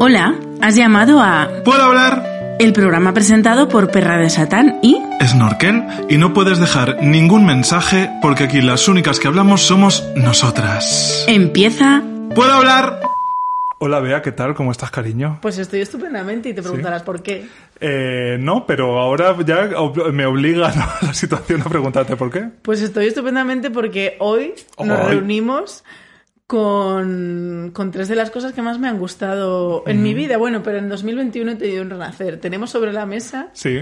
Hola, 0.00 0.34
has 0.60 0.76
llamado 0.76 1.20
a 1.20 1.48
¿Puedo 1.64 1.82
hablar? 1.82 2.56
el 2.58 2.72
programa 2.72 3.12
presentado 3.12 3.68
por 3.68 3.90
Perra 3.90 4.16
de 4.18 4.30
Satán 4.30 4.78
y 4.82 5.00
Snorkel 5.22 5.82
y 6.08 6.16
no 6.18 6.32
puedes 6.34 6.58
dejar 6.58 7.02
ningún 7.02 7.44
mensaje 7.46 8.10
porque 8.22 8.44
aquí 8.44 8.60
las 8.62 8.88
únicas 8.88 9.18
que 9.18 9.28
hablamos 9.28 9.62
somos 9.62 10.04
nosotras. 10.16 11.24
empieza 11.28 12.02
¿Puedo 12.34 12.52
hablar? 12.52 13.00
Hola 13.78 14.00
Bea, 14.00 14.22
¿qué 14.22 14.32
tal? 14.32 14.54
¿Cómo 14.54 14.72
estás, 14.72 14.90
cariño? 14.90 15.38
Pues 15.42 15.58
estoy 15.58 15.80
estupendamente 15.80 16.48
y 16.48 16.54
te 16.54 16.62
preguntarás 16.62 17.02
por 17.02 17.22
qué. 17.22 17.46
Eh, 17.80 18.36
no, 18.40 18.66
pero 18.66 18.98
ahora 18.98 19.36
ya 19.44 19.68
me 20.12 20.24
obliga 20.26 20.72
¿no? 20.74 20.86
la 21.08 21.12
situación 21.14 21.60
a 21.62 21.64
preguntarte 21.68 22.16
por 22.16 22.30
qué. 22.30 22.48
Pues 22.62 22.80
estoy 22.80 23.06
estupendamente 23.06 23.70
porque 23.70 24.16
hoy 24.20 24.54
nos 24.82 24.98
Hoy. 25.00 25.06
reunimos 25.14 25.84
con, 26.46 27.70
con 27.74 27.90
tres 27.90 28.08
de 28.08 28.14
las 28.16 28.30
cosas 28.30 28.52
que 28.52 28.62
más 28.62 28.78
me 28.78 28.88
han 28.88 28.98
gustado 28.98 29.82
en 29.86 30.02
mi 30.02 30.14
vida. 30.14 30.36
Bueno, 30.36 30.62
pero 30.62 30.78
en 30.78 30.88
2021 30.88 31.52
he 31.52 31.56
tenido 31.56 31.82
un 31.82 31.90
renacer. 31.90 32.40
Tenemos 32.40 32.70
sobre 32.70 32.92
la 32.92 33.06
mesa 33.06 33.48
Sí, 33.52 33.80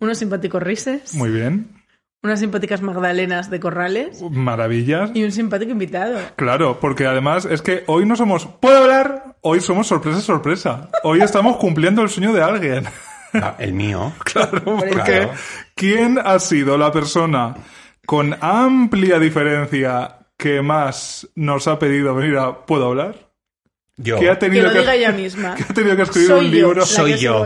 unos 0.00 0.18
simpáticos 0.18 0.62
rises, 0.62 1.14
muy 1.14 1.30
bien. 1.30 1.80
unas 2.22 2.40
simpáticas 2.40 2.82
magdalenas 2.82 3.50
de 3.50 3.60
corrales 3.60 4.22
Maravillas. 4.30 5.10
y 5.14 5.24
un 5.24 5.32
simpático 5.32 5.72
invitado. 5.72 6.18
Claro, 6.36 6.78
porque 6.80 7.06
además 7.06 7.44
es 7.44 7.62
que 7.62 7.84
hoy 7.86 8.04
no 8.06 8.16
somos 8.16 8.46
¿Puedo 8.46 8.78
hablar? 8.82 9.36
Hoy 9.40 9.60
somos 9.60 9.86
sorpresa, 9.88 10.20
sorpresa. 10.20 10.88
Hoy 11.02 11.20
estamos 11.20 11.56
cumpliendo 11.56 12.02
el 12.02 12.08
sueño 12.08 12.32
de 12.32 12.42
alguien. 12.42 12.84
Ah, 13.34 13.56
El 13.58 13.72
mío. 13.72 14.12
Claro, 14.24 14.62
porque 14.64 14.90
Claro. 14.90 15.30
¿quién 15.74 16.18
ha 16.22 16.38
sido 16.38 16.76
la 16.78 16.92
persona 16.92 17.54
con 18.06 18.36
amplia 18.40 19.18
diferencia 19.18 20.18
que 20.42 20.60
más 20.62 21.28
nos 21.34 21.68
ha 21.68 21.78
pedido 21.78 22.14
venir 22.14 22.36
a 22.36 22.66
¿Puedo 22.66 22.86
hablar? 22.86 23.14
Yo. 23.98 24.18
Que 24.18 24.30
ha 24.30 24.34
Que 24.38 24.46
tenido 24.48 24.64
lo 24.72 24.80
diga 24.80 24.94
ella 24.94 25.12
misma. 25.24 25.54
que 25.54 25.64
ha 25.64 25.74
tenido 25.74 25.94
que 25.96 26.02
escribir 26.02 26.28
Soy 26.28 26.46
un 26.46 26.50
yo. 26.50 26.56
libro. 26.68 26.86
Soy 26.86 27.12
que 27.12 27.18
yo. 27.18 27.44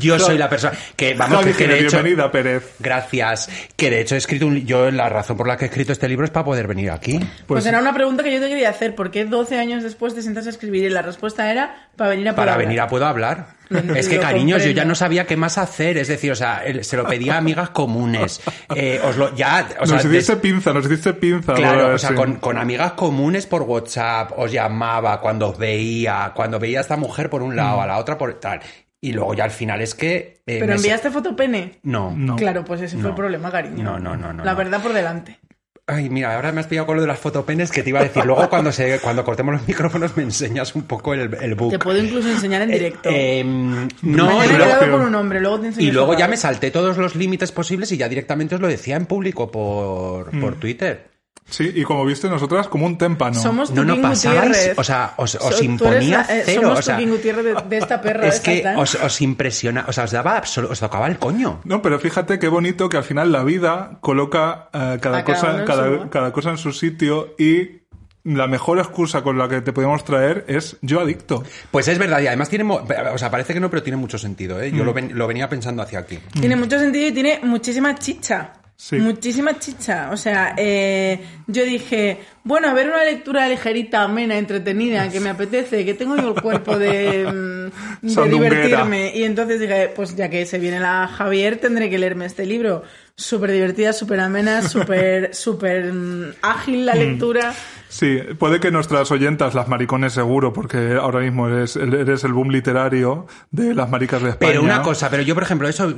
Yo 0.00 0.18
soy 0.18 0.36
la 0.36 0.50
persona 0.50 0.76
que 0.96 1.14
vamos 1.14 1.38
Javi 1.38 1.52
que, 1.52 1.56
que 1.58 1.68
de 1.68 1.78
hecho 1.80 1.90
bienvenida, 2.02 2.30
Pérez. 2.32 2.74
gracias 2.80 3.48
que 3.76 3.90
de 3.90 4.00
hecho 4.00 4.16
he 4.16 4.18
escrito 4.18 4.46
un 4.48 4.66
yo 4.66 4.90
la 4.90 5.08
razón 5.08 5.36
por 5.36 5.46
la 5.46 5.56
que 5.56 5.64
he 5.66 5.68
escrito 5.68 5.92
este 5.92 6.08
libro 6.08 6.24
es 6.24 6.32
para 6.32 6.44
poder 6.44 6.66
venir 6.66 6.90
aquí. 6.90 7.18
Pues, 7.18 7.30
Pues, 7.46 7.66
era 7.66 7.78
una 7.78 7.94
pregunta 7.94 8.22
que 8.24 8.32
yo 8.34 8.40
te 8.40 8.48
quería 8.48 8.70
hacer. 8.70 8.94
¿Por 8.96 9.10
qué 9.12 9.24
12 9.24 9.56
años 9.58 9.82
después 9.84 10.14
te 10.16 10.22
sientas 10.22 10.46
a 10.46 10.50
escribir? 10.50 10.84
Y 10.84 10.90
la 10.90 11.00
respuesta 11.02 11.50
era 11.50 11.88
para 11.96 12.10
venir 12.10 12.28
a 12.28 12.34
Para 12.34 12.52
poder 12.54 12.66
venir 12.66 12.80
a 12.80 12.88
puedo 12.88 13.06
hablar. 13.06 13.54
Es 13.70 14.08
que 14.08 14.18
cariños, 14.18 14.64
yo 14.64 14.70
ya 14.70 14.84
no 14.84 14.94
sabía 14.94 15.26
qué 15.26 15.36
más 15.36 15.58
hacer, 15.58 15.96
es 15.98 16.08
decir, 16.08 16.32
o 16.32 16.36
sea, 16.36 16.62
se 16.82 16.96
lo 16.96 17.06
pedía 17.06 17.34
a 17.34 17.38
amigas 17.38 17.70
comunes. 17.70 18.40
Eh, 18.76 19.00
os 19.04 19.16
lo 19.16 19.34
ya, 19.36 19.68
o 19.80 19.86
sea, 19.86 19.96
nos 19.96 20.04
hiciste 20.06 20.32
des- 20.32 20.40
pinza, 20.42 20.72
nos 20.72 20.84
hiciste 20.86 21.12
pinza. 21.14 21.54
Claro, 21.54 21.94
o 21.94 21.98
sea, 21.98 22.10
sí. 22.10 22.14
con, 22.16 22.36
con 22.36 22.58
amigas 22.58 22.92
comunes 22.92 23.46
por 23.46 23.62
WhatsApp, 23.62 24.32
os 24.36 24.50
llamaba 24.50 25.20
cuando 25.20 25.50
os 25.50 25.58
veía, 25.58 26.32
cuando 26.34 26.58
veía 26.58 26.78
a 26.78 26.82
esta 26.82 26.96
mujer 26.96 27.30
por 27.30 27.42
un 27.42 27.54
lado, 27.54 27.80
a 27.80 27.86
la 27.86 27.98
otra 27.98 28.18
por 28.18 28.34
tal. 28.40 28.60
Y 29.00 29.12
luego 29.12 29.34
ya 29.34 29.44
al 29.44 29.50
final 29.50 29.80
es 29.82 29.94
que... 29.94 30.40
eh, 30.46 30.58
¿Pero 30.60 30.72
enviaste 30.74 31.10
fotopene? 31.10 31.78
No. 31.82 32.12
No. 32.16 32.36
Claro, 32.36 32.64
pues 32.64 32.80
ese 32.80 32.96
fue 32.98 33.10
el 33.10 33.14
problema, 33.16 33.50
cariño. 33.50 33.84
No, 33.84 33.98
no, 33.98 34.16
no, 34.16 34.32
no, 34.32 34.44
La 34.44 34.52
no. 34.52 34.56
verdad 34.58 34.82
por 34.82 34.92
delante. 34.94 35.38
Ay, 35.86 36.08
mira, 36.08 36.34
ahora 36.34 36.50
me 36.50 36.60
has 36.60 36.66
pillado 36.66 36.86
con 36.86 36.96
lo 36.96 37.02
de 37.02 37.08
las 37.08 37.18
fotopenes 37.18 37.70
que 37.70 37.82
te 37.82 37.90
iba 37.90 38.00
a 38.00 38.04
decir. 38.04 38.24
Luego 38.24 38.48
cuando 38.48 38.72
se, 38.72 38.98
cuando 39.02 39.22
cortemos 39.22 39.54
los 39.54 39.68
micrófonos 39.68 40.16
me 40.16 40.22
enseñas 40.22 40.74
un 40.74 40.84
poco 40.84 41.12
el, 41.12 41.34
el 41.42 41.54
book. 41.54 41.72
Te 41.72 41.78
puedo 41.78 41.98
incluso 42.02 42.30
enseñar 42.30 42.62
en 42.62 42.70
directo. 42.70 43.10
Eh, 43.12 43.44
no, 43.44 44.24
Mañana 44.26 44.46
y 44.46 44.48
he 44.48 44.56
luego, 44.56 44.64
quedado 44.64 44.90
con 44.92 45.00
un 45.02 45.14
hombre, 45.14 45.40
luego 45.40 45.60
te 45.60 45.66
enseño 45.66 45.86
y 45.86 45.90
luego 45.90 46.16
ya 46.16 46.26
me 46.26 46.38
salté 46.38 46.70
todos 46.70 46.96
los 46.96 47.14
límites 47.16 47.52
posibles 47.52 47.92
y 47.92 47.98
ya 47.98 48.08
directamente 48.08 48.54
os 48.54 48.60
lo 48.62 48.68
decía 48.68 48.96
en 48.96 49.04
público 49.04 49.50
por, 49.50 50.34
Mm. 50.34 50.40
por 50.40 50.54
Twitter. 50.56 51.13
Sí, 51.48 51.70
y 51.74 51.82
como 51.84 52.04
viste, 52.06 52.28
nosotras 52.28 52.68
como 52.68 52.86
un 52.86 52.96
témpano. 52.96 53.38
Somos 53.40 53.70
No, 53.70 53.84
no 53.84 54.00
pasabais, 54.00 54.48
Gutiérrez. 54.48 54.78
o 54.78 54.82
sea, 54.84 55.12
os, 55.18 55.34
os 55.34 55.42
So- 55.54 55.58
tú 55.58 55.64
imponía 55.64 56.24
la- 56.26 56.36
eh, 56.38 56.42
cero. 56.46 56.62
Somos 56.62 56.78
o 56.78 56.82
sea, 56.82 57.00
Gutiérrez 57.00 57.44
de, 57.44 57.54
de 57.68 57.78
esta 57.78 58.00
perra 58.00 58.26
es 58.28 58.40
que 58.40 58.64
os, 58.76 58.94
os 58.94 59.20
impresiona, 59.20 59.84
o 59.86 59.92
sea, 59.92 60.04
os 60.04 60.10
daba 60.10 60.40
os 60.40 60.80
tocaba 60.80 61.06
el 61.06 61.18
coño. 61.18 61.60
No, 61.64 61.82
pero 61.82 61.98
fíjate 62.00 62.38
qué 62.38 62.48
bonito 62.48 62.88
que 62.88 62.96
al 62.96 63.04
final 63.04 63.30
la 63.30 63.44
vida 63.44 63.98
coloca 64.00 64.68
eh, 64.72 64.98
cada, 65.00 65.18
A 65.18 65.24
cosa, 65.24 65.64
cada, 65.66 65.84
su- 66.02 66.08
cada 66.08 66.32
cosa 66.32 66.50
en 66.50 66.58
su 66.58 66.72
sitio 66.72 67.34
y 67.38 67.82
la 68.24 68.46
mejor 68.46 68.78
excusa 68.78 69.20
con 69.22 69.36
la 69.36 69.46
que 69.46 69.60
te 69.60 69.74
podemos 69.74 70.02
traer 70.02 70.46
es 70.48 70.78
yo 70.80 70.98
adicto. 71.00 71.44
Pues 71.70 71.88
es 71.88 71.98
verdad, 71.98 72.20
y 72.22 72.26
además 72.26 72.48
tiene, 72.48 72.64
mo- 72.64 72.82
o 73.12 73.18
sea, 73.18 73.30
parece 73.30 73.52
que 73.52 73.60
no, 73.60 73.68
pero 73.68 73.82
tiene 73.82 73.98
mucho 73.98 74.16
sentido, 74.16 74.62
¿eh? 74.62 74.70
Yo 74.72 74.82
Mm. 74.82 74.86
lo, 74.86 74.94
ven- 74.94 75.10
lo 75.18 75.26
venía 75.26 75.46
pensando 75.46 75.82
hacia 75.82 75.98
aquí. 75.98 76.18
Tiene 76.40 76.56
mucho 76.56 76.78
sentido 76.78 77.06
y 77.06 77.12
tiene 77.12 77.40
muchísima 77.42 77.94
chicha. 77.96 78.54
Sí. 78.76 78.96
Muchísima 78.96 79.58
chicha. 79.58 80.10
O 80.12 80.16
sea, 80.16 80.54
eh, 80.58 81.20
yo 81.46 81.64
dije, 81.64 82.18
bueno, 82.42 82.68
a 82.68 82.74
ver 82.74 82.88
una 82.88 83.04
lectura 83.04 83.48
ligerita, 83.48 84.02
amena, 84.02 84.36
entretenida, 84.36 85.08
que 85.10 85.20
me 85.20 85.30
apetece, 85.30 85.84
que 85.84 85.94
tengo 85.94 86.16
yo 86.16 86.34
el 86.34 86.42
cuerpo 86.42 86.76
de, 86.78 87.70
mm, 88.02 88.06
de 88.06 88.28
divertirme. 88.28 89.16
Y 89.16 89.22
entonces 89.22 89.60
dije, 89.60 89.92
pues 89.94 90.16
ya 90.16 90.28
que 90.28 90.44
se 90.44 90.58
viene 90.58 90.80
la 90.80 91.06
Javier, 91.06 91.58
tendré 91.58 91.88
que 91.88 91.98
leerme 91.98 92.26
este 92.26 92.46
libro. 92.46 92.82
Súper 93.16 93.52
divertida, 93.52 93.92
súper 93.92 94.18
amena, 94.20 94.60
súper 94.68 95.34
súper 95.34 95.92
mm, 95.92 96.32
ágil 96.42 96.84
la 96.86 96.94
lectura. 96.94 97.54
Sí, 97.88 98.18
puede 98.38 98.58
que 98.58 98.72
nuestras 98.72 99.10
oyentas, 99.12 99.54
las 99.54 99.68
maricones 99.68 100.12
seguro, 100.14 100.52
porque 100.52 100.98
ahora 101.00 101.20
mismo 101.20 101.46
eres, 101.48 101.76
eres 101.76 102.24
el 102.24 102.32
boom 102.32 102.50
literario 102.50 103.26
de 103.52 103.72
las 103.72 103.88
maricas 103.88 104.20
de 104.20 104.30
España. 104.30 104.50
Pero 104.50 104.62
una 104.64 104.82
cosa, 104.82 105.08
pero 105.10 105.22
yo, 105.22 105.34
por 105.34 105.44
ejemplo, 105.44 105.68
eso, 105.68 105.94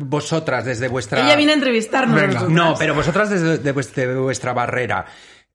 vosotras 0.00 0.64
desde 0.64 0.88
vuestra... 0.88 1.24
Ella 1.24 1.36
viene 1.36 1.52
a 1.52 1.54
entrevistarnos. 1.54 2.48
No, 2.50 2.74
pero 2.76 2.94
vosotras 2.94 3.30
desde 3.30 3.58
de 3.58 3.72
vues- 3.74 3.94
de 3.94 4.16
vuestra 4.16 4.52
barrera. 4.52 5.06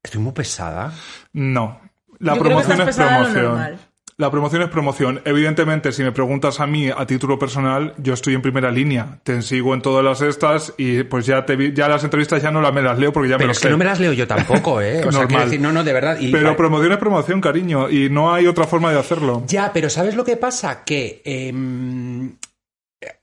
Estoy 0.01 0.21
muy 0.21 0.31
pesada. 0.31 0.93
No. 1.33 1.81
La 2.19 2.35
Yo 2.35 2.41
creo 2.41 2.57
que 2.59 2.63
promoción 2.63 2.71
estás 2.71 2.89
es 2.89 2.95
pesada 2.95 3.15
a 3.15 3.27
lo 3.27 3.33
promoción. 3.33 3.79
La 4.19 4.31
promoción 4.31 4.63
es 4.63 4.69
promoción. 4.69 5.21
Evidentemente, 5.25 5.91
si 5.91 6.01
me 6.01 6.11
preguntas 6.11 6.59
a 6.59 6.65
mí 6.65 6.89
a 6.89 7.05
título 7.05 7.37
personal, 7.37 7.93
yo 7.99 8.15
estoy 8.15 8.33
en 8.33 8.41
primera 8.41 8.71
línea. 8.71 9.19
Te 9.23 9.43
sigo 9.43 9.75
en 9.75 9.81
todas 9.83 10.03
las 10.03 10.21
estas 10.21 10.73
y 10.75 11.03
pues 11.03 11.27
ya 11.27 11.45
te 11.45 11.55
vi- 11.55 11.71
ya 11.71 11.87
las 11.87 12.03
entrevistas 12.03 12.41
ya 12.41 12.49
no 12.49 12.59
las 12.59 12.73
me 12.73 12.81
las 12.81 12.97
leo 12.97 13.13
porque 13.13 13.29
ya 13.29 13.35
me 13.35 13.39
Pero 13.39 13.47
lo 13.49 13.51
es 13.51 13.59
sé. 13.59 13.67
que 13.67 13.69
no 13.71 13.77
me 13.77 13.85
las 13.85 13.99
leo 13.99 14.13
yo 14.13 14.25
tampoco, 14.27 14.81
¿eh? 14.81 15.03
O 15.07 15.11
sea, 15.11 15.27
quiero 15.27 15.43
decir, 15.43 15.61
no, 15.61 15.71
no, 15.71 15.83
de 15.83 15.93
verdad. 15.93 16.17
Y, 16.19 16.31
Pero 16.31 16.57
promoción 16.57 16.93
es 16.93 16.97
promoción, 16.97 17.41
cariño, 17.41 17.91
y 17.91 18.09
no 18.09 18.33
hay 18.33 18.47
otra 18.47 18.65
forma 18.65 18.91
de 18.91 18.97
hacerlo. 18.97 19.43
Ya, 19.45 19.71
pero 19.71 19.87
¿sabes 19.87 20.15
lo 20.15 20.25
que 20.25 20.35
pasa? 20.35 20.83
Que, 20.83 21.21
em, 21.23 22.37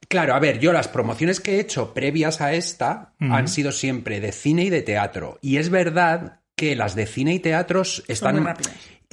claro, 0.08 0.34
a 0.34 0.38
ver, 0.38 0.60
yo 0.60 0.72
las 0.72 0.86
promociones 0.86 1.40
que 1.40 1.56
he 1.56 1.60
hecho 1.60 1.92
previas 1.92 2.40
a 2.40 2.52
esta 2.54 3.14
han 3.18 3.48
sido 3.48 3.72
siempre 3.72 4.20
de 4.20 4.30
cine 4.30 4.62
y 4.66 4.70
de 4.70 4.82
teatro. 4.82 5.38
Y 5.42 5.56
es 5.56 5.70
verdad 5.70 6.38
que 6.54 6.76
las 6.76 6.94
de 6.94 7.06
cine 7.06 7.34
y 7.34 7.40
teatros 7.40 8.04
están... 8.06 8.46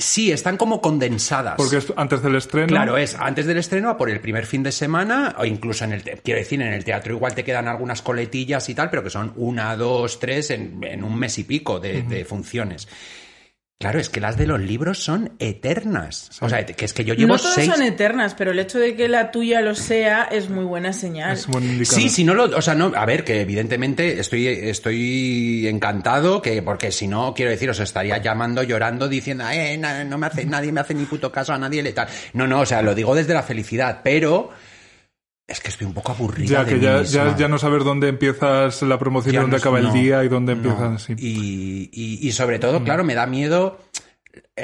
Sí, 0.02 0.32
están 0.32 0.58
como 0.58 0.82
condensadas. 0.82 1.56
Porque 1.58 1.78
es 1.78 1.94
antes 1.96 2.22
del 2.22 2.36
estreno. 2.36 2.68
Claro, 2.68 2.98
es 2.98 3.16
antes 3.16 3.46
del 3.46 3.58
estreno, 3.58 3.90
a 3.90 3.98
por 3.98 4.10
el 4.10 4.20
primer 4.20 4.46
fin 4.46 4.64
de 4.64 4.72
semana, 4.72 5.36
o 5.38 5.46
incluso 5.46 5.86
en 5.86 5.94
el, 5.94 6.02
quiero 6.02 6.40
decir, 6.40 6.62
en 6.62 6.74
el 6.74 6.84
teatro 6.84 7.14
igual 7.14 7.36
te 7.36 7.44
quedan 7.44 7.68
algunas 7.68 8.02
coletillas 8.02 8.68
y 8.70 8.76
tal, 8.76 8.90
pero 8.90 9.04
que 9.04 9.10
son 9.10 9.34
una, 9.36 9.76
dos, 9.76 10.20
tres 10.20 10.50
en, 10.50 10.84
en 10.84 11.04
un 11.04 11.18
mes 11.18 11.38
y 11.38 11.44
pico 11.44 11.80
de, 11.80 12.02
de 12.04 12.26
funciones. 12.26 12.88
Claro, 13.82 14.00
es 14.00 14.10
que 14.10 14.22
las 14.22 14.38
de 14.38 14.46
los 14.48 14.62
libros 14.62 15.04
son 15.04 15.34
eternas. 15.40 16.30
O 16.40 16.48
sea, 16.48 16.66
que 16.66 16.86
es 16.86 16.94
que 16.94 17.04
yo 17.04 17.14
llevo 17.16 17.34
no 17.34 17.38
todas 17.40 17.56
seis... 17.56 17.68
son 17.70 17.82
eternas, 17.82 18.36
pero 18.36 18.52
el 18.52 18.60
hecho 18.60 18.80
de 18.80 18.96
que 18.96 19.08
la 19.08 19.32
tuya 19.32 19.60
lo 19.62 19.76
sea 19.76 20.24
es 20.32 20.50
muy 20.50 20.64
buena 20.64 20.94
señal. 20.94 21.34
Es 21.34 21.48
buen 21.48 21.64
indicador. 21.66 22.00
Sí, 22.02 22.10
si 22.10 22.24
no 22.24 22.34
lo, 22.34 22.44
o 22.56 22.62
sea, 22.62 22.76
no, 22.76 22.94
a 22.96 23.06
ver, 23.06 23.24
que 23.24 23.42
evidentemente 23.42 24.20
estoy, 24.20 24.48
estoy 24.48 25.68
encantado, 25.68 26.42
que 26.42 26.62
porque 26.62 26.92
si 26.92 27.08
no, 27.08 27.34
quiero 27.34 27.52
decir, 27.52 27.70
os 27.70 27.80
estaría 27.80 28.18
llamando, 28.20 28.64
llorando, 28.64 29.10
diciendo, 29.10 29.44
eh, 29.52 29.78
na- 29.78 30.04
no 30.04 30.18
me 30.18 30.28
hace, 30.28 30.46
nadie 30.46 30.72
me 30.72 30.82
hace 30.82 30.94
ni 30.94 31.06
puto 31.06 31.32
caso 31.32 31.52
a 31.54 31.58
nadie 31.58 31.82
le 31.82 31.92
tal. 31.94 32.08
No, 32.34 32.48
no, 32.48 32.62
o 32.62 32.66
sea, 32.66 32.82
lo 32.82 32.94
digo 32.96 33.16
desde 33.16 33.34
la 33.34 33.44
felicidad, 33.44 34.02
pero 34.04 34.52
es 35.48 35.60
que 35.60 35.70
estoy 35.70 35.86
un 35.88 35.94
poco 35.94 36.12
aburrida 36.14 36.64
Ya 36.64 36.66
que 36.66 36.80
ya, 36.80 37.02
ya, 37.04 37.36
ya 37.36 37.48
no 37.48 37.58
saber 37.60 37.84
dónde 37.84 38.08
empiezas 38.08 38.82
la 38.84 38.98
promoción 38.98 39.34
y 39.34 39.36
Ya 39.36 39.42
dónde 39.42 39.58
no- 39.58 39.62
acaba 39.62 39.80
el 39.80 39.86
no, 39.88 39.94
día 39.94 40.24
y 40.24 40.30
dónde 40.30 40.56
no. 40.56 40.62
empiezas. 40.62 41.02
sí. 41.04 41.14
Y, 41.18 41.90
y- 41.92 42.28
y 42.28 42.32
sobre 42.32 42.58
todo, 42.60 42.84
claro, 42.84 43.04
me 43.04 43.16
da 43.16 43.26
miedo. 43.28 43.80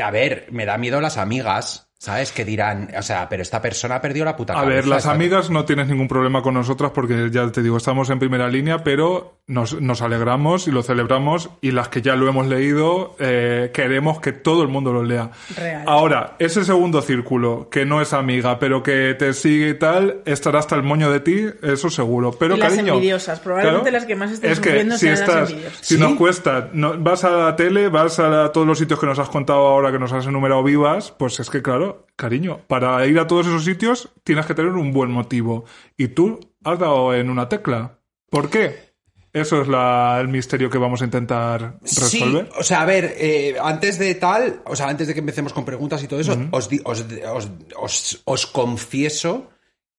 A 0.01 0.11
ver, 0.11 0.47
me 0.51 0.66
da 0.66 0.78
miedo 0.78 1.02
las 1.02 1.17
amigas, 1.17 1.86
¿sabes? 1.99 2.32
Que 2.32 2.46
dirán, 2.46 2.90
o 2.97 3.02
sea, 3.02 3.28
pero 3.29 3.41
esta 3.41 3.61
persona 3.61 3.99
perdió 4.02 4.23
la 4.26 4.35
puta 4.35 4.53
A 4.53 4.64
ver, 4.66 4.88
las 4.88 5.05
amigas 5.08 5.49
no 5.49 5.66
tienes 5.66 5.88
ningún 5.88 6.08
problema 6.08 6.41
con 6.41 6.53
nosotras 6.53 6.91
porque 6.94 7.29
ya 7.32 7.52
te 7.52 7.61
digo, 7.64 7.78
estamos 7.78 8.09
en 8.09 8.20
primera 8.20 8.47
línea, 8.47 8.84
pero 8.84 9.38
nos, 9.47 9.79
nos 9.82 10.02
alegramos 10.02 10.67
y 10.67 10.72
lo 10.72 10.84
celebramos 10.84 11.49
y 11.61 11.72
las 11.72 11.88
que 11.90 12.02
ya 12.02 12.16
lo 12.16 12.28
hemos 12.28 12.47
leído 12.47 13.16
eh, 13.20 13.72
queremos 13.73 14.20
que 14.20 14.32
todo 14.34 14.61
el 14.61 14.67
mundo 14.67 14.91
lo 14.94 15.03
lea. 15.03 15.32
Real. 15.55 15.84
Ahora, 15.88 16.35
ese 16.40 16.64
segundo 16.66 17.02
círculo 17.02 17.70
que 17.72 17.85
no 17.85 18.02
es 18.02 18.14
amiga, 18.14 18.59
pero 18.59 18.84
que 18.84 19.16
te 19.17 19.34
sigue 19.34 19.70
y 19.70 19.73
tal, 19.76 20.22
estará 20.26 20.59
hasta 20.59 20.76
el 20.76 20.84
moño 20.84 21.09
de 21.11 21.20
ti, 21.22 21.46
eso 21.64 21.90
seguro. 21.90 22.32
Pero 22.34 22.55
Y 22.58 22.59
las 22.59 22.73
cariño, 22.73 22.93
envidiosas, 22.96 23.40
probablemente 23.40 23.90
las 23.91 24.05
que 24.05 24.16
más 24.16 24.32
estén 24.32 24.52
es 24.52 24.59
que 24.59 24.70
sufriendo 24.70 24.97
si 24.97 25.05
sean 25.16 25.28
las 25.40 25.50
envidiosas. 25.50 25.79
si 25.82 25.96
¿Sí? 25.96 26.02
nos 26.02 26.14
cuesta, 26.16 26.70
no- 26.73 26.97
vas 27.00 27.23
a 27.23 27.29
la 27.32 27.55
tele, 27.55 27.88
vas 27.90 28.20
a 28.20 28.28
la- 28.29 28.52
todos 28.52 28.67
los 28.67 28.78
sitios 28.78 29.00
que 29.00 29.05
nos 29.08 29.17
has 29.17 29.29
contado 29.29 29.59
ahora, 29.66 29.91
que 29.91 30.00
nos 30.00 30.11
has 30.14 30.26
enumerado 30.28 30.61
vivas, 30.64 31.14
pues 31.17 31.40
es 31.40 31.50
que 31.50 31.61
claro, 31.61 31.86
cariño, 32.16 32.59
para 32.67 33.05
ir 33.05 33.19
a 33.19 33.28
todos 33.28 33.47
esos 33.47 33.63
sitios 33.63 34.09
tienes 34.23 34.45
que 34.45 34.53
tener 34.55 34.72
un 34.72 34.91
buen 34.93 35.11
motivo. 35.11 35.66
Y 35.97 36.09
tú 36.09 36.39
has 36.63 36.79
dado 36.79 37.13
en 37.13 37.29
una 37.29 37.47
tecla. 37.49 37.99
¿Por 38.29 38.49
qué? 38.49 38.87
Eso 39.34 39.61
es 39.61 39.67
la- 39.67 40.17
el 40.19 40.29
misterio 40.29 40.69
que 40.69 40.78
vamos 40.79 41.01
a 41.01 41.05
intentar 41.05 41.78
resolver. 41.81 42.45
Sí, 42.45 42.51
o 42.59 42.63
sea, 42.63 42.81
a 42.81 42.85
ver, 42.85 43.13
eh, 43.17 43.55
antes 43.61 43.99
de 43.99 44.16
tal, 44.16 44.61
o 44.66 44.75
sea, 44.75 44.87
antes 44.87 45.07
de 45.07 45.13
que 45.13 45.19
empecemos 45.19 45.53
con 45.53 45.63
preguntas 45.66 46.01
y 46.03 46.07
todo 46.07 46.19
eso, 46.19 46.35
os, 46.51 46.69
di- 46.69 46.81
os, 46.84 47.05
os- 47.34 47.49
os- 47.75 48.22
os 48.25 48.45
confieso 48.47 49.49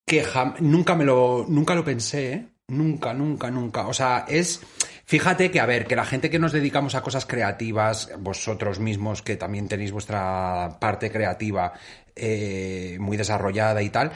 que 0.05 0.25
jam- 0.25 0.57
nunca 0.61 0.97
me 0.97 1.05
lo, 1.05 1.45
nunca 1.49 1.75
lo 1.77 1.85
pensé, 1.85 2.33
¿eh? 2.33 2.49
Nunca, 2.69 3.15
nunca, 3.15 3.51
nunca. 3.51 3.87
O 3.87 3.95
sea, 3.95 4.25
es. 4.29 4.61
Fíjate 5.09 5.51
que, 5.51 5.59
a 5.59 5.65
ver, 5.65 5.87
que 5.87 5.97
la 5.97 6.05
gente 6.05 6.29
que 6.29 6.39
nos 6.39 6.53
dedicamos 6.53 6.95
a 6.95 7.01
cosas 7.01 7.25
creativas, 7.25 8.11
vosotros 8.19 8.79
mismos 8.79 9.23
que 9.23 9.39
también 9.39 9.67
tenéis 9.67 9.91
vuestra 9.91 10.77
parte 10.79 11.11
creativa 11.11 11.73
eh, 12.15 12.99
muy 13.01 13.17
desarrollada 13.17 13.81
y 13.81 13.89
tal, 13.89 14.13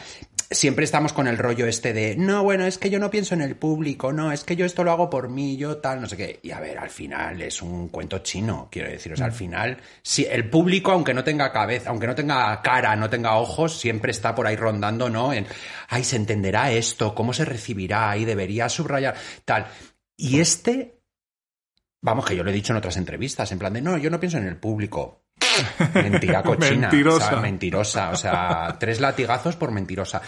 siempre 0.50 0.84
estamos 0.84 1.14
con 1.14 1.28
el 1.28 1.38
rollo 1.38 1.66
este 1.66 1.94
de, 1.94 2.14
no, 2.16 2.42
bueno, 2.42 2.66
es 2.66 2.76
que 2.76 2.90
yo 2.90 2.98
no 2.98 3.10
pienso 3.10 3.34
en 3.34 3.40
el 3.40 3.56
público, 3.56 4.12
no, 4.12 4.32
es 4.32 4.44
que 4.44 4.54
yo 4.54 4.66
esto 4.66 4.84
lo 4.84 4.90
hago 4.92 5.08
por 5.08 5.30
mí, 5.30 5.56
yo 5.56 5.78
tal, 5.78 6.02
no 6.02 6.06
sé 6.06 6.18
qué. 6.18 6.40
Y 6.42 6.50
a 6.50 6.60
ver, 6.60 6.76
al 6.78 6.90
final 6.90 7.40
es 7.40 7.62
un 7.62 7.88
cuento 7.88 8.18
chino, 8.18 8.68
quiero 8.70 8.90
decir, 8.90 9.14
o 9.14 9.16
sea, 9.16 9.24
al 9.24 9.32
final, 9.32 9.78
si 10.02 10.26
el 10.26 10.50
público, 10.50 10.92
aunque 10.92 11.14
no 11.14 11.24
tenga 11.24 11.50
cabeza, 11.52 11.88
aunque 11.88 12.06
no 12.06 12.14
tenga 12.14 12.60
cara, 12.60 12.94
no 12.96 13.08
tenga 13.08 13.36
ojos, 13.36 13.78
siempre 13.80 14.10
está 14.10 14.34
por 14.34 14.46
ahí 14.46 14.56
rondando, 14.56 15.08
¿no? 15.08 15.32
En, 15.32 15.46
ay, 15.88 16.04
se 16.04 16.16
entenderá 16.16 16.70
esto, 16.70 17.14
cómo 17.14 17.32
se 17.32 17.46
recibirá, 17.46 18.14
y 18.18 18.26
debería 18.26 18.68
subrayar, 18.68 19.14
tal. 19.46 19.66
Y 20.17 20.41
este, 20.41 21.03
vamos, 22.00 22.26
que 22.26 22.37
yo 22.37 22.44
lo 22.44 22.50
he 22.50 22.55
dicho 22.55 22.73
en 22.73 22.79
otras 22.79 22.97
entrevistas, 22.97 23.50
en 23.53 23.59
plan 23.59 23.73
de, 23.73 23.82
no, 23.82 23.97
yo 23.99 24.11
no 24.11 24.20
pienso 24.20 24.38
en 24.38 24.47
el 24.47 24.56
público. 24.56 25.25
Mentira 25.94 26.43
cochina. 26.43 26.88
Mentirosa. 26.88 27.26
O 27.26 27.31
sea, 27.31 27.41
mentirosa. 27.41 28.11
O 28.11 28.17
sea, 28.17 28.76
tres 28.79 29.00
latigazos 29.00 29.56
por 29.56 29.73
mentirosa. 29.73 30.23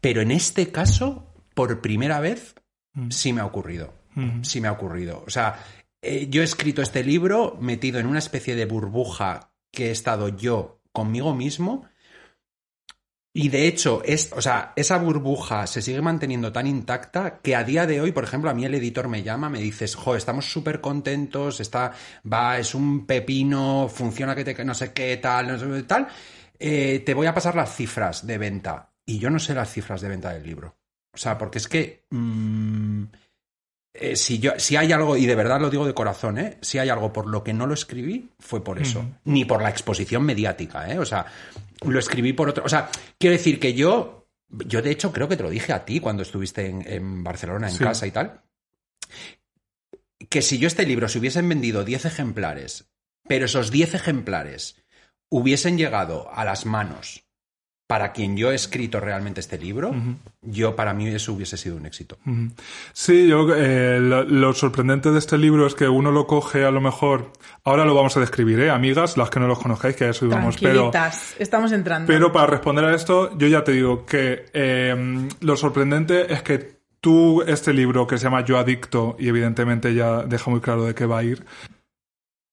Pero 0.00 0.20
en 0.22 0.30
este 0.30 0.70
caso, 0.70 1.34
por 1.54 1.80
primera 1.80 2.20
vez, 2.20 2.54
sí 3.10 3.32
me 3.32 3.40
ha 3.40 3.46
ocurrido. 3.46 3.94
Sí 4.42 4.60
me 4.60 4.68
ha 4.68 4.72
ocurrido. 4.72 5.22
O 5.26 5.30
sea, 5.30 5.64
eh, 6.02 6.28
yo 6.28 6.42
he 6.42 6.44
escrito 6.44 6.82
este 6.82 7.04
libro 7.04 7.56
metido 7.60 8.00
en 8.00 8.06
una 8.06 8.18
especie 8.18 8.54
de 8.54 8.66
burbuja 8.66 9.52
que 9.72 9.88
he 9.88 9.90
estado 9.90 10.28
yo 10.28 10.82
conmigo 10.92 11.34
mismo. 11.34 11.88
Y 13.32 13.48
de 13.48 13.68
hecho, 13.68 14.02
es, 14.04 14.32
o 14.32 14.42
sea, 14.42 14.72
esa 14.74 14.98
burbuja 14.98 15.66
se 15.68 15.82
sigue 15.82 16.02
manteniendo 16.02 16.52
tan 16.52 16.66
intacta 16.66 17.38
que 17.38 17.54
a 17.54 17.62
día 17.62 17.86
de 17.86 18.00
hoy, 18.00 18.10
por 18.10 18.24
ejemplo, 18.24 18.50
a 18.50 18.54
mí 18.54 18.64
el 18.64 18.74
editor 18.74 19.06
me 19.06 19.22
llama, 19.22 19.48
me 19.48 19.60
dices, 19.60 19.94
jo, 19.94 20.16
estamos 20.16 20.50
súper 20.50 20.80
contentos, 20.80 21.60
está, 21.60 21.92
va, 22.30 22.58
es 22.58 22.74
un 22.74 23.06
pepino, 23.06 23.88
funciona 23.88 24.34
que 24.34 24.44
te, 24.44 24.64
no 24.64 24.74
sé 24.74 24.92
qué, 24.92 25.16
tal, 25.18 25.46
no 25.46 25.58
sé 25.58 25.66
qué, 25.66 25.82
tal. 25.84 26.08
Eh, 26.58 27.02
te 27.06 27.14
voy 27.14 27.28
a 27.28 27.34
pasar 27.34 27.54
las 27.54 27.74
cifras 27.74 28.26
de 28.26 28.36
venta. 28.36 28.90
Y 29.06 29.18
yo 29.18 29.30
no 29.30 29.38
sé 29.38 29.54
las 29.54 29.72
cifras 29.72 30.00
de 30.00 30.08
venta 30.08 30.32
del 30.32 30.42
libro. 30.42 30.76
O 31.12 31.16
sea, 31.16 31.38
porque 31.38 31.58
es 31.58 31.68
que. 31.68 32.04
mm, 32.10 33.04
eh, 33.92 34.14
si, 34.14 34.38
yo, 34.38 34.52
si 34.56 34.76
hay 34.76 34.92
algo, 34.92 35.16
y 35.16 35.26
de 35.26 35.34
verdad 35.34 35.60
lo 35.60 35.68
digo 35.68 35.84
de 35.84 35.94
corazón, 35.94 36.38
¿eh? 36.38 36.58
si 36.60 36.78
hay 36.78 36.88
algo 36.88 37.12
por 37.12 37.26
lo 37.26 37.42
que 37.42 37.52
no 37.52 37.66
lo 37.66 37.74
escribí, 37.74 38.30
fue 38.38 38.62
por 38.62 38.78
eso. 38.78 39.04
Ni 39.24 39.44
por 39.44 39.62
la 39.62 39.68
exposición 39.68 40.22
mediática, 40.22 40.88
¿eh? 40.88 40.98
O 40.98 41.04
sea, 41.04 41.26
lo 41.86 41.98
escribí 41.98 42.32
por 42.32 42.48
otro. 42.48 42.64
O 42.64 42.68
sea, 42.68 42.90
quiero 43.18 43.36
decir 43.36 43.58
que 43.60 43.74
yo. 43.74 44.16
Yo, 44.66 44.82
de 44.82 44.90
hecho, 44.90 45.12
creo 45.12 45.28
que 45.28 45.36
te 45.36 45.44
lo 45.44 45.50
dije 45.50 45.72
a 45.72 45.84
ti 45.84 46.00
cuando 46.00 46.22
estuviste 46.22 46.66
en, 46.66 46.82
en 46.84 47.22
Barcelona, 47.22 47.68
en 47.68 47.74
Sí. 47.76 47.84
casa 47.84 48.06
y 48.06 48.10
tal. 48.10 48.42
Que 50.28 50.42
si 50.42 50.58
yo 50.58 50.66
este 50.66 50.84
libro 50.86 51.08
se 51.08 51.18
hubiesen 51.18 51.48
vendido 51.48 51.84
10 51.84 52.04
ejemplares, 52.06 52.90
pero 53.28 53.44
esos 53.46 53.70
10 53.70 53.94
ejemplares 53.94 54.76
hubiesen 55.28 55.78
llegado 55.78 56.28
a 56.32 56.44
las 56.44 56.66
manos 56.66 57.24
para 57.90 58.12
quien 58.12 58.36
yo 58.36 58.52
he 58.52 58.54
escrito 58.54 59.00
realmente 59.00 59.40
este 59.40 59.58
libro, 59.58 59.92
yo 60.42 60.76
para 60.76 60.94
mí 60.94 61.08
eso 61.08 61.32
hubiese 61.32 61.56
sido 61.56 61.74
un 61.74 61.86
éxito. 61.86 62.18
Sí, 62.92 63.26
yo 63.26 63.52
eh, 63.52 63.98
lo, 63.98 64.22
lo 64.22 64.54
sorprendente 64.54 65.10
de 65.10 65.18
este 65.18 65.36
libro 65.36 65.66
es 65.66 65.74
que 65.74 65.88
uno 65.88 66.12
lo 66.12 66.28
coge 66.28 66.64
a 66.64 66.70
lo 66.70 66.80
mejor. 66.80 67.32
Ahora 67.64 67.84
lo 67.84 67.92
vamos 67.96 68.16
a 68.16 68.20
describir, 68.20 68.60
¿eh? 68.60 68.70
Amigas, 68.70 69.16
las 69.16 69.28
que 69.28 69.40
no 69.40 69.48
los 69.48 69.58
conozcáis, 69.58 69.96
que 69.96 70.04
ya 70.04 70.10
eso 70.10 70.24
íbamos, 70.24 70.56
pero. 70.58 70.92
Tranquilitas, 70.92 71.34
estamos 71.40 71.72
entrando. 71.72 72.06
Pero 72.06 72.30
para 72.30 72.46
responder 72.46 72.84
a 72.84 72.94
esto, 72.94 73.36
yo 73.36 73.48
ya 73.48 73.64
te 73.64 73.72
digo 73.72 74.06
que 74.06 74.44
eh, 74.52 75.28
lo 75.40 75.56
sorprendente 75.56 76.32
es 76.32 76.44
que 76.44 76.82
tú, 77.00 77.42
este 77.42 77.72
libro 77.72 78.06
que 78.06 78.18
se 78.18 78.22
llama 78.22 78.44
Yo 78.44 78.56
Adicto, 78.56 79.16
y 79.18 79.26
evidentemente 79.26 79.94
ya 79.94 80.22
deja 80.22 80.48
muy 80.48 80.60
claro 80.60 80.84
de 80.84 80.94
qué 80.94 81.06
va 81.06 81.18
a 81.18 81.24
ir, 81.24 81.44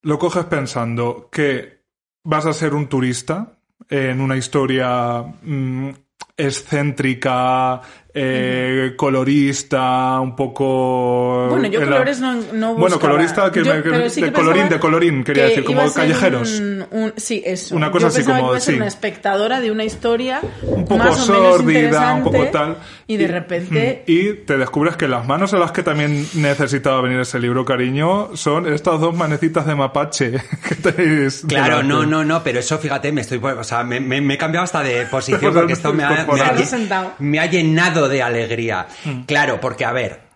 lo 0.01 0.17
coges 0.17 0.45
pensando 0.45 1.29
que 1.31 1.83
vas 2.23 2.47
a 2.47 2.53
ser 2.53 2.73
un 2.73 2.87
turista 2.87 3.56
en 3.89 4.21
una 4.21 4.35
historia 4.35 5.21
mm, 5.21 5.89
excéntrica, 6.35 7.81
eh, 8.19 8.93
colorista, 8.95 10.19
un 10.19 10.35
poco... 10.35 11.47
Bueno, 11.49 11.67
yo 11.67 11.79
la- 11.81 11.85
colores 11.85 12.19
no, 12.19 12.33
no 12.33 12.73
Bueno, 12.73 12.95
buscaba. 12.95 12.99
colorista, 13.13 13.51
que 13.51 13.63
Yo- 13.63 13.73
me- 13.75 13.83
que- 13.83 14.09
sí 14.09 14.21
de 14.21 14.27
que 14.27 14.33
colorín, 14.33 14.61
pensaba 14.63 14.75
de 14.75 14.79
colorín, 14.79 15.23
quería 15.23 15.43
que 15.43 15.49
decir, 15.49 15.63
como 15.65 15.93
callejeros. 15.93 16.59
un- 16.59 16.85
un- 16.91 17.13
sí, 17.17 17.41
eso. 17.45 17.75
Una 17.75 17.91
cosa 17.91 18.03
Yo 18.05 18.07
así 18.09 18.23
como- 18.23 18.37
que 18.37 18.43
iba 18.47 18.57
a 18.57 18.59
ser 18.59 18.73
sí. 18.73 18.77
una 18.79 18.87
espectadora 18.87 19.61
de 19.61 19.71
una 19.71 19.83
historia 19.83 20.41
Un 20.63 20.85
poco 20.85 20.97
más 20.97 21.29
o 21.29 21.33
menos 21.33 21.57
sórdida, 21.57 22.13
un 22.15 22.23
poco 22.23 22.45
tal. 22.47 22.77
Y 23.07 23.17
de 23.17 23.27
repente... 23.27 24.03
Y 24.07 24.33
te 24.33 24.57
descubres 24.57 24.95
que 24.95 25.07
las 25.07 25.27
manos 25.27 25.53
a 25.53 25.57
las 25.57 25.71
que 25.71 25.83
también 25.83 26.25
necesitaba 26.35 27.01
venir 27.01 27.19
ese 27.19 27.39
libro, 27.39 27.65
cariño, 27.65 28.35
son 28.35 28.71
estas 28.71 28.99
dos 28.99 29.15
manecitas 29.15 29.65
de 29.65 29.75
mapache 29.75 30.31
que 30.67 30.75
tenéis. 30.75 31.43
Claro, 31.47 31.77
delante. 31.77 31.87
no, 31.93 32.05
no, 32.05 32.23
no, 32.23 32.43
pero 32.43 32.59
eso, 32.59 32.77
fíjate, 32.77 33.11
me 33.11 33.21
estoy, 33.21 33.39
o 33.43 33.63
sea, 33.63 33.83
me, 33.83 33.99
me- 33.99 34.21
me 34.21 34.33
he 34.35 34.37
cambiado 34.37 34.63
hasta 34.63 34.81
de 34.83 35.05
posición 35.05 35.53
porque 35.53 35.73
esto 35.73 35.93
me 35.93 36.03
ha, 36.03 36.09
me 36.09 36.41
ha- 36.41 37.15
me 37.19 37.39
ha 37.39 37.45
llenado 37.45 38.06
de 38.07 38.21
alegría. 38.21 38.87
Claro, 39.25 39.59
porque 39.59 39.85
a 39.85 39.91
ver, 39.91 40.27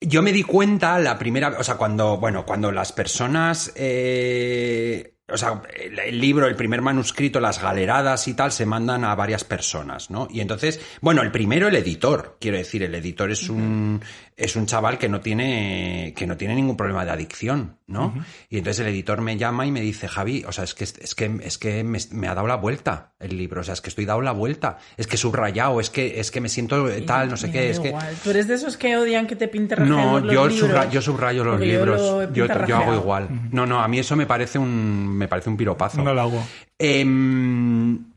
yo 0.00 0.22
me 0.22 0.32
di 0.32 0.42
cuenta 0.42 0.98
la 0.98 1.18
primera, 1.18 1.56
o 1.58 1.64
sea, 1.64 1.76
cuando, 1.76 2.18
bueno, 2.18 2.44
cuando 2.44 2.72
las 2.72 2.92
personas, 2.92 3.72
eh, 3.76 5.14
o 5.28 5.36
sea, 5.36 5.62
el, 5.74 5.98
el 5.98 6.20
libro, 6.20 6.46
el 6.46 6.56
primer 6.56 6.82
manuscrito, 6.82 7.40
las 7.40 7.62
galeradas 7.62 8.26
y 8.28 8.34
tal, 8.34 8.52
se 8.52 8.66
mandan 8.66 9.04
a 9.04 9.14
varias 9.14 9.44
personas, 9.44 10.10
¿no? 10.10 10.28
Y 10.30 10.40
entonces, 10.40 10.80
bueno, 11.00 11.22
el 11.22 11.30
primero, 11.30 11.68
el 11.68 11.76
editor, 11.76 12.36
quiero 12.40 12.58
decir, 12.58 12.82
el 12.82 12.94
editor 12.94 13.30
es 13.30 13.48
un, 13.48 14.00
es 14.36 14.56
un 14.56 14.66
chaval 14.66 14.98
que 14.98 15.08
no 15.08 15.20
tiene, 15.20 16.14
que 16.16 16.26
no 16.26 16.36
tiene 16.36 16.54
ningún 16.54 16.76
problema 16.76 17.04
de 17.04 17.10
adicción, 17.12 17.76
¿no? 17.86 18.14
Y 18.48 18.58
entonces 18.58 18.80
el 18.80 18.92
editor 18.92 19.20
me 19.20 19.36
llama 19.36 19.66
y 19.66 19.70
me 19.70 19.80
dice, 19.80 20.08
Javi, 20.08 20.44
o 20.46 20.52
sea, 20.52 20.64
es 20.64 20.74
que, 20.74 20.84
es 20.84 21.14
que, 21.14 21.30
es 21.42 21.58
que 21.58 21.84
me, 21.84 21.98
me 22.12 22.28
ha 22.28 22.34
dado 22.34 22.46
la 22.46 22.56
vuelta 22.56 23.12
el 23.20 23.36
libro, 23.36 23.60
o 23.60 23.64
sea, 23.64 23.74
es 23.74 23.80
que 23.80 23.90
estoy 23.90 24.04
dado 24.06 24.20
la 24.20 24.32
vuelta, 24.32 24.78
es 24.96 25.06
que 25.06 25.14
he 25.16 25.18
subrayado, 25.18 25.80
es 25.80 25.90
que, 25.90 26.18
es 26.18 26.30
que 26.30 26.40
me 26.40 26.48
siento 26.48 26.88
tal, 27.06 27.28
no 27.28 27.36
sé 27.36 27.50
qué, 27.50 27.70
es 27.70 27.78
que... 27.78 27.88
igual. 27.88 28.14
Tú 28.24 28.30
eres 28.30 28.48
de 28.48 28.54
esos 28.54 28.76
que 28.76 28.96
odian 28.96 29.26
que 29.26 29.36
te 29.36 29.48
pinte 29.48 29.76
No, 29.76 30.18
los 30.18 30.32
yo, 30.32 30.48
libros. 30.48 30.70
subra- 30.70 30.90
yo 30.90 31.02
subrayo 31.02 31.44
los 31.44 31.54
Porque 31.54 31.68
yo 31.68 31.78
libros. 31.78 32.00
lo 32.00 32.32
Yo, 32.32 32.46
yo 32.66 32.76
hago 32.76 32.94
igual. 32.94 33.28
No, 33.52 33.66
no, 33.66 33.80
a 33.82 33.88
mí 33.88 33.98
eso 33.98 34.16
me 34.16 34.26
parece 34.26 34.58
un, 34.58 35.08
me 35.16 35.28
parece 35.28 35.50
un 35.50 35.56
piropazo. 35.56 36.00
Un 36.00 36.08
halago. 36.08 36.42
Em, 36.78 38.11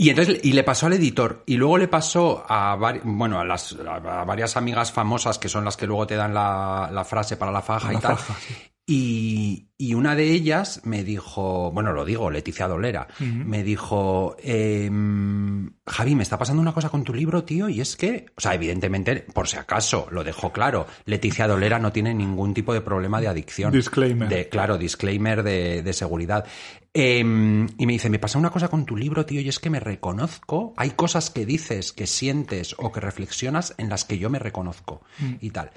y 0.00 0.08
entonces 0.08 0.40
y 0.42 0.54
le 0.54 0.64
pasó 0.64 0.86
al 0.86 0.94
editor 0.94 1.42
y 1.44 1.56
luego 1.56 1.76
le 1.76 1.86
pasó 1.86 2.42
a, 2.48 2.74
bueno, 3.04 3.38
a, 3.38 3.44
las, 3.44 3.76
a 3.86 4.24
varias 4.24 4.56
amigas 4.56 4.90
famosas 4.92 5.38
que 5.38 5.50
son 5.50 5.62
las 5.62 5.76
que 5.76 5.86
luego 5.86 6.06
te 6.06 6.16
dan 6.16 6.32
la, 6.32 6.88
la 6.90 7.04
frase 7.04 7.36
para 7.36 7.52
la 7.52 7.60
faja 7.60 7.88
La 7.88 7.98
y 7.98 7.98
tal. 7.98 8.16
faja, 8.16 8.34
sí. 8.40 8.56
Y, 8.86 9.69
y 9.80 9.94
una 9.94 10.14
de 10.14 10.30
ellas 10.30 10.82
me 10.84 11.04
dijo, 11.04 11.70
bueno, 11.72 11.94
lo 11.94 12.04
digo, 12.04 12.30
Leticia 12.30 12.68
Dolera, 12.68 13.08
me 13.18 13.62
dijo, 13.62 14.36
em, 14.42 15.70
Javi, 15.86 16.14
me 16.14 16.22
está 16.22 16.36
pasando 16.36 16.60
una 16.60 16.74
cosa 16.74 16.90
con 16.90 17.02
tu 17.02 17.14
libro, 17.14 17.44
tío, 17.44 17.66
y 17.66 17.80
es 17.80 17.96
que, 17.96 18.26
o 18.36 18.40
sea, 18.42 18.52
evidentemente, 18.54 19.24
por 19.32 19.48
si 19.48 19.56
acaso, 19.56 20.06
lo 20.10 20.22
dejó 20.22 20.52
claro, 20.52 20.86
Leticia 21.06 21.48
Dolera 21.48 21.78
no 21.78 21.92
tiene 21.92 22.12
ningún 22.12 22.52
tipo 22.52 22.74
de 22.74 22.82
problema 22.82 23.22
de 23.22 23.28
adicción. 23.28 23.72
Disclaimer. 23.72 24.28
De, 24.28 24.50
claro, 24.50 24.76
disclaimer 24.76 25.42
de, 25.42 25.82
de 25.82 25.92
seguridad. 25.94 26.44
Em, 26.92 27.68
y 27.78 27.86
me 27.86 27.92
dice, 27.92 28.10
me 28.10 28.18
pasa 28.18 28.36
una 28.36 28.50
cosa 28.50 28.66
con 28.66 28.84
tu 28.84 28.96
libro, 28.96 29.24
tío, 29.24 29.40
y 29.40 29.48
es 29.48 29.60
que 29.60 29.70
me 29.70 29.78
reconozco, 29.78 30.74
hay 30.76 30.90
cosas 30.90 31.30
que 31.30 31.46
dices, 31.46 31.92
que 31.92 32.08
sientes 32.08 32.74
o 32.78 32.90
que 32.90 32.98
reflexionas 32.98 33.74
en 33.78 33.88
las 33.88 34.04
que 34.04 34.18
yo 34.18 34.28
me 34.28 34.40
reconozco 34.40 35.02
y 35.40 35.50
tal. 35.50 35.70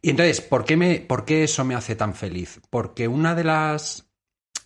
Y 0.00 0.10
entonces, 0.10 0.40
¿por 0.40 0.64
qué, 0.64 0.76
me, 0.76 1.00
¿por 1.00 1.24
qué 1.24 1.42
eso 1.42 1.64
me 1.64 1.74
hace 1.74 1.96
tan 1.96 2.14
feliz? 2.14 2.60
Porque 2.70 3.08
una 3.08 3.34
de 3.34 3.44
las... 3.44 3.49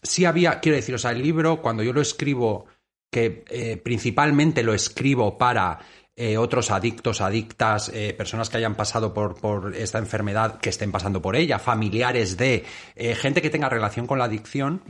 Sí 0.03 0.27
había, 0.27 0.61
quiero 0.61 0.77
decir, 0.77 0.95
o 0.95 0.99
sea, 0.99 1.13
el 1.13 1.23
libro, 1.23 1.63
cuando 1.63 1.83
yo 1.83 1.93
lo 1.93 2.03
escribo, 2.03 2.67
que 3.11 3.45
eh, 3.49 3.79
principalmente 3.79 4.63
lo 4.63 4.75
escribo 4.75 5.39
para 5.39 5.79
eh, 6.17 6.39
otros 6.39 6.71
adictos, 6.71 7.21
adictas, 7.21 7.91
eh, 7.93 8.15
personas 8.17 8.49
que 8.49 8.59
hayan 8.59 8.77
pasado 8.77 9.13
por, 9.13 9.35
por 9.35 9.75
esta 9.75 9.99
enfermedad, 9.99 10.61
que 10.61 10.71
estén 10.71 10.93
pasando 10.93 11.21
por 11.21 11.35
ella, 11.35 11.59
familiares 11.59 12.37
de 12.37 12.65
eh, 12.95 13.17
gente 13.17 13.43
que 13.43 13.51
tenga 13.51 13.69
relación 13.69 14.07
con 14.07 14.21
la 14.21 14.27
adicción, 14.27 14.81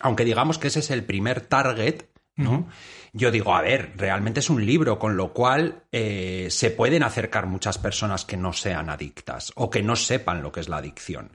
aunque 0.00 0.24
digamos 0.24 0.58
que 0.58 0.68
ese 0.68 0.78
es 0.78 0.92
el 0.92 1.02
primer 1.02 1.40
target, 1.40 2.04
¿no? 2.36 2.68
Yo 3.12 3.32
digo, 3.32 3.52
a 3.52 3.62
ver, 3.62 3.94
realmente 3.96 4.38
es 4.38 4.48
un 4.48 4.64
libro, 4.64 4.96
con 4.96 5.16
lo 5.16 5.32
cual 5.32 5.82
se 5.90 6.70
pueden 6.76 7.02
acercar 7.02 7.46
muchas 7.46 7.78
personas 7.78 8.24
que 8.24 8.36
no 8.36 8.52
sean 8.52 8.90
adictas 8.90 9.50
o 9.56 9.68
que 9.68 9.82
no 9.82 9.96
sepan 9.96 10.40
lo 10.40 10.52
que 10.52 10.60
es 10.60 10.68
la 10.68 10.76
adicción. 10.76 11.32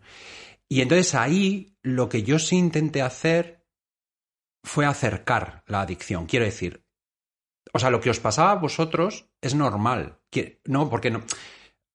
Y 0.74 0.82
entonces 0.82 1.13
ahí 1.13 1.77
lo 1.84 2.10
que 2.10 2.24
yo 2.24 2.39
sí 2.39 2.58
intenté 2.58 3.03
hacer 3.03 3.63
fue 4.63 4.88
acercar 4.88 5.63
la 5.68 5.82
adicción. 5.82 6.25
Quiero 6.25 6.46
decir, 6.46 6.84
o 7.74 7.77
sea, 7.77 7.92
lo 7.92 8.00
que 8.01 8.10
os 8.10 8.20
pasaba 8.20 8.53
a 8.53 8.56
vosotros 8.56 9.30
es 9.39 9.53
normal. 9.53 10.20
No, 10.65 10.89
porque 10.89 11.12
no. 11.12 11.22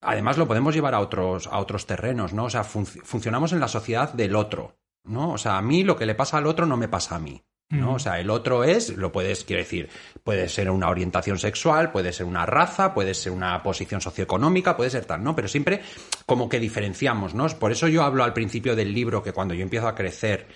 además 0.00 0.38
lo 0.38 0.46
podemos 0.46 0.76
llevar 0.76 0.94
a 0.94 1.00
otros, 1.00 1.48
a 1.48 1.58
otros 1.58 1.86
terrenos, 1.86 2.32
¿no? 2.32 2.44
O 2.44 2.50
sea, 2.50 2.62
func- 2.62 3.02
funcionamos 3.02 3.52
en 3.52 3.58
la 3.58 3.66
sociedad 3.66 4.12
del 4.12 4.36
otro, 4.36 4.78
¿no? 5.02 5.32
O 5.32 5.38
sea, 5.38 5.58
a 5.58 5.62
mí 5.62 5.82
lo 5.82 5.96
que 5.96 6.06
le 6.06 6.14
pasa 6.14 6.38
al 6.38 6.46
otro 6.46 6.64
no 6.64 6.76
me 6.76 6.86
pasa 6.86 7.16
a 7.16 7.18
mí. 7.18 7.44
¿No? 7.70 7.94
O 7.94 7.98
sea, 7.98 8.18
el 8.18 8.30
otro 8.30 8.64
es, 8.64 8.96
lo 8.96 9.12
puedes, 9.12 9.44
quiero 9.44 9.62
decir, 9.62 9.88
puede 10.24 10.48
ser 10.48 10.70
una 10.70 10.88
orientación 10.88 11.38
sexual, 11.38 11.92
puede 11.92 12.12
ser 12.12 12.26
una 12.26 12.46
raza, 12.46 12.94
puede 12.94 13.14
ser 13.14 13.32
una 13.32 13.62
posición 13.62 14.00
socioeconómica, 14.00 14.76
puede 14.76 14.90
ser 14.90 15.04
tal, 15.04 15.22
¿no? 15.22 15.36
Pero 15.36 15.48
siempre 15.48 15.82
como 16.26 16.48
que 16.48 16.60
diferenciamos, 16.60 17.34
¿no? 17.34 17.46
Por 17.58 17.72
eso 17.72 17.88
yo 17.88 18.02
hablo 18.02 18.24
al 18.24 18.32
principio 18.32 18.74
del 18.74 18.92
libro 18.92 19.22
que 19.22 19.32
cuando 19.32 19.54
yo 19.54 19.62
empiezo 19.62 19.88
a 19.88 19.94
crecer, 19.94 20.48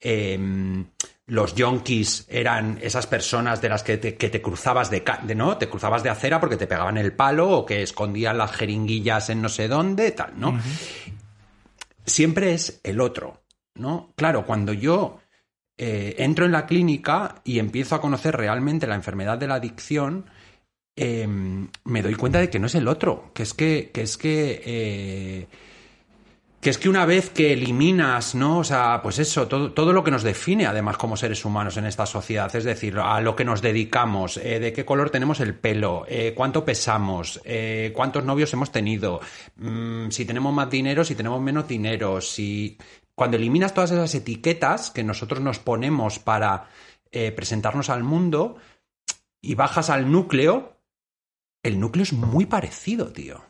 eh, 0.00 0.38
los 1.26 1.54
yonkis 1.54 2.26
eran 2.28 2.78
esas 2.80 3.06
personas 3.06 3.60
de 3.60 3.68
las 3.68 3.82
que 3.82 3.98
te, 3.98 4.16
que 4.16 4.28
te 4.28 4.40
cruzabas 4.40 4.90
de, 4.90 5.02
de, 5.24 5.34
no 5.34 5.56
te 5.56 5.68
cruzabas 5.68 6.02
de 6.02 6.10
acera 6.10 6.38
porque 6.38 6.56
te 6.56 6.68
pegaban 6.68 6.98
el 6.98 7.12
palo 7.12 7.50
o 7.50 7.66
que 7.66 7.82
escondían 7.82 8.38
las 8.38 8.52
jeringuillas 8.52 9.30
en 9.30 9.42
no 9.42 9.48
sé 9.48 9.66
dónde 9.66 10.12
tal 10.12 10.38
no 10.38 10.58
siempre 12.04 12.54
es 12.54 12.80
el 12.84 13.00
otro 13.00 13.42
no 13.74 14.12
claro 14.14 14.46
cuando 14.46 14.72
yo 14.72 15.18
eh, 15.78 16.14
entro 16.18 16.46
en 16.46 16.52
la 16.52 16.64
clínica 16.64 17.42
y 17.44 17.58
empiezo 17.58 17.94
a 17.94 18.00
conocer 18.00 18.34
realmente 18.34 18.86
la 18.86 18.94
enfermedad 18.94 19.36
de 19.36 19.46
la 19.46 19.56
adicción 19.56 20.24
eh, 20.96 21.28
me 21.28 22.02
doy 22.02 22.14
cuenta 22.14 22.40
de 22.40 22.48
que 22.48 22.58
no 22.58 22.66
es 22.66 22.74
el 22.74 22.88
otro 22.88 23.30
que 23.34 23.42
es 23.42 23.52
que 23.52 23.90
que 23.92 24.00
es 24.00 24.16
que 24.16 24.62
eh, 24.64 25.46
que 26.58 26.70
es 26.70 26.78
que 26.78 26.88
una 26.88 27.04
vez 27.04 27.28
que 27.30 27.52
eliminas, 27.52 28.34
¿no? 28.34 28.58
O 28.58 28.64
sea, 28.64 29.00
pues 29.00 29.20
eso, 29.20 29.46
todo, 29.46 29.72
todo 29.72 29.92
lo 29.92 30.02
que 30.02 30.10
nos 30.10 30.24
define 30.24 30.66
además 30.66 30.96
como 30.96 31.16
seres 31.16 31.44
humanos 31.44 31.76
en 31.76 31.84
esta 31.84 32.06
sociedad, 32.06 32.56
es 32.56 32.64
decir, 32.64 32.98
a 32.98 33.20
lo 33.20 33.36
que 33.36 33.44
nos 33.44 33.62
dedicamos, 33.62 34.38
eh, 34.38 34.58
de 34.58 34.72
qué 34.72 34.84
color 34.84 35.10
tenemos 35.10 35.38
el 35.38 35.54
pelo, 35.54 36.06
cuánto 36.34 36.64
pesamos, 36.64 37.40
cuántos 37.92 38.24
novios 38.24 38.52
hemos 38.54 38.72
tenido, 38.72 39.20
mm, 39.56 40.08
si 40.08 40.24
tenemos 40.24 40.52
más 40.52 40.68
dinero, 40.68 41.04
si 41.04 41.14
tenemos 41.14 41.40
menos 41.40 41.68
dinero, 41.68 42.20
si... 42.20 42.78
Cuando 43.16 43.36
eliminas 43.38 43.74
todas 43.74 43.90
esas 43.90 44.14
etiquetas 44.14 44.90
que 44.90 45.02
nosotros 45.02 45.40
nos 45.40 45.58
ponemos 45.58 46.18
para 46.20 46.68
eh, 47.10 47.32
presentarnos 47.32 47.88
al 47.90 48.04
mundo 48.04 48.56
y 49.40 49.54
bajas 49.54 49.90
al 49.90 50.12
núcleo, 50.12 50.76
el 51.64 51.80
núcleo 51.80 52.02
es 52.04 52.12
muy 52.12 52.46
parecido, 52.46 53.08
tío. 53.12 53.42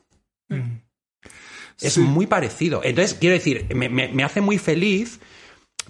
Mm. 0.49 0.78
Es 1.80 1.94
Sí. 1.94 2.00
muy 2.00 2.26
parecido. 2.26 2.80
Entonces, 2.85 3.14
quiero 3.18 3.35
decir, 3.35 3.66
me, 3.75 3.88
me- 3.88 4.08
me 4.08 4.23
hace 4.25 4.40
muy 4.40 4.56
feliz 4.58 5.20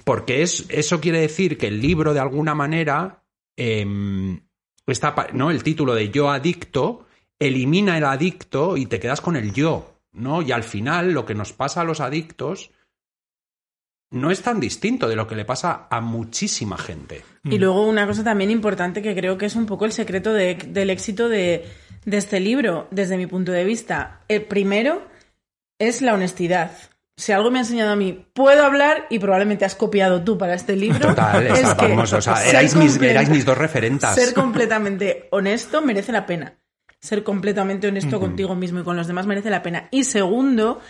porque 0.05 0.43
es, 0.43 0.65
eso 0.71 1.01
quiere 1.01 1.21
decir 1.21 1.59
que 1.59 1.69
el 1.69 1.81
libro, 1.81 2.13
de 2.15 2.21
alguna 2.21 2.55
manera, 2.55 3.23
em, 3.57 4.41
esta 4.87 5.15
pa- 5.15 5.29
¿no? 5.33 5.51
el 5.51 5.63
título 5.63 5.95
de 5.95 6.11
Yo 6.11 6.31
Adicto, 6.31 7.07
elimina 7.39 7.99
el 7.99 8.05
adicto 8.05 8.77
y 8.79 8.87
te 8.87 8.99
quedas 9.01 9.21
con 9.21 9.37
el 9.37 9.53
yo. 9.53 9.93
¿no? 10.13 10.41
Y 10.41 10.51
al 10.53 10.65
final, 10.65 11.13
lo 11.13 11.27
que 11.27 11.35
nos 11.35 11.53
pasa 11.53 11.83
a 11.83 11.85
los 11.85 12.01
adictos 12.01 12.71
no 14.11 14.31
es 14.31 14.41
tan 14.43 14.61
distinto 14.61 15.09
de 15.09 15.17
lo 15.17 15.27
que 15.27 15.35
le 15.35 15.45
pasa 15.45 15.87
a 15.91 16.01
muchísima 16.01 16.79
gente. 16.79 17.25
Y 17.45 17.59
luego 17.59 17.87
una 17.87 18.07
cosa 18.07 18.23
también 18.25 18.51
importante 18.51 19.03
que 19.03 19.15
creo 19.15 19.37
que 19.39 19.47
es 19.47 19.57
un 19.57 19.67
poco 19.67 19.85
el 19.85 19.93
secreto 19.93 20.33
de- 20.33 20.55
del 20.69 20.91
éxito 20.91 21.29
de, 21.29 21.65
de 22.05 22.17
este 22.17 22.41
libro, 22.41 22.89
desde 22.91 23.17
mi 23.17 23.27
punto 23.27 23.53
de 23.53 23.65
vista. 23.65 24.21
El 24.29 24.43
primero 24.43 25.03
es 25.79 26.03
la 26.03 26.15
honestidad. 26.15 26.73
Si 27.19 27.33
algo 27.33 27.51
me 27.51 27.59
ha 27.59 27.63
enseñado 27.63 27.93
a 27.93 27.97
mí, 27.97 28.27
puedo 28.35 28.63
hablar 28.65 29.07
y 29.11 29.19
probablemente 29.19 29.65
has 29.65 29.75
copiado 29.75 30.23
tú 30.23 30.37
para 30.37 30.55
este 30.55 30.77
libro. 30.77 31.09
Total, 31.09 31.47
es 31.47 31.75
que 31.75 31.89
vamos, 31.89 32.13
o 32.13 32.21
sea, 32.21 32.35
mis, 32.77 32.97
erais 33.01 33.29
mis 33.31 33.45
dos 33.45 33.57
referentas. 33.57 34.15
Ser 34.15 34.35
completamente 34.35 35.29
honesto 35.31 35.81
merece 35.83 36.13
la 36.13 36.27
pena. 36.27 36.59
Ser 37.01 37.23
completamente 37.23 37.89
honesto 37.89 38.19
contigo 38.21 38.55
mismo 38.55 38.81
y 38.81 38.83
con 38.85 38.97
los 38.97 39.07
demás 39.07 39.27
merece 39.27 39.49
la 39.51 39.63
pena. 39.63 39.89
Y 39.91 40.05
segundo, 40.05 40.81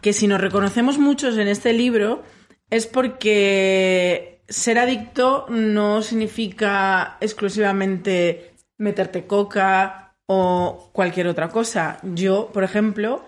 que 0.00 0.12
si 0.12 0.26
nos 0.26 0.40
reconocemos 0.40 0.98
muchos 0.98 1.36
en 1.36 1.48
este 1.48 1.72
libro 1.72 2.22
es 2.70 2.86
porque 2.86 4.42
ser 4.48 4.78
adicto 4.78 5.46
no 5.48 6.02
significa 6.02 7.16
exclusivamente 7.20 8.54
meterte 8.78 9.26
coca 9.26 10.14
o 10.26 10.90
cualquier 10.92 11.26
otra 11.26 11.48
cosa. 11.48 11.98
Yo, 12.02 12.50
por 12.52 12.64
ejemplo, 12.64 13.24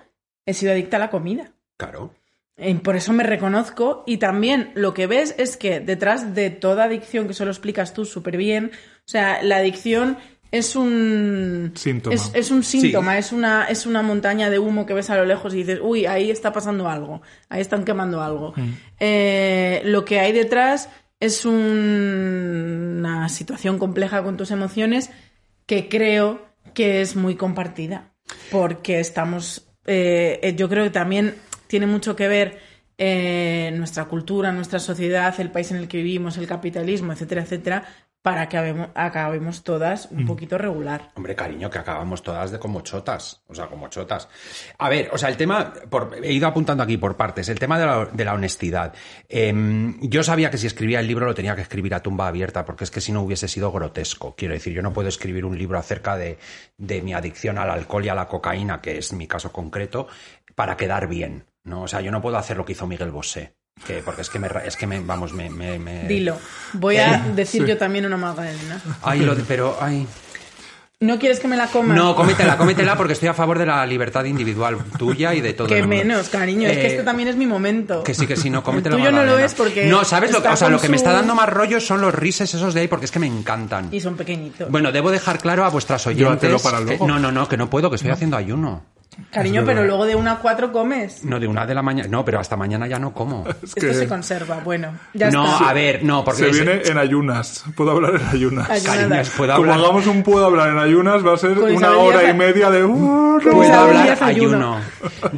he 0.46 0.54
sido 0.54 0.72
adicta 0.72 0.96
a 0.96 1.00
la 1.00 1.10
comida. 1.10 1.52
Claro. 1.76 2.14
Y 2.56 2.74
por 2.74 2.96
eso 2.96 3.12
me 3.12 3.24
reconozco. 3.24 4.04
Y 4.06 4.18
también 4.18 4.70
lo 4.74 4.94
que 4.94 5.06
ves 5.06 5.34
es 5.38 5.56
que 5.56 5.80
detrás 5.80 6.34
de 6.34 6.50
toda 6.50 6.84
adicción, 6.84 7.26
que 7.26 7.32
eso 7.32 7.44
lo 7.44 7.50
explicas 7.50 7.92
tú 7.92 8.04
súper 8.04 8.36
bien, 8.36 8.70
o 8.98 9.08
sea, 9.08 9.42
la 9.42 9.56
adicción 9.56 10.16
es 10.52 10.76
un 10.76 11.72
Síntoma. 11.74 12.14
Es, 12.14 12.30
es 12.34 12.50
un 12.52 12.62
síntoma, 12.62 13.18
es, 13.18 13.32
una, 13.32 13.64
es 13.64 13.86
una 13.86 14.02
montaña 14.02 14.50
de 14.50 14.58
humo 14.60 14.86
que 14.86 14.94
ves 14.94 15.10
a 15.10 15.16
lo 15.16 15.24
lejos 15.24 15.52
y 15.54 15.58
dices, 15.58 15.80
uy, 15.82 16.06
ahí 16.06 16.30
está 16.30 16.52
pasando 16.52 16.88
algo, 16.88 17.22
ahí 17.48 17.60
están 17.60 17.84
quemando 17.84 18.22
algo. 18.22 18.52
Eh, 19.00 19.82
lo 19.84 20.04
que 20.04 20.20
hay 20.20 20.32
detrás 20.32 20.88
es 21.18 21.44
un- 21.44 22.96
una 22.98 23.28
situación 23.28 23.78
compleja 23.78 24.22
con 24.22 24.36
tus 24.36 24.50
emociones 24.50 25.10
que 25.66 25.88
creo 25.88 26.46
que 26.74 27.00
es 27.00 27.16
muy 27.16 27.34
compartida. 27.36 28.12
Porque 28.50 29.00
estamos. 29.00 29.66
eh, 29.86 30.54
yo 30.56 30.68
creo 30.68 30.84
que 30.84 30.90
también 30.90 31.34
tiene 31.66 31.86
mucho 31.86 32.14
que 32.14 32.28
ver 32.28 32.58
eh, 32.98 33.72
nuestra 33.76 34.04
cultura, 34.04 34.52
nuestra 34.52 34.78
sociedad, 34.78 35.34
el 35.40 35.50
país 35.50 35.70
en 35.72 35.78
el 35.78 35.88
que 35.88 35.96
vivimos, 35.96 36.36
el 36.36 36.46
capitalismo, 36.46 37.12
etcétera, 37.12 37.42
etcétera, 37.42 37.84
para 38.22 38.48
que 38.48 38.56
acabemos, 38.56 38.88
acabemos 38.94 39.64
todas 39.64 40.06
un 40.12 40.24
poquito 40.26 40.56
regular. 40.56 41.10
Hombre, 41.16 41.34
cariño, 41.34 41.68
que 41.68 41.78
acabamos 41.78 42.22
todas 42.22 42.52
de 42.52 42.58
como 42.60 42.80
chotas. 42.82 43.42
O 43.48 43.54
sea, 43.54 43.66
como 43.66 43.88
chotas. 43.88 44.28
A 44.78 44.88
ver, 44.88 45.10
o 45.12 45.18
sea, 45.18 45.28
el 45.28 45.36
tema, 45.36 45.72
por- 45.90 46.16
he 46.22 46.32
ido 46.32 46.46
apuntando 46.46 46.84
aquí 46.84 46.96
por 46.96 47.16
partes, 47.16 47.48
el 47.48 47.58
tema 47.58 47.78
de 47.80 47.86
la, 47.86 48.04
de 48.06 48.24
la 48.24 48.34
honestidad. 48.34 48.94
Em, 49.28 49.98
yo 50.02 50.22
sabía 50.22 50.50
que 50.50 50.58
si 50.58 50.66
escribía 50.68 51.00
el 51.00 51.06
libro 51.08 51.26
lo 51.26 51.34
tenía 51.34 51.56
que 51.56 51.62
escribir 51.62 51.94
a 51.94 52.00
tumba 52.00 52.28
abierta, 52.28 52.64
porque 52.64 52.84
es 52.84 52.90
que 52.92 53.00
si 53.00 53.10
no 53.10 53.22
hubiese 53.22 53.48
sido 53.48 53.72
grotesco. 53.72 54.34
Quiero 54.36 54.54
decir, 54.54 54.72
yo 54.72 54.82
no 54.82 54.92
puedo 54.92 55.08
escribir 55.08 55.44
un 55.44 55.58
libro 55.58 55.78
acerca 55.78 56.16
de, 56.16 56.38
de 56.78 57.02
mi 57.02 57.14
adicción 57.14 57.58
al 57.58 57.70
alcohol 57.70 58.04
y 58.04 58.08
a 58.08 58.14
la 58.14 58.28
cocaína, 58.28 58.80
que 58.80 58.98
es 58.98 59.12
mi 59.12 59.26
caso 59.26 59.50
concreto, 59.50 60.06
para 60.54 60.76
quedar 60.76 61.08
bien. 61.08 61.46
¿no? 61.64 61.82
O 61.82 61.88
sea, 61.88 62.00
yo 62.00 62.10
no 62.12 62.20
puedo 62.22 62.36
hacer 62.36 62.56
lo 62.56 62.64
que 62.64 62.72
hizo 62.72 62.86
Miguel 62.86 63.10
Bosé. 63.10 63.54
Que, 63.86 63.94
porque 64.04 64.22
es 64.22 64.30
que 64.30 64.38
me, 64.38 64.48
es 64.64 64.76
que 64.76 64.86
me, 64.86 65.00
vamos, 65.00 65.32
me, 65.32 65.50
me- 65.50 65.78
me- 65.78 66.04
Dilo. 66.06 66.38
Voy 66.74 66.98
a 66.98 67.18
decir 67.34 67.64
yo 67.66 67.76
también 67.76 68.06
una 68.06 68.16
magdalena. 68.16 68.80
Ay, 69.02 69.20
lo 69.20 69.34
de- 69.34 69.42
pero, 69.42 69.76
ay. 69.80 70.06
¿No 71.00 71.18
quieres 71.18 71.40
que 71.40 71.48
me 71.48 71.56
la 71.56 71.66
coma? 71.66 71.92
No, 71.96 72.14
cómetela, 72.14 72.56
cómetela 72.56 72.96
porque 72.96 73.14
estoy 73.14 73.28
a 73.28 73.34
favor 73.34 73.58
de 73.58 73.66
la 73.66 73.84
libertad 73.84 74.24
individual 74.24 74.78
tuya 74.96 75.34
y 75.34 75.40
de 75.40 75.52
todo. 75.52 75.66
Que 75.66 75.78
el 75.78 75.88
mundo. 75.88 75.96
menos, 75.96 76.28
cariño. 76.28 76.68
es 76.68 76.76
que 76.78 76.82
Eh, 76.84 76.90
este 76.90 77.02
también 77.02 77.28
es 77.28 77.34
mi 77.34 77.44
momento. 77.44 78.04
Que 78.04 78.14
sí, 78.14 78.24
que 78.24 78.36
sí, 78.36 78.50
no, 78.50 78.62
cómetela. 78.62 78.94
tuyo 78.94 79.10
no 79.10 79.24
lo 79.24 79.36
es 79.36 79.52
porque 79.54 79.86
No, 79.86 80.04
¿sabes 80.04 80.30
lo 80.30 80.40
que, 80.40 80.48
o 80.48 80.54
sea, 80.56 80.68
lo 80.68 80.80
que 80.80 80.88
me 80.88 80.96
está 80.96 81.10
dando 81.10 81.34
más 81.34 81.48
rollo 81.48 81.80
son 81.80 82.00
los 82.00 82.14
rises 82.14 82.54
esos 82.54 82.72
de 82.74 82.82
ahí 82.82 82.88
porque 82.88 83.06
es 83.06 83.10
que 83.10 83.18
me 83.18 83.26
encantan. 83.26 83.88
Y 83.90 83.98
son 84.00 84.16
pequeñitos. 84.16 84.70
Bueno, 84.70 84.92
debo 84.92 85.10
dejar 85.10 85.40
claro 85.40 85.64
a 85.64 85.70
vuestras 85.70 86.06
oyentes. 86.06 86.62
para 86.62 86.78
que- 86.78 86.84
luego. 86.84 87.08
no, 87.08 87.18
no, 87.18 87.32
no, 87.32 87.48
que 87.48 87.56
no 87.56 87.68
puedo, 87.68 87.90
que 87.90 87.96
estoy 87.96 88.12
haciendo 88.12 88.36
ayuno. 88.36 88.84
Cariño, 89.30 89.62
pero 89.64 89.80
verdad. 89.80 89.88
luego 89.88 90.06
de 90.06 90.14
una 90.14 90.32
a 90.32 90.36
cuatro 90.38 90.72
comes. 90.72 91.24
No, 91.24 91.38
de 91.38 91.46
una 91.46 91.66
de 91.66 91.74
la 91.74 91.82
mañana. 91.82 92.08
No, 92.08 92.24
pero 92.24 92.40
hasta 92.40 92.56
mañana 92.56 92.86
ya 92.86 92.98
no 92.98 93.12
como. 93.12 93.44
Es 93.62 93.76
Esto 93.76 93.92
se 93.92 94.08
conserva. 94.08 94.60
Bueno, 94.64 94.92
ya 95.12 95.30
no, 95.30 95.44
está. 95.52 95.68
a 95.70 95.72
ver, 95.72 96.02
no, 96.02 96.24
porque 96.24 96.42
se 96.44 96.48
es- 96.50 96.56
viene 96.56 96.82
en 96.86 96.98
ayunas. 96.98 97.64
Puedo 97.76 97.90
hablar 97.92 98.14
en 98.16 98.26
ayunas. 98.26 98.70
Ayunas. 98.70 98.96
Cariños, 98.98 99.30
puedo 99.36 99.54
Como 99.56 99.72
hablar. 99.72 99.84
hagamos 99.86 100.06
un 100.06 100.22
puedo 100.22 100.46
hablar 100.46 100.70
en 100.70 100.78
ayunas, 100.78 101.26
va 101.26 101.34
a 101.34 101.36
ser 101.36 101.54
Con 101.54 101.72
una 101.74 101.96
hora 101.96 102.28
y 102.30 102.34
media 102.34 102.70
de... 102.70 102.84
"Uh, 102.84 103.38
no". 103.42 103.50
Puedo 103.50 103.74
hablar 103.74 104.18
ayuno. 104.22 104.78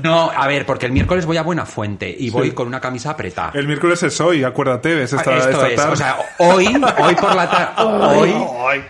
No, 0.02 0.31
a 0.35 0.47
ver, 0.47 0.64
porque 0.66 0.87
el 0.87 0.93
miércoles 0.93 1.26
voy 1.26 1.37
a 1.37 1.43
Buena 1.43 1.66
Fuente 1.66 2.14
y 2.19 2.31
voy 2.31 2.52
con 2.52 2.66
una 2.66 2.81
camisa 2.81 3.11
apretada. 3.11 3.50
El 3.54 3.66
miércoles 3.66 4.02
es 4.02 4.19
hoy, 4.21 4.43
acuérdate, 4.45 5.02
es 5.02 5.12
esta, 5.12 5.31
Ah, 5.31 5.37
Esto 5.38 5.50
esta 5.50 5.69
es, 5.69 5.76
tarde. 5.76 5.93
o 5.93 5.97
sea, 5.97 6.16
hoy, 6.38 6.66
hoy 6.99 7.14
por 7.14 7.35
la 7.35 7.50
tarde, 7.50 7.73
hoy, 7.85 8.35
hoy 8.37 8.81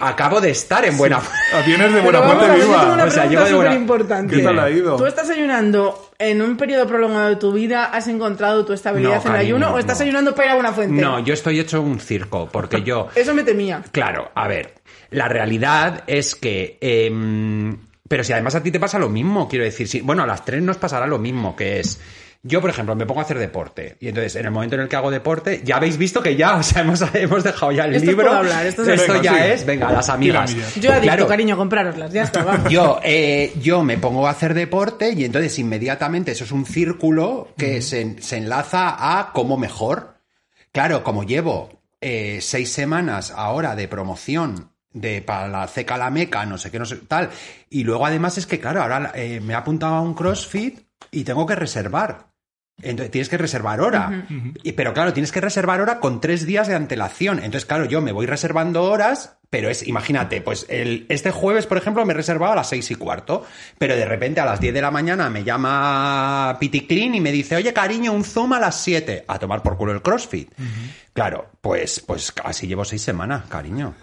acabo 0.00 0.40
de 0.40 0.50
estar 0.50 0.84
en 0.84 0.96
Buena 0.96 1.20
Fuente. 1.20 1.44
Ah, 1.52 1.62
Vienes 1.64 1.92
de 1.92 2.00
buena 2.00 2.22
fuente 2.22 2.54
viva. 2.56 3.04
O 3.04 3.10
sea, 3.10 3.26
llego 3.26 3.44
de 3.44 3.54
buena- 3.54 3.70
súper 3.70 3.80
importante. 3.80 4.36
¿Qué 4.36 4.42
tal 4.42 4.58
ha 4.58 4.70
ido? 4.70 4.96
¿Tú 4.96 5.06
estás 5.06 5.30
ayunando 5.30 6.10
en 6.18 6.42
un 6.42 6.56
periodo 6.56 6.86
prolongado 6.86 7.28
de 7.28 7.36
tu 7.36 7.52
vida? 7.52 7.84
¿Has 7.86 8.08
encontrado 8.08 8.64
tu 8.64 8.72
estabilidad 8.72 9.10
No, 9.16 9.20
en 9.20 9.26
el 9.26 9.32
cariño, 9.32 9.56
ayuno? 9.56 9.74
¿O 9.74 9.78
estás 9.78 9.98
no. 10.00 10.04
ayunando 10.04 10.34
para 10.34 10.46
ir 10.46 10.50
a 10.52 10.54
buena 10.54 10.72
fuente? 10.72 11.00
No, 11.00 11.20
yo 11.20 11.34
estoy 11.34 11.60
hecho 11.60 11.80
un 11.80 12.00
circo, 12.00 12.48
porque 12.50 12.82
yo, 12.82 13.08
Eso 13.14 13.34
me 13.34 13.42
temía. 13.44 13.82
claro, 13.92 14.30
a 14.34 14.48
ver, 14.48 14.74
la 15.10 15.28
realidad 15.28 16.02
es 16.06 16.34
que, 16.34 16.78
em, 16.80 17.76
pero 18.08 18.24
si 18.24 18.32
además 18.32 18.54
a 18.56 18.62
ti 18.62 18.70
te 18.70 18.80
pasa 18.80 18.98
lo 18.98 19.08
mismo, 19.08 19.48
quiero 19.48 19.64
decir, 19.64 19.86
si, 19.88 20.00
bueno, 20.00 20.22
a 20.24 20.26
las 20.26 20.44
tres 20.44 20.62
nos 20.62 20.76
pasará 20.78 21.06
lo 21.06 21.18
mismo, 21.18 21.54
que 21.56 21.80
es, 21.80 22.00
yo, 22.46 22.60
por 22.60 22.68
ejemplo, 22.68 22.94
me 22.94 23.06
pongo 23.06 23.20
a 23.20 23.24
hacer 23.24 23.38
deporte, 23.38 23.96
y 24.00 24.08
entonces, 24.08 24.36
en 24.36 24.44
el 24.44 24.50
momento 24.52 24.74
en 24.76 24.82
el 24.82 24.88
que 24.88 24.96
hago 24.96 25.10
deporte, 25.10 25.62
ya 25.64 25.76
habéis 25.76 25.96
visto 25.96 26.22
que 26.22 26.36
ya, 26.36 26.56
o 26.58 26.62
sea, 26.62 26.82
hemos, 26.82 27.02
hemos 27.14 27.42
dejado 27.42 27.72
ya 27.72 27.86
el 27.86 27.94
Esto 27.94 28.10
libro. 28.10 28.26
puedo 28.26 28.38
hablar, 28.38 28.66
esto 28.66 28.82
es- 28.82 29.00
Venga, 29.08 29.22
ya 29.22 29.32
sí. 29.34 29.38
es, 29.52 29.66
venga, 29.66 29.90
las 29.90 30.08
amigas. 30.10 30.54
Yo 30.76 30.90
adicto, 30.92 31.00
Claro, 31.02 31.26
cariño, 31.26 31.56
comprároslas. 31.56 32.12
Ya 32.12 32.22
está, 32.22 32.44
vamos. 32.44 32.70
yo, 32.70 33.00
eh, 33.02 33.52
yo 33.62 33.82
me 33.82 33.96
pongo 33.98 34.26
a 34.26 34.30
hacer 34.30 34.52
deporte 34.54 35.10
y 35.10 35.24
entonces 35.24 35.58
inmediatamente 35.58 36.32
eso 36.32 36.44
es 36.44 36.52
un 36.52 36.66
círculo 36.66 37.48
que 37.56 37.80
se, 37.82 38.20
se 38.22 38.36
enlaza 38.36 38.94
a 39.18 39.32
cómo 39.32 39.56
mejor. 39.56 40.14
Claro, 40.70 41.02
como 41.02 41.24
llevo 41.24 41.80
eh, 42.00 42.40
seis 42.42 42.70
semanas 42.72 43.32
ahora 43.34 43.74
de 43.74 43.88
promoción 43.88 44.70
de 44.92 45.22
para 45.22 45.48
la 45.48 45.66
ceca 45.66 45.96
la 45.96 46.10
meca, 46.10 46.44
no 46.46 46.58
sé 46.58 46.70
qué, 46.70 46.78
no 46.78 46.84
sé, 46.84 46.96
tal. 47.08 47.30
Y 47.70 47.84
luego 47.84 48.04
además 48.06 48.36
es 48.38 48.46
que, 48.46 48.60
claro, 48.60 48.82
ahora 48.82 49.10
eh, 49.14 49.40
me 49.40 49.54
he 49.54 49.56
apuntado 49.56 49.94
a 49.94 50.00
un 50.02 50.14
CrossFit 50.14 50.78
y 51.10 51.24
tengo 51.24 51.46
que 51.46 51.54
reservar. 51.54 52.26
Entonces 52.82 53.10
tienes 53.12 53.28
que 53.28 53.38
reservar 53.38 53.80
hora. 53.80 54.26
Y- 54.62 54.72
pero 54.72 54.92
claro, 54.92 55.12
tienes 55.12 55.32
que 55.32 55.40
reservar 55.40 55.80
hora 55.80 56.00
con 56.00 56.20
tres 56.20 56.44
días 56.44 56.66
de 56.68 56.74
antelación. 56.74 57.38
Entonces, 57.38 57.64
claro, 57.66 57.84
yo 57.84 58.00
me 58.02 58.12
voy 58.12 58.26
reservando 58.26 58.82
horas, 58.82 59.36
pero 59.48 59.70
es, 59.70 59.86
imagínate, 59.86 60.40
pues 60.40 60.66
el, 60.68 61.06
este 61.08 61.30
jueves, 61.30 61.66
por 61.66 61.78
ejemplo, 61.78 62.04
me 62.04 62.12
he 62.12 62.16
reservado 62.16 62.52
a 62.52 62.56
las 62.56 62.68
seis 62.68 62.90
y 62.90 62.96
cuarto, 62.96 63.46
pero 63.78 63.94
de 63.94 64.04
repente 64.04 64.40
a 64.40 64.44
las 64.44 64.58
10 64.60 64.74
de 64.74 64.82
la 64.82 64.90
mañana 64.90 65.30
me 65.30 65.44
llama 65.44 66.56
Piticlin 66.58 67.14
y 67.14 67.20
me 67.20 67.30
dice, 67.32 67.56
oye, 67.56 67.72
cariño, 67.72 68.12
un 68.12 68.24
Zoom 68.24 68.52
a 68.54 68.60
las 68.60 68.80
7, 68.82 69.24
a 69.28 69.38
tomar 69.38 69.62
por 69.62 69.76
culo 69.76 69.92
el 69.92 70.02
CrossFit. 70.02 70.50
Claro, 71.12 71.50
pues, 71.60 72.00
pues 72.00 72.32
así 72.42 72.66
llevo 72.66 72.84
seis 72.84 73.02
semanas, 73.02 73.44
cariño. 73.48 73.94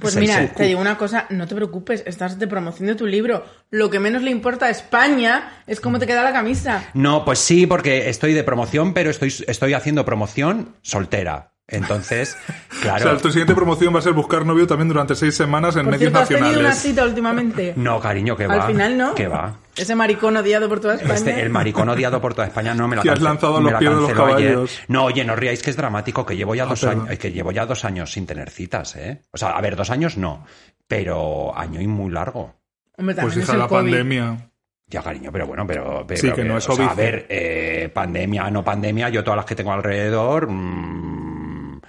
Pues 0.00 0.16
mira, 0.16 0.48
te 0.52 0.64
digo 0.64 0.80
una 0.80 0.96
cosa, 0.96 1.26
no 1.30 1.46
te 1.46 1.54
preocupes, 1.54 2.02
estás 2.06 2.38
de 2.38 2.46
promoción 2.46 2.86
de 2.88 2.94
tu 2.94 3.06
libro. 3.06 3.44
Lo 3.70 3.90
que 3.90 4.00
menos 4.00 4.22
le 4.22 4.30
importa 4.30 4.66
a 4.66 4.70
España 4.70 5.62
es 5.66 5.80
cómo 5.80 5.98
te 5.98 6.06
queda 6.06 6.22
la 6.22 6.32
camisa. 6.32 6.84
No, 6.94 7.24
pues 7.24 7.38
sí, 7.38 7.66
porque 7.66 8.08
estoy 8.08 8.32
de 8.34 8.44
promoción, 8.44 8.94
pero 8.94 9.10
estoy, 9.10 9.34
estoy 9.46 9.74
haciendo 9.74 10.04
promoción 10.04 10.74
soltera. 10.82 11.52
Entonces, 11.70 12.36
claro. 12.80 13.06
O 13.06 13.08
sea, 13.10 13.18
tu 13.18 13.28
siguiente 13.28 13.54
promoción 13.54 13.94
va 13.94 13.98
a 13.98 14.02
ser 14.02 14.14
buscar 14.14 14.46
novio 14.46 14.66
también 14.66 14.88
durante 14.88 15.14
seis 15.14 15.34
semanas 15.36 15.76
en 15.76 15.82
Por 15.84 15.92
medios 15.92 16.00
cierto, 16.10 16.18
¿has 16.20 16.28
tenido 16.28 16.46
una 16.46 16.68
nacionales. 16.70 16.78
cita 16.82 17.04
últimamente? 17.04 17.74
No, 17.76 18.00
cariño, 18.00 18.36
que 18.36 18.46
va. 18.46 18.54
Al 18.54 18.72
final 18.72 18.96
no. 18.96 19.14
Que 19.14 19.28
va. 19.28 19.58
Ese 19.78 19.94
maricón 19.94 20.36
odiado 20.36 20.68
por 20.68 20.80
toda 20.80 20.94
España. 20.94 21.14
Este, 21.14 21.40
el 21.40 21.50
maricón 21.50 21.88
odiado 21.88 22.20
por 22.20 22.34
toda 22.34 22.46
España 22.46 22.74
no 22.74 22.88
me 22.88 22.96
la 22.96 23.02
Que 23.02 23.10
has 23.10 23.20
lanzado 23.20 23.56
a 23.58 23.60
los 23.60 23.72
la 23.72 23.78
pies 23.78 23.90
de 23.90 23.96
los 23.96 24.06
canceló 24.08 24.34
ayer. 24.36 24.58
No, 24.88 25.04
oye, 25.04 25.24
no 25.24 25.36
ríais 25.36 25.62
que 25.62 25.70
es 25.70 25.76
dramático, 25.76 26.24
que 26.26 26.36
llevo 26.36 26.54
ya 26.54 26.66
dos 26.66 26.80
perdón. 26.80 27.06
años, 27.08 27.18
que 27.18 27.32
llevo 27.32 27.52
ya 27.52 27.66
dos 27.66 27.84
años 27.84 28.12
sin 28.12 28.26
tener 28.26 28.50
citas, 28.50 28.96
¿eh? 28.96 29.22
O 29.32 29.38
sea, 29.38 29.50
a 29.50 29.60
ver, 29.60 29.76
dos 29.76 29.90
años 29.90 30.16
no, 30.16 30.44
pero 30.86 31.56
año 31.56 31.80
y 31.80 31.86
muy 31.86 32.10
largo. 32.12 32.54
Hombre, 32.96 33.14
Pues 33.20 33.36
es 33.36 33.48
la 33.48 33.68
COVID. 33.68 33.90
pandemia. 33.90 34.50
Ya, 34.90 35.02
cariño, 35.02 35.30
pero 35.30 35.46
bueno, 35.46 35.66
pero... 35.66 36.04
pero 36.08 36.18
Sí, 36.20 36.32
que 36.32 36.44
no 36.44 36.56
es 36.56 36.66
o 36.68 36.72
sea. 36.72 36.88
A 36.88 36.94
ver, 36.94 37.26
eh, 37.28 37.90
pandemia, 37.92 38.50
no 38.50 38.64
pandemia, 38.64 39.10
yo 39.10 39.22
todas 39.22 39.36
las 39.36 39.44
que 39.46 39.54
tengo 39.54 39.70
alrededor... 39.72 40.48
mm, 40.50 41.80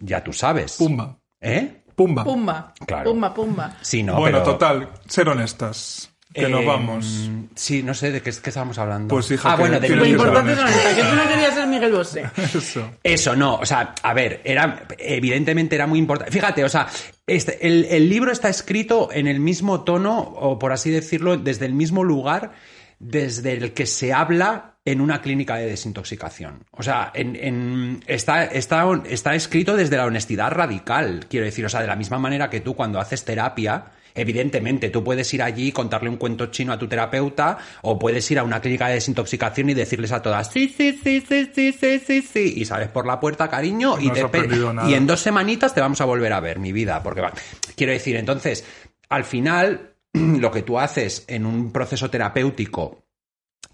ya 0.00 0.24
tú 0.24 0.32
sabes. 0.32 0.76
Pumba. 0.76 1.18
¿Eh? 1.40 1.82
Pumba. 1.94 2.24
Pumba. 2.24 2.74
Claro. 2.86 3.10
Pumba, 3.10 3.34
pumba. 3.34 3.76
Sí, 3.82 4.02
no, 4.02 4.16
bueno, 4.16 4.38
pero- 4.40 4.52
total, 4.52 4.88
ser 5.06 5.28
honestas. 5.28 6.10
Que 6.34 6.48
nos 6.48 6.62
Eh, 6.62 6.66
vamos. 6.66 7.30
Sí, 7.54 7.82
no 7.84 7.94
sé 7.94 8.10
de 8.10 8.20
qué, 8.20 8.32
qué 8.32 8.50
estábamos 8.50 8.76
hablando. 8.78 9.08
Pues, 9.14 9.30
hija, 9.30 9.52
ah, 9.52 9.56
que 9.56 9.60
bueno, 9.62 9.78
tienes 9.80 9.98
Lo 9.98 10.04
importante 10.06 10.52
es 10.52 10.58
honesta, 10.58 10.94
que 10.96 11.02
tú 11.04 11.14
no 11.14 11.28
querías 11.28 11.54
ser 11.54 11.66
Miguel 11.68 11.92
Bosé. 11.92 12.24
Eso. 12.36 12.90
Eso 13.02 13.36
no, 13.36 13.54
o 13.56 13.64
sea, 13.64 13.94
a 14.02 14.12
ver, 14.14 14.40
era 14.44 14.82
evidentemente 14.98 15.76
era 15.76 15.86
muy 15.86 16.00
importante. 16.00 16.32
Fíjate, 16.32 16.64
o 16.64 16.68
sea, 16.68 16.88
este, 17.26 17.66
el, 17.66 17.84
el 17.84 18.08
libro 18.08 18.32
está 18.32 18.48
escrito 18.48 19.10
en 19.12 19.28
el 19.28 19.38
mismo 19.38 19.84
tono, 19.84 20.18
o 20.18 20.58
por 20.58 20.72
así 20.72 20.90
decirlo, 20.90 21.36
desde 21.36 21.66
el 21.66 21.72
mismo 21.74 22.02
lugar 22.02 22.52
desde 22.98 23.52
el 23.52 23.72
que 23.72 23.86
se 23.86 24.12
habla 24.12 24.74
en 24.84 25.00
una 25.00 25.20
clínica 25.20 25.56
de 25.56 25.66
desintoxicación. 25.66 26.64
O 26.70 26.82
sea, 26.82 27.10
en, 27.14 27.36
en- 27.36 28.02
está, 28.06 28.44
está, 28.44 28.84
está 29.08 29.34
escrito 29.34 29.76
desde 29.76 29.96
la 29.96 30.06
honestidad 30.06 30.50
radical, 30.52 31.26
quiero 31.28 31.44
decir, 31.46 31.64
o 31.64 31.68
sea, 31.68 31.80
de 31.80 31.86
la 31.86 31.96
misma 31.96 32.18
manera 32.18 32.50
que 32.50 32.60
tú 32.60 32.74
cuando 32.74 33.00
haces 33.00 33.24
terapia, 33.24 33.86
evidentemente 34.14 34.90
tú 34.90 35.02
puedes 35.02 35.32
ir 35.34 35.42
allí 35.42 35.68
y 35.68 35.72
contarle 35.72 36.08
un 36.08 36.16
cuento 36.16 36.46
chino 36.46 36.72
a 36.72 36.78
tu 36.78 36.86
terapeuta, 36.86 37.58
o 37.82 37.98
puedes 37.98 38.30
ir 38.30 38.38
a 38.38 38.44
una 38.44 38.60
clínica 38.60 38.88
de 38.88 38.94
desintoxicación 38.94 39.70
y 39.70 39.74
decirles 39.74 40.12
a 40.12 40.22
todas, 40.22 40.50
sí, 40.50 40.72
sí, 40.74 40.98
sí, 41.02 41.22
sí, 41.26 41.50
sí, 41.54 41.72
sí, 41.72 41.98
sí, 41.98 42.22
sí, 42.22 42.54
y 42.56 42.64
sales 42.64 42.88
por 42.88 43.06
la 43.06 43.18
puerta, 43.18 43.48
cariño, 43.48 43.98
y, 44.00 44.08
No 44.08 44.30
te 44.30 44.48
y 44.88 44.94
en 44.94 45.06
dos 45.06 45.20
semanitas 45.20 45.74
te 45.74 45.80
vamos 45.80 46.00
a 46.00 46.04
volver 46.04 46.32
a 46.32 46.40
ver, 46.40 46.58
mi 46.58 46.72
vida, 46.72 47.02
porque 47.02 47.20
va. 47.20 47.32
Quiero 47.76 47.92
decir, 47.92 48.16
entonces, 48.16 48.64
al 49.08 49.24
final, 49.24 49.94
lo 50.12 50.50
que 50.50 50.62
tú 50.62 50.78
haces 50.78 51.24
en 51.26 51.46
un 51.46 51.72
proceso 51.72 52.10
terapéutico 52.10 53.04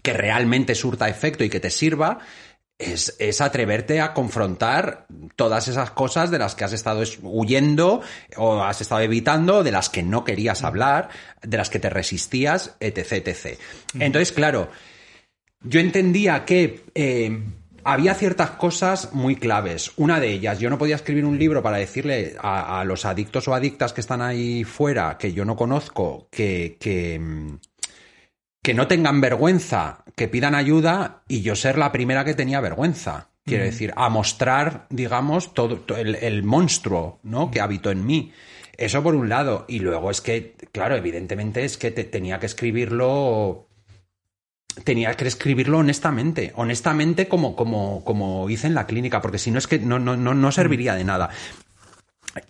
que 0.01 0.13
realmente 0.13 0.73
surta 0.75 1.09
efecto 1.09 1.43
y 1.43 1.49
que 1.49 1.59
te 1.59 1.69
sirva, 1.69 2.19
es, 2.81 3.15
es 3.19 3.41
atreverte 3.41 4.01
a 4.01 4.13
confrontar 4.13 5.05
todas 5.35 5.67
esas 5.67 5.91
cosas 5.91 6.31
de 6.31 6.39
las 6.39 6.55
que 6.55 6.63
has 6.63 6.73
estado 6.73 7.01
es- 7.01 7.19
huyendo 7.21 8.01
o 8.37 8.61
has 8.63 8.81
estado 8.81 9.01
evitando, 9.01 9.63
de 9.63 9.71
las 9.71 9.89
que 9.89 10.03
no 10.03 10.23
querías 10.23 10.63
hablar, 10.63 11.09
de 11.41 11.57
las 11.57 11.69
que 11.69 11.79
te 11.79 11.89
resistías, 11.89 12.75
etc. 12.79 13.11
etc. 13.27 13.59
Entonces, 13.99 14.31
claro, 14.31 14.69
yo 15.63 15.79
entendía 15.79 16.43
que 16.45 16.83
eh, 16.95 17.39
había 17.83 18.13
ciertas 18.15 18.51
cosas 18.51 19.13
muy 19.13 19.35
claves. 19.35 19.91
Una 19.97 20.19
de 20.19 20.31
ellas, 20.31 20.59
yo 20.59 20.69
no 20.69 20.77
podía 20.77 20.95
escribir 20.95 21.25
un 21.25 21.37
libro 21.39 21.61
para 21.63 21.77
decirle 21.77 22.35
a, 22.39 22.79
a 22.79 22.83
los 22.85 23.05
adictos 23.05 23.47
o 23.47 23.53
adictas 23.55 23.93
que 23.93 24.01
están 24.01 24.21
ahí 24.21 24.63
fuera, 24.63 25.17
que 25.17 25.33
yo 25.33 25.45
no 25.45 25.55
conozco, 25.55 26.27
que, 26.31 26.77
que, 26.79 27.19
mm, 27.19 27.57
que 28.61 28.73
no 28.73 28.87
tengan 28.87 29.21
vergüenza, 29.21 30.03
que 30.15 30.27
pidan 30.27 30.55
ayuda 30.55 31.23
y 31.27 31.41
yo 31.41 31.55
ser 31.55 31.77
la 31.77 31.91
primera 31.91 32.23
que 32.25 32.35
tenía 32.35 32.61
vergüenza. 32.61 33.29
Quiero 33.43 33.63
decir, 33.63 33.91
a 33.95 34.07
mostrar, 34.09 34.85
digamos, 34.91 35.55
todo, 35.55 35.77
to- 35.77 35.97
el, 35.97 36.13
el 36.15 36.43
monstruo 36.43 37.19
¿no? 37.23 37.49
que 37.49 37.59
habitó 37.59 37.89
en 37.89 38.05
mí. 38.05 38.31
Eso 38.77 39.01
por 39.01 39.15
un 39.15 39.29
lado. 39.29 39.65
Y 39.67 39.79
luego 39.79 40.11
es 40.11 40.21
que, 40.21 40.55
claro, 40.71 40.95
evidentemente 40.95 41.65
es 41.65 41.75
que 41.77 41.89
te- 41.89 42.03
tenía 42.03 42.39
que 42.39 42.45
escribirlo 42.45 43.67
tenía 44.85 45.13
que 45.15 45.27
escribirlo 45.27 45.79
honestamente, 45.79 46.53
honestamente 46.55 47.27
como, 47.27 47.55
como, 47.57 48.03
como 48.05 48.49
hice 48.49 48.67
en 48.67 48.73
la 48.75 48.85
clínica, 48.87 49.21
porque 49.21 49.37
si 49.37 49.51
no 49.51 49.57
es 49.57 49.67
que 49.67 49.79
no, 49.79 49.99
no, 49.99 50.15
no, 50.15 50.33
no 50.33 50.51
serviría 50.51 50.95
de 50.95 51.03
nada. 51.03 51.29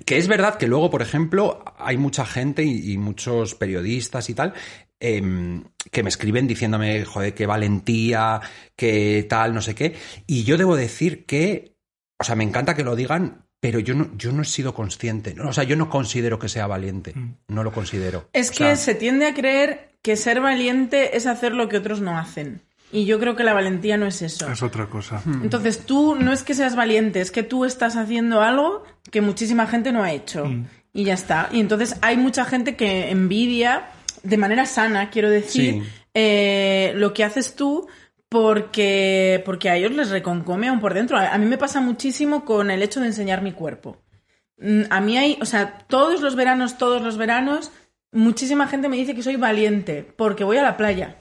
Que 0.06 0.18
es 0.18 0.28
verdad 0.28 0.58
que 0.58 0.68
luego, 0.68 0.92
por 0.92 1.02
ejemplo, 1.02 1.64
hay 1.80 1.98
mucha 1.98 2.24
gente 2.26 2.64
y, 2.64 2.92
y 2.92 2.98
muchos 3.00 3.56
periodistas 3.56 4.30
y 4.30 4.36
tal 4.36 4.54
em, 5.02 5.64
que 5.92 6.04
me 6.04 6.10
escriben 6.10 6.48
diciéndome, 6.48 7.04
joder, 7.04 7.34
qué 7.34 7.46
valentía, 7.46 8.40
qué 8.76 9.26
tal, 9.28 9.54
no 9.54 9.62
sé 9.62 9.76
qué. 9.76 9.96
Y 10.28 10.44
yo 10.44 10.58
debo 10.58 10.76
decir 10.76 11.26
que, 11.26 11.76
o 12.20 12.24
sea, 12.24 12.36
me 12.36 12.44
encanta 12.44 12.76
que 12.76 12.84
lo 12.84 12.96
digan, 12.96 13.46
pero 13.60 13.80
yo 13.80 13.94
no, 13.94 14.10
yo 14.18 14.32
no 14.32 14.42
he 14.42 14.46
sido 14.46 14.74
consciente. 14.74 15.36
O 15.42 15.54
sea, 15.54 15.64
yo 15.64 15.76
no 15.76 15.90
considero 15.90 16.40
que 16.40 16.50
sea 16.50 16.68
valiente. 16.68 17.14
No 17.48 17.64
lo 17.64 17.72
considero. 17.72 18.30
Es 18.34 18.50
O 18.50 18.52
que 18.54 18.58
sea, 18.58 18.76
se 18.76 18.96
tiende 18.96 19.28
a 19.28 19.34
creer 19.34 19.92
que 20.02 20.16
ser 20.16 20.42
valiente 20.42 21.16
es 21.18 21.28
hacer 21.28 21.54
lo 21.54 21.70
que 21.70 21.78
otros 21.78 22.02
no 22.02 22.18
hacen. 22.18 22.62
Y 22.92 23.06
yo 23.06 23.20
creo 23.20 23.36
que 23.36 23.44
la 23.44 23.54
valentía 23.54 23.98
no 23.98 24.06
es 24.06 24.22
eso. 24.22 24.52
Es 24.52 24.62
otra 24.64 24.88
cosa. 24.88 25.22
Entonces 25.26 25.86
tú 25.86 26.16
no 26.16 26.34
es 26.34 26.44
que 26.44 26.54
seas 26.54 26.76
valiente, 26.76 27.22
es 27.22 27.32
que 27.32 27.44
tú 27.44 27.64
estás 27.64 27.96
haciendo 27.96 28.42
algo 28.42 28.84
que 29.10 29.22
muchísima 29.22 29.68
gente 29.68 29.92
no 29.92 30.04
ha 30.04 30.12
hecho. 30.12 30.46
Y 30.94 31.06
ya 31.06 31.14
está. 31.14 31.48
Y 31.52 31.62
entonces 31.62 31.96
hay 32.02 32.18
mucha 32.18 32.44
gente 32.44 32.76
que 32.76 33.10
envidia, 33.12 33.90
de 34.24 34.38
manera 34.38 34.66
sana, 34.66 35.10
quiero 35.10 35.30
decir, 35.30 35.82
Sí. 35.84 35.90
eh, 36.14 36.94
lo 36.96 37.14
que 37.14 37.24
haces 37.24 37.56
tú 37.56 37.88
porque, 38.30 39.42
porque 39.46 39.70
a 39.70 39.76
ellos 39.76 39.92
les 39.92 40.10
reconcome 40.10 40.68
aún 40.70 40.80
por 40.80 40.94
dentro. 40.94 41.18
A, 41.18 41.34
a 41.34 41.38
mí 41.38 41.46
me 41.46 41.58
pasa 41.58 41.82
muchísimo 41.82 42.46
con 42.46 42.72
el 42.72 42.82
hecho 42.82 43.00
de 43.00 43.08
enseñar 43.08 43.42
mi 43.42 43.52
cuerpo. 43.52 43.98
Mm, 44.58 44.84
A 44.90 45.02
mí 45.02 45.18
hay, 45.18 45.38
o 45.42 45.46
sea, 45.46 45.80
todos 45.88 46.22
los 46.22 46.36
veranos, 46.36 46.78
todos 46.78 47.02
los 47.02 47.18
veranos, 47.18 47.72
muchísima 48.12 48.68
gente 48.68 48.90
me 48.90 48.98
dice 48.98 49.16
que 49.16 49.24
soy 49.24 49.36
valiente 49.36 50.04
porque 50.16 50.44
voy 50.44 50.58
a 50.58 50.64
la 50.64 50.78
playa. 50.78 51.18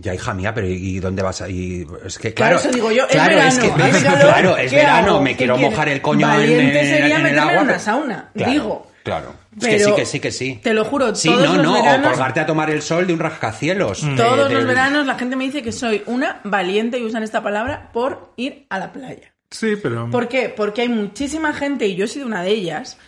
Ya, 0.00 0.14
hija 0.14 0.34
mía, 0.34 0.52
pero 0.54 0.66
¿y 0.68 0.98
dónde 1.00 1.22
vas 1.22 1.40
a 1.40 1.48
ir? 1.48 1.86
Es 2.04 2.18
que, 2.18 2.34
Claro, 2.34 2.56
claro. 2.56 2.68
eso 2.68 2.74
digo 2.76 2.92
yo, 2.92 3.04
es 3.04 3.10
claro, 3.12 3.36
verano, 3.36 3.60
que, 3.76 3.82
hace 3.82 4.02
calor, 4.04 4.20
claro, 4.20 4.56
es 4.58 4.70
¿qué 4.70 4.76
verano, 4.76 5.08
hago? 5.14 5.22
me 5.22 5.30
¿Qué 5.30 5.36
quiero 5.38 5.54
quieres? 5.56 5.70
mojar 5.72 5.88
el 5.88 6.02
coño 6.02 6.26
en, 6.32 6.36
Valiente 6.38 6.80
en- 6.80 6.86
sería 6.86 7.06
en 7.06 7.12
el 7.12 7.22
meterme 7.22 7.30
en 7.30 7.48
agua. 7.50 7.62
una 7.62 7.78
sauna, 7.78 8.30
claro, 8.34 8.52
digo. 8.52 8.86
Claro. 9.02 9.34
Es 9.56 9.64
Pero 9.64 9.72
que 9.72 9.84
sí, 9.84 9.92
que 9.96 10.06
sí, 10.06 10.20
que 10.20 10.32
sí. 10.32 10.60
Te 10.62 10.74
lo 10.74 10.84
juro, 10.84 11.14
Sí, 11.14 11.28
todos 11.28 11.44
no, 11.48 11.54
los 11.54 11.62
no, 11.64 11.72
veranos, 11.74 12.06
o 12.08 12.10
colgarte 12.10 12.40
a 12.40 12.46
tomar 12.46 12.68
el 12.70 12.82
sol 12.82 13.06
de 13.06 13.14
un 13.14 13.18
rascacielos. 13.20 14.02
de- 14.06 14.14
todos 14.16 14.52
los 14.52 14.66
veranos 14.66 15.06
la 15.06 15.14
gente 15.16 15.34
me 15.36 15.44
dice 15.44 15.62
que 15.62 15.72
soy 15.72 16.02
una 16.06 16.40
valiente 16.44 16.98
y 16.98 17.04
usan 17.04 17.22
esta 17.22 17.42
palabra 17.42 17.90
por 17.92 18.32
ir 18.36 18.66
a 18.68 18.78
la 18.78 18.92
playa. 18.92 19.32
Sí, 19.50 19.76
pero. 19.82 20.10
¿Por 20.10 20.28
qué? 20.28 20.48
Porque 20.54 20.82
hay 20.82 20.88
muchísima 20.88 21.54
gente, 21.54 21.86
y 21.86 21.94
yo 21.96 22.04
he 22.04 22.08
sido 22.08 22.26
una 22.26 22.42
de 22.42 22.50
ellas, 22.50 22.98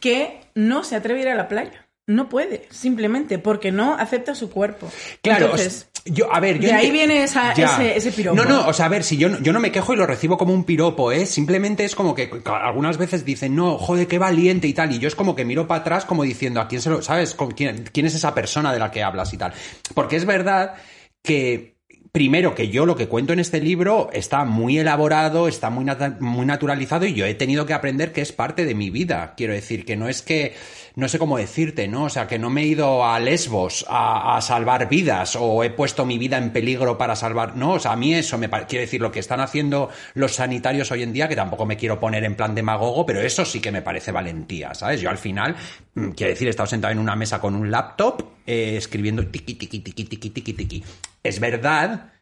que 0.00 0.40
no 0.54 0.84
se 0.84 0.96
atreve 0.96 1.20
a 1.20 1.22
ir 1.22 1.28
a 1.30 1.34
la 1.36 1.48
playa. 1.48 1.86
No 2.06 2.28
puede, 2.28 2.66
simplemente 2.70 3.38
porque 3.38 3.72
no 3.72 3.94
acepta 3.94 4.34
su 4.34 4.50
cuerpo. 4.50 4.92
Claro, 5.22 5.46
Entonces, 5.46 5.88
o 5.90 5.93
sea, 5.93 5.93
yo, 6.04 6.32
a 6.32 6.38
ver, 6.40 6.56
yo 6.60 6.68
de 6.68 6.74
ahí 6.74 6.90
viene 6.90 7.22
esa- 7.24 7.52
ese- 7.76 7.96
ese 7.96 8.12
piropo. 8.12 8.36
No, 8.36 8.44
no, 8.44 8.66
o 8.68 8.72
sea, 8.72 8.86
a 8.86 8.88
ver, 8.90 9.04
si 9.04 9.16
yo, 9.16 9.28
no- 9.30 9.38
yo 9.40 9.52
no 9.52 9.60
me 9.60 9.72
quejo 9.72 9.94
y 9.94 9.96
lo 9.96 10.06
recibo 10.06 10.36
como 10.36 10.52
un 10.52 10.64
piropo, 10.64 11.12
¿eh? 11.12 11.24
Simplemente 11.26 11.84
es 11.84 11.94
como 11.94 12.14
que 12.14 12.30
algunas 12.44 12.98
veces 12.98 13.24
dicen, 13.24 13.54
no, 13.56 13.78
joder, 13.78 14.06
qué 14.06 14.18
valiente 14.18 14.66
y 14.68 14.74
tal, 14.74 14.92
y 14.92 14.98
yo 14.98 15.08
es 15.08 15.14
como 15.14 15.34
que 15.34 15.44
miro 15.44 15.66
para 15.66 15.80
atrás 15.80 16.04
como 16.04 16.22
diciendo, 16.24 16.60
¿a 16.60 16.68
quién 16.68 16.82
se 16.82 16.90
lo, 16.90 17.00
sabes? 17.02 17.34
¿Con 17.34 17.52
quién, 17.52 17.88
quién 17.92 18.06
es 18.06 18.14
esa 18.14 18.34
persona 18.34 18.72
de 18.72 18.78
la 18.78 18.90
que 18.90 19.02
hablas 19.02 19.32
y 19.32 19.38
tal? 19.38 19.52
Porque 19.94 20.16
es 20.16 20.26
verdad 20.26 20.74
que 21.22 21.74
primero 22.12 22.54
que 22.54 22.68
yo 22.68 22.86
lo 22.86 22.94
que 22.94 23.08
cuento 23.08 23.32
en 23.32 23.40
este 23.40 23.60
libro 23.60 24.08
está 24.12 24.44
muy 24.44 24.78
elaborado, 24.78 25.48
está 25.48 25.68
muy, 25.70 25.84
nat- 25.84 26.20
muy 26.20 26.46
naturalizado 26.46 27.06
y 27.06 27.14
yo 27.14 27.26
he 27.26 27.34
tenido 27.34 27.66
que 27.66 27.72
aprender 27.72 28.12
que 28.12 28.20
es 28.20 28.30
parte 28.30 28.64
de 28.64 28.74
mi 28.76 28.90
vida. 28.90 29.34
Quiero 29.36 29.52
decir, 29.52 29.84
que 29.84 29.96
no 29.96 30.08
es 30.08 30.22
que, 30.22 30.54
no 30.96 31.08
sé 31.08 31.18
cómo 31.18 31.38
decirte, 31.38 31.88
¿no? 31.88 32.04
O 32.04 32.08
sea, 32.08 32.28
que 32.28 32.38
no 32.38 32.50
me 32.50 32.62
he 32.62 32.66
ido 32.66 33.04
a 33.04 33.18
Lesbos 33.18 33.84
a, 33.88 34.38
salvar 34.40 34.88
vidas 34.88 35.36
o 35.36 35.64
he 35.64 35.70
puesto 35.70 36.04
mi 36.04 36.18
vida 36.18 36.38
en 36.38 36.52
peligro 36.52 36.96
para 36.96 37.16
salvar, 37.16 37.56
no, 37.56 37.72
o 37.72 37.80
sea, 37.80 37.92
a 37.92 37.96
mí 37.96 38.14
eso 38.14 38.38
me 38.38 38.48
parece, 38.48 38.68
quiero 38.68 38.80
decir, 38.82 39.00
lo 39.00 39.10
que 39.10 39.20
están 39.20 39.40
haciendo 39.40 39.90
los 40.14 40.34
sanitarios 40.34 40.90
hoy 40.92 41.02
en 41.02 41.12
día, 41.12 41.28
que 41.28 41.36
tampoco 41.36 41.66
me 41.66 41.76
quiero 41.76 41.98
poner 41.98 42.24
en 42.24 42.36
plan 42.36 42.54
demagogo, 42.54 43.04
pero 43.04 43.20
eso 43.20 43.44
sí 43.44 43.60
que 43.60 43.72
me 43.72 43.82
parece 43.82 44.12
valentía, 44.12 44.74
¿sabes? 44.74 45.00
Yo 45.00 45.10
al 45.10 45.18
final, 45.18 45.56
mm, 45.94 46.10
quiero 46.10 46.30
decir, 46.30 46.46
he 46.46 46.50
estado 46.50 46.68
sentado 46.68 46.92
en 46.92 46.98
una 46.98 47.16
mesa 47.16 47.40
con 47.40 47.54
un 47.54 47.70
laptop 47.70 48.22
eh, 48.46 48.76
escribiendo 48.76 49.26
tiqui, 49.26 49.54
tiqui, 49.54 49.80
tiqui, 49.80 50.04
tiqui, 50.04 50.30
tiqui, 50.30 50.52
tiqui. 50.52 50.84
Es 51.22 51.40
verdad 51.40 52.13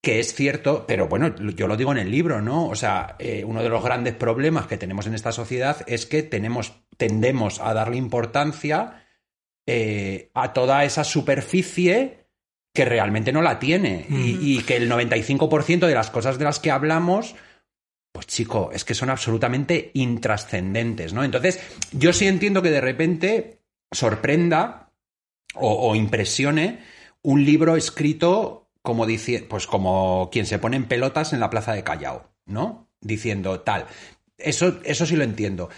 que 0.00 0.20
es 0.20 0.34
cierto, 0.34 0.84
pero 0.86 1.08
bueno, 1.08 1.34
yo 1.36 1.66
lo 1.66 1.76
digo 1.76 1.92
en 1.92 1.98
el 1.98 2.10
libro, 2.10 2.40
¿no? 2.40 2.68
O 2.68 2.76
sea, 2.76 3.16
eh, 3.18 3.44
uno 3.44 3.62
de 3.62 3.68
los 3.68 3.82
grandes 3.82 4.14
problemas 4.14 4.66
que 4.66 4.76
tenemos 4.76 5.06
en 5.06 5.14
esta 5.14 5.32
sociedad 5.32 5.84
es 5.86 6.06
que 6.06 6.22
tenemos, 6.22 6.72
tendemos 6.96 7.60
a 7.60 7.74
darle 7.74 7.96
importancia 7.96 9.04
eh, 9.66 10.30
a 10.34 10.52
toda 10.52 10.84
esa 10.84 11.02
superficie 11.02 12.26
que 12.72 12.84
realmente 12.84 13.32
no 13.32 13.42
la 13.42 13.58
tiene. 13.58 14.06
y, 14.08 14.58
y 14.58 14.62
que 14.62 14.76
el 14.76 14.88
95% 14.88 15.86
de 15.86 15.94
las 15.94 16.10
cosas 16.10 16.38
de 16.38 16.44
las 16.44 16.60
que 16.60 16.70
hablamos, 16.70 17.34
pues 18.12 18.26
chico, 18.28 18.70
es 18.72 18.84
que 18.84 18.94
son 18.94 19.10
absolutamente 19.10 19.90
intrascendentes, 19.94 21.12
¿no? 21.12 21.24
Entonces, 21.24 21.60
yo 21.90 22.12
sí 22.12 22.28
entiendo 22.28 22.62
que 22.62 22.70
de 22.70 22.80
repente 22.80 23.62
sorprenda 23.90 24.92
o, 25.54 25.88
o 25.90 25.96
impresione 25.96 26.84
un 27.22 27.44
libro 27.44 27.74
escrito 27.76 28.67
como 28.82 29.06
dice, 29.06 29.46
pues 29.48 29.66
como 29.66 30.28
quien 30.30 30.46
se 30.46 30.58
pone 30.58 30.76
en 30.76 30.86
pelotas 30.86 31.32
en 31.32 31.40
la 31.40 31.50
plaza 31.50 31.72
de 31.72 31.84
Callao, 31.84 32.30
¿no? 32.46 32.88
Diciendo 33.00 33.60
tal. 33.60 33.86
Eso, 34.36 34.78
eso 34.84 35.06
sí 35.06 35.16
lo 35.16 35.24
entiendo. 35.24 35.68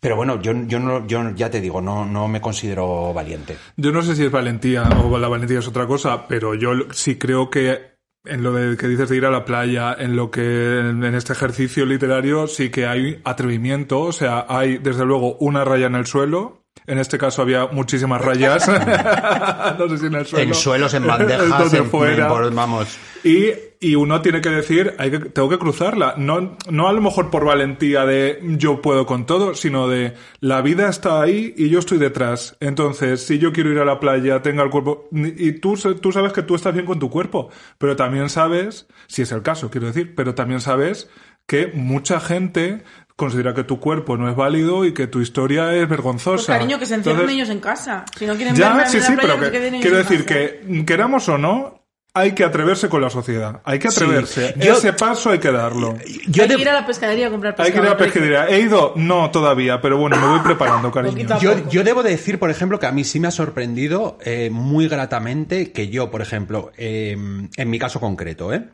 Pero 0.00 0.16
bueno, 0.16 0.40
yo, 0.42 0.52
yo, 0.66 0.78
no, 0.78 1.06
yo 1.06 1.34
ya 1.34 1.48
te 1.48 1.62
digo, 1.62 1.80
no, 1.80 2.04
no 2.04 2.28
me 2.28 2.42
considero 2.42 3.14
valiente. 3.14 3.56
Yo 3.78 3.90
no 3.90 4.02
sé 4.02 4.14
si 4.14 4.24
es 4.24 4.30
valentía 4.30 4.82
o 4.82 5.18
la 5.18 5.28
valentía 5.28 5.60
es 5.60 5.68
otra 5.68 5.86
cosa, 5.86 6.28
pero 6.28 6.54
yo 6.54 6.72
sí 6.92 7.16
creo 7.16 7.48
que 7.48 7.94
en 8.26 8.42
lo 8.42 8.52
de 8.52 8.76
que 8.76 8.88
dices 8.88 9.08
de 9.08 9.16
ir 9.16 9.24
a 9.24 9.30
la 9.30 9.44
playa, 9.44 9.94
en 9.98 10.16
lo 10.16 10.30
que 10.30 10.80
en 10.80 11.04
este 11.04 11.32
ejercicio 11.32 11.86
literario 11.86 12.46
sí 12.46 12.70
que 12.70 12.86
hay 12.86 13.20
atrevimiento, 13.24 14.00
o 14.00 14.12
sea, 14.12 14.46
hay 14.48 14.78
desde 14.78 15.04
luego 15.04 15.36
una 15.36 15.64
raya 15.64 15.86
en 15.86 15.94
el 15.94 16.06
suelo. 16.06 16.63
En 16.86 16.98
este 16.98 17.16
caso 17.16 17.40
había 17.40 17.66
muchísimas 17.68 18.20
rayas. 18.20 18.68
no 19.78 19.88
sé 19.88 19.98
si 19.98 20.06
en 20.06 20.14
el 20.14 20.26
suelo. 20.26 20.44
En 20.44 20.54
suelos, 20.54 20.94
en 20.94 21.06
bandejas, 21.06 21.72
en- 21.72 21.86
fuera. 21.86 22.28
en- 22.46 22.54
vamos. 22.54 22.98
Y, 23.22 23.52
y 23.80 23.94
uno 23.94 24.20
tiene 24.20 24.42
que 24.42 24.50
decir, 24.50 24.94
hay 24.98 25.10
que, 25.10 25.18
tengo 25.18 25.48
que 25.48 25.58
cruzarla. 25.58 26.14
No, 26.18 26.56
no 26.68 26.88
a 26.88 26.92
lo 26.92 27.00
mejor 27.00 27.30
por 27.30 27.46
valentía 27.46 28.04
de 28.04 28.38
yo 28.58 28.82
puedo 28.82 29.06
con 29.06 29.24
todo, 29.24 29.54
sino 29.54 29.88
de 29.88 30.12
la 30.40 30.60
vida 30.60 30.90
está 30.90 31.22
ahí 31.22 31.54
y 31.56 31.70
yo 31.70 31.78
estoy 31.78 31.96
detrás. 31.98 32.56
Entonces, 32.60 33.24
si 33.24 33.38
yo 33.38 33.52
quiero 33.52 33.70
ir 33.72 33.78
a 33.78 33.86
la 33.86 33.98
playa, 33.98 34.42
tenga 34.42 34.62
el 34.62 34.68
cuerpo. 34.70 35.08
Y 35.12 35.52
tú, 35.52 35.76
tú 35.76 36.12
sabes 36.12 36.34
que 36.34 36.42
tú 36.42 36.54
estás 36.54 36.74
bien 36.74 36.84
con 36.84 36.98
tu 36.98 37.08
cuerpo, 37.08 37.48
pero 37.78 37.96
también 37.96 38.28
sabes, 38.28 38.86
si 39.06 39.22
es 39.22 39.32
el 39.32 39.40
caso, 39.42 39.70
quiero 39.70 39.86
decir, 39.86 40.14
pero 40.14 40.34
también 40.34 40.60
sabes 40.60 41.08
que 41.46 41.70
mucha 41.74 42.20
gente 42.20 42.82
considera 43.16 43.54
que 43.54 43.64
tu 43.64 43.78
cuerpo 43.80 44.16
no 44.16 44.28
es 44.28 44.36
válido 44.36 44.84
y 44.84 44.92
que 44.92 45.06
tu 45.06 45.20
historia 45.20 45.72
es 45.74 45.88
vergonzosa. 45.88 46.46
Pues 46.46 46.58
cariño, 46.58 46.78
que 46.78 46.86
se 46.86 46.94
encierren 46.96 47.20
Entonces- 47.22 47.36
ellos 47.36 47.50
en 47.50 47.60
casa. 47.60 48.04
Si 48.18 48.26
no 48.26 48.34
quieren 48.36 48.54
verme 48.54 48.66
a 48.66 48.76
ya, 48.78 48.84
mí 48.84 48.90
sí, 48.90 48.96
en 48.96 49.02
la 49.02 49.08
sí, 49.08 49.14
playa, 49.16 49.34
pero 49.38 49.52
que 49.52 49.60
que- 49.70 49.80
quiero 49.80 49.96
decir 49.98 50.24
casa. 50.24 50.34
que 50.40 50.84
queramos 50.84 51.28
o 51.28 51.38
no, 51.38 51.80
hay 52.16 52.30
que 52.32 52.44
atreverse 52.44 52.88
con 52.88 53.00
la 53.02 53.10
sociedad. 53.10 53.60
Hay 53.64 53.80
que 53.80 53.88
atreverse. 53.88 54.54
Yo- 54.58 54.74
Ese 54.74 54.92
paso 54.92 55.30
hay 55.30 55.40
que 55.40 55.50
darlo. 55.50 55.96
Yo 56.28 56.44
Hay 56.44 56.48
que 56.48 56.60
ir 56.62 56.68
a 56.68 56.72
la 56.72 56.86
pescadería 56.86 57.26
a 57.26 57.30
comprar 57.30 57.54
Hay 57.58 57.72
que 57.72 57.76
ir 57.78 57.82
pescado. 57.82 57.88
a 57.88 57.90
la 57.90 57.96
pesquería. 58.04 58.48
¿He 58.48 58.60
ido? 58.60 58.92
No, 58.96 59.30
todavía, 59.32 59.80
pero 59.80 59.96
bueno, 59.96 60.16
me 60.16 60.26
voy 60.28 60.38
preparando, 60.40 60.90
cariño. 60.92 61.38
Yo, 61.40 61.68
yo 61.68 61.82
debo 61.82 62.02
de 62.04 62.10
decir, 62.10 62.38
por 62.38 62.50
ejemplo, 62.50 62.78
que 62.78 62.86
a 62.86 62.92
mí 62.92 63.02
sí 63.02 63.18
me 63.18 63.26
ha 63.28 63.32
sorprendido 63.32 64.18
eh, 64.24 64.48
muy 64.52 64.86
gratamente 64.86 65.72
que 65.72 65.88
yo, 65.88 66.10
por 66.12 66.22
ejemplo, 66.22 66.70
eh, 66.76 67.16
en 67.56 67.70
mi 67.70 67.78
caso 67.80 67.98
concreto, 67.98 68.52
¿eh? 68.52 68.68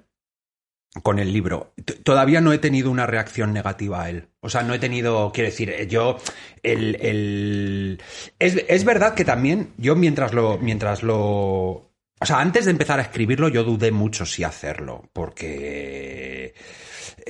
Con 1.03 1.19
el 1.21 1.33
libro, 1.33 1.73
todavía 2.05 2.41
no 2.41 2.53
he 2.53 2.59
tenido 2.59 2.91
una 2.91 3.07
reacción 3.07 3.53
negativa 3.53 4.03
a 4.03 4.11
él. 4.11 4.29
O 4.41 4.49
sea, 4.49 4.63
no 4.63 4.75
he 4.75 4.79
tenido, 4.79 5.31
quiero 5.33 5.51
decir, 5.51 5.71
eh, 5.71 5.87
yo, 5.87 6.19
el... 6.63 6.97
el- 7.01 8.03
Es, 8.39 8.57
es 8.69 8.85
verdad 8.85 9.15
que 9.15 9.25
también 9.25 9.73
yo 9.79 9.95
mientras 9.97 10.33
lo... 10.35 10.59
Mientras 10.59 11.03
lo 11.03 11.91
o 12.23 12.27
sea, 12.27 12.41
antes 12.41 12.67
de 12.67 12.73
empezar 12.73 12.99
a 12.99 13.03
escribirlo 13.05 13.49
yo 13.49 13.65
dudé 13.65 13.93
mucho 13.93 14.27
si 14.27 14.45
hacerlo, 14.45 15.09
porque... 15.13 16.55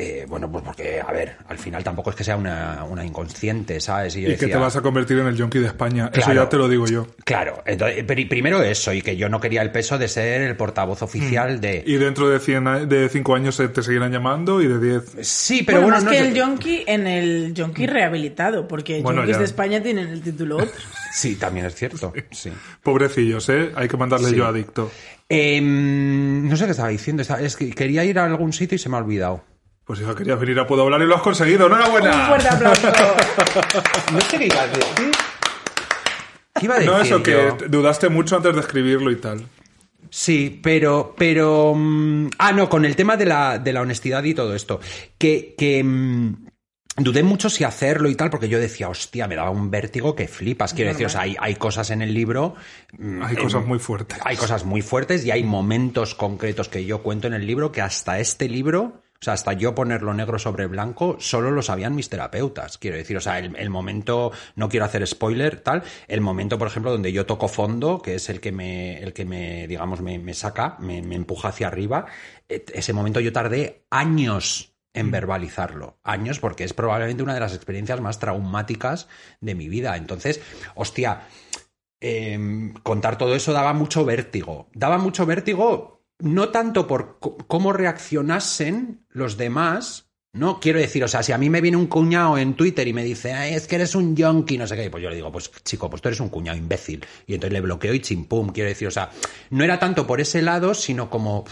eh, 0.00 0.26
bueno, 0.28 0.50
pues 0.50 0.64
porque, 0.64 1.00
a 1.00 1.12
ver, 1.12 1.36
al 1.48 1.58
final 1.58 1.84
tampoco 1.84 2.10
es 2.10 2.16
que 2.16 2.24
sea 2.24 2.36
una, 2.36 2.84
una 2.84 3.04
inconsciente, 3.04 3.80
¿sabes? 3.80 4.14
yo 4.14 4.30
Y 4.30 4.36
que 4.36 4.46
te 4.48 4.56
vas 4.56 4.74
a 4.76 4.80
convertir 4.80 5.18
en 5.18 5.26
el 5.26 5.36
yonki 5.36 5.58
de 5.58 5.66
España. 5.66 6.10
Eso 6.12 6.32
ya 6.32 6.48
te 6.48 6.56
lo 6.56 6.68
digo 6.68 6.86
yo. 6.86 7.06
Claro, 7.24 7.62
entonces, 7.66 8.02
pri- 8.04 8.24
primero 8.24 8.62
eso, 8.62 8.92
y 8.92 9.02
que 9.02 9.16
yo 9.16 9.28
no 9.28 9.40
quería 9.40 9.62
el 9.62 9.70
peso 9.70 9.98
de 9.98 10.08
ser 10.08 10.42
el 10.42 10.56
portavoz 10.56 11.02
oficial 11.02 11.60
de... 11.60 11.82
Y 11.86 11.96
dentro 11.96 12.28
de 12.28 12.38
100, 12.40 12.66
a- 12.66 12.78
de 12.86 13.08
5 13.08 13.34
años 13.34 13.54
se 13.56 13.68
te 13.68 13.82
seguirán 13.82 14.10
llamando 14.12 14.60
y 14.62 14.66
de 14.68 14.78
10... 14.78 15.16
Sí, 15.26 15.62
pero 15.64 15.82
bueno, 15.82 15.96
bueno, 15.96 15.96
más 15.96 16.04
no 16.04 16.10
que 16.10 16.18
el 16.28 16.34
yonki 16.34 16.84
en 16.86 17.06
el 17.06 17.54
yonki 17.54 17.86
rehabilitado, 17.86 18.66
porque 18.66 19.02
Bueno, 19.02 19.20
yonkis 19.20 19.34
ya. 19.34 19.38
de 19.40 19.44
España 19.44 19.82
tienen 19.82 20.08
el 20.08 20.22
título 20.22 20.56
otro. 20.56 20.70
Sí, 21.12 21.34
también 21.34 21.66
es 21.66 21.74
cierto, 21.74 22.12
sí. 22.30 22.52
Pobrecillos, 22.84 23.48
¿eh? 23.48 23.72
Hay 23.74 23.88
que 23.88 23.96
mandarle 23.96 24.28
Sí. 24.30 24.36
yo 24.36 24.46
adicto. 24.46 24.92
Em, 25.28 26.48
no 26.48 26.56
sé 26.56 26.66
qué 26.66 26.70
estaba 26.70 26.88
diciendo, 26.90 27.22
es 27.22 27.56
que 27.56 27.70
quería 27.70 28.04
ir 28.04 28.18
a 28.18 28.24
algún 28.24 28.52
sitio 28.52 28.76
y 28.76 28.78
se 28.78 28.88
me 28.88 28.96
ha 28.96 29.00
olvidado. 29.00 29.42
Pues 29.90 30.02
hija, 30.02 30.14
querías 30.14 30.38
venir 30.38 30.56
a 30.60 30.68
Puedo 30.68 30.82
Hablar 30.84 31.02
y 31.02 31.06
lo 31.06 31.16
has 31.16 31.20
conseguido. 31.22 31.66
Un 31.66 31.72
¡Enhorabuena! 31.72 32.28
fuerte 32.28 32.48
aplauso. 32.48 32.92
No 34.12 34.20
sé 34.20 34.38
qué 34.38 34.46
iba 34.46 34.62
a 34.62 34.66
decir. 34.68 35.10
¿Qué 36.54 36.64
iba 36.66 36.74
a 36.76 36.78
decir 36.78 36.92
No, 36.92 37.00
eso, 37.00 37.22
que 37.24 37.32
yo? 37.32 37.56
dudaste 37.68 38.08
mucho 38.08 38.36
antes 38.36 38.54
de 38.54 38.60
escribirlo 38.60 39.10
y 39.10 39.16
tal. 39.16 39.44
Sí, 40.08 40.60
pero, 40.62 41.12
pero, 41.18 41.74
mm, 41.74 42.28
ah, 42.38 42.52
no, 42.52 42.68
con 42.68 42.84
el 42.84 42.94
tema 42.94 43.16
de 43.16 43.26
la, 43.26 43.58
de 43.58 43.72
la 43.72 43.80
honestidad 43.80 44.22
y 44.22 44.32
todo 44.32 44.54
esto, 44.54 44.78
que, 45.18 45.56
que 45.58 45.82
mm, 45.82 46.36
dudé 46.98 47.24
mucho 47.24 47.50
si 47.50 47.64
hacerlo 47.64 48.08
y 48.08 48.14
tal, 48.14 48.30
porque 48.30 48.48
yo 48.48 48.60
decía, 48.60 48.88
hostia, 48.88 49.26
me 49.26 49.34
daba 49.34 49.50
un 49.50 49.72
vértigo 49.72 50.14
que 50.14 50.28
flipas. 50.28 50.72
Quiero 50.72 50.92
decir, 50.92 51.06
o 51.06 51.10
sea, 51.10 51.22
hay, 51.22 51.34
hay 51.40 51.56
cosas 51.56 51.90
en 51.90 52.00
el 52.00 52.14
libro. 52.14 52.54
mm, 52.96 53.22
Hay 53.24 53.34
en- 53.34 53.42
cosas 53.42 53.66
muy 53.66 53.80
fuertes. 53.80 54.20
Hay 54.22 54.36
cosas 54.36 54.64
muy 54.64 54.82
fuertes 54.82 55.24
y 55.24 55.32
hay 55.32 55.42
momentos 55.42 56.14
concretos 56.14 56.68
que 56.68 56.84
yo 56.84 57.02
cuento 57.02 57.26
en 57.26 57.34
el 57.34 57.44
libro 57.44 57.72
que 57.72 57.80
hasta 57.80 58.20
este 58.20 58.48
libro, 58.48 59.02
o 59.20 59.24
sea, 59.24 59.34
hasta 59.34 59.52
yo 59.52 59.74
ponerlo 59.74 60.14
negro 60.14 60.38
sobre 60.38 60.66
blanco, 60.66 61.16
solo 61.18 61.50
lo 61.50 61.60
sabían 61.60 61.94
mis 61.94 62.08
terapeutas. 62.08 62.78
Quiero 62.78 62.96
decir, 62.96 63.18
o 63.18 63.20
sea, 63.20 63.38
el, 63.38 63.54
el 63.54 63.68
momento, 63.68 64.32
no 64.56 64.70
quiero 64.70 64.86
hacer 64.86 65.06
spoiler, 65.06 65.60
tal, 65.60 65.82
el 66.08 66.22
momento, 66.22 66.56
por 66.56 66.68
ejemplo, 66.68 66.90
donde 66.90 67.12
yo 67.12 67.26
toco 67.26 67.46
fondo, 67.46 68.00
que 68.00 68.14
es 68.14 68.30
el 68.30 68.40
que 68.40 68.50
me, 68.50 68.98
el 69.02 69.12
que 69.12 69.26
me, 69.26 69.68
digamos, 69.68 70.00
me, 70.00 70.18
me 70.18 70.32
saca, 70.32 70.76
me, 70.78 71.02
me 71.02 71.16
empuja 71.16 71.48
hacia 71.48 71.66
arriba, 71.66 72.06
eh, 72.48 72.64
ese 72.72 72.94
momento 72.94 73.20
yo 73.20 73.30
tardé 73.30 73.84
años 73.90 74.74
en 74.94 75.10
verbalizarlo. 75.10 75.98
Años, 76.02 76.40
porque 76.40 76.64
es 76.64 76.72
probablemente 76.72 77.22
una 77.22 77.34
de 77.34 77.40
las 77.40 77.54
experiencias 77.54 78.00
más 78.00 78.18
traumáticas 78.20 79.06
de 79.42 79.54
mi 79.54 79.68
vida. 79.68 79.98
Entonces, 79.98 80.40
hostia, 80.74 81.28
eh, 82.00 82.72
contar 82.82 83.18
todo 83.18 83.34
eso 83.34 83.52
daba 83.52 83.74
mucho 83.74 84.06
vértigo. 84.06 84.70
Daba 84.72 84.96
mucho 84.96 85.26
vértigo 85.26 85.99
no 86.20 86.48
tanto 86.50 86.86
por 86.86 87.18
cómo 87.20 87.72
reaccionasen 87.72 89.04
los 89.08 89.36
demás, 89.36 90.06
no 90.32 90.60
quiero 90.60 90.78
decir, 90.78 91.02
o 91.02 91.08
sea, 91.08 91.22
si 91.22 91.32
a 91.32 91.38
mí 91.38 91.50
me 91.50 91.60
viene 91.60 91.76
un 91.76 91.88
cuñado 91.88 92.38
en 92.38 92.54
Twitter 92.54 92.86
y 92.86 92.92
me 92.92 93.02
dice, 93.02 93.32
"Ay, 93.32 93.54
es 93.54 93.66
que 93.66 93.74
eres 93.74 93.94
un 93.96 94.14
yonki, 94.14 94.58
no 94.58 94.66
sé 94.66 94.76
qué, 94.76 94.88
pues 94.88 95.02
yo 95.02 95.10
le 95.10 95.16
digo, 95.16 95.32
pues 95.32 95.50
chico, 95.64 95.90
pues 95.90 96.00
tú 96.00 96.08
eres 96.08 96.20
un 96.20 96.28
cuñado 96.28 96.56
imbécil. 96.56 97.04
Y 97.26 97.34
entonces 97.34 97.52
le 97.52 97.60
bloqueo 97.60 97.92
y 97.94 98.00
chimpum, 98.00 98.50
quiero 98.52 98.68
decir, 98.68 98.86
o 98.86 98.92
sea, 98.92 99.10
no 99.50 99.64
era 99.64 99.78
tanto 99.78 100.06
por 100.06 100.20
ese 100.20 100.40
lado, 100.42 100.74
sino 100.74 101.10
como... 101.10 101.44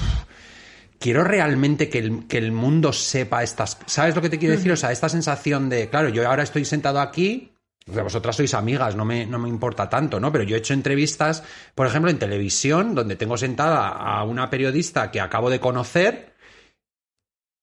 quiero 1.00 1.24
realmente 1.24 1.88
que 1.88 1.98
el, 1.98 2.26
que 2.26 2.38
el 2.38 2.52
mundo 2.52 2.92
sepa 2.92 3.42
estas... 3.42 3.78
¿Sabes 3.86 4.14
lo 4.16 4.22
que 4.22 4.30
te 4.30 4.38
quiero 4.38 4.54
decir? 4.56 4.72
O 4.72 4.76
sea, 4.76 4.92
esta 4.92 5.08
sensación 5.08 5.68
de, 5.68 5.88
claro, 5.88 6.08
yo 6.08 6.28
ahora 6.28 6.42
estoy 6.42 6.64
sentado 6.64 7.00
aquí, 7.00 7.52
sea, 7.94 8.02
vosotras 8.02 8.36
sois 8.36 8.54
amigas, 8.54 8.96
no 8.96 9.04
me, 9.04 9.26
no 9.26 9.38
me 9.38 9.48
importa 9.48 9.88
tanto, 9.88 10.20
¿no? 10.20 10.30
Pero 10.32 10.44
yo 10.44 10.56
he 10.56 10.58
hecho 10.58 10.74
entrevistas, 10.74 11.42
por 11.74 11.86
ejemplo, 11.86 12.10
en 12.10 12.18
televisión, 12.18 12.94
donde 12.94 13.16
tengo 13.16 13.36
sentada 13.36 13.88
a 13.88 14.24
una 14.24 14.50
periodista 14.50 15.10
que 15.10 15.20
acabo 15.20 15.50
de 15.50 15.60
conocer 15.60 16.34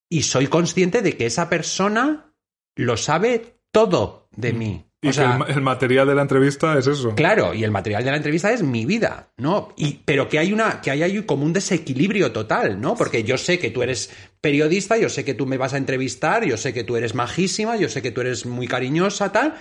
y 0.10 0.24
soy 0.24 0.48
consciente 0.48 1.02
de 1.02 1.18
que 1.18 1.26
esa 1.26 1.50
persona 1.50 2.34
lo 2.76 2.98
sabe 2.98 3.58
todo 3.72 4.28
de 4.36 4.54
mí. 4.54 4.86
Y 5.02 5.10
O 5.10 5.14
sea, 5.14 5.26
que 5.26 5.32
el, 5.34 5.40
ma- 5.40 5.46
el 5.48 5.62
material 5.62 6.08
de 6.08 6.16
la 6.16 6.22
entrevista 6.24 6.78
es 6.80 6.88
eso. 6.88 7.14
Claro, 7.16 7.54
y 7.54 7.64
el 7.64 7.70
material 7.72 8.04
de 8.04 8.12
la 8.12 8.18
entrevista 8.18 8.52
es 8.52 8.64
mi 8.64 8.86
vida, 8.86 9.30
¿no? 9.38 9.74
Y, 9.78 10.02
pero 10.06 10.28
que 10.30 10.40
hay 10.40 10.52
una, 10.52 10.82
que 10.82 10.90
hay 10.90 11.04
ahí 11.04 11.22
como 11.24 11.46
un 11.46 11.54
desequilibrio 11.54 12.32
total, 12.32 12.82
¿no? 12.82 12.96
Porque 12.96 13.24
yo 13.24 13.38
sé 13.38 13.60
que 13.60 13.70
tú 13.70 13.84
eres 13.84 14.10
periodista, 14.42 14.98
yo 14.98 15.10
sé 15.10 15.24
que 15.24 15.34
tú 15.36 15.46
me 15.46 15.58
vas 15.58 15.74
a 15.74 15.78
entrevistar, 15.78 16.44
yo 16.44 16.58
sé 16.58 16.74
que 16.74 16.84
tú 16.84 16.96
eres 16.96 17.14
majísima, 17.14 17.76
yo 17.76 17.88
sé 17.90 18.02
que 18.02 18.12
tú 18.12 18.22
eres 18.22 18.46
muy 18.48 18.68
cariñosa, 18.68 19.32
tal. 19.32 19.56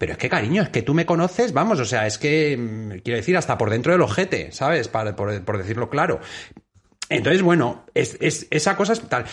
Pero 0.00 0.12
es 0.12 0.18
que, 0.18 0.30
cariño, 0.30 0.62
es 0.62 0.70
que 0.70 0.80
tú 0.80 0.94
me 0.94 1.04
conoces, 1.04 1.52
vamos, 1.52 1.78
o 1.78 1.84
sea, 1.84 2.06
es 2.06 2.16
que, 2.16 2.56
mm, 2.56 3.02
quiero 3.04 3.18
decir, 3.18 3.36
hasta 3.36 3.58
por 3.58 3.68
dentro 3.68 3.92
del 3.92 4.00
ojete, 4.00 4.50
¿sabes? 4.50 4.88
Para- 4.88 5.14
por, 5.14 5.44
por 5.44 5.58
decirlo 5.58 5.90
claro. 5.90 6.20
Entonces, 7.10 7.42
bueno, 7.42 7.84
es, 7.92 8.16
es- 8.18 8.46
esa 8.50 8.76
cosa 8.78 8.94
es 8.94 9.02
tal. 9.02 9.26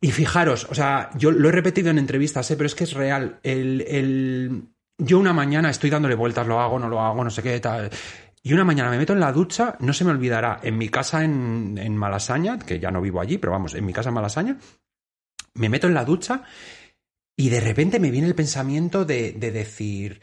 Y 0.00 0.12
fijaros, 0.12 0.68
o 0.70 0.76
sea, 0.76 1.10
yo 1.16 1.32
lo 1.32 1.48
he 1.48 1.52
repetido 1.52 1.90
en 1.90 1.98
entrevistas, 1.98 2.48
¿eh? 2.52 2.56
pero 2.56 2.68
es 2.68 2.76
que 2.76 2.84
es 2.84 2.92
real. 2.92 3.40
El, 3.42 3.80
el- 3.88 4.62
Yo 4.96 5.18
una 5.18 5.32
mañana 5.32 5.70
estoy 5.70 5.90
dándole 5.90 6.14
vueltas, 6.14 6.46
lo 6.46 6.60
hago, 6.60 6.78
no 6.78 6.88
lo 6.88 7.00
hago, 7.00 7.24
no 7.24 7.30
sé 7.30 7.42
qué, 7.42 7.58
tal. 7.58 7.90
Y 8.44 8.52
una 8.52 8.64
mañana 8.64 8.90
me 8.90 8.96
meto 8.98 9.12
en 9.12 9.18
la 9.20 9.32
ducha, 9.32 9.74
no 9.80 9.92
se 9.92 10.04
me 10.04 10.12
olvidará, 10.12 10.60
en 10.62 10.78
mi 10.78 10.88
casa 10.88 11.24
en, 11.24 11.76
en 11.82 11.96
Malasaña, 11.96 12.60
que 12.60 12.78
ya 12.78 12.92
no 12.92 13.00
vivo 13.00 13.20
allí, 13.20 13.38
pero 13.38 13.50
vamos, 13.52 13.74
en 13.74 13.84
mi 13.84 13.92
casa 13.92 14.10
en 14.10 14.14
Malasaña, 14.14 14.56
me 15.54 15.68
meto 15.68 15.88
en 15.88 15.94
la 15.94 16.04
ducha 16.04 16.44
y 17.40 17.48
de 17.48 17.60
repente 17.60 17.98
me 17.98 18.10
viene 18.10 18.26
el 18.26 18.34
pensamiento 18.34 19.06
de, 19.06 19.32
de 19.32 19.50
decir, 19.50 20.20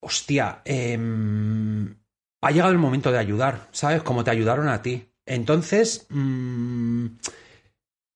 hostia, 0.00 0.60
em, 0.64 1.94
ha 2.42 2.50
llegado 2.50 2.72
el 2.72 2.78
momento 2.78 3.12
de 3.12 3.18
ayudar, 3.18 3.68
¿sabes? 3.70 4.02
Como 4.02 4.24
te 4.24 4.32
ayudaron 4.32 4.66
a 4.66 4.82
ti. 4.82 5.12
Entonces, 5.24 6.04
mm, 6.10 7.06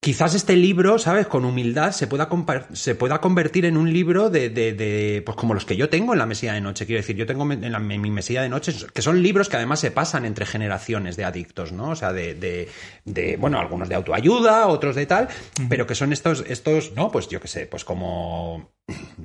quizás 0.01 0.35
este 0.35 0.55
libro, 0.57 0.99
¿sabes? 0.99 1.27
Con 1.27 1.45
humildad 1.45 1.91
se 1.91 2.07
pueda, 2.07 2.29
se 2.75 2.95
pueda 2.95 3.21
convertir 3.21 3.65
en 3.65 3.77
un 3.77 3.93
libro 3.93 4.31
de, 4.31 4.51
de- 4.51 4.73
de, 4.73 5.23
pues 5.27 5.37
como 5.37 5.53
los 5.53 5.65
que 5.65 5.77
yo 5.77 5.89
tengo 5.89 6.13
en 6.13 6.21
la 6.21 6.27
mesilla 6.27 6.53
de 6.53 6.61
noche. 6.61 6.87
Quiero 6.87 7.01
decir, 7.01 7.17
yo 7.17 7.27
tengo 7.27 7.51
en, 7.51 7.73
la- 7.73 7.79
en 7.79 8.01
mi 8.01 8.11
mesilla 8.11 8.43
de 8.43 8.49
noche, 8.49 8.73
que 8.95 9.03
son 9.03 9.21
libros 9.21 9.49
que 9.49 9.57
además 9.57 9.81
se 9.81 9.91
pasan 9.91 10.25
entre 10.25 10.47
generaciones 10.47 11.17
de 11.17 11.25
adictos, 11.25 11.73
¿no? 11.73 11.91
O 11.91 11.97
sea, 11.97 12.13
de, 12.13 12.35
de, 12.35 12.69
de, 13.05 13.37
bueno, 13.37 13.59
algunos 13.59 13.89
de 13.89 13.97
autoayuda, 13.97 14.69
otros 14.69 14.95
de 14.95 15.07
tal, 15.07 15.29
pero 15.69 15.87
que 15.89 15.97
son 15.97 16.13
estos, 16.13 16.45
estos, 16.47 16.93
¿no? 16.95 17.11
Pues 17.11 17.29
yo 17.29 17.41
qué 17.41 17.49
sé, 17.49 17.67
pues 17.67 17.85
como 17.85 18.71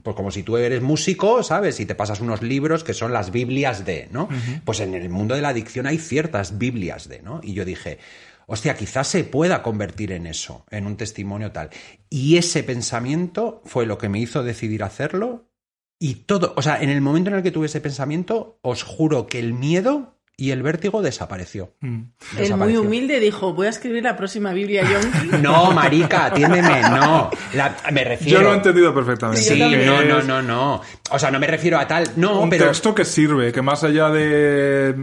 pues 0.02 0.16
como 0.16 0.32
si 0.32 0.42
tú 0.42 0.58
eres 0.58 0.82
músico, 0.82 1.44
¿sabes? 1.44 1.80
Y 1.80 1.86
te 1.86 1.94
pasas 1.94 2.20
unos 2.22 2.42
libros 2.42 2.84
que 2.84 2.96
son 2.96 3.14
las 3.14 3.30
Biblias 3.30 3.86
de, 3.86 4.08
¿no? 4.12 4.28
Pues 4.66 4.80
en 4.80 4.96
el 4.96 5.10
mundo 5.10 5.36
de 5.36 5.42
la 5.42 5.50
adicción 5.50 5.86
hay 5.86 6.00
ciertas 6.00 6.58
Biblias 6.58 7.08
de, 7.08 7.22
¿no? 7.22 7.40
Y 7.44 7.54
yo 7.54 7.64
dije, 7.64 8.00
hostia, 8.52 8.76
quizás 8.76 9.08
se 9.08 9.24
pueda 9.24 9.64
convertir 9.64 10.12
en 10.12 10.28
eso, 10.28 10.66
en 10.72 10.86
un 10.86 10.98
testimonio 10.98 11.54
tal. 11.54 11.70
Y 12.10 12.36
ese 12.36 12.64
pensamiento 12.64 13.62
fue 13.64 13.86
lo 13.86 13.98
que 13.98 14.10
me 14.10 14.20
hizo 14.20 14.44
decidir 14.44 14.84
hacerlo. 14.84 15.50
Y 15.98 16.26
todo, 16.26 16.54
o 16.58 16.62
sea, 16.62 16.82
en 16.82 16.90
el 16.90 17.00
momento 17.00 17.30
en 17.30 17.38
el 17.38 17.44
que 17.44 17.52
tuve 17.52 17.68
ese 17.68 17.80
pensamiento, 17.80 18.60
os 18.62 18.84
juro 18.84 19.28
que 19.28 19.40
el 19.40 19.54
miedo 19.54 20.21
y 20.42 20.50
el 20.50 20.64
vértigo 20.64 21.04
desapareció. 21.04 21.76
Mm. 21.82 22.02
El 22.40 22.58
muy 22.58 22.76
humilde 22.76 23.20
dijo, 23.20 23.54
voy 23.54 23.68
a 23.68 23.70
escribir 23.70 24.02
la 24.02 24.18
próxima 24.18 24.52
Biblia 24.54 24.82
Yonki. 24.82 25.38
No, 25.42 25.72
marica, 25.72 26.26
atiéndeme, 26.26 26.82
no. 26.90 27.30
La- 27.54 27.76
me 27.92 28.04
refiero. 28.04 28.40
Yo 28.40 28.48
lo 28.48 28.54
he 28.54 28.58
entendido 28.58 28.92
perfectamente. 28.92 29.40
Sí, 29.40 29.60
no, 29.60 30.02
no, 30.02 30.24
no, 30.24 30.42
no. 30.42 30.82
O 31.12 31.20
sea, 31.20 31.30
no 31.30 31.40
me 31.40 31.46
refiero 31.46 31.78
a 31.78 31.88
tal. 31.88 32.10
No, 32.16 32.40
un 32.42 32.50
pero. 32.50 32.66
texto 32.70 32.96
que 32.96 33.06
sirve, 33.06 33.52
que 33.52 33.62
más 33.62 33.84
allá 33.84 34.10
de 34.10 34.96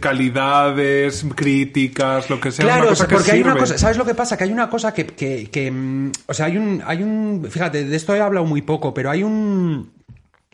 calidades, 0.00 1.24
críticas, 1.36 2.28
lo 2.28 2.40
que 2.40 2.50
sea, 2.50 2.64
Claro, 2.64 2.80
una 2.82 2.90
cosa 2.90 3.06
que 3.06 3.14
porque 3.14 3.32
hay 3.32 3.42
una 3.42 3.56
cosa, 3.56 3.78
¿sabes 3.78 3.96
lo 3.96 4.04
que 4.04 4.14
pasa? 4.14 4.36
Que 4.36 4.44
hay 4.44 4.52
una 4.52 4.68
cosa 4.68 4.92
que, 4.92 5.06
que, 5.06 5.48
que, 5.48 5.70
mm, 5.70 6.10
o 6.26 6.34
sea, 6.34 6.46
hay 6.46 6.56
un, 6.56 6.82
hay 6.84 7.04
un, 7.04 7.46
fíjate, 7.48 7.84
de 7.84 7.96
esto 7.96 8.16
he 8.16 8.20
hablado 8.20 8.44
muy 8.46 8.62
poco, 8.62 8.92
pero 8.92 9.10
hay 9.10 9.22
un, 9.22 9.92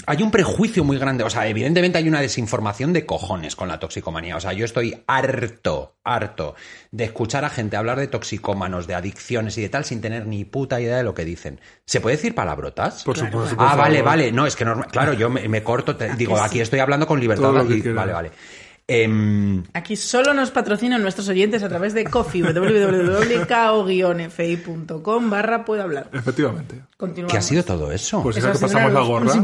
hay 0.07 0.23
un 0.23 0.31
prejuicio 0.31 0.85
muy 0.85 0.99
grande, 0.99 1.25
o 1.25 1.31
sea, 1.31 1.47
evidentemente 1.47 1.99
hay 1.99 2.09
una 2.09 2.21
desinformación 2.21 2.93
de 2.93 3.07
cojones 3.07 3.57
con 3.57 3.69
la 3.69 3.79
toxicomanía, 3.79 4.37
o 4.37 4.41
sea, 4.41 4.53
yo 4.53 4.65
estoy 4.65 5.03
harto, 5.07 5.95
harto 6.05 6.55
de 6.91 7.05
escuchar 7.05 7.45
a 7.45 7.51
gente 7.51 7.77
hablar 7.77 7.99
de 7.99 8.07
toxicómanos, 8.09 8.87
de 8.87 8.95
adicciones 8.95 9.57
y 9.59 9.63
de 9.63 9.69
tal 9.69 9.85
sin 9.85 10.01
tener 10.01 10.27
ni 10.27 10.45
puta 10.45 10.81
idea 10.81 10.97
de 10.97 11.03
lo 11.05 11.15
que 11.15 11.25
dicen. 11.25 11.61
¿Se 11.85 12.01
puede 12.01 12.17
decir 12.17 12.35
palabrotas? 12.35 13.05
Por 13.05 13.17
supuesto, 13.17 13.57
por 13.57 13.67
Ah, 13.67 13.77
vale, 13.77 14.03
vale. 14.03 14.33
No, 14.33 14.47
es 14.47 14.57
que 14.57 14.65
normal. 14.65 14.89
Claro, 14.91 15.13
yo 15.13 15.31
me, 15.31 15.49
me 15.49 15.63
corto, 15.63 15.97
te- 15.97 16.15
digo, 16.17 16.37
sí. 16.37 16.43
aquí 16.45 16.61
estoy 16.61 16.81
hablando 16.81 17.07
con 17.07 17.21
libertad. 17.21 17.45
Todo 17.45 17.59
lo 17.63 17.69
que 17.69 17.77
y- 17.77 17.81
quieras. 17.83 17.97
vale, 17.97 18.13
vale. 18.13 18.31
Em, 18.95 19.63
Aquí 19.73 19.97
solo 19.97 20.35
nos 20.35 20.51
patrocinan 20.51 21.01
nuestros 21.03 21.29
oyentes 21.29 21.63
a 21.63 21.69
través 21.69 21.95
de 21.95 22.05
coffee, 22.05 22.43
www.ko-fi.com 24.03 25.31
barra 25.31 25.65
puedo 25.65 25.83
hablar. 25.83 26.11
Efectivamente. 26.13 26.83
Continuamos. 26.97 27.33
¿Qué 27.33 27.39
ha 27.39 27.43
sido 27.43 27.65
todo 27.65 27.91
eso? 27.91 28.23
Pues 28.23 28.37
Eso 28.37 28.51
esa 28.51 28.59
que 28.59 28.63
pasamos 28.67 28.93
la 28.93 29.03
un 29.03 29.09
gorra. 29.09 29.35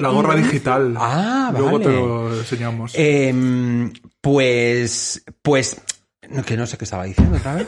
La 0.00 0.08
gorra 0.08 0.34
digital. 0.36 0.94
Ah, 0.96 1.50
Luego 1.52 1.72
vale. 1.72 1.84
te 1.84 1.92
lo 1.92 2.34
enseñamos. 2.38 2.92
Em, 2.94 3.92
pues, 4.20 5.22
pues, 5.42 5.76
no, 6.30 6.42
que 6.44 6.56
no 6.56 6.66
sé 6.66 6.76
qué 6.78 6.84
estaba 6.84 7.04
diciendo 7.04 7.36
otra 7.38 7.54
vez. 7.56 7.66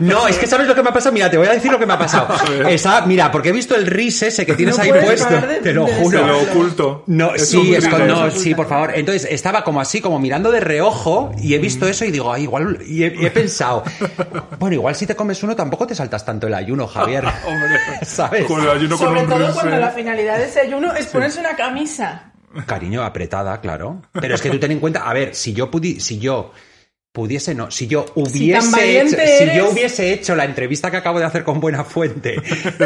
No, 0.00 0.26
es 0.28 0.36
que 0.38 0.46
sabes 0.46 0.66
lo 0.66 0.74
que 0.74 0.82
me 0.82 0.90
ha 0.90 0.92
pasado. 0.92 1.12
Mira, 1.12 1.30
te 1.30 1.36
voy 1.36 1.46
a 1.46 1.52
decir 1.52 1.70
lo 1.72 1.78
que 1.78 1.86
me 1.86 1.92
ha 1.94 1.98
pasado. 1.98 2.28
Esa- 2.68 3.04
mira, 3.06 3.30
porque 3.30 3.48
he 3.50 3.52
visto 3.52 3.74
el 3.74 3.86
ris 3.86 4.22
ese 4.22 4.44
que 4.46 4.54
tienes 4.54 4.76
No 4.76 4.82
ahí 4.84 4.90
puesto. 4.92 5.28
de- 5.40 5.60
te 5.60 5.72
lo 5.72 5.86
juro. 5.86 6.20
Te 6.20 6.26
lo 6.26 6.42
oculto. 6.42 7.04
No, 7.06 7.34
Es 7.34 7.48
sí, 7.48 7.74
es 7.74 7.86
con- 7.88 8.06
no, 8.06 8.30
sí, 8.30 8.54
por 8.54 8.68
favor. 8.68 8.92
Entonces 8.94 9.26
estaba 9.30 9.64
como 9.64 9.80
así, 9.80 10.00
como 10.00 10.18
mirando 10.18 10.50
de 10.50 10.60
reojo 10.60 11.32
y 11.38 11.54
he 11.54 11.58
visto 11.58 11.86
eso 11.88 12.04
y 12.04 12.10
digo, 12.10 12.32
ay, 12.32 12.44
igual, 12.44 12.78
y 12.86 13.04
he, 13.04 13.14
y 13.14 13.26
he 13.26 13.30
pensado, 13.30 13.82
bueno, 14.58 14.74
igual 14.74 14.94
si 14.94 15.06
te 15.06 15.14
comes 15.16 15.42
uno 15.42 15.54
tampoco 15.56 15.86
te 15.86 15.94
saltas 15.94 16.24
tanto 16.24 16.46
el 16.46 16.54
ayuno, 16.54 16.86
Javier. 16.86 17.24
Hombre, 17.46 17.78
¿Sabes? 18.02 18.44
con 18.46 18.60
el 18.62 18.68
ayuno 18.70 18.96
con 18.98 19.08
Sobre 19.08 19.20
un 19.22 19.28
todo 19.28 19.38
rise. 19.38 19.52
cuando 19.52 19.76
la 19.78 19.90
finalidad 19.90 20.38
de 20.38 20.44
ese 20.46 20.60
ayuno 20.60 20.94
es 20.94 21.06
ponerse 21.06 21.40
una 21.40 21.56
camisa. 21.56 22.30
Cariño, 22.66 23.02
apretada, 23.02 23.60
claro. 23.60 24.02
Pero 24.12 24.34
es 24.36 24.40
que 24.40 24.48
tú 24.50 24.58
ten 24.60 24.70
en 24.70 24.78
cuenta, 24.78 25.08
a 25.08 25.12
ver, 25.12 25.34
si 25.34 25.52
yo 25.52 25.70
pudi 25.70 25.98
si 25.98 26.18
yo 26.20 26.52
pudiese, 27.14 27.54
no, 27.54 27.70
si 27.70 27.86
yo 27.86 28.06
hubiese 28.16 28.98
hecho, 28.98 29.10
si 29.10 29.20
eres- 29.44 29.56
yo 29.56 29.70
hubiese 29.70 30.12
hecho 30.12 30.34
la 30.34 30.44
entrevista 30.44 30.90
que 30.90 30.96
acabo 30.96 31.20
de 31.20 31.24
hacer 31.24 31.44
con 31.44 31.60
Buena 31.60 31.84
Fuente 31.84 32.40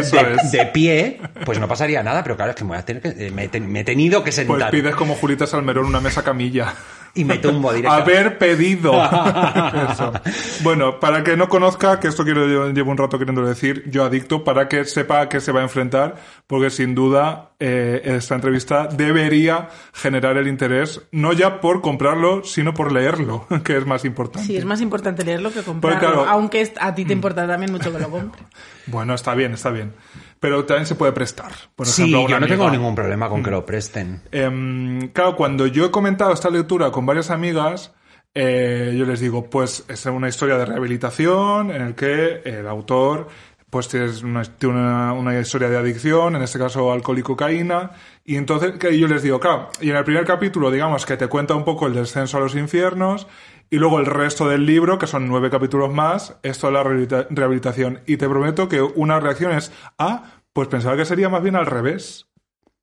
de, 0.52 0.66
pie, 0.66 1.18
pues 1.46 1.58
no 1.58 1.66
pasaría 1.66 2.02
nada, 2.02 2.22
pero 2.22 2.36
claro, 2.36 2.50
es 2.50 2.56
que 2.56 2.62
me, 2.64 2.68
voy 2.68 2.76
a 2.78 2.84
tener 2.84 3.00
que, 3.02 3.26
eh, 3.26 3.30
me, 3.30 3.44
he 3.44 3.48
ten- 3.48 3.72
me 3.72 3.80
he 3.80 3.84
tenido 3.84 4.18
que 4.20 4.24
Pues 4.30 4.34
sentar 4.36 4.70
pides 4.70 4.94
como 4.94 5.14
Julita 5.14 5.46
Salmerón 5.46 5.86
una 5.86 6.00
mesa 6.00 6.22
camilla. 6.22 6.74
y 7.14 7.24
me 7.24 7.38
tumbo 7.38 7.72
directo. 7.72 7.90
Haber 7.96 8.36
pedido. 8.36 8.92
Eso. 9.92 10.12
Bueno, 10.60 11.00
para 11.00 11.24
que 11.24 11.34
no 11.34 11.48
conozca, 11.48 11.98
que 11.98 12.08
esto 12.08 12.22
quiero 12.24 12.46
yo 12.46 12.68
llevo 12.70 12.90
un 12.90 12.98
rato 12.98 13.18
queriendo 13.18 13.42
decir, 13.46 13.84
yo 13.90 14.04
adicto, 14.04 14.44
para 14.44 14.68
que 14.68 14.84
sepa 14.84 15.22
a 15.22 15.28
qué 15.30 15.40
se 15.40 15.52
va 15.52 15.60
a 15.60 15.62
enfrentar, 15.62 16.16
porque 16.46 16.68
sin 16.68 16.94
duda 16.94 17.47
eh, 17.60 18.00
esta 18.04 18.36
entrevista 18.36 18.86
debería 18.86 19.68
generar 19.92 20.36
el 20.36 20.46
interés, 20.46 21.02
no 21.10 21.32
ya 21.32 21.60
por 21.60 21.80
comprarlo, 21.80 22.44
sino 22.44 22.72
por 22.74 22.92
leerlo, 22.92 23.46
que 23.64 23.76
es 23.76 23.84
más 23.86 24.04
importante. 24.04 24.46
Sí, 24.46 24.56
es 24.56 24.64
más 24.64 24.80
importante 24.80 25.24
leerlo 25.24 25.50
que 25.52 25.62
comprarlo. 25.62 25.98
Pues 26.00 26.12
claro. 26.12 26.28
Aunque 26.30 26.72
a 26.80 26.94
ti 26.94 27.04
te 27.04 27.12
importa 27.12 27.46
también 27.46 27.72
mucho 27.72 27.92
que 27.92 27.98
lo 27.98 28.10
compre. 28.10 28.42
Bueno, 28.90 29.12
está 29.14 29.34
bien, 29.34 29.52
está 29.52 29.68
bien. 29.70 29.92
Pero 30.40 30.64
también 30.64 30.86
se 30.86 30.94
puede 30.94 31.12
prestar. 31.12 31.52
Por 31.76 31.86
Sí, 31.86 32.04
ejemplo, 32.04 32.26
yo 32.26 32.40
no 32.40 32.46
tengo 32.46 32.70
ningún 32.70 32.94
problema 32.94 33.26
Mm. 33.26 33.30
con 33.30 33.42
que 33.42 33.50
lo 33.50 33.66
presten. 33.66 34.22
Em, 34.32 35.08
claro, 35.08 35.36
cuando 35.36 35.66
yo 35.66 35.84
he 35.84 35.90
comentado 35.90 36.32
esta 36.32 36.48
lectura 36.48 36.90
con 36.90 37.04
varias 37.04 37.28
amigas, 37.30 37.92
eh, 38.34 38.94
yo 38.96 39.04
les 39.04 39.20
digo, 39.20 39.50
pues 39.50 39.84
es 39.88 40.06
una 40.06 40.28
historia 40.28 40.56
de 40.56 40.64
rehabilitación 40.64 41.70
en 41.70 41.82
el 41.82 41.94
que 41.94 42.40
el 42.46 42.66
autor 42.66 43.28
pues 43.70 43.88
tiene 43.88 44.10
una, 44.24 45.12
una, 45.12 45.38
historia 45.38 45.68
de 45.68 45.76
adicción, 45.76 46.36
en 46.36 46.42
este 46.42 46.58
caso 46.58 46.90
alcohol 46.92 47.18
y 47.18 47.22
cocaína, 47.22 47.90
y 48.24 48.36
entonces 48.36 48.72
que 48.78 48.98
yo 48.98 49.08
les 49.08 49.22
digo, 49.22 49.40
claro, 49.40 49.68
y 49.80 49.90
en 49.90 49.96
el 49.96 50.04
primer 50.04 50.24
capítulo, 50.24 50.70
digamos, 50.70 51.04
que 51.04 51.16
te 51.16 51.26
cuenta 51.26 51.54
un 51.54 51.64
poco 51.64 51.86
el 51.86 51.94
descenso 51.94 52.38
a 52.38 52.40
los 52.40 52.54
infiernos, 52.54 53.26
y 53.70 53.76
luego 53.76 54.00
el 54.00 54.06
resto 54.06 54.48
del 54.48 54.64
libro, 54.64 54.98
que 54.98 55.06
son 55.06 55.28
nueve 55.28 55.50
capítulos 55.50 55.92
más, 55.92 56.36
es 56.42 56.58
toda 56.58 56.72
la 56.72 56.82
rehabilita- 56.82 57.26
rehabilitación. 57.28 58.00
Y 58.06 58.16
te 58.16 58.28
prometo 58.28 58.68
que 58.68 58.80
una 58.80 59.20
reacción 59.20 59.52
es, 59.52 59.72
ah, 59.98 60.24
pues 60.54 60.68
pensaba 60.68 60.96
que 60.96 61.04
sería 61.04 61.28
más 61.28 61.42
bien 61.42 61.54
al 61.56 61.66
revés. 61.66 62.28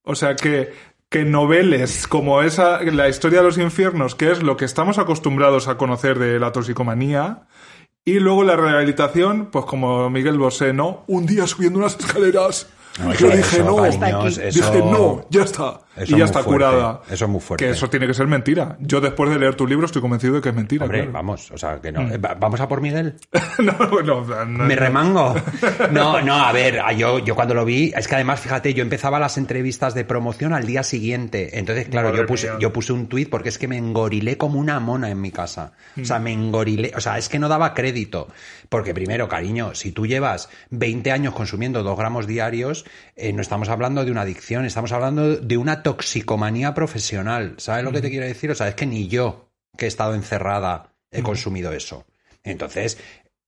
O 0.03 0.13
sea 0.13 0.35
que, 0.35 0.73
que 1.09 1.25
noveles 1.25 2.07
como 2.07 2.43
esa, 2.43 2.83
la 2.83 3.09
historia 3.09 3.39
de 3.39 3.45
los 3.45 3.57
infiernos, 3.57 4.13
que 4.13 4.31
es 4.31 4.43
lo 4.43 4.57
que 4.57 4.65
estamos 4.65 4.99
acostumbrados 4.99 5.67
a 5.67 5.77
conocer 5.77 6.19
de 6.19 6.39
la 6.39 6.51
toxicomanía, 6.51 7.47
y 8.07 8.19
luego 8.19 8.43
la 8.43 8.55
rehabilitación, 8.55 9.47
pues 9.47 9.65
como 9.65 10.11
Miguel 10.11 10.37
Bosé, 10.37 10.73
¿no? 10.73 11.03
Un 11.07 11.25
día 11.25 11.47
subiendo 11.47 11.79
unas 11.79 11.97
escaleras. 11.99 12.67
No, 12.99 13.13
yo 13.13 13.27
eso- 13.27 13.37
dije, 13.37 13.55
eso, 13.57 13.63
no, 13.65 13.75
cariños, 13.75 14.35
dije, 14.37 14.47
eso- 14.47 14.73
no, 14.85 15.25
ya 15.29 15.43
está. 15.43 15.81
eso 15.97 16.15
y 16.15 16.19
ya 16.19 16.25
está 16.25 16.43
fuerte, 16.43 16.65
curada. 16.65 17.01
eso 17.09 17.25
es 17.25 17.31
muy 17.31 17.41
fuerte. 17.41 17.65
Que 17.65 17.71
eso 17.71 17.89
tiene 17.89 18.07
que 18.07 18.13
ser 18.13 18.27
mentira. 18.27 18.77
Yo 18.79 19.01
después 19.01 19.29
de 19.29 19.37
leer 19.37 19.55
tu 19.55 19.67
libro 19.67 19.85
estoy 19.85 20.01
convencido 20.01 20.35
de 20.35 20.41
que 20.41 20.49
es 20.49 20.55
mentira. 20.55 20.85
Hombre, 20.85 20.99
claro. 20.99 21.11
vamos, 21.11 21.51
o 21.51 21.57
sea, 21.57 21.81
que 21.81 21.91
Mm. 21.91 21.95
no. 21.95 22.01
Eh, 22.13 22.17
va- 22.17 22.35
¿Vamos 22.35 22.59
a 22.61 22.67
por 22.69 22.79
Miguel? 22.79 23.15
no, 23.59 24.01
no, 24.01 24.45
no. 24.45 24.45
Me 24.65 24.75
remango. 24.75 25.35
No, 25.91 26.21
no, 26.21 26.33
a 26.35 26.51
ver, 26.51 26.79
a- 26.79 26.93
yo, 26.93 27.19
yo 27.19 27.35
cuando 27.35 27.53
lo 27.53 27.65
vi, 27.65 27.91
es 27.95 28.07
que 28.07 28.15
además, 28.15 28.39
fíjate, 28.39 28.73
yo 28.73 28.81
empezaba 28.81 29.19
las 29.19 29.37
entrevistas 29.37 29.93
de 29.93 30.05
promoción 30.05 30.53
al 30.53 30.65
día 30.65 30.83
siguiente. 30.83 31.59
Entonces, 31.59 31.89
claro, 31.89 32.09
Madre 32.09 32.21
yo 32.21 32.27
puse, 32.27 32.49
mía. 32.49 32.57
yo 32.59 32.71
puse 32.73 32.93
un 32.93 33.07
tuit 33.07 33.29
porque 33.29 33.49
es 33.49 33.57
que 33.57 33.67
me 33.67 33.77
engorilé 33.77 34.37
como 34.37 34.59
una 34.59 34.79
mona 34.79 35.09
en 35.09 35.19
mi 35.21 35.31
casa. 35.31 35.73
O 35.97 36.01
Mm. 36.01 36.05
sea, 36.05 36.19
me 36.19 36.31
engorilé. 36.31 36.91
O 36.95 37.01
sea, 37.01 37.17
es 37.17 37.27
que 37.29 37.39
no 37.39 37.49
daba 37.49 37.73
crédito. 37.73 38.27
Porque 38.69 38.93
primero, 38.93 39.27
cariño, 39.27 39.75
si 39.75 39.91
tú 39.91 40.05
llevas 40.07 40.49
20 40.69 41.11
años 41.11 41.33
consumiendo 41.33 41.83
dos 41.83 41.97
gramos 41.97 42.25
diarios, 42.27 42.84
eh, 43.15 43.33
no 43.33 43.41
estamos 43.41 43.69
hablando 43.69 44.03
de 44.05 44.11
una 44.11 44.21
adicción, 44.21 44.65
estamos 44.65 44.91
hablando 44.91 45.37
de 45.37 45.57
una 45.57 45.83
toxicomanía 45.83 46.73
profesional. 46.73 47.55
¿Sabes 47.57 47.83
lo 47.83 47.91
que 47.91 48.01
te 48.01 48.09
quiero 48.09 48.25
decir? 48.25 48.51
O 48.51 48.55
sea, 48.55 48.67
es 48.67 48.75
que 48.75 48.85
ni 48.85 49.07
yo, 49.07 49.51
que 49.77 49.85
he 49.85 49.87
estado 49.87 50.15
encerrada, 50.15 50.93
he 51.11 51.21
consumido 51.21 51.71
eso. 51.71 52.05
Entonces, 52.43 52.97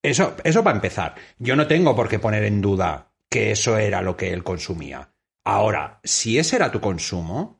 eso, 0.02 0.36
eso 0.43 0.63
para 0.63 0.78
empezar. 0.78 1.15
Yo 1.38 1.56
no 1.56 1.67
tengo 1.67 1.95
por 1.95 2.08
qué 2.08 2.19
poner 2.19 2.43
en 2.43 2.62
duda 2.62 3.12
que 3.30 3.52
eso 3.52 3.78
era 3.78 4.02
lo 4.02 4.15
que 4.15 4.32
él 4.32 4.43
consumía. 4.43 5.12
Ahora, 5.43 6.00
si 6.04 6.38
ese 6.38 6.58
era 6.58 6.71
tu 6.71 6.82
consumo, 6.82 7.57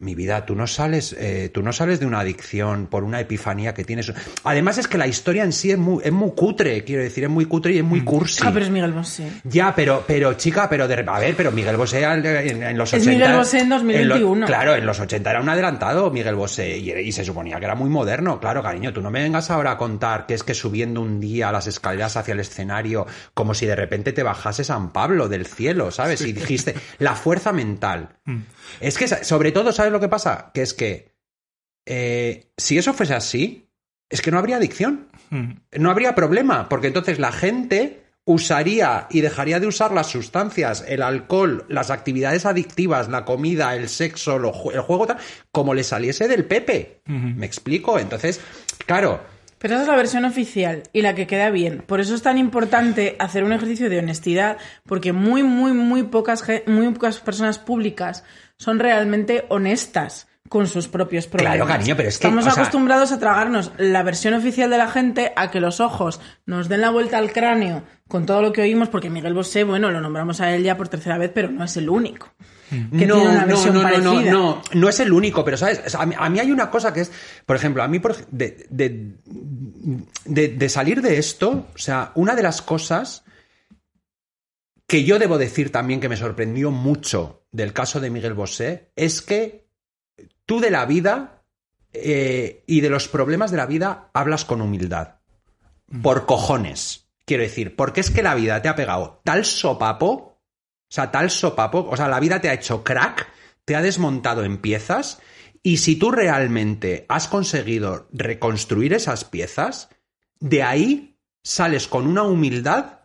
mi 0.00 0.14
vida, 0.14 0.46
tú 0.46 0.54
no 0.54 0.66
sales, 0.66 1.14
eh, 1.18 1.50
tú 1.52 1.62
no 1.62 1.72
sales 1.72 2.00
de 2.00 2.06
una 2.06 2.20
adicción 2.20 2.86
por 2.86 3.04
una 3.04 3.20
epifanía 3.20 3.74
que 3.74 3.84
tienes. 3.84 4.12
Además 4.44 4.78
es 4.78 4.88
que 4.88 4.96
la 4.98 5.06
historia 5.06 5.44
en 5.44 5.52
sí 5.52 5.70
es 5.70 5.78
muy, 5.78 6.02
es 6.02 6.10
muy 6.12 6.30
cutre, 6.32 6.82
quiero 6.84 7.02
decir, 7.02 7.24
es 7.24 7.30
muy 7.30 7.44
cutre 7.44 7.74
y 7.74 7.78
es 7.78 7.84
muy 7.84 8.00
cursi. 8.02 8.42
Ah, 8.44 8.50
pero 8.52 8.64
es 8.64 8.70
Miguel 8.70 8.92
Bosé. 8.92 9.30
Ya, 9.44 9.74
pero, 9.74 10.02
pero 10.06 10.32
chica, 10.34 10.68
pero 10.70 10.88
de, 10.88 11.04
a 11.06 11.18
ver, 11.18 11.34
pero 11.36 11.52
Miguel 11.52 11.76
Bosé 11.76 12.02
en, 12.02 12.24
en 12.62 12.78
los 12.78 12.92
Es 12.94 13.02
80. 13.02 13.10
Miguel 13.18 13.36
Bosé 13.36 13.58
en 13.60 13.68
lo- 13.68 13.76
2021. 13.76 14.46
claro, 14.46 14.74
en 14.74 14.86
los 14.86 14.98
80 14.98 15.30
era 15.30 15.40
un 15.42 15.48
adelantado 15.50 16.10
Miguel 16.10 16.34
Bosé 16.34 16.78
y, 16.78 16.90
y 16.92 17.12
se 17.12 17.24
suponía 17.24 17.58
que 17.58 17.66
era 17.66 17.74
muy 17.74 17.90
moderno. 17.90 18.40
Claro, 18.40 18.62
cariño, 18.62 18.92
tú 18.94 19.02
no 19.02 19.10
me 19.10 19.22
vengas 19.22 19.50
ahora 19.50 19.72
a 19.72 19.76
contar 19.76 20.24
que 20.26 20.32
es 20.34 20.42
que 20.42 20.54
subiendo 20.54 21.02
un 21.02 21.20
día 21.20 21.52
las 21.52 21.66
escaleras 21.66 22.16
hacia 22.16 22.32
el 22.32 22.40
escenario, 22.40 23.06
como 23.34 23.52
si 23.52 23.66
de 23.66 23.76
repente 23.76 24.12
te 24.14 24.22
bajase 24.22 24.64
San 24.64 24.92
Pablo 24.94 25.28
del 25.28 25.46
cielo, 25.46 25.90
¿sabes? 25.90 26.22
Y 26.22 26.32
dijiste, 26.32 26.74
la 26.98 27.14
fuerza 27.14 27.52
mental. 27.52 28.16
Es 28.80 28.96
que, 28.96 29.08
sobre 29.08 29.52
todo, 29.52 29.72
¿sabes 29.72 29.89
lo 29.90 30.00
que 30.00 30.08
pasa? 30.08 30.50
Que 30.54 30.62
es 30.62 30.74
que 30.74 31.14
eh, 31.86 32.52
si 32.56 32.78
eso 32.78 32.94
fuese 32.94 33.14
así, 33.14 33.68
es 34.08 34.22
que 34.22 34.30
no 34.30 34.38
habría 34.38 34.56
adicción 34.56 35.10
Mm. 35.30 35.52
no 35.78 35.90
habría 35.90 36.14
problema, 36.14 36.68
porque 36.68 36.88
entonces 36.88 37.18
la 37.18 37.30
gente 37.32 38.02
usaría 38.24 39.06
y 39.10 39.20
dejaría 39.20 39.60
de 39.60 39.66
usar 39.66 39.92
las 39.92 40.08
sustancias, 40.08 40.84
el 40.86 41.02
alcohol, 41.02 41.64
las 41.68 41.90
actividades 41.90 42.46
adictivas, 42.46 43.08
la 43.08 43.24
comida, 43.24 43.74
el 43.74 43.88
sexo, 43.88 44.38
lo 44.38 44.52
el 44.72 44.80
juego, 44.80 45.06
tal, 45.06 45.18
como 45.52 45.72
le 45.72 45.84
saliese 45.84 46.28
del 46.28 46.44
Pepe. 46.44 47.00
¿Me 47.06 47.46
explico? 47.46 47.98
Entonces, 47.98 48.40
claro, 48.86 49.20
Pero 49.58 49.74
esa 49.74 49.82
es 49.82 49.88
la 49.88 49.96
versión 49.96 50.24
oficial 50.24 50.84
y 50.92 51.02
la 51.02 51.14
que 51.14 51.26
queda 51.26 51.50
bien. 51.50 51.82
Por 51.86 52.00
eso 52.00 52.14
es 52.14 52.22
tan 52.22 52.38
importante 52.38 53.16
hacer 53.18 53.44
un 53.44 53.52
ejercicio 53.52 53.90
de 53.90 53.98
honestidad, 53.98 54.56
porque 54.86 55.12
muy, 55.12 55.42
muy, 55.42 55.72
muy 55.72 56.02
pocas, 56.04 56.42
muy 56.66 56.90
pocas 56.92 57.20
personas 57.20 57.58
públicas 57.58 58.24
son 58.60 58.78
realmente 58.78 59.46
honestas 59.48 60.28
con 60.50 60.66
sus 60.66 60.86
propios 60.86 61.26
problemas. 61.26 61.56
Claro, 61.56 61.66
cariño, 61.68 61.96
pero 61.96 62.08
es 62.10 62.18
que, 62.18 62.26
Estamos 62.26 62.44
o 62.46 62.50
sea- 62.50 62.60
acostumbrados 62.62 63.10
a 63.12 63.18
tragarnos 63.18 63.72
la 63.78 64.02
versión 64.02 64.34
oficial 64.34 64.68
de 64.68 64.76
la 64.76 64.88
gente, 64.88 65.32
a 65.34 65.50
que 65.50 65.60
los 65.60 65.80
ojos 65.80 66.20
nos 66.44 66.68
den 66.68 66.82
la 66.82 66.90
vuelta 66.90 67.16
al 67.18 67.32
cráneo 67.32 67.84
con 68.06 68.26
todo 68.26 68.42
lo 68.42 68.52
que 68.52 68.60
oímos, 68.62 68.88
porque 68.90 69.08
Miguel 69.08 69.32
Bosé, 69.32 69.64
bueno, 69.64 69.90
lo 69.90 70.00
nombramos 70.02 70.40
a 70.42 70.52
él 70.54 70.62
ya 70.62 70.76
por 70.76 70.88
tercera 70.88 71.16
vez, 71.16 71.30
pero 71.34 71.48
no 71.50 71.64
es 71.64 71.74
el 71.78 71.88
único. 71.88 72.28
Que 72.68 72.76
no, 73.06 73.14
tiene 73.16 73.28
una 73.30 73.40
no, 73.42 73.46
versión 73.46 73.74
no, 73.74 73.82
no, 73.82 73.88
no, 73.98 74.10
parecida. 74.12 74.32
no, 74.32 74.62
no 74.74 74.88
es 74.88 75.00
el 75.00 75.12
único, 75.12 75.44
pero 75.44 75.56
sabes, 75.56 75.80
O 75.86 75.90
sea, 75.90 76.02
a, 76.02 76.06
mí, 76.06 76.14
a 76.18 76.28
mí 76.28 76.38
hay 76.40 76.52
una 76.52 76.68
cosa 76.70 76.92
que 76.92 77.00
es, 77.00 77.10
por 77.46 77.56
ejemplo, 77.56 77.82
a 77.82 77.88
mí 77.88 77.98
por 77.98 78.12
ej- 78.12 78.26
de, 78.30 78.66
de- 78.70 79.12
de- 80.24 80.48
de 80.48 80.68
salir 80.68 81.00
de 81.02 81.18
esto, 81.18 81.66
o 81.74 81.78
sea, 81.78 82.12
una 82.14 82.34
de 82.36 82.42
las 82.42 82.60
cosas 82.62 83.24
que 84.90 85.04
yo 85.04 85.20
debo 85.20 85.38
decir 85.38 85.70
también 85.70 86.00
que 86.00 86.08
me 86.08 86.16
sorprendió 86.16 86.72
mucho 86.72 87.44
del 87.52 87.72
caso 87.72 88.00
de 88.00 88.10
Miguel 88.10 88.34
Bosé 88.34 88.90
es 88.96 89.22
que 89.22 89.68
tú 90.46 90.58
de 90.58 90.72
la 90.72 90.84
vida 90.84 91.44
eh, 91.92 92.64
y 92.66 92.80
de 92.80 92.90
los 92.90 93.06
problemas 93.06 93.52
de 93.52 93.56
la 93.56 93.66
vida 93.66 94.10
hablas 94.12 94.44
con 94.44 94.60
humildad. 94.60 95.20
Por 96.02 96.26
cojones. 96.26 97.06
Quiero 97.24 97.44
decir, 97.44 97.76
porque 97.76 98.00
es 98.00 98.10
que 98.10 98.24
la 98.24 98.34
vida 98.34 98.60
te 98.62 98.68
ha 98.68 98.74
pegado 98.74 99.20
tal 99.22 99.44
sopapo, 99.44 100.08
o 100.08 100.40
sea, 100.88 101.12
tal 101.12 101.30
sopapo, 101.30 101.86
o 101.88 101.96
sea, 101.96 102.08
la 102.08 102.18
vida 102.18 102.40
te 102.40 102.48
ha 102.48 102.54
hecho 102.54 102.82
crack, 102.82 103.28
te 103.64 103.76
ha 103.76 103.82
desmontado 103.82 104.42
en 104.42 104.58
piezas, 104.58 105.20
y 105.62 105.76
si 105.76 105.94
tú 105.94 106.10
realmente 106.10 107.06
has 107.08 107.28
conseguido 107.28 108.08
reconstruir 108.10 108.92
esas 108.92 109.24
piezas, 109.24 109.88
de 110.40 110.64
ahí 110.64 111.16
sales 111.44 111.86
con 111.86 112.08
una 112.08 112.24
humildad 112.24 112.99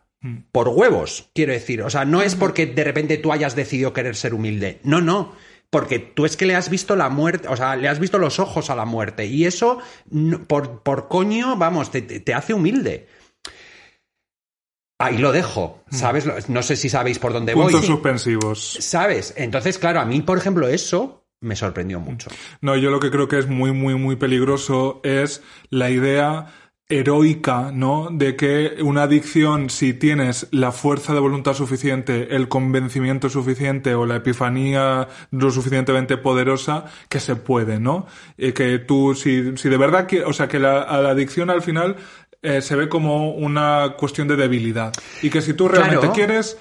por 0.52 0.68
huevos, 0.68 1.28
quiero 1.34 1.52
decir. 1.52 1.82
O 1.82 1.90
sea, 1.90 2.04
no 2.04 2.22
es 2.22 2.34
porque 2.34 2.66
de 2.66 2.84
repente 2.84 3.18
tú 3.18 3.32
hayas 3.32 3.54
decidido 3.56 3.92
querer 3.92 4.16
ser 4.16 4.34
humilde. 4.34 4.80
No, 4.84 5.00
no. 5.00 5.32
Porque 5.70 5.98
tú 5.98 6.24
es 6.24 6.36
que 6.36 6.46
le 6.46 6.54
has 6.54 6.70
visto 6.70 6.94
la 6.96 7.08
muerte, 7.08 7.48
o 7.48 7.56
sea, 7.56 7.74
le 7.76 7.88
has 7.88 7.98
visto 7.98 8.18
los 8.18 8.38
ojos 8.38 8.70
a 8.70 8.76
la 8.76 8.84
muerte. 8.84 9.26
Y 9.26 9.44
eso, 9.46 9.78
por, 10.46 10.82
por 10.82 11.08
coño, 11.08 11.56
vamos, 11.56 11.90
te, 11.90 12.34
hace 12.34 12.54
humilde. 12.54 13.08
Ahí 14.98 15.18
lo 15.18 15.30
dejo, 15.32 15.82
¿sabes? 15.90 16.24
Lo- 16.24 16.34
No 16.48 16.62
sé 16.62 16.76
si 16.76 16.88
sabéis 16.88 17.18
por 17.18 17.32
dónde 17.32 17.52
voy. 17.54 17.64
Puntos 17.72 17.86
suspensivos. 17.86 18.78
¿Sabes? 18.80 19.34
Entonces, 19.36 19.78
claro, 19.78 20.00
a 20.00 20.06
mí, 20.06 20.22
por 20.22 20.38
ejemplo, 20.38 20.68
eso 20.68 21.26
me 21.42 21.54
sorprendió 21.54 22.00
mucho. 22.00 22.30
No, 22.62 22.76
yo 22.76 22.90
lo 22.90 22.98
que 22.98 23.10
creo 23.10 23.28
que 23.28 23.38
es 23.38 23.46
muy, 23.46 23.72
muy, 23.72 23.94
muy 23.96 24.16
peligroso 24.16 25.00
es 25.04 25.42
la 25.68 25.90
idea 25.90 26.46
heroica, 26.88 27.72
¿no? 27.72 28.08
De 28.12 28.36
que 28.36 28.76
una 28.82 29.02
adicción, 29.04 29.70
si 29.70 29.92
tienes 29.92 30.46
la 30.52 30.70
fuerza 30.70 31.14
de 31.14 31.20
voluntad 31.20 31.54
suficiente, 31.54 32.34
el 32.36 32.48
convencimiento 32.48 33.28
suficiente 33.28 33.94
o 33.94 34.06
la 34.06 34.16
epifanía 34.16 35.08
lo 35.32 35.50
suficientemente 35.50 36.16
poderosa, 36.16 36.84
que 37.08 37.18
se 37.20 37.34
puede, 37.36 37.80
¿no? 37.80 38.06
Y 38.36 38.52
que 38.52 38.78
tú, 38.78 39.14
si, 39.14 39.56
si 39.56 39.68
de 39.68 39.76
verdad, 39.76 40.06
que, 40.06 40.22
o 40.24 40.32
sea, 40.32 40.46
que 40.48 40.60
la, 40.60 40.82
a 40.82 41.00
la 41.02 41.10
adicción 41.10 41.50
al 41.50 41.62
final 41.62 41.96
eh, 42.42 42.62
se 42.62 42.76
ve 42.76 42.88
como 42.88 43.32
una 43.32 43.94
cuestión 43.98 44.28
de 44.28 44.36
debilidad. 44.36 44.92
Y 45.22 45.30
que 45.30 45.42
si 45.42 45.54
tú 45.54 45.66
realmente 45.68 45.98
Claro. 46.00 46.12
quieres, 46.12 46.56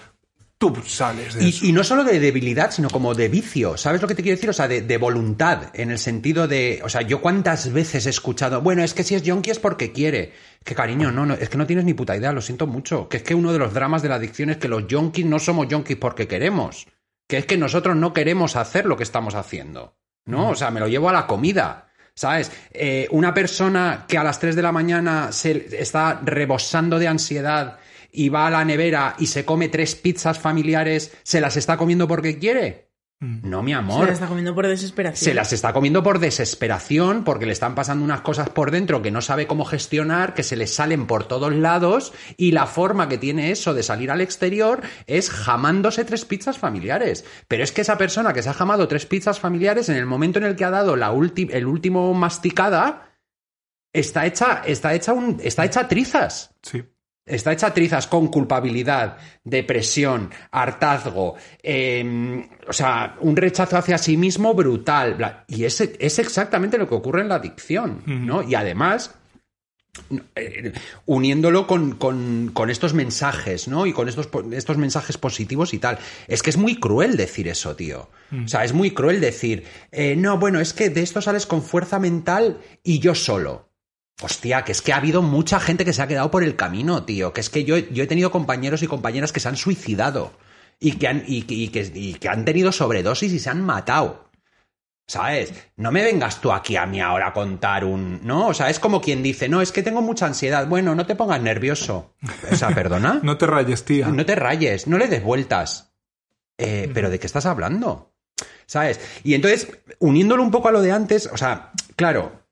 tú 0.57 0.73
sales 0.85 1.33
de 1.33 1.49
eso. 1.49 1.65
Y, 1.65 1.69
y 1.69 1.71
no 1.71 1.83
solo 1.83 2.03
de 2.03 2.19
debilidad, 2.19 2.71
sino 2.71 2.89
como 2.89 3.13
de 3.13 3.27
vicio. 3.27 3.77
¿Sabes 3.77 4.01
lo 4.01 4.07
que 4.07 4.15
te 4.15 4.23
quiero 4.23 4.35
decir? 4.35 4.49
O 4.49 4.53
sea, 4.53 4.67
de, 4.67 4.81
de 4.81 4.97
voluntad, 4.97 5.69
en 5.73 5.91
el 5.91 5.99
sentido 5.99 6.47
de. 6.47 6.81
O 6.83 6.89
sea, 6.89 7.01
yo 7.01 7.21
cuántas 7.21 7.71
veces 7.71 8.05
he 8.05 8.09
escuchado, 8.09 8.61
bueno, 8.61 8.83
es 8.83 8.93
que 8.93 9.03
si 9.03 9.15
es 9.15 9.23
yonki 9.23 9.51
es 9.51 9.59
porque 9.59 9.91
quiere. 9.91 10.33
Que 10.63 10.75
cariño, 10.75 11.11
no, 11.11 11.25
no, 11.25 11.35
es 11.35 11.49
que 11.49 11.57
no 11.57 11.67
tienes 11.67 11.85
ni 11.85 11.93
puta 11.93 12.15
idea, 12.15 12.31
lo 12.31 12.41
siento 12.41 12.67
mucho. 12.67 13.07
Que 13.09 13.17
es 13.17 13.23
que 13.23 13.35
uno 13.35 13.53
de 13.53 13.59
los 13.59 13.73
dramas 13.73 14.01
de 14.01 14.09
la 14.09 14.15
adicción 14.15 14.49
es 14.49 14.57
que 14.57 14.67
los 14.67 14.87
yonkis 14.87 15.25
no 15.25 15.39
somos 15.39 15.67
yonkis 15.67 15.97
porque 15.97 16.27
queremos. 16.27 16.87
Que 17.27 17.37
es 17.37 17.45
que 17.45 17.57
nosotros 17.57 17.95
no 17.95 18.13
queremos 18.13 18.55
hacer 18.55 18.85
lo 18.85 18.97
que 18.97 19.03
estamos 19.03 19.35
haciendo. 19.35 19.97
¿No? 20.25 20.49
O 20.49 20.55
sea, 20.55 20.71
me 20.71 20.79
lo 20.79 20.87
llevo 20.87 21.09
a 21.09 21.13
la 21.13 21.27
comida. 21.27 21.87
¿Sabes? 22.15 22.51
Eh, 22.71 23.07
una 23.11 23.33
persona 23.33 24.05
que 24.07 24.17
a 24.17 24.23
las 24.23 24.39
3 24.39 24.55
de 24.55 24.61
la 24.61 24.71
mañana 24.71 25.33
se 25.33 25.67
está 25.77 26.21
rebosando 26.23 26.97
de 26.97 27.09
ansiedad 27.09 27.77
y 28.15 28.29
va 28.29 28.47
a 28.47 28.51
la 28.51 28.65
nevera 28.65 29.15
y 29.19 29.27
se 29.27 29.45
come 29.45 29.69
tres 29.69 29.95
pizzas 29.95 30.39
familiares, 30.39 31.15
¿se 31.23 31.41
las 31.41 31.57
está 31.57 31.77
comiendo 31.77 32.07
porque 32.07 32.39
quiere? 32.39 32.85
No, 33.21 33.63
mi 33.63 33.71
Se 33.71 33.77
amor. 33.77 34.07
la 34.07 34.13
está 34.13 34.27
comiendo 34.27 34.53
por 34.53 34.67
desesperación. 34.67 35.23
Se 35.25 35.33
las 35.33 35.53
está 35.53 35.71
comiendo 35.71 36.03
por 36.03 36.19
desesperación, 36.19 37.23
porque 37.23 37.45
le 37.45 37.53
están 37.53 37.73
pasando 37.73 38.03
unas 38.03 38.21
cosas 38.21 38.49
por 38.49 38.71
dentro 38.71 39.01
que 39.01 39.09
no 39.09 39.21
sabe 39.21 39.47
cómo 39.47 39.63
gestionar, 39.65 40.33
que 40.33 40.43
se 40.43 40.57
le 40.57 40.67
salen 40.67 41.07
por 41.07 41.25
todos 41.25 41.53
lados, 41.55 42.13
y 42.35 42.51
la 42.51 42.67
forma 42.67 43.07
que 43.07 43.17
tiene 43.17 43.51
eso 43.51 43.73
de 43.73 43.83
salir 43.83 44.11
al 44.11 44.19
exterior 44.21 44.81
es 45.07 45.29
jamándose 45.31 46.03
tres 46.03 46.25
pizzas 46.25 46.57
familiares. 46.57 47.23
Pero 47.47 47.63
es 47.63 47.71
que 47.71 47.81
esa 47.81 47.97
persona 47.97 48.33
que 48.33 48.43
se 48.43 48.49
ha 48.49 48.53
jamado 48.53 48.87
tres 48.89 49.05
pizzas 49.05 49.39
familiares, 49.39 49.87
en 49.89 49.95
el 49.95 50.05
momento 50.05 50.37
en 50.39 50.45
el 50.45 50.55
que 50.57 50.65
ha 50.65 50.69
dado 50.69 50.95
la 50.97 51.11
ulti- 51.13 51.49
el 51.51 51.65
último 51.67 52.13
masticada, 52.13 53.09
está 53.93 54.25
hecha, 54.25 54.61
está 54.67 54.93
hecha 54.93 55.13
un, 55.13 55.39
está 55.41 55.63
hecha 55.65 55.87
trizas. 55.87 56.53
Sí. 56.61 56.83
Está 57.25 57.51
hecha 57.53 57.73
trizas 57.73 58.05
con 58.05 58.27
culpabilidad, 58.27 59.17
depresión, 59.43 60.29
hartazgo, 60.51 61.35
eh, 61.63 62.47
o 62.67 62.73
sea, 62.73 63.15
un 63.21 63.35
rechazo 63.35 63.77
hacia 63.77 63.97
sí 63.97 64.15
mismo 64.15 64.53
brutal. 64.53 65.17
bla- 65.17 65.43
Y 65.47 65.63
es, 65.63 65.81
es 65.81 66.19
exactamente 66.19 66.77
lo 66.77 66.87
que 66.87 66.93
ocurre 66.95 67.21
en 67.21 67.29
la 67.29 67.35
adicción, 67.35 68.03
¿no? 68.05 68.43
Y 68.43 68.53
además, 68.53 69.15
eh, 70.35 70.73
uniéndolo 71.05 71.65
con, 71.67 71.95
con- 71.95 72.51
con 72.53 72.69
estos 72.69 72.93
mensajes, 72.93 73.67
¿no? 73.67 73.85
Y 73.87 73.93
con 73.93 74.09
estos, 74.09 74.29
estos 74.51 74.77
mensajes 74.77 75.17
positivos 75.17 75.73
y 75.73 75.79
tal. 75.79 75.97
Es 76.27 76.43
que 76.43 76.49
es 76.49 76.57
muy 76.57 76.79
cruel 76.79 77.15
decir 77.17 77.47
eso, 77.47 77.75
tío. 77.75 78.09
O 78.45 78.47
sea, 78.47 78.63
es 78.65 78.73
muy 78.73 78.91
cruel 78.91 79.21
decir, 79.21 79.63
eh, 79.91 80.15
no, 80.15 80.37
bueno, 80.37 80.59
es 80.59 80.73
que 80.73 80.89
de 80.89 81.01
esto 81.01 81.21
sales 81.21 81.45
con 81.45 81.61
fuerza 81.63 81.97
mental 81.97 82.59
y 82.83 82.99
yo 82.99 83.15
solo. 83.15 83.69
Hostia, 84.21 84.63
que 84.63 84.71
es 84.71 84.81
que 84.81 84.93
ha 84.93 84.97
habido 84.97 85.21
mucha 85.21 85.59
gente 85.59 85.83
que 85.83 85.93
se 85.93 86.01
ha 86.01 86.07
quedado 86.07 86.31
por 86.31 86.43
el 86.43 86.55
camino, 86.55 87.03
tío. 87.03 87.33
Que 87.33 87.41
es 87.41 87.49
que 87.49 87.65
yo, 87.65 87.77
yo 87.77 88.03
he 88.03 88.07
tenido 88.07 88.31
compañeros 88.31 88.81
y 88.81 88.87
compañeras 88.87 89.31
que 89.31 89.39
se 89.39 89.49
han 89.49 89.57
suicidado 89.57 90.31
y 90.79 90.93
que 90.93 91.07
han, 91.07 91.23
y, 91.27 91.45
y 91.47 91.67
que, 91.69 91.91
y 91.93 92.13
que 92.13 92.29
han 92.29 92.45
tenido 92.45 92.71
sobredosis 92.71 93.33
y 93.33 93.39
se 93.39 93.49
han 93.49 93.61
matado. 93.61 94.25
¿Sabes? 95.07 95.53
No 95.75 95.91
me 95.91 96.03
vengas 96.03 96.41
tú 96.41 96.51
aquí 96.51 96.77
a 96.77 96.87
mí 96.87 96.99
ahora 96.99 97.27
a 97.27 97.33
contar 97.33 97.85
un. 97.85 98.25
No, 98.25 98.47
o 98.47 98.53
sea, 98.55 98.69
es 98.71 98.79
como 98.79 99.01
quien 99.01 99.21
dice, 99.21 99.47
no, 99.47 99.61
es 99.61 99.71
que 99.71 99.83
tengo 99.83 100.01
mucha 100.01 100.25
ansiedad. 100.25 100.65
Bueno, 100.67 100.95
no 100.95 101.05
te 101.05 101.15
pongas 101.15 101.41
nervioso. 101.41 102.15
O 102.51 102.55
sea, 102.55 102.69
perdona. 102.69 103.19
No 103.23 103.37
te 103.37 103.45
rayes, 103.45 103.85
tía. 103.85 104.07
No 104.07 104.25
te 104.25 104.35
rayes, 104.35 104.87
no 104.87 104.97
le 104.97 105.07
des 105.07 105.23
vueltas. 105.23 105.93
Eh, 106.57 106.89
Pero 106.93 107.09
¿de 107.09 107.19
qué 107.19 107.27
estás 107.27 107.45
hablando? 107.45 108.13
¿Sabes? 108.65 108.99
Y 109.23 109.35
entonces, 109.35 109.77
uniéndolo 109.99 110.41
un 110.41 110.51
poco 110.51 110.69
a 110.69 110.71
lo 110.71 110.81
de 110.81 110.91
antes, 110.91 111.29
o 111.31 111.37
sea, 111.37 111.71
claro, 111.95 112.44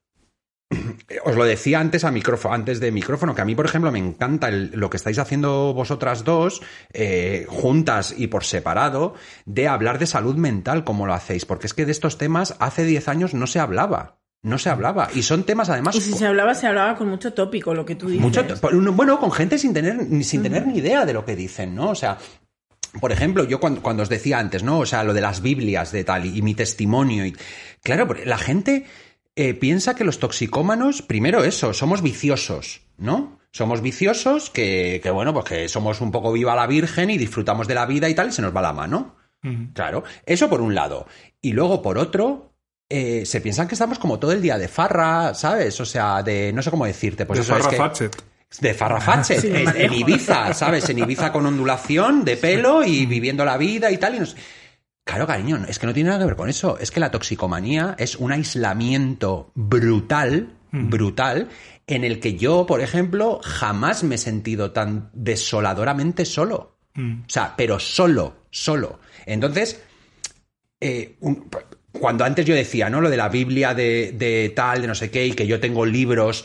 os 1.24 1.36
lo 1.36 1.44
decía 1.44 1.78
antes 1.80 2.04
a 2.04 2.10
micrófono, 2.10 2.54
antes 2.54 2.80
de 2.80 2.90
micrófono, 2.90 3.34
que 3.34 3.42
a 3.42 3.44
mí, 3.44 3.54
por 3.54 3.66
ejemplo, 3.66 3.92
me 3.92 3.98
encanta 3.98 4.48
el- 4.48 4.70
lo 4.74 4.90
que 4.90 4.96
estáis 4.96 5.18
haciendo 5.18 5.72
vosotras 5.74 6.24
dos, 6.24 6.62
eh, 6.92 7.46
juntas 7.48 8.14
y 8.16 8.26
por 8.28 8.44
separado, 8.44 9.14
de 9.44 9.68
hablar 9.68 9.98
de 9.98 10.06
salud 10.06 10.36
mental 10.36 10.84
como 10.84 11.06
lo 11.06 11.14
hacéis, 11.14 11.44
porque 11.44 11.66
es 11.66 11.74
que 11.74 11.86
de 11.86 11.92
estos 11.92 12.18
temas 12.18 12.56
hace 12.58 12.84
10 12.84 13.08
años 13.08 13.34
no 13.34 13.46
se 13.46 13.60
hablaba. 13.60 14.18
No 14.42 14.58
se 14.58 14.68
hablaba. 14.68 15.08
Y 15.14 15.22
son 15.22 15.44
temas 15.44 15.70
además 15.70 15.94
Y 15.96 16.02
si 16.02 16.12
se 16.12 16.26
hablaba, 16.26 16.54
se 16.54 16.66
hablaba 16.66 16.96
con 16.96 17.08
mucho 17.08 17.32
tópico, 17.32 17.72
lo 17.74 17.86
que 17.86 17.94
tú 17.94 18.08
dices. 18.08 18.20
mucho, 18.20 18.44
bueno, 18.92 19.18
con 19.18 19.32
gente 19.32 19.56
sin 19.56 19.72
tener, 19.72 19.96
sin 20.22 20.42
tener 20.42 20.66
ni 20.66 20.78
idea 20.80 21.06
de 21.06 21.14
lo 21.14 21.24
que 21.24 21.34
dicen, 21.34 21.74
¿no? 21.74 21.88
O 21.88 21.94
sea, 21.94 22.18
por 23.00 23.10
ejemplo, 23.10 23.44
yo 23.44 23.58
cuando, 23.58 23.80
cuando, 23.80 24.02
os 24.02 24.10
decía 24.10 24.38
antes, 24.38 24.62
¿no? 24.62 24.80
O 24.80 24.86
sea, 24.86 25.02
lo 25.02 25.14
de 25.14 25.22
las 25.22 25.40
Biblias 25.40 25.92
de 25.92 26.04
tal 26.04 26.26
y, 26.26 26.36
y 26.38 26.42
mi 26.42 26.54
testimonio. 26.54 27.24
Y, 27.24 27.34
claro, 27.82 28.06
la 28.26 28.36
gente 28.36 28.84
eh, 29.36 29.54
piensa 29.54 29.94
que 29.94 30.04
los 30.04 30.18
toxicómanos, 30.18 31.02
primero 31.02 31.44
eso, 31.44 31.72
somos 31.72 32.02
viciosos, 32.02 32.82
¿no? 32.96 33.40
Somos 33.50 33.80
viciosos 33.80 34.50
que, 34.50 35.00
que, 35.02 35.10
bueno, 35.10 35.32
pues 35.32 35.44
que 35.44 35.68
somos 35.68 36.00
un 36.00 36.10
poco 36.10 36.32
viva 36.32 36.56
la 36.56 36.66
Virgen 36.66 37.10
y 37.10 37.18
disfrutamos 37.18 37.68
de 37.68 37.74
la 37.74 37.86
vida 37.86 38.08
y 38.08 38.14
tal, 38.14 38.28
y 38.28 38.32
se 38.32 38.42
nos 38.42 38.54
va 38.54 38.62
la 38.62 38.72
mano. 38.72 39.16
Claro, 39.74 40.04
eso 40.24 40.48
por 40.48 40.62
un 40.62 40.74
lado. 40.74 41.06
Y 41.42 41.52
luego, 41.52 41.82
por 41.82 41.98
otro, 41.98 42.54
eh, 42.88 43.26
se 43.26 43.42
piensan 43.42 43.68
que 43.68 43.74
estamos 43.74 43.98
como 43.98 44.18
todo 44.18 44.32
el 44.32 44.40
día 44.40 44.56
de 44.56 44.68
farra, 44.68 45.34
¿sabes? 45.34 45.78
O 45.80 45.84
sea, 45.84 46.22
de 46.22 46.50
no 46.52 46.62
sé 46.62 46.70
cómo 46.70 46.86
decirte. 46.86 47.26
Pues 47.26 47.40
de 47.40 47.42
eso 47.42 47.54
farra 47.54 47.92
es 47.92 47.98
que, 47.98 48.10
de 48.60 48.74
farrafache, 48.74 49.40
sí, 49.42 49.48
en, 49.48 49.68
en, 49.76 49.92
Ibiza, 49.92 50.54
¿sabes? 50.54 50.88
En 50.88 50.98
Ibiza 50.98 51.30
con 51.30 51.44
ondulación 51.44 52.24
de 52.24 52.38
pelo 52.38 52.84
y 52.84 53.04
viviendo 53.04 53.44
la 53.44 53.58
vida 53.58 53.90
y 53.90 53.98
tal. 53.98 54.14
Y 54.14 54.20
nos... 54.20 54.36
Claro, 55.04 55.26
cariño, 55.26 55.62
es 55.68 55.78
que 55.78 55.86
no 55.86 55.92
tiene 55.92 56.08
nada 56.08 56.20
que 56.20 56.26
ver 56.26 56.36
con 56.36 56.48
eso. 56.48 56.78
Es 56.78 56.90
que 56.90 56.98
la 56.98 57.10
toxicomanía 57.10 57.94
es 57.98 58.16
un 58.16 58.32
aislamiento 58.32 59.52
brutal, 59.54 60.54
mm. 60.70 60.88
brutal, 60.88 61.48
en 61.86 62.04
el 62.04 62.20
que 62.20 62.36
yo, 62.36 62.64
por 62.64 62.80
ejemplo, 62.80 63.40
jamás 63.42 64.02
me 64.02 64.14
he 64.14 64.18
sentido 64.18 64.72
tan 64.72 65.10
desoladoramente 65.12 66.24
solo. 66.24 66.78
Mm. 66.94 67.20
O 67.20 67.28
sea, 67.28 67.54
pero 67.54 67.78
solo, 67.78 68.46
solo. 68.50 69.00
Entonces, 69.26 69.82
eh, 70.80 71.16
un, 71.20 71.50
cuando 71.92 72.24
antes 72.24 72.44
yo 72.44 72.54
decía, 72.54 72.90
¿no? 72.90 73.00
Lo 73.00 73.10
de 73.10 73.16
la 73.16 73.28
Biblia 73.28 73.74
de, 73.74 74.12
de, 74.12 74.52
tal, 74.54 74.80
de 74.80 74.88
no 74.88 74.94
sé 74.94 75.10
qué, 75.10 75.26
y 75.26 75.32
que 75.32 75.46
yo 75.46 75.60
tengo 75.60 75.86
libros 75.86 76.44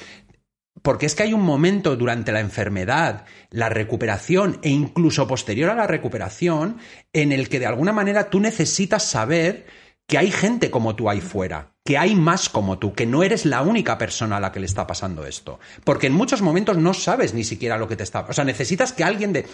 porque 0.82 1.05
es 1.05 1.15
que 1.15 1.23
hay 1.23 1.34
un 1.34 1.41
momento 1.41 1.95
durante 1.95 2.32
la 2.32 2.39
enfermedad, 2.39 3.25
la 3.49 3.69
recuperación 3.69 4.59
e 4.63 4.69
incluso 4.69 5.27
posterior 5.27 5.69
a 5.69 5.75
la 5.75 5.88
recuperación 5.88 6.77
en 7.13 7.32
el 7.32 7.49
que 7.49 7.59
de 7.59 7.65
alguna 7.65 7.93
manera 7.93 8.30
tú 8.30 8.39
necesitas 8.39 9.03
saber 9.03 9.65
que 10.07 10.17
hay 10.17 10.32
gente 10.32 10.71
como 10.71 10.95
tú 10.95 11.09
ahí 11.09 11.21
fuera, 11.21 11.73
que 11.89 11.97
hay 11.97 12.13
más 12.13 12.49
como 12.49 12.77
tú, 12.77 12.93
que 12.93 13.07
no 13.07 13.23
eres 13.23 13.47
la 13.47 13.63
única 13.63 13.97
persona 13.97 14.37
a 14.37 14.39
la 14.39 14.51
que 14.51 14.59
le 14.59 14.67
está 14.67 14.85
pasando 14.85 15.25
esto. 15.25 15.59
Porque 15.83 16.05
en 16.05 16.13
muchos 16.13 16.43
momentos 16.43 16.77
no 16.77 16.93
sabes 16.93 17.33
ni 17.33 17.43
siquiera 17.43 17.79
lo 17.79 17.87
que 17.87 17.95
te 17.95 18.03
está. 18.03 18.27
O 18.29 18.33
sea, 18.33 18.43
necesitas 18.43 18.93
que 18.93 19.03
alguien 19.03 19.33
de. 19.33 19.47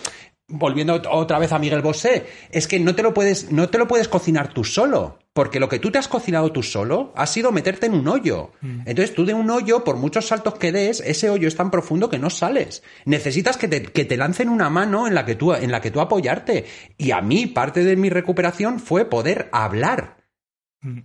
Volviendo 0.49 1.01
otra 1.11 1.39
vez 1.39 1.53
a 1.53 1.59
Miguel 1.59 1.81
Bosé, 1.81 2.25
es 2.51 2.67
que 2.67 2.77
no 2.77 2.93
te 2.93 3.03
lo 3.03 3.13
puedes, 3.13 3.53
no 3.53 3.69
te 3.69 3.77
lo 3.77 3.87
puedes 3.87 4.09
cocinar 4.09 4.53
tú 4.53 4.65
solo. 4.65 5.17
Porque 5.31 5.61
lo 5.61 5.69
que 5.69 5.79
tú 5.79 5.91
te 5.91 5.97
has 5.97 6.09
cocinado 6.09 6.51
tú 6.51 6.61
solo 6.61 7.13
ha 7.15 7.25
sido 7.25 7.53
meterte 7.53 7.85
en 7.85 7.93
un 7.93 8.09
hoyo. 8.09 8.51
Mm. 8.59 8.81
Entonces 8.85 9.15
tú 9.15 9.23
de 9.23 9.33
un 9.33 9.49
hoyo, 9.49 9.85
por 9.85 9.95
muchos 9.95 10.27
saltos 10.27 10.55
que 10.55 10.73
des, 10.73 10.99
ese 10.99 11.29
hoyo 11.29 11.47
es 11.47 11.55
tan 11.55 11.71
profundo 11.71 12.09
que 12.09 12.19
no 12.19 12.29
sales. 12.29 12.83
Necesitas 13.05 13.55
que 13.55 13.69
te, 13.69 13.81
que 13.81 14.03
te 14.03 14.17
lancen 14.17 14.49
una 14.49 14.69
mano 14.69 15.07
en 15.07 15.15
la, 15.15 15.23
que 15.23 15.35
tú, 15.35 15.53
en 15.53 15.71
la 15.71 15.79
que 15.79 15.89
tú 15.89 16.01
apoyarte. 16.01 16.65
Y 16.97 17.11
a 17.11 17.21
mí 17.21 17.47
parte 17.47 17.85
de 17.85 17.95
mi 17.95 18.09
recuperación 18.09 18.81
fue 18.81 19.05
poder 19.05 19.47
hablar 19.53 20.24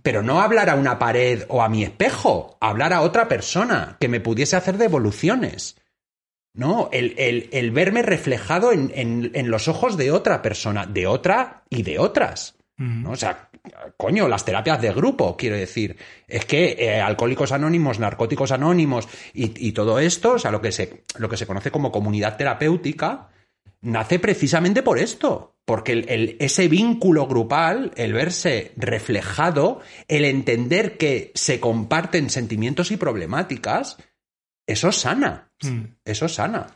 pero 0.01 0.23
no 0.23 0.41
hablar 0.41 0.69
a 0.69 0.75
una 0.75 0.99
pared 0.99 1.43
o 1.49 1.61
a 1.61 1.69
mi 1.69 1.83
espejo, 1.83 2.57
hablar 2.59 2.93
a 2.93 3.01
otra 3.01 3.27
persona 3.27 3.97
que 3.99 4.07
me 4.07 4.19
pudiese 4.19 4.55
hacer 4.55 4.77
devoluciones. 4.77 5.77
No, 6.53 6.89
el, 6.91 7.15
el, 7.17 7.49
el 7.53 7.71
verme 7.71 8.01
reflejado 8.01 8.73
en, 8.73 8.91
en, 8.93 9.31
en, 9.33 9.49
los 9.49 9.67
ojos 9.69 9.95
de 9.95 10.11
otra 10.11 10.41
persona, 10.41 10.85
de 10.85 11.07
otra 11.07 11.63
y 11.69 11.83
de 11.83 11.97
otras. 11.97 12.55
¿no? 12.77 13.11
O 13.11 13.15
sea, 13.15 13.49
coño, 13.95 14.27
las 14.27 14.43
terapias 14.43 14.81
de 14.81 14.91
grupo, 14.91 15.37
quiero 15.37 15.55
decir. 15.55 15.95
Es 16.27 16.45
que 16.45 16.75
eh, 16.77 16.99
alcohólicos 16.99 17.51
anónimos, 17.51 17.99
narcóticos 17.99 18.51
anónimos 18.51 19.07
y, 19.33 19.67
y, 19.67 19.71
todo 19.71 19.99
esto, 19.99 20.33
o 20.33 20.39
sea, 20.39 20.51
lo 20.51 20.61
que, 20.61 20.71
se, 20.71 21.03
lo 21.17 21.29
que 21.29 21.37
se 21.37 21.47
conoce 21.47 21.71
como 21.71 21.91
comunidad 21.91 22.37
terapéutica, 22.37 23.29
nace 23.81 24.19
precisamente 24.19 24.83
por 24.83 24.99
esto. 24.99 25.55
Porque 25.65 25.93
el, 25.93 26.09
el, 26.09 26.37
ese 26.39 26.67
vínculo 26.67 27.27
grupal, 27.27 27.91
el 27.95 28.13
verse 28.13 28.73
reflejado, 28.77 29.81
el 30.07 30.25
entender 30.25 30.97
que 30.97 31.31
se 31.35 31.59
comparten 31.59 32.29
sentimientos 32.29 32.91
y 32.91 32.97
problemáticas, 32.97 33.97
eso 34.65 34.91
sana. 34.91 35.51
Mm. 35.61 35.83
Eso 36.03 36.27
sana. 36.27 36.67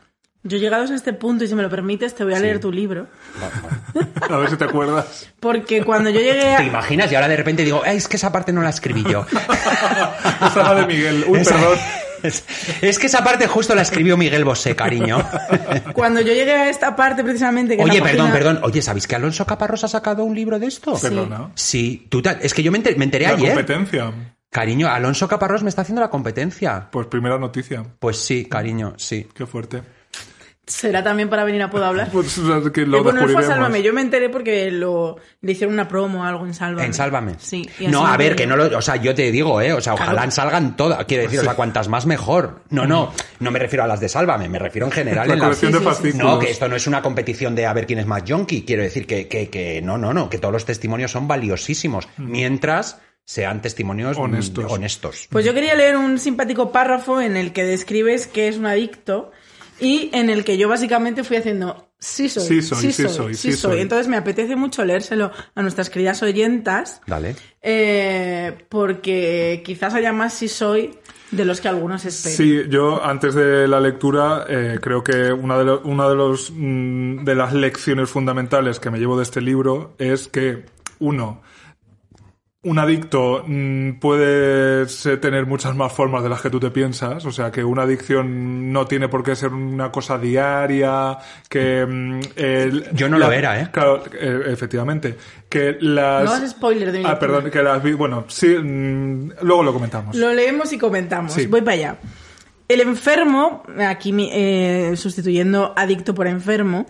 Yo 0.42 0.58
llegados 0.58 0.92
a 0.92 0.94
este 0.94 1.12
punto, 1.12 1.42
y 1.42 1.48
si 1.48 1.56
me 1.56 1.62
lo 1.62 1.68
permites, 1.68 2.14
te 2.14 2.22
voy 2.22 2.34
a 2.34 2.36
sí. 2.36 2.42
leer 2.42 2.60
tu 2.60 2.70
libro. 2.70 3.08
a 4.30 4.36
ver 4.36 4.50
si 4.50 4.56
te 4.56 4.64
acuerdas. 4.64 5.28
Porque 5.40 5.82
cuando 5.82 6.08
yo 6.10 6.20
llegué 6.20 6.54
a... 6.54 6.56
¿Te 6.58 6.66
imaginas? 6.66 7.10
Y 7.10 7.16
ahora 7.16 7.26
de 7.26 7.36
repente 7.36 7.64
digo, 7.64 7.84
es 7.84 8.06
que 8.06 8.16
esa 8.16 8.30
parte 8.30 8.52
no 8.52 8.62
la 8.62 8.70
escribí 8.70 9.02
yo. 9.02 9.26
esa 10.46 10.62
la 10.62 10.74
de 10.74 10.86
Miguel. 10.86 11.24
Uy, 11.26 11.40
esa... 11.40 11.56
perdón. 11.56 11.78
Es 12.82 12.98
que 12.98 13.06
esa 13.06 13.22
parte 13.24 13.46
justo 13.46 13.74
la 13.74 13.82
escribió 13.82 14.16
Miguel 14.16 14.44
Bosé, 14.44 14.74
cariño. 14.76 15.18
Cuando 15.92 16.20
yo 16.20 16.32
llegué 16.32 16.52
a 16.52 16.68
esta 16.68 16.94
parte, 16.96 17.22
precisamente. 17.22 17.76
Que 17.76 17.82
Oye, 17.82 18.00
página... 18.00 18.10
perdón, 18.10 18.32
perdón. 18.32 18.60
Oye, 18.62 18.82
¿sabéis 18.82 19.06
que 19.06 19.14
Alonso 19.16 19.46
Caparrós 19.46 19.84
ha 19.84 19.88
sacado 19.88 20.24
un 20.24 20.34
libro 20.34 20.58
de 20.58 20.66
esto? 20.66 20.96
Sí. 20.96 21.08
Perdona. 21.08 21.50
Sí, 21.54 22.06
tú 22.08 22.22
es 22.40 22.54
que 22.54 22.62
yo 22.62 22.70
me 22.72 22.78
enteré, 22.78 22.96
me 22.96 23.04
enteré 23.04 23.26
la 23.26 23.34
ayer. 23.34 23.54
competencia. 23.54 24.12
Cariño, 24.50 24.88
Alonso 24.88 25.28
Caparrós 25.28 25.62
me 25.62 25.68
está 25.68 25.82
haciendo 25.82 26.00
la 26.00 26.08
competencia. 26.08 26.88
Pues 26.90 27.08
primera 27.08 27.38
noticia. 27.38 27.84
Pues 27.98 28.18
sí, 28.18 28.46
cariño, 28.46 28.94
sí. 28.96 29.28
Qué 29.34 29.46
fuerte. 29.46 29.82
¿Será 30.68 31.04
también 31.04 31.28
para 31.28 31.44
venir 31.44 31.62
a 31.62 31.70
Puedo 31.70 31.84
Hablar? 31.84 32.10
Pues 32.16 32.40
que 32.72 32.84
lo 32.84 33.04
bueno, 33.04 33.20
no 33.20 33.28
fue 33.28 33.44
Sálvame. 33.44 33.82
Yo 33.82 33.92
me 33.92 34.00
enteré 34.00 34.28
porque 34.28 34.70
lo, 34.72 35.16
le 35.40 35.52
hicieron 35.52 35.74
una 35.74 35.86
promo 35.86 36.22
o 36.22 36.24
algo 36.24 36.44
en 36.44 36.54
Sálvame. 36.54 36.86
En 36.86 36.94
Sálvame. 36.94 37.34
Sí. 37.38 37.68
No, 37.88 38.04
a 38.04 38.16
ver, 38.16 38.34
que 38.34 38.46
no 38.46 38.56
lo... 38.56 38.76
O 38.76 38.82
sea, 38.82 38.96
yo 38.96 39.14
te 39.14 39.30
digo, 39.30 39.60
¿eh? 39.60 39.72
O 39.72 39.80
sea, 39.80 39.94
ojalá 39.94 40.12
claro. 40.12 40.30
salgan 40.32 40.76
todas. 40.76 41.04
Quiero 41.04 41.22
decir, 41.22 41.38
sí. 41.38 41.44
o 41.44 41.48
sea, 41.48 41.54
cuantas 41.54 41.88
más 41.88 42.06
mejor. 42.06 42.62
No, 42.70 42.84
no. 42.84 43.12
No 43.38 43.50
me 43.52 43.58
refiero 43.60 43.84
a 43.84 43.86
las 43.86 44.00
de 44.00 44.08
Sálvame. 44.08 44.48
Me 44.48 44.58
refiero 44.58 44.86
en 44.86 44.92
general. 44.92 45.28
La 45.28 45.34
en 45.34 45.40
colección 45.40 45.72
las... 45.72 45.80
de 45.80 45.86
fascículos. 45.86 46.26
No, 46.26 46.38
que 46.40 46.50
esto 46.50 46.68
no 46.68 46.74
es 46.74 46.86
una 46.86 47.00
competición 47.00 47.54
de 47.54 47.66
a 47.66 47.72
ver 47.72 47.86
quién 47.86 48.00
es 48.00 48.06
más 48.06 48.24
junkie. 48.26 48.64
Quiero 48.64 48.82
decir 48.82 49.06
que, 49.06 49.28
que, 49.28 49.48
que 49.48 49.80
no, 49.82 49.98
no, 49.98 50.12
no. 50.12 50.28
Que 50.28 50.38
todos 50.38 50.52
los 50.52 50.64
testimonios 50.64 51.12
son 51.12 51.28
valiosísimos. 51.28 52.08
Mm. 52.16 52.30
Mientras 52.30 52.98
sean 53.26 53.60
testimonios 53.60 54.16
honestos. 54.18 54.64
honestos. 54.70 55.26
Pues 55.30 55.44
yo 55.44 55.52
quería 55.52 55.74
leer 55.74 55.96
un 55.96 56.18
simpático 56.18 56.70
párrafo 56.70 57.20
en 57.20 57.36
el 57.36 57.52
que 57.52 57.64
describes 57.64 58.28
que 58.28 58.46
es 58.46 58.56
un 58.56 58.66
adicto 58.66 59.32
y 59.80 60.10
en 60.12 60.30
el 60.30 60.44
que 60.44 60.56
yo 60.56 60.68
básicamente 60.68 61.24
fui 61.24 61.36
haciendo 61.36 61.88
sí 61.98 62.28
soy, 62.28 62.44
sí 62.44 62.62
soy, 62.62 62.78
sí 62.78 62.92
sí 62.92 63.02
soy, 63.02 63.12
soy, 63.12 63.34
sí 63.34 63.52
sí 63.52 63.52
soy. 63.52 63.72
soy. 63.72 63.80
Entonces 63.80 64.08
me 64.08 64.16
apetece 64.16 64.56
mucho 64.56 64.84
leérselo 64.84 65.30
a 65.54 65.62
nuestras 65.62 65.90
queridas 65.90 66.22
oyentas. 66.22 67.00
Dale. 67.06 67.36
Eh, 67.62 68.56
porque 68.68 69.62
quizás 69.64 69.94
haya 69.94 70.12
más 70.12 70.34
sí 70.34 70.48
soy 70.48 70.98
de 71.30 71.44
los 71.44 71.60
que 71.60 71.68
algunos 71.68 72.04
esperan. 72.04 72.36
Sí, 72.36 72.70
yo 72.70 73.04
antes 73.04 73.34
de 73.34 73.66
la 73.66 73.80
lectura 73.80 74.46
eh, 74.48 74.78
creo 74.80 75.02
que 75.02 75.32
una 75.32 75.58
de, 75.58 75.64
lo, 75.64 75.80
una 75.82 76.08
de, 76.08 76.14
los, 76.14 76.52
mm, 76.54 77.24
de 77.24 77.34
las 77.34 77.52
lecciones 77.52 78.08
fundamentales 78.08 78.78
que 78.78 78.90
me 78.90 78.98
llevo 78.98 79.16
de 79.16 79.24
este 79.24 79.40
libro 79.40 79.94
es 79.98 80.28
que, 80.28 80.64
uno, 80.98 81.42
un 82.66 82.80
adicto 82.80 83.44
mmm, 83.46 83.92
puede 83.92 84.86
tener 85.20 85.46
muchas 85.46 85.74
más 85.76 85.92
formas 85.92 86.22
de 86.24 86.28
las 86.28 86.42
que 86.42 86.50
tú 86.50 86.58
te 86.58 86.70
piensas, 86.70 87.24
o 87.24 87.30
sea 87.30 87.50
que 87.50 87.62
una 87.62 87.82
adicción 87.82 88.72
no 88.72 88.86
tiene 88.86 89.08
por 89.08 89.22
qué 89.22 89.36
ser 89.36 89.52
una 89.52 89.90
cosa 89.92 90.18
diaria, 90.18 91.16
que... 91.48 91.86
Mmm, 91.86 92.20
el, 92.34 92.90
Yo 92.92 93.08
no 93.08 93.18
la, 93.18 93.26
lo 93.26 93.32
era, 93.32 93.60
¿eh? 93.60 93.68
Claro, 93.70 94.02
eh, 94.12 94.42
efectivamente. 94.48 95.16
Que 95.48 95.76
las... 95.80 96.24
No 96.24 96.32
hagas 96.32 96.50
spoiler 96.50 96.90
de 96.90 96.98
mi 96.98 97.04
Ah, 97.06 97.18
perdón, 97.18 97.50
que 97.50 97.62
las... 97.62 97.80
Bueno, 97.96 98.24
sí, 98.26 98.48
mmm, 98.48 99.30
luego 99.42 99.62
lo 99.62 99.72
comentamos. 99.72 100.16
Lo 100.16 100.34
leemos 100.34 100.72
y 100.72 100.78
comentamos. 100.78 101.32
Sí. 101.32 101.46
Voy 101.46 101.60
para 101.60 101.74
allá. 101.74 101.98
El 102.68 102.80
enfermo, 102.80 103.62
aquí 103.78 104.12
eh, 104.32 104.94
sustituyendo 104.96 105.72
adicto 105.76 106.16
por 106.16 106.26
enfermo, 106.26 106.86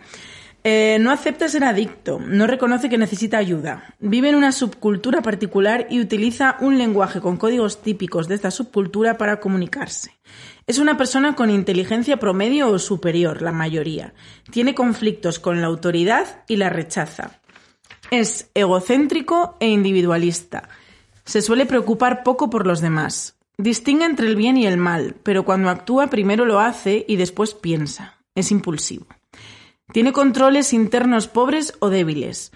eh, 0.68 0.98
no 0.98 1.12
acepta 1.12 1.48
ser 1.48 1.62
adicto, 1.62 2.18
no 2.18 2.48
reconoce 2.48 2.88
que 2.88 2.98
necesita 2.98 3.38
ayuda, 3.38 3.94
vive 4.00 4.30
en 4.30 4.34
una 4.34 4.50
subcultura 4.50 5.22
particular 5.22 5.86
y 5.90 6.00
utiliza 6.00 6.56
un 6.58 6.76
lenguaje 6.76 7.20
con 7.20 7.36
códigos 7.36 7.82
típicos 7.82 8.26
de 8.26 8.34
esta 8.34 8.50
subcultura 8.50 9.16
para 9.16 9.38
comunicarse. 9.38 10.18
Es 10.66 10.80
una 10.80 10.96
persona 10.96 11.36
con 11.36 11.50
inteligencia 11.50 12.16
promedio 12.16 12.68
o 12.68 12.80
superior, 12.80 13.42
la 13.42 13.52
mayoría. 13.52 14.12
Tiene 14.50 14.74
conflictos 14.74 15.38
con 15.38 15.60
la 15.60 15.68
autoridad 15.68 16.42
y 16.48 16.56
la 16.56 16.68
rechaza. 16.68 17.38
Es 18.10 18.50
egocéntrico 18.54 19.56
e 19.60 19.68
individualista. 19.68 20.68
Se 21.24 21.42
suele 21.42 21.66
preocupar 21.66 22.24
poco 22.24 22.50
por 22.50 22.66
los 22.66 22.80
demás. 22.80 23.36
Distingue 23.56 24.04
entre 24.04 24.26
el 24.26 24.34
bien 24.34 24.56
y 24.56 24.66
el 24.66 24.78
mal, 24.78 25.14
pero 25.22 25.44
cuando 25.44 25.70
actúa 25.70 26.08
primero 26.08 26.44
lo 26.44 26.58
hace 26.58 27.04
y 27.06 27.14
después 27.14 27.54
piensa. 27.54 28.16
Es 28.34 28.50
impulsivo. 28.50 29.06
Tiene 29.92 30.12
controles 30.12 30.72
internos 30.72 31.28
pobres 31.28 31.74
o 31.80 31.90
débiles. 31.90 32.52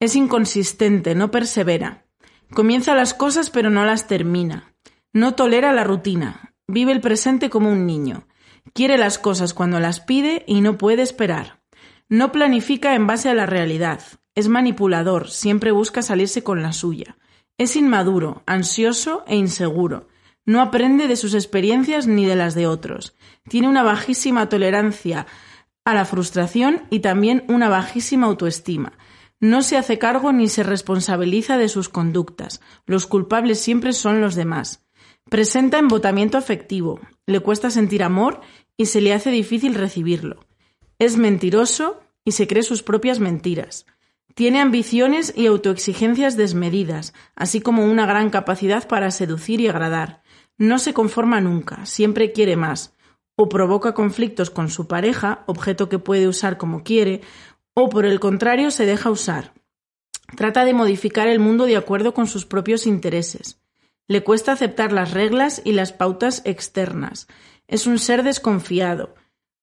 Es 0.00 0.16
inconsistente, 0.16 1.14
no 1.14 1.30
persevera. 1.30 2.06
Comienza 2.52 2.94
las 2.94 3.14
cosas 3.14 3.50
pero 3.50 3.70
no 3.70 3.84
las 3.84 4.06
termina. 4.06 4.74
No 5.12 5.34
tolera 5.34 5.72
la 5.72 5.84
rutina. 5.84 6.54
Vive 6.66 6.92
el 6.92 7.00
presente 7.00 7.50
como 7.50 7.70
un 7.70 7.86
niño. 7.86 8.26
Quiere 8.72 8.98
las 8.98 9.18
cosas 9.18 9.54
cuando 9.54 9.80
las 9.80 10.00
pide 10.00 10.44
y 10.46 10.60
no 10.60 10.78
puede 10.78 11.02
esperar. 11.02 11.60
No 12.08 12.32
planifica 12.32 12.94
en 12.94 13.06
base 13.06 13.28
a 13.28 13.34
la 13.34 13.46
realidad. 13.46 14.00
Es 14.34 14.48
manipulador, 14.48 15.28
siempre 15.28 15.72
busca 15.72 16.02
salirse 16.02 16.42
con 16.42 16.62
la 16.62 16.72
suya. 16.72 17.18
Es 17.58 17.76
inmaduro, 17.76 18.42
ansioso 18.46 19.24
e 19.26 19.36
inseguro. 19.36 20.08
No 20.46 20.60
aprende 20.60 21.08
de 21.08 21.16
sus 21.16 21.34
experiencias 21.34 22.06
ni 22.06 22.24
de 22.24 22.36
las 22.36 22.54
de 22.54 22.66
otros. 22.66 23.14
Tiene 23.48 23.68
una 23.68 23.82
bajísima 23.82 24.48
tolerancia 24.48 25.26
a 25.90 25.94
la 25.94 26.04
frustración 26.04 26.82
y 26.90 27.00
también 27.00 27.44
una 27.48 27.68
bajísima 27.68 28.26
autoestima. 28.26 28.92
No 29.40 29.62
se 29.62 29.78
hace 29.78 29.98
cargo 29.98 30.32
ni 30.32 30.48
se 30.48 30.62
responsabiliza 30.62 31.56
de 31.56 31.68
sus 31.68 31.88
conductas. 31.88 32.60
Los 32.86 33.06
culpables 33.06 33.58
siempre 33.60 33.92
son 33.92 34.20
los 34.20 34.34
demás. 34.34 34.86
Presenta 35.28 35.78
embotamiento 35.78 36.36
afectivo, 36.36 37.00
le 37.26 37.40
cuesta 37.40 37.70
sentir 37.70 38.02
amor 38.02 38.40
y 38.76 38.86
se 38.86 39.00
le 39.00 39.14
hace 39.14 39.30
difícil 39.30 39.74
recibirlo. 39.74 40.46
Es 40.98 41.16
mentiroso 41.16 42.00
y 42.24 42.32
se 42.32 42.46
cree 42.46 42.62
sus 42.62 42.82
propias 42.82 43.20
mentiras. 43.20 43.86
Tiene 44.34 44.60
ambiciones 44.60 45.32
y 45.36 45.46
autoexigencias 45.46 46.36
desmedidas, 46.36 47.14
así 47.34 47.60
como 47.60 47.84
una 47.84 48.06
gran 48.06 48.30
capacidad 48.30 48.86
para 48.86 49.10
seducir 49.10 49.60
y 49.60 49.68
agradar. 49.68 50.22
No 50.58 50.78
se 50.78 50.92
conforma 50.92 51.40
nunca, 51.40 51.86
siempre 51.86 52.32
quiere 52.32 52.56
más, 52.56 52.94
o 53.40 53.48
provoca 53.48 53.94
conflictos 53.94 54.50
con 54.50 54.68
su 54.68 54.86
pareja, 54.86 55.44
objeto 55.46 55.88
que 55.88 55.98
puede 55.98 56.28
usar 56.28 56.58
como 56.58 56.82
quiere, 56.82 57.22
o 57.72 57.88
por 57.88 58.04
el 58.04 58.20
contrario 58.20 58.70
se 58.70 58.84
deja 58.84 59.10
usar. 59.10 59.54
Trata 60.36 60.66
de 60.66 60.74
modificar 60.74 61.26
el 61.26 61.40
mundo 61.40 61.64
de 61.64 61.78
acuerdo 61.78 62.12
con 62.12 62.26
sus 62.26 62.44
propios 62.44 62.86
intereses. 62.86 63.58
Le 64.06 64.22
cuesta 64.22 64.52
aceptar 64.52 64.92
las 64.92 65.12
reglas 65.12 65.62
y 65.64 65.72
las 65.72 65.94
pautas 65.94 66.42
externas. 66.44 67.28
Es 67.66 67.86
un 67.86 67.98
ser 67.98 68.24
desconfiado. 68.24 69.14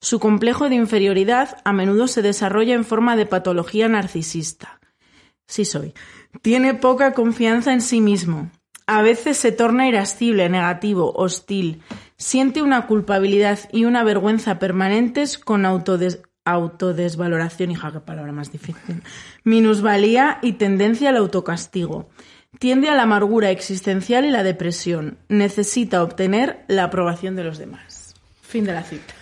Su 0.02 0.20
complejo 0.20 0.70
de 0.70 0.76
inferioridad 0.76 1.58
a 1.64 1.72
menudo 1.72 2.08
se 2.08 2.24
desarrolla 2.24 2.74
en 2.74 2.84
forma 2.84 3.16
de 3.16 3.28
patología 3.28 3.88
narcisista. 3.88 4.80
Sí 5.46 5.66
soy. 5.66 5.94
Tiene 6.42 6.74
poca 6.74 7.14
confianza 7.14 7.74
en 7.74 7.82
sí 7.82 8.02
mismo. 8.02 8.50
A 8.88 9.04
veces 9.04 9.38
se 9.38 9.52
torna 9.52 9.88
irascible, 9.88 10.50
negativo, 10.50 11.14
hostil. 11.16 11.84
Siente 12.18 12.64
una 12.64 12.88
culpabilidad 12.88 13.60
y 13.72 13.86
una 13.86 14.04
vergüenza 14.04 14.58
permanentes 14.58 15.38
con 15.38 15.66
autodes 15.66 16.20
autodesvaloración, 16.46 17.72
hija, 17.72 17.92
qué 17.92 18.00
palabra 18.00 18.32
más 18.32 18.52
difícil, 18.52 19.04
minusvalía 19.44 20.40
y 20.42 20.54
tendencia 20.54 21.10
al 21.10 21.18
autocastigo. 21.18 22.10
Tiende 22.58 22.90
a 22.90 22.96
la 22.96 23.04
amargura 23.04 23.52
existencial 23.52 24.26
y 24.26 24.32
la 24.32 24.44
depresión. 24.44 25.18
Necesita 25.28 26.02
obtener 26.02 26.64
la 26.70 26.86
aprobación 26.86 27.36
de 27.36 27.44
los 27.44 27.58
demás. 27.58 28.16
Fin 28.42 28.64
de 28.64 28.74
la 28.74 28.84
cita. 28.84 29.14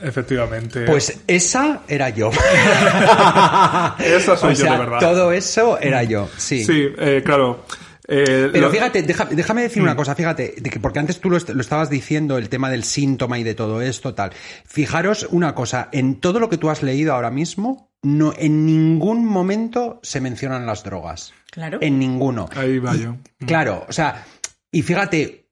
Efectivamente. 0.00 0.86
Pues 0.86 1.20
esa 1.26 1.82
era 1.88 2.08
yo. 2.08 2.30
esa 3.98 4.36
soy 4.36 4.52
o 4.52 4.56
yo 4.56 4.62
sea, 4.62 4.72
de 4.72 4.78
verdad. 4.78 5.00
Todo 5.00 5.32
eso 5.32 5.78
era 5.78 6.04
yo, 6.04 6.30
sí. 6.38 6.64
Sí, 6.64 6.88
eh, 6.98 7.22
claro. 7.24 7.66
Eh, 8.12 8.48
Pero 8.52 8.66
lo- 8.66 8.70
fíjate, 8.72 9.02
deja- 9.04 9.26
déjame 9.26 9.62
decir 9.62 9.80
una 9.82 9.94
cosa, 9.94 10.16
fíjate, 10.16 10.54
de 10.60 10.68
que 10.70 10.80
porque 10.80 10.98
antes 10.98 11.20
tú 11.20 11.30
lo, 11.30 11.36
est- 11.36 11.50
lo 11.50 11.60
estabas 11.60 11.88
diciendo, 11.90 12.38
el 12.38 12.48
tema 12.48 12.68
del 12.68 12.82
síntoma 12.82 13.38
y 13.38 13.44
de 13.44 13.54
todo 13.54 13.80
esto, 13.82 14.14
tal. 14.14 14.32
Fijaros 14.66 15.28
una 15.30 15.54
cosa, 15.54 15.88
en 15.92 16.16
todo 16.16 16.40
lo 16.40 16.48
que 16.48 16.56
tú 16.58 16.70
has 16.70 16.82
leído 16.82 17.14
ahora 17.14 17.30
mismo, 17.30 17.92
no, 18.02 18.32
en 18.36 18.66
ningún 18.66 19.24
momento 19.24 20.00
se 20.02 20.20
mencionan 20.20 20.66
las 20.66 20.82
drogas. 20.82 21.32
Claro. 21.52 21.78
En 21.80 21.98
ninguno. 22.00 22.48
Ahí 22.56 22.78
va 22.80 22.96
yo. 22.96 23.16
Claro, 23.46 23.86
o 23.88 23.92
sea, 23.92 24.24
y 24.72 24.82
fíjate, 24.82 25.46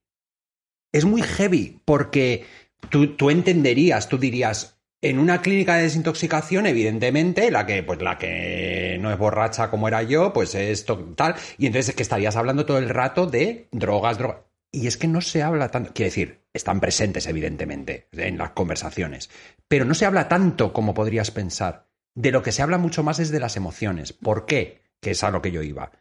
es 0.93 1.05
muy 1.05 1.23
heavy 1.23 1.79
porque 1.85 2.45
tú, 2.89 3.15
tú 3.17 3.31
entenderías, 3.31 4.09
tú 4.09 4.19
dirías, 4.19 4.78
en 5.01 5.19
una 5.19 5.41
clínica 5.43 5.77
de 5.77 5.83
desintoxicación, 5.83 6.67
evidentemente, 6.67 7.51
la 7.51 7.67
que, 7.67 7.83
pues 7.83 8.03
la 8.03 8.19
que 8.19 8.99
no 9.01 9.13
es 9.13 9.19
borracha 9.19 9.71
como 9.71 9.89
era 9.89 10.03
yo, 10.03 10.33
pues 10.33 10.55
es 10.55 10.85
tal, 11.15 11.37
y 11.57 11.67
entonces 11.67 11.91
es 11.91 11.95
que 11.95 12.03
estarías 12.03 12.37
hablando 12.37 12.67
todo 12.67 12.79
el 12.79 12.89
rato 12.89 13.27
de 13.27 13.69
drogas, 13.71 14.19
drogas. 14.19 14.43
Y 14.71 14.87
es 14.87 14.97
que 14.97 15.07
no 15.07 15.21
se 15.21 15.43
habla 15.43 15.71
tanto, 15.71 15.93
quiero 15.95 16.09
decir, 16.09 16.41
están 16.53 16.81
presentes, 16.81 17.27
evidentemente, 17.27 18.09
en 18.13 18.37
las 18.37 18.51
conversaciones, 18.51 19.31
pero 19.67 19.85
no 19.85 19.95
se 19.95 20.05
habla 20.05 20.29
tanto 20.29 20.73
como 20.73 20.95
podrías 20.95 21.31
pensar. 21.31 21.87
De 22.15 22.33
lo 22.33 22.43
que 22.43 22.53
se 22.53 22.63
habla 22.63 22.79
mucho 22.79 23.05
más 23.05 23.21
es 23.21 23.31
de 23.31 23.39
las 23.39 23.57
emociones. 23.57 24.13
¿Por 24.13 24.45
qué? 24.45 24.83
Que 25.01 25.13
es 25.13 25.23
a 25.23 25.31
lo 25.31 25.41
que 25.41 25.53
yo 25.53 25.63
iba. 25.63 25.93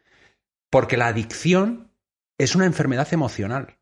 Porque 0.68 0.96
la 0.96 1.06
adicción 1.06 1.92
es 2.38 2.56
una 2.56 2.66
enfermedad 2.66 3.06
emocional. 3.12 3.77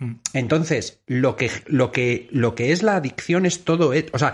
Mm. 0.00 0.14
Entonces, 0.32 1.00
lo 1.06 1.36
que, 1.36 1.50
lo 1.66 1.92
que, 1.92 2.28
lo 2.32 2.54
que 2.54 2.72
es 2.72 2.82
la 2.82 2.96
adicción 2.96 3.46
es 3.46 3.64
todo. 3.64 3.94
e- 3.94 4.06
O 4.12 4.18
sea, 4.18 4.32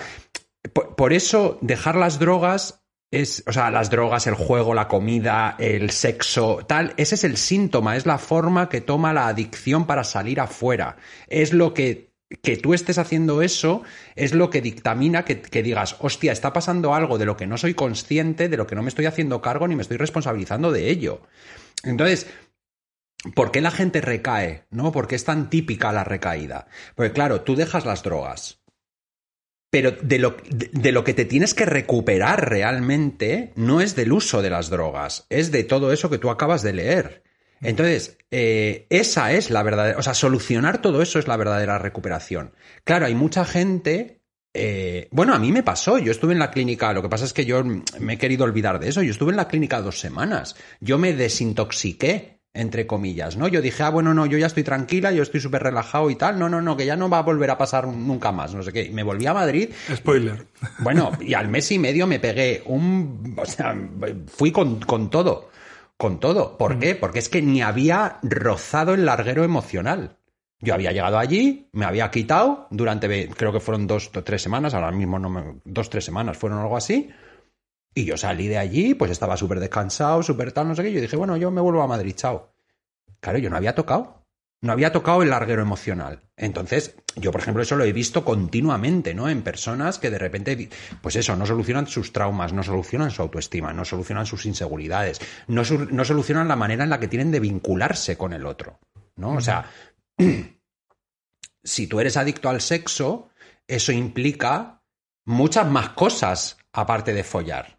por, 0.72 0.96
por 0.96 1.12
eso 1.12 1.58
dejar 1.60 1.96
las 1.96 2.18
drogas 2.18 2.84
es. 3.10 3.42
O 3.46 3.52
sea, 3.52 3.70
las 3.70 3.90
drogas, 3.90 4.26
el 4.26 4.34
juego, 4.34 4.74
la 4.74 4.88
comida, 4.88 5.56
el 5.58 5.90
sexo, 5.90 6.64
tal. 6.66 6.94
Ese 6.96 7.16
es 7.16 7.24
el 7.24 7.36
síntoma, 7.36 7.96
es 7.96 8.06
la 8.06 8.18
forma 8.18 8.68
que 8.68 8.80
toma 8.80 9.12
la 9.12 9.28
adicción 9.28 9.86
para 9.86 10.04
salir 10.04 10.40
afuera. 10.40 10.96
Es 11.28 11.52
lo 11.52 11.74
que. 11.74 12.06
Que 12.42 12.56
tú 12.56 12.74
estés 12.74 12.98
haciendo 12.98 13.40
eso 13.40 13.84
es 14.16 14.34
lo 14.34 14.50
que 14.50 14.60
dictamina 14.60 15.24
que, 15.24 15.40
que 15.40 15.62
digas, 15.62 15.94
hostia, 16.00 16.32
está 16.32 16.52
pasando 16.52 16.92
algo 16.92 17.18
de 17.18 17.24
lo 17.24 17.36
que 17.36 17.46
no 17.46 17.56
soy 17.56 17.74
consciente, 17.74 18.48
de 18.48 18.56
lo 18.56 18.66
que 18.66 18.74
no 18.74 18.82
me 18.82 18.88
estoy 18.88 19.06
haciendo 19.06 19.40
cargo 19.40 19.68
ni 19.68 19.76
me 19.76 19.82
estoy 19.82 19.96
responsabilizando 19.96 20.72
de 20.72 20.90
ello. 20.90 21.20
Entonces, 21.84 22.26
¿Por 23.34 23.50
qué 23.50 23.60
la 23.60 23.70
gente 23.70 24.00
recae? 24.00 24.66
¿No? 24.70 24.92
¿Por 24.92 25.08
qué 25.08 25.14
es 25.14 25.24
tan 25.24 25.50
típica 25.50 25.92
la 25.92 26.04
recaída? 26.04 26.68
Porque 26.94 27.12
claro, 27.12 27.40
tú 27.40 27.56
dejas 27.56 27.84
las 27.84 28.02
drogas. 28.02 28.62
Pero 29.70 29.90
de 29.90 30.18
lo, 30.18 30.36
de, 30.48 30.70
de 30.72 30.92
lo 30.92 31.02
que 31.02 31.14
te 31.14 31.24
tienes 31.24 31.52
que 31.52 31.66
recuperar 31.66 32.48
realmente 32.48 33.52
no 33.56 33.80
es 33.80 33.96
del 33.96 34.12
uso 34.12 34.40
de 34.42 34.50
las 34.50 34.70
drogas, 34.70 35.26
es 35.28 35.50
de 35.50 35.64
todo 35.64 35.92
eso 35.92 36.08
que 36.08 36.18
tú 36.18 36.30
acabas 36.30 36.62
de 36.62 36.72
leer. 36.72 37.24
Entonces, 37.60 38.18
eh, 38.30 38.86
esa 38.90 39.32
es 39.32 39.50
la 39.50 39.62
verdadera, 39.62 39.98
o 39.98 40.02
sea, 40.02 40.14
solucionar 40.14 40.82
todo 40.82 41.02
eso 41.02 41.18
es 41.18 41.26
la 41.26 41.36
verdadera 41.36 41.78
recuperación. 41.78 42.54
Claro, 42.84 43.06
hay 43.06 43.14
mucha 43.14 43.44
gente 43.44 44.16
eh, 44.58 45.08
bueno, 45.10 45.34
a 45.34 45.38
mí 45.38 45.52
me 45.52 45.62
pasó. 45.62 45.98
Yo 45.98 46.10
estuve 46.10 46.32
en 46.32 46.38
la 46.38 46.50
clínica. 46.50 46.92
Lo 46.94 47.02
que 47.02 47.10
pasa 47.10 47.26
es 47.26 47.34
que 47.34 47.44
yo 47.44 47.62
me 47.62 48.14
he 48.14 48.18
querido 48.18 48.44
olvidar 48.44 48.78
de 48.78 48.88
eso. 48.88 49.02
Yo 49.02 49.10
estuve 49.10 49.30
en 49.30 49.36
la 49.36 49.48
clínica 49.48 49.82
dos 49.82 50.00
semanas. 50.00 50.56
Yo 50.80 50.96
me 50.96 51.12
desintoxiqué, 51.12 52.35
entre 52.56 52.86
comillas, 52.86 53.36
¿no? 53.36 53.48
Yo 53.48 53.60
dije, 53.60 53.82
ah, 53.82 53.90
bueno, 53.90 54.14
no, 54.14 54.26
yo 54.26 54.38
ya 54.38 54.46
estoy 54.46 54.64
tranquila, 54.64 55.12
yo 55.12 55.22
estoy 55.22 55.40
súper 55.40 55.62
relajado 55.62 56.10
y 56.10 56.16
tal. 56.16 56.38
No, 56.38 56.48
no, 56.48 56.60
no, 56.60 56.76
que 56.76 56.86
ya 56.86 56.96
no 56.96 57.08
va 57.08 57.18
a 57.18 57.22
volver 57.22 57.50
a 57.50 57.58
pasar 57.58 57.86
nunca 57.86 58.32
más. 58.32 58.54
No 58.54 58.62
sé 58.62 58.72
qué. 58.72 58.90
Me 58.90 59.02
volví 59.02 59.26
a 59.26 59.34
Madrid. 59.34 59.70
Spoiler. 59.94 60.46
Bueno, 60.78 61.12
y 61.20 61.34
al 61.34 61.48
mes 61.48 61.70
y 61.72 61.78
medio 61.78 62.06
me 62.06 62.18
pegué 62.18 62.62
un. 62.66 63.36
O 63.36 63.46
sea, 63.46 63.76
fui 64.26 64.52
con, 64.52 64.80
con 64.80 65.10
todo. 65.10 65.50
Con 65.96 66.20
todo. 66.20 66.58
¿Por 66.58 66.78
qué? 66.78 66.94
Porque 66.94 67.18
es 67.18 67.28
que 67.28 67.42
ni 67.42 67.62
había 67.62 68.18
rozado 68.22 68.94
el 68.94 69.06
larguero 69.06 69.44
emocional. 69.44 70.16
Yo 70.60 70.72
había 70.72 70.92
llegado 70.92 71.18
allí, 71.18 71.68
me 71.72 71.84
había 71.84 72.10
quitado 72.10 72.66
durante, 72.70 73.28
creo 73.28 73.52
que 73.52 73.60
fueron 73.60 73.86
dos 73.86 74.10
o 74.14 74.24
tres 74.24 74.40
semanas, 74.40 74.72
ahora 74.72 74.90
mismo 74.90 75.18
no 75.18 75.28
me, 75.28 75.60
dos 75.64 75.90
tres 75.90 76.06
semanas 76.06 76.38
fueron 76.38 76.60
algo 76.60 76.78
así. 76.78 77.10
Y 77.96 78.04
yo 78.04 78.18
salí 78.18 78.46
de 78.46 78.58
allí, 78.58 78.92
pues 78.92 79.10
estaba 79.10 79.38
súper 79.38 79.58
descansado, 79.58 80.22
súper 80.22 80.52
tal, 80.52 80.68
no 80.68 80.76
sé 80.76 80.82
qué. 80.82 80.92
Yo 80.92 81.00
dije, 81.00 81.16
bueno, 81.16 81.38
yo 81.38 81.50
me 81.50 81.62
vuelvo 81.62 81.80
a 81.80 81.86
Madrid, 81.86 82.14
chao. 82.14 82.52
Claro, 83.20 83.38
yo 83.38 83.48
no 83.48 83.56
había 83.56 83.74
tocado. 83.74 84.22
No 84.60 84.72
había 84.72 84.92
tocado 84.92 85.22
el 85.22 85.30
larguero 85.30 85.62
emocional. 85.62 86.20
Entonces, 86.36 86.94
yo, 87.14 87.32
por 87.32 87.40
ejemplo, 87.40 87.62
eso 87.62 87.74
lo 87.74 87.84
he 87.84 87.94
visto 87.94 88.22
continuamente, 88.22 89.14
¿no? 89.14 89.30
En 89.30 89.40
personas 89.40 89.98
que 89.98 90.10
de 90.10 90.18
repente, 90.18 90.68
pues 91.00 91.16
eso, 91.16 91.36
no 91.36 91.46
solucionan 91.46 91.86
sus 91.86 92.12
traumas, 92.12 92.52
no 92.52 92.62
solucionan 92.62 93.10
su 93.10 93.22
autoestima, 93.22 93.72
no 93.72 93.86
solucionan 93.86 94.26
sus 94.26 94.44
inseguridades, 94.44 95.18
no, 95.46 95.62
no 95.62 96.04
solucionan 96.04 96.48
la 96.48 96.56
manera 96.56 96.84
en 96.84 96.90
la 96.90 97.00
que 97.00 97.08
tienen 97.08 97.30
de 97.30 97.40
vincularse 97.40 98.18
con 98.18 98.34
el 98.34 98.44
otro, 98.44 98.78
¿no? 99.16 99.36
O 99.36 99.40
sea, 99.40 99.70
si 101.64 101.86
tú 101.86 101.98
eres 101.98 102.18
adicto 102.18 102.50
al 102.50 102.60
sexo, 102.60 103.30
eso 103.66 103.90
implica 103.90 104.82
muchas 105.24 105.66
más 105.66 105.90
cosas 105.90 106.58
aparte 106.72 107.14
de 107.14 107.24
follar. 107.24 107.75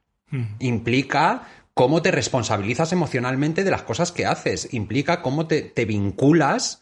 Implica 0.59 1.47
cómo 1.73 2.01
te 2.01 2.11
responsabilizas 2.11 2.91
emocionalmente 2.91 3.63
de 3.63 3.71
las 3.71 3.83
cosas 3.83 4.11
que 4.11 4.25
haces. 4.25 4.73
Implica 4.73 5.21
cómo 5.21 5.47
te, 5.47 5.61
te 5.61 5.85
vinculas 5.85 6.79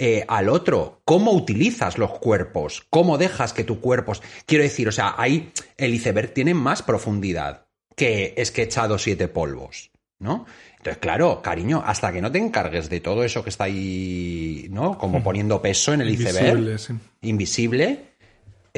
eh, 0.00 0.24
al 0.28 0.48
otro, 0.48 1.02
cómo 1.04 1.32
utilizas 1.32 1.98
los 1.98 2.18
cuerpos, 2.18 2.86
cómo 2.88 3.18
dejas 3.18 3.52
que 3.52 3.64
tu 3.64 3.80
cuerpo... 3.80 4.12
Quiero 4.46 4.62
decir, 4.62 4.86
o 4.86 4.92
sea, 4.92 5.16
ahí 5.18 5.50
el 5.76 5.92
iceberg 5.92 6.32
tiene 6.32 6.54
más 6.54 6.82
profundidad 6.82 7.66
que 7.96 8.32
es 8.36 8.52
que 8.52 8.62
he 8.62 8.64
echado 8.66 8.96
siete 8.96 9.26
polvos, 9.26 9.90
¿no? 10.20 10.46
Entonces, 10.76 10.98
claro, 10.98 11.42
cariño, 11.42 11.82
hasta 11.84 12.12
que 12.12 12.22
no 12.22 12.30
te 12.30 12.38
encargues 12.38 12.88
de 12.88 13.00
todo 13.00 13.24
eso 13.24 13.42
que 13.42 13.50
está 13.50 13.64
ahí, 13.64 14.68
¿no? 14.70 14.96
Como 14.96 15.20
poniendo 15.20 15.60
peso 15.60 15.92
en 15.92 16.02
el 16.02 16.10
iceberg, 16.10 16.58
Invisible, 16.58 16.78
sí. 16.78 16.94
invisible, 17.22 18.07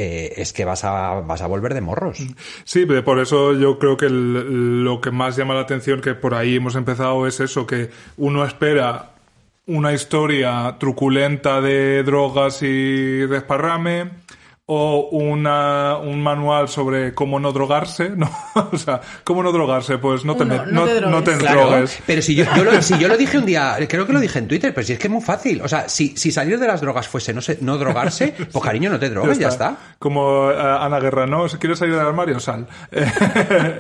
eh, 0.03 0.41
es 0.41 0.55
que 0.55 0.65
vas 0.65 0.83
a, 0.85 1.21
vas 1.21 1.43
a 1.43 1.47
volver 1.47 1.75
de 1.75 1.83
morros. 1.83 2.17
Sí, 2.65 2.87
por 2.87 3.19
eso 3.19 3.53
yo 3.53 3.79
creo 3.79 3.99
que 3.99 4.09
lo 4.09 4.99
que 5.03 5.11
más 5.11 5.37
llama 5.37 5.53
la 5.53 5.61
atención, 5.61 6.01
que 6.01 6.15
por 6.15 6.33
ahí 6.33 6.57
hemos 6.57 6.75
empezado, 6.75 7.27
es 7.27 7.39
eso, 7.41 7.67
que 7.67 7.91
uno 8.17 8.43
espera 8.47 9.11
una 9.67 9.93
historia 9.93 10.77
truculenta 10.79 11.61
de 11.61 12.03
drogas 12.03 12.63
y 12.63 13.27
desparrame, 13.27 14.09
o 14.73 15.09
una, 15.11 15.97
un 15.97 16.23
manual 16.23 16.69
sobre 16.69 17.13
cómo 17.13 17.41
no 17.41 17.51
drogarse, 17.51 18.11
¿no? 18.11 18.31
o 18.73 18.79
sea, 18.79 19.01
¿cómo 19.25 19.43
no 19.43 19.51
drogarse? 19.51 19.99
Pues 19.99 20.25
no 20.25 20.37
te, 20.37 20.45
no 20.45 20.65
no, 20.67 20.85
te 20.85 20.95
drogues. 20.95 21.11
no 21.11 21.23
te 21.25 21.37
Claro, 21.39 21.67
drogues. 21.71 21.99
pero 22.07 22.23
si 22.23 22.37
yo, 22.37 22.45
yo 22.57 22.63
lo, 22.63 22.81
si 22.81 22.97
yo 22.97 23.09
lo 23.09 23.17
dije 23.17 23.37
un 23.39 23.47
día, 23.47 23.77
creo 23.89 24.07
que 24.07 24.13
lo 24.13 24.21
dije 24.21 24.39
en 24.39 24.47
Twitter, 24.47 24.73
pero 24.73 24.87
si 24.87 24.93
es 24.93 24.99
que 25.01 25.09
es 25.09 25.13
muy 25.13 25.23
fácil. 25.23 25.61
O 25.63 25.67
sea, 25.67 25.89
si, 25.89 26.17
si 26.17 26.31
salir 26.31 26.57
de 26.61 26.69
las 26.69 26.81
drogas 26.81 27.09
fuese 27.09 27.35
no, 27.35 27.41
sé, 27.41 27.59
no 27.63 27.79
drogarse, 27.79 28.33
pues 28.53 28.65
cariño, 28.65 28.91
no 28.91 29.01
te 29.01 29.11
drogues, 29.11 29.39
ya 29.41 29.49
está. 29.49 29.77
Como 29.99 30.53
eh, 30.53 30.55
Ana 30.57 31.01
Guerra, 31.01 31.27
¿no? 31.27 31.49
Si 31.49 31.57
quieres 31.57 31.81
salir 31.81 31.97
del 31.97 32.07
armario, 32.07 32.39
sal. 32.39 32.67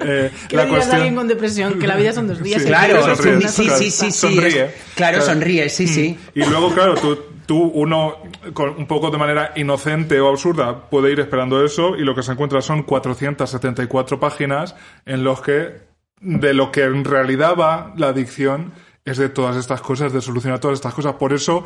Eh, 0.03 0.31
¿Qué 0.49 0.57
la 0.57 0.63
a 0.63 0.65
alguien 0.65 0.89
cuestión... 0.89 1.15
con 1.15 1.29
depresión? 1.29 1.79
Que 1.79 1.87
la 1.87 1.97
vida 1.97 2.13
son 2.13 2.27
dos 2.27 2.43
días. 2.43 2.63
Sí, 2.63 2.67
y 2.69 2.71
Claro, 2.71 3.15
sonríe, 3.15 3.49
sí, 3.49 3.69
sí, 3.71 3.91
sí, 3.91 3.91
sí. 3.91 4.13
Sonríe. 4.13 4.47
es- 4.49 4.55
claro, 4.95 5.19
Claro. 5.19 5.23
sonríe, 5.23 5.69
sí, 5.69 5.87
sí. 5.87 6.19
Y 6.35 6.45
luego, 6.45 6.73
claro, 6.73 6.95
tú, 6.95 7.19
tú, 7.51 7.65
uno, 7.75 8.19
con 8.55 8.77
un 8.79 8.87
poco 8.87 9.11
de 9.11 9.19
manera 9.19 9.51
inocente 9.57 10.21
o 10.21 10.29
absurda, 10.29 10.89
puede 10.89 11.11
ir 11.11 11.19
esperando 11.19 11.65
eso 11.65 11.97
y 11.97 12.03
lo 12.03 12.15
que 12.15 12.23
se 12.23 12.31
encuentra 12.31 12.63
son 12.63 12.85
474 12.85 14.21
páginas 14.21 14.77
en 15.05 15.25
los 15.25 15.41
que, 15.41 15.81
de 16.21 16.55
lo 16.55 16.71
que 16.71 16.85
en 16.85 17.05
realidad 17.05 17.57
va 17.59 17.93
la 17.97 18.11
adicción, 18.11 18.73
es 19.05 19.19
de 19.19 19.31
todas 19.31 19.57
estas 19.57 19.81
cosas, 19.81 20.13
de 20.13 20.21
solucionar 20.21 20.61
todas 20.61 20.77
estas 20.79 20.95
cosas. 20.95 21.15
Por 21.15 21.33
eso, 21.33 21.65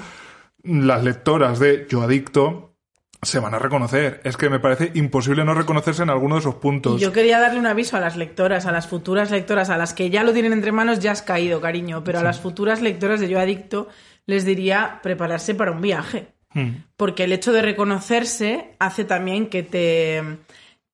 las 0.63 1.05
lectoras 1.05 1.59
de 1.59 1.87
Yo 1.91 2.01
Adicto 2.01 2.75
se 3.21 3.39
van 3.39 3.53
a 3.53 3.59
reconocer. 3.59 4.23
Es 4.25 4.39
que 4.39 4.49
me 4.49 4.61
parece 4.61 4.91
imposible 4.95 5.45
no 5.45 5.53
reconocerse 5.53 6.03
en 6.03 6.09
alguno 6.09 6.37
de 6.37 6.41
esos 6.41 6.55
puntos. 6.55 6.99
Yo 6.99 7.13
quería 7.13 7.39
darle 7.41 7.61
un 7.61 7.67
aviso 7.67 7.99
a 7.99 8.01
las 8.01 8.17
lectoras, 8.17 8.65
a 8.65 8.73
las 8.73 8.87
futuras 8.87 9.31
lectoras, 9.31 9.69
a 9.69 9.77
las 9.77 9.93
que 9.93 10.09
ya 10.09 10.25
lo 10.25 10.33
tienen 10.33 10.55
entre 10.55 10.73
manos, 10.73 11.01
ya 11.01 11.13
has 11.13 11.21
caído, 11.21 11.61
cariño. 11.61 12.05
Pero 12.05 12.21
a 12.21 12.23
las 12.23 12.41
futuras 12.41 12.81
lectoras 12.81 13.21
de 13.21 13.29
Yo 13.29 13.39
Adicto 13.39 13.89
les 14.27 14.45
diría 14.45 15.01
prepararse 15.03 15.55
para 15.55 15.73
un 15.73 15.81
viaje. 15.81 16.29
Mm. 16.55 16.71
Porque 16.97 17.25
el 17.25 17.33
hecho 17.33 17.53
de 17.53 17.63
reconocerse 17.63 18.77
hace 18.79 19.05
también 19.05 19.49
que 19.49 19.63
te. 19.63 20.23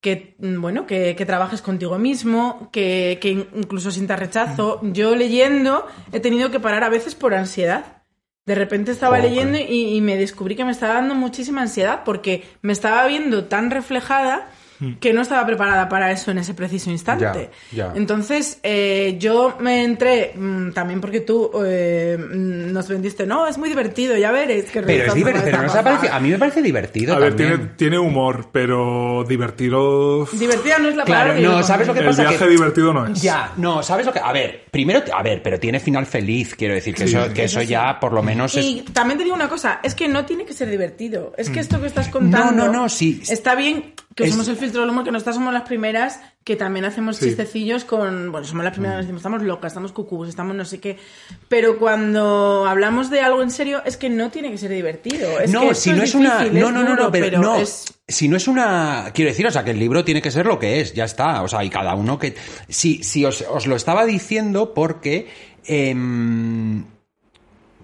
que, 0.01 0.35
mm, 0.39 0.61
bueno, 0.61 0.87
que, 0.87 1.15
que 1.17 1.27
trabajes 1.27 1.61
contigo 1.63 1.99
mismo, 1.99 2.71
que, 2.73 3.19
que 3.21 3.31
in- 3.31 3.47
incluso 3.55 3.91
sientas 3.91 4.19
rechazo. 4.19 4.81
Yo 4.83 5.15
leyendo 5.15 5.87
he 6.13 6.21
tenido 6.21 6.51
que 6.51 6.61
parar 6.61 6.85
a 6.85 6.89
veces 6.89 7.15
por 7.15 7.35
ansiedad. 7.35 7.99
De 8.47 8.55
repente 8.55 8.91
estaba 8.91 9.19
leyendo 9.19 9.59
y, 9.59 9.95
y 9.95 10.01
me 10.01 10.17
descubrí 10.17 10.57
que 10.57 10.65
me 10.65 10.73
estaba 10.73 10.95
dando 10.95 11.15
muchísima 11.15 11.61
ansiedad 11.61 12.03
porque 12.05 12.43
me 12.63 12.73
estaba 12.73 13.07
viendo 13.07 13.45
tan 13.45 13.71
reflejada 13.71 14.49
que 15.01 15.13
no 15.13 15.23
estaba 15.23 15.45
preparada 15.47 15.89
para 15.89 16.11
eso 16.11 16.31
en 16.31 16.39
ese 16.39 16.55
preciso 16.55 16.91
instante. 16.91 17.51
Ya, 17.73 17.89
ya. 17.89 17.93
Entonces, 17.97 18.59
eh, 18.63 19.17
yo 19.19 19.57
me 19.61 19.85
entré 19.85 20.33
mm, 20.35 20.71
también 20.73 21.01
porque 21.01 21.21
tú 21.21 21.51
eh, 21.65 22.17
mm, 22.19 22.73
nos 22.73 22.89
vendiste, 22.89 23.27
no, 23.27 23.47
es 23.47 23.59
muy 23.59 23.69
divertido, 23.69 24.17
ya 24.17 24.31
veréis 24.33 24.65
que 24.71 24.81
Pero 24.83 25.05
es 25.05 25.15
divertido, 25.15 25.45
pero 25.45 25.63
no 25.63 25.69
se 25.69 25.79
ha 25.79 25.83
parecido- 25.85 26.13
a 26.15 26.21
mí 26.21 26.31
me 26.31 26.39
parece 26.39 26.63
divertido 26.63 27.15
A 27.15 27.19
ver, 27.19 27.31
también. 27.37 27.57
tiene, 27.59 27.71
tiene 27.77 27.99
humor, 27.99 28.49
pero 28.53 29.25
divertido... 29.29 30.25
Divertida 30.33 30.79
no 30.79 30.89
es 30.89 30.97
la 30.97 31.05
Claro, 31.05 31.31
palabra. 31.33 31.35
que 31.51 31.57
no, 31.57 31.63
¿sabes 31.63 31.87
lo 31.87 31.95
que 31.95 32.01
El 32.01 32.07
pasa? 32.07 32.23
viaje 32.23 32.39
Que- 32.39 32.49
divertido 32.51 32.93
no 32.93 33.07
es. 33.07 33.21
Ya, 33.23 33.53
no, 33.57 33.83
¿sabes 33.83 34.07
lo 34.07 34.13
que? 34.13 34.19
A 34.21 34.33
ver, 34.33 34.65
primero, 34.71 35.03
a 35.15 35.23
ver, 35.23 35.43
pero 35.43 35.59
tiene 35.61 35.81
final 35.81 36.07
feliz, 36.07 36.55
quiero 36.55 36.75
decir, 36.75 36.95
que 36.95 37.07
Sí, 37.07 37.17
eso, 37.17 37.33
que 37.35 37.45
eso 37.45 37.63
ya 37.63 37.99
por 38.01 38.13
lo 38.13 38.23
menos 38.23 38.57
es... 38.57 38.65
Y 38.65 38.83
también 38.93 39.19
te 39.19 39.25
digo 39.25 39.37
una 39.37 39.49
cosa, 39.49 39.81
es 39.83 39.95
que 39.95 40.09
no 40.09 40.25
tiene 40.25 40.45
que 40.45 40.53
ser 40.55 40.71
divertido. 40.71 41.33
Es 41.37 41.51
que 41.51 41.61
esto 41.61 41.81
que 41.81 41.87
estás 41.87 42.09
contando. 42.09 42.53
Mm. 42.53 42.57
No, 42.57 42.67
no, 42.67 42.73
no, 42.83 42.89
sí. 42.89 43.23
Está 43.29 43.55
bien 43.55 43.95
que 44.17 44.25
Es- 44.25 44.31
usemos 44.31 44.49
el 44.49 44.57
filtro 44.57 44.81
del 44.81 44.91
humor, 44.91 45.05
que 45.05 45.13
nosotras 45.13 45.37
somos 45.37 45.53
las 45.53 45.63
primeras 45.63 46.21
que 46.43 46.57
también 46.57 46.85
hacemos 46.85 47.17
Sí. 47.19 47.27
chistecillos 47.27 47.85
con. 47.85 48.33
Bueno, 48.33 48.47
somos 48.47 48.65
las 48.65 48.73
primeras 48.73 48.97
Mm. 48.97 48.99
que 48.99 49.03
decimos, 49.03 49.21
estamos 49.21 49.43
locas, 49.43 49.71
estamos 49.73 49.93
cucús, 49.93 50.29
estamos 50.29 50.57
no 50.57 50.65
sé 50.65 50.81
qué. 50.81 50.99
Pero 51.49 51.79
cuando 51.79 52.67
hablamos 52.67 53.09
de 53.11 53.21
algo 53.21 53.43
en 53.43 53.51
serio, 53.51 53.83
es 53.85 53.97
que 53.97 54.11
no 54.11 54.31
tiene 54.31 54.51
que 54.51 54.59
ser 54.59 54.71
divertido. 54.71 55.39
Es 55.39 55.51
no, 55.53 55.61
que 55.69 55.75
si 55.75 55.93
no 55.93 56.03
es, 56.03 56.15
una. 56.15 56.45
No, 56.45 56.71
no, 56.73 56.83
no, 56.83 56.97
no, 56.97 57.11
pero, 57.13 57.41
no. 57.41 57.57
es- 57.57 57.85
Si 58.09 58.27
no 58.27 58.37
es 58.37 58.49
una. 58.49 59.13
Quiero 59.15 59.31
decir, 59.31 59.47
o 59.47 59.51
sea, 59.53 59.63
que 59.63 59.71
el 59.71 59.79
libro 59.79 60.05
tiene 60.05 60.21
que 60.21 60.33
ser 60.33 60.45
lo 60.47 60.59
que 60.59 60.81
es, 60.81 60.93
ya 60.95 61.05
está. 61.05 61.43
O 61.43 61.49
sea, 61.49 61.63
y 61.63 61.71
cada 61.71 61.95
uno 61.95 62.19
que. 62.19 62.35
Si, 62.69 63.05
si 63.05 63.25
os, 63.25 63.43
os 63.49 63.67
lo 63.69 63.77
estaba 63.77 64.05
diciendo 64.07 64.75
porque. 64.75 65.29
em, 65.65 66.85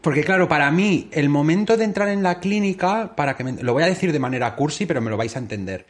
porque 0.07 0.23
claro, 0.23 0.47
para 0.47 0.71
mí, 0.71 1.09
el 1.11 1.29
momento 1.29 1.77
de 1.77 1.83
entrar 1.83 2.07
en 2.11 2.23
la 2.23 2.39
clínica, 2.39 3.17
para 3.17 3.35
que 3.35 3.43
me- 3.43 3.61
lo 3.61 3.73
voy 3.73 3.83
a 3.83 3.87
decir 3.87 4.13
de 4.13 4.21
manera 4.21 4.55
cursi, 4.55 4.87
pero 4.87 5.01
me 5.01 5.11
lo 5.11 5.17
vais 5.17 5.35
a 5.35 5.41
entender. 5.41 5.85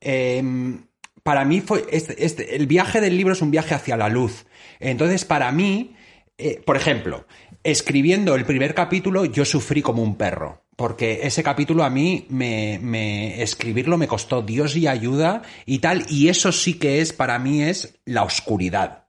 Em, 0.00 0.86
para 1.22 1.44
mí 1.44 1.60
fue. 1.60 1.86
Este, 1.92 2.24
este- 2.24 2.56
el 2.56 2.66
viaje 2.66 3.00
del 3.00 3.16
libro 3.16 3.32
es 3.32 3.42
un 3.42 3.52
viaje 3.52 3.76
hacia 3.76 3.96
la 3.96 4.08
luz. 4.08 4.44
Entonces, 4.80 5.24
para 5.24 5.52
mí, 5.52 5.94
eh, 6.36 6.60
por 6.66 6.76
ejemplo, 6.76 7.28
escribiendo 7.62 8.34
el 8.34 8.44
primer 8.44 8.74
capítulo, 8.74 9.24
yo 9.24 9.44
sufrí 9.44 9.82
como 9.82 10.02
un 10.02 10.16
perro. 10.16 10.64
Porque 10.74 11.20
ese 11.22 11.44
capítulo 11.44 11.84
a 11.84 11.90
mí 11.90 12.26
me, 12.28 12.80
me- 12.82 13.40
escribirlo 13.40 13.96
me 13.98 14.08
costó 14.08 14.42
Dios 14.42 14.74
y 14.74 14.88
ayuda 14.88 15.42
y 15.64 15.78
tal. 15.78 16.06
Y 16.08 16.26
eso 16.28 16.50
sí 16.50 16.74
que 16.74 17.00
es, 17.00 17.12
para 17.12 17.38
mí, 17.38 17.62
es 17.62 18.00
la 18.04 18.24
oscuridad. 18.24 19.06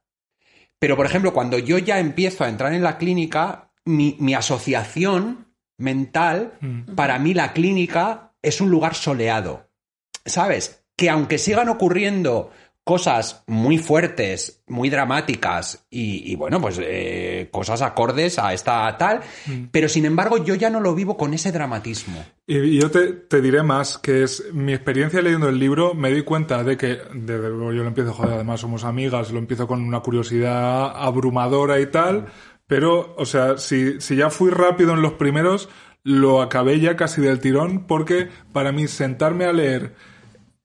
Pero, 0.78 0.96
por 0.96 1.08
ejemplo, 1.08 1.34
cuando 1.34 1.58
yo 1.58 1.80
ya 1.80 1.98
empiezo 1.98 2.44
a 2.44 2.50
entrar 2.50 2.74
en 2.74 2.84
la 2.84 3.00
clínica, 3.00 3.71
mi, 3.86 4.16
mi 4.20 4.34
asociación 4.34 5.48
mental, 5.78 6.54
para 6.96 7.20
mí 7.20 7.34
la 7.34 7.54
clínica 7.54 8.34
es 8.42 8.62
un 8.62 8.70
lugar 8.70 8.96
soleado. 8.96 9.70
¿Sabes? 10.26 10.84
Que 10.96 11.10
aunque 11.10 11.38
sigan 11.38 11.70
ocurriendo 11.70 12.52
cosas 12.84 13.44
muy 13.46 13.78
fuertes, 13.78 14.64
muy 14.68 14.90
dramáticas 14.90 15.86
y, 15.90 16.32
y, 16.32 16.36
bueno, 16.36 16.60
pues 16.60 16.80
eh, 16.82 17.48
cosas 17.52 17.82
acordes 17.82 18.40
a 18.40 18.54
esta 18.54 18.98
tal, 18.98 19.22
pero 19.72 19.88
sin 19.88 20.06
embargo 20.06 20.44
yo 20.44 20.56
ya 20.56 20.70
no 20.70 20.80
lo 20.80 20.96
vivo 20.96 21.16
con 21.16 21.34
ese 21.34 21.52
dramatismo. 21.52 22.24
Y 22.48 22.58
y 22.58 22.82
yo 22.82 22.90
te, 22.90 23.14
te 23.14 23.40
diré 23.40 23.62
más, 23.62 23.98
que 23.98 24.24
es 24.24 24.52
mi 24.52 24.74
experiencia 24.74 25.22
leyendo 25.22 25.48
el 25.48 25.60
libro, 25.60 25.94
me 25.94 26.12
di 26.12 26.24
cuenta 26.24 26.64
de 26.64 26.76
que, 26.76 27.00
desde 27.14 27.50
luego 27.50 27.72
yo 27.72 27.84
lo 27.84 27.90
empiezo, 27.90 28.14
joder, 28.14 28.34
además 28.34 28.60
somos 28.60 28.84
amigas, 28.84 29.32
lo 29.32 29.40
empiezo 29.40 29.68
con 29.68 29.82
una 29.84 30.00
curiosidad 30.00 30.92
abrumadora 30.96 31.80
y 31.80 31.86
tal, 31.86 32.26
pero, 32.72 33.14
o 33.18 33.26
sea, 33.26 33.58
si, 33.58 34.00
si 34.00 34.16
ya 34.16 34.30
fui 34.30 34.50
rápido 34.50 34.94
en 34.94 35.02
los 35.02 35.12
primeros, 35.16 35.68
lo 36.06 36.42
acabé 36.42 36.80
ya 36.80 36.96
casi 36.96 37.20
del 37.20 37.42
tirón, 37.42 37.86
porque 37.86 38.30
para 38.54 38.72
mí 38.72 38.88
sentarme 38.88 39.44
a 39.44 39.52
leer 39.52 39.94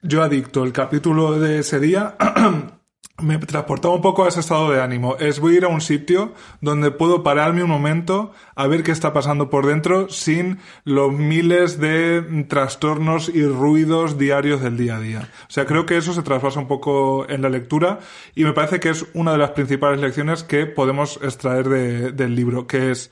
yo 0.03 0.23
adicto 0.23 0.63
el 0.63 0.73
capítulo 0.73 1.41
de 1.41 1.59
ese 1.59 1.81
día 1.81 2.15
me 3.23 3.39
transportaba 3.39 3.95
un 3.95 4.03
poco 4.03 4.25
a 4.25 4.29
ese 4.29 4.41
estado 4.41 4.71
de 4.71 4.83
ánimo. 4.83 5.17
Es 5.19 5.41
voy 5.41 5.55
a 5.55 5.57
ir 5.59 5.65
a 5.65 5.69
un 5.69 5.81
sitio 5.81 6.35
donde 6.61 6.91
puedo 6.91 7.23
pararme 7.23 7.63
un 7.63 7.71
momento 7.71 8.33
a 8.55 8.67
ver 8.67 8.83
qué 8.83 8.93
está 8.93 9.13
pasando 9.15 9.49
por 9.49 9.67
dentro 9.67 10.09
sin 10.11 10.59
los 10.85 11.13
miles 11.13 11.81
de 11.81 12.45
trastornos 12.49 13.29
y 13.31 13.47
ruidos 13.47 14.19
diarios 14.19 14.61
del 14.61 14.77
día 14.77 14.97
a 14.97 15.01
día. 15.01 15.31
O 15.49 15.51
sea, 15.51 15.65
creo 15.65 15.87
que 15.87 15.97
eso 15.97 16.13
se 16.13 16.23
traspasa 16.23 16.61
un 16.61 16.69
poco 16.69 17.27
en 17.29 17.41
la 17.43 17.49
lectura 17.49 18.01
y 18.35 18.45
me 18.45 18.53
parece 18.53 18.81
que 18.81 18.91
es 18.91 19.07
una 19.15 19.33
de 19.33 19.39
las 19.39 19.51
principales 19.53 20.01
lecciones 20.01 20.43
que 20.43 20.67
podemos 20.67 21.19
extraer 21.23 21.69
de- 21.69 22.13
del 22.13 22.35
libro, 22.37 22.67
que 22.67 22.91
es 22.91 23.11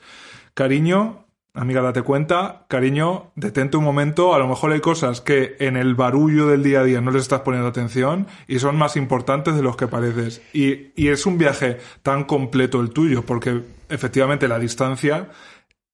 cariño, 0.53 1.24
Amiga, 1.57 1.81
date 1.81 2.01
cuenta, 2.01 2.65
cariño, 2.67 3.31
detente 3.35 3.77
un 3.77 3.85
momento, 3.85 4.35
a 4.35 4.39
lo 4.39 4.47
mejor 4.49 4.73
hay 4.73 4.81
cosas 4.81 5.21
que 5.21 5.55
en 5.59 5.77
el 5.77 5.95
barullo 5.95 6.47
del 6.47 6.63
día 6.63 6.81
a 6.81 6.83
día 6.83 6.99
no 6.99 7.11
les 7.11 7.21
estás 7.21 7.41
poniendo 7.41 7.69
atención 7.69 8.27
y 8.45 8.59
son 8.59 8.75
más 8.77 8.97
importantes 8.97 9.55
de 9.55 9.61
los 9.61 9.77
que 9.77 9.87
pareces. 9.87 10.41
Y, 10.51 10.91
y 10.97 11.07
es 11.07 11.25
un 11.25 11.37
viaje 11.37 11.77
tan 12.03 12.25
completo 12.25 12.81
el 12.81 12.89
tuyo, 12.89 13.25
porque 13.25 13.61
efectivamente 13.87 14.49
la 14.49 14.59
distancia 14.59 15.29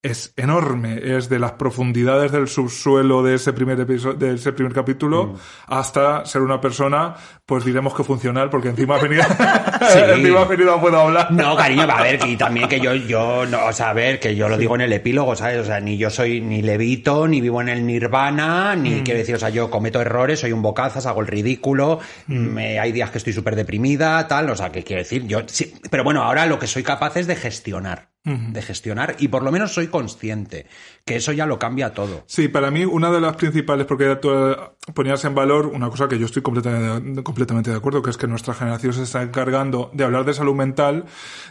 es 0.04 0.34
enorme, 0.36 1.00
es 1.16 1.30
de 1.30 1.38
las 1.38 1.54
profundidades 1.54 2.32
del 2.32 2.48
subsuelo 2.48 3.22
de 3.22 3.36
ese 3.36 3.54
primer 3.54 3.80
episodio, 3.80 4.16
de 4.16 4.34
ese 4.34 4.52
primer 4.52 4.74
capítulo 4.74 5.36
hasta 5.68 6.26
ser 6.26 6.42
una 6.42 6.60
persona, 6.60 7.16
pues 7.46 7.66
diremos 7.66 7.94
que 7.94 8.04
funcional, 8.04 8.50
porque 8.50 8.70
encima 8.70 8.96
has 8.96 9.04
venido, 9.04 9.22
encima 10.16 10.42
has 10.42 10.50
venido 10.50 10.74
a 10.74 10.82
puedo 10.82 11.00
hablar. 11.00 11.32
No, 11.32 11.56
cariño, 11.56 11.84
a 11.84 12.02
ver, 12.02 12.20
y 12.26 12.36
también 12.36 12.68
que 12.68 12.80
yo, 12.80 12.96
yo, 12.96 13.46
no, 13.46 13.68
o 13.68 13.74
sea, 13.74 13.92
a 13.92 13.94
ver, 13.94 14.20
que 14.20 14.36
yo 14.36 14.50
lo 14.50 14.58
digo 14.58 14.74
en 14.74 14.82
el 14.82 14.94
epílogo, 14.94 15.36
¿sabes? 15.36 15.60
O 15.60 15.66
sea, 15.66 15.80
ni 15.80 15.98
yo 15.98 16.10
soy 16.10 16.42
ni 16.42 16.64
levito, 16.64 17.28
ni 17.28 17.40
vivo 17.40 17.62
en 17.62 17.70
el 17.70 17.86
nirvana, 17.86 18.76
ni 18.76 19.02
quiero 19.04 19.20
decir, 19.20 19.36
o 19.36 19.40
sea, 19.40 19.50
yo 19.50 19.70
cometo 19.70 20.02
errores, 20.02 20.40
soy 20.40 20.52
un 20.52 20.64
bocazas, 20.64 21.06
hago 21.06 21.22
el 21.22 21.28
ridículo, 21.28 22.00
me, 22.26 22.80
hay 22.80 22.92
días 22.92 23.12
que 23.12 23.20
estoy 23.20 23.34
súper 23.34 23.56
deprimida, 23.56 24.28
tal, 24.28 24.50
o 24.50 24.56
sea, 24.56 24.72
que 24.72 24.84
quiero 24.84 25.04
decir, 25.04 25.28
yo, 25.28 25.42
sí, 25.46 25.76
pero 25.92 26.04
bueno, 26.04 26.24
ahora 26.24 26.48
lo 26.48 26.58
que 26.58 26.66
soy 26.66 26.82
capaz 26.82 27.18
es 27.18 27.28
de 27.28 27.36
gestionar, 27.36 28.10
de 28.24 28.62
gestionar, 28.62 29.16
y 29.18 29.30
por 29.30 29.42
lo 29.42 29.52
menos 29.52 29.74
soy 29.74 29.88
consciente, 29.88 30.68
que 31.06 31.16
eso 31.16 31.32
ya 31.32 31.48
lo 31.48 31.58
cambia 31.58 31.96
todo. 31.96 32.24
Sí, 32.28 32.48
para 32.50 32.70
mí 32.70 32.86
una 32.86 33.10
de 33.10 33.20
las 33.20 33.36
principales, 33.36 33.88
porque 33.88 34.16
tú 34.18 34.30
eh, 34.32 34.56
ponías 34.94 35.26
en 35.26 35.34
valor 35.34 35.66
una 35.66 35.90
cosa 35.90 36.08
que 36.08 36.20
yo 36.20 36.28
estoy 36.28 36.44
completamente, 36.44 37.24
completamente 37.24 37.72
de 37.72 37.78
acuerdo, 37.78 38.04
que 38.04 38.12
es 38.12 38.18
que 38.18 38.28
nuestra 38.28 38.54
generación 38.54 38.94
se 38.94 39.04
está 39.04 39.24
encargando 39.24 39.90
de 39.94 40.04
hablar 40.04 40.24
de 40.26 40.36
salud 40.36 40.54
mental 40.54 41.06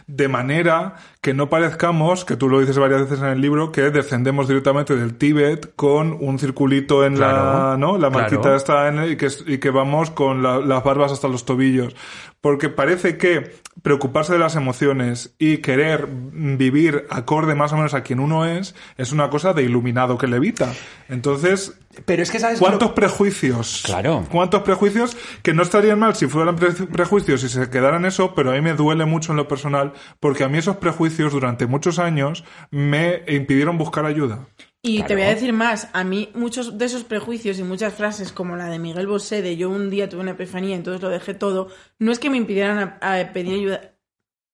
de 0.07 0.29
manera 0.29 0.95
que 1.19 1.33
no 1.33 1.49
parezcamos, 1.49 2.23
que 2.23 2.37
tú 2.37 2.47
lo 2.47 2.61
dices 2.61 2.77
varias 2.77 3.01
veces 3.01 3.19
en 3.19 3.25
el 3.27 3.41
libro, 3.41 3.73
que 3.73 3.89
descendemos 3.89 4.47
directamente 4.47 4.95
del 4.95 5.15
Tíbet 5.17 5.75
con 5.75 6.17
un 6.21 6.39
circulito 6.39 7.05
en 7.05 7.19
la, 7.19 7.75
¿no? 7.77 7.97
La 7.97 8.09
marquita 8.09 8.41
claro. 8.43 8.55
está 8.55 8.87
en 8.87 8.97
el, 8.99 9.11
y 9.11 9.17
que, 9.17 9.27
y 9.45 9.57
que 9.57 9.71
vamos 9.71 10.09
con 10.09 10.41
la- 10.41 10.59
las 10.59 10.83
barbas 10.85 11.11
hasta 11.11 11.27
los 11.27 11.43
tobillos. 11.43 11.95
Porque 12.41 12.69
parece 12.69 13.17
que 13.17 13.55
preocuparse 13.83 14.33
de 14.33 14.39
las 14.39 14.55
emociones 14.55 15.33
y 15.39 15.57
querer 15.57 16.07
vivir 16.11 17.05
acorde 17.09 17.55
más 17.55 17.71
o 17.71 17.77
menos 17.77 17.93
a 17.93 18.01
quien 18.03 18.19
uno 18.19 18.45
es, 18.45 18.75
es 18.97 19.11
una 19.11 19.29
cosa 19.29 19.53
de 19.53 19.63
iluminado 19.63 20.17
que 20.17 20.27
levita. 20.27 20.73
Entonces, 21.07 21.77
Pero 22.05 22.23
es 22.23 22.31
que 22.31 22.39
sabes 22.39 22.59
¿cuántos 22.59 22.89
lo- 22.89 22.95
prejuicios? 22.95 23.83
Claro. 23.85 24.25
¿Cuántos 24.31 24.63
prejuicios 24.63 25.15
que 25.43 25.53
no 25.53 25.61
estarían 25.63 25.99
mal 25.99 26.15
si 26.15 26.27
fueran 26.27 26.55
pre- 26.55 26.71
prejuicios 26.73 27.43
y 27.43 27.49
se 27.49 27.69
quedaran 27.69 28.05
eso, 28.05 28.33
pero 28.35 28.51
a 28.51 28.53
mí 28.55 28.61
me 28.61 28.73
duele 28.73 29.05
mucho 29.05 29.31
en 29.33 29.37
lo 29.37 29.47
personal 29.47 29.93
porque 30.19 30.43
a 30.43 30.49
mí 30.49 30.57
esos 30.57 30.77
prejuicios 30.77 31.31
durante 31.33 31.67
muchos 31.67 31.99
años 31.99 32.43
me 32.71 33.23
impidieron 33.27 33.77
buscar 33.77 34.05
ayuda. 34.05 34.47
Y 34.83 34.95
Claro. 34.97 35.07
te 35.09 35.13
voy 35.15 35.23
a 35.23 35.29
decir 35.35 35.53
más, 35.53 35.89
a 35.93 36.03
mí 36.03 36.29
muchos 36.33 36.77
de 36.79 36.85
esos 36.85 37.03
prejuicios 37.03 37.59
y 37.59 37.63
muchas 37.63 37.93
frases 37.93 38.31
como 38.31 38.55
la 38.55 38.65
de 38.67 38.79
Miguel 38.79 39.05
Bosé 39.05 39.41
de 39.43 39.55
yo 39.55 39.69
un 39.69 39.89
día 39.91 40.09
tuve 40.09 40.21
una 40.21 40.31
epifanía, 40.31 40.75
entonces 40.75 41.01
lo 41.03 41.09
dejé 41.09 41.33
todo, 41.35 41.67
no 41.99 42.11
es 42.11 42.17
que 42.19 42.29
me 42.31 42.37
impidieran 42.37 42.97
a, 42.99 43.19
a 43.19 43.33
pedir 43.33 43.53
ayuda. 43.59 43.81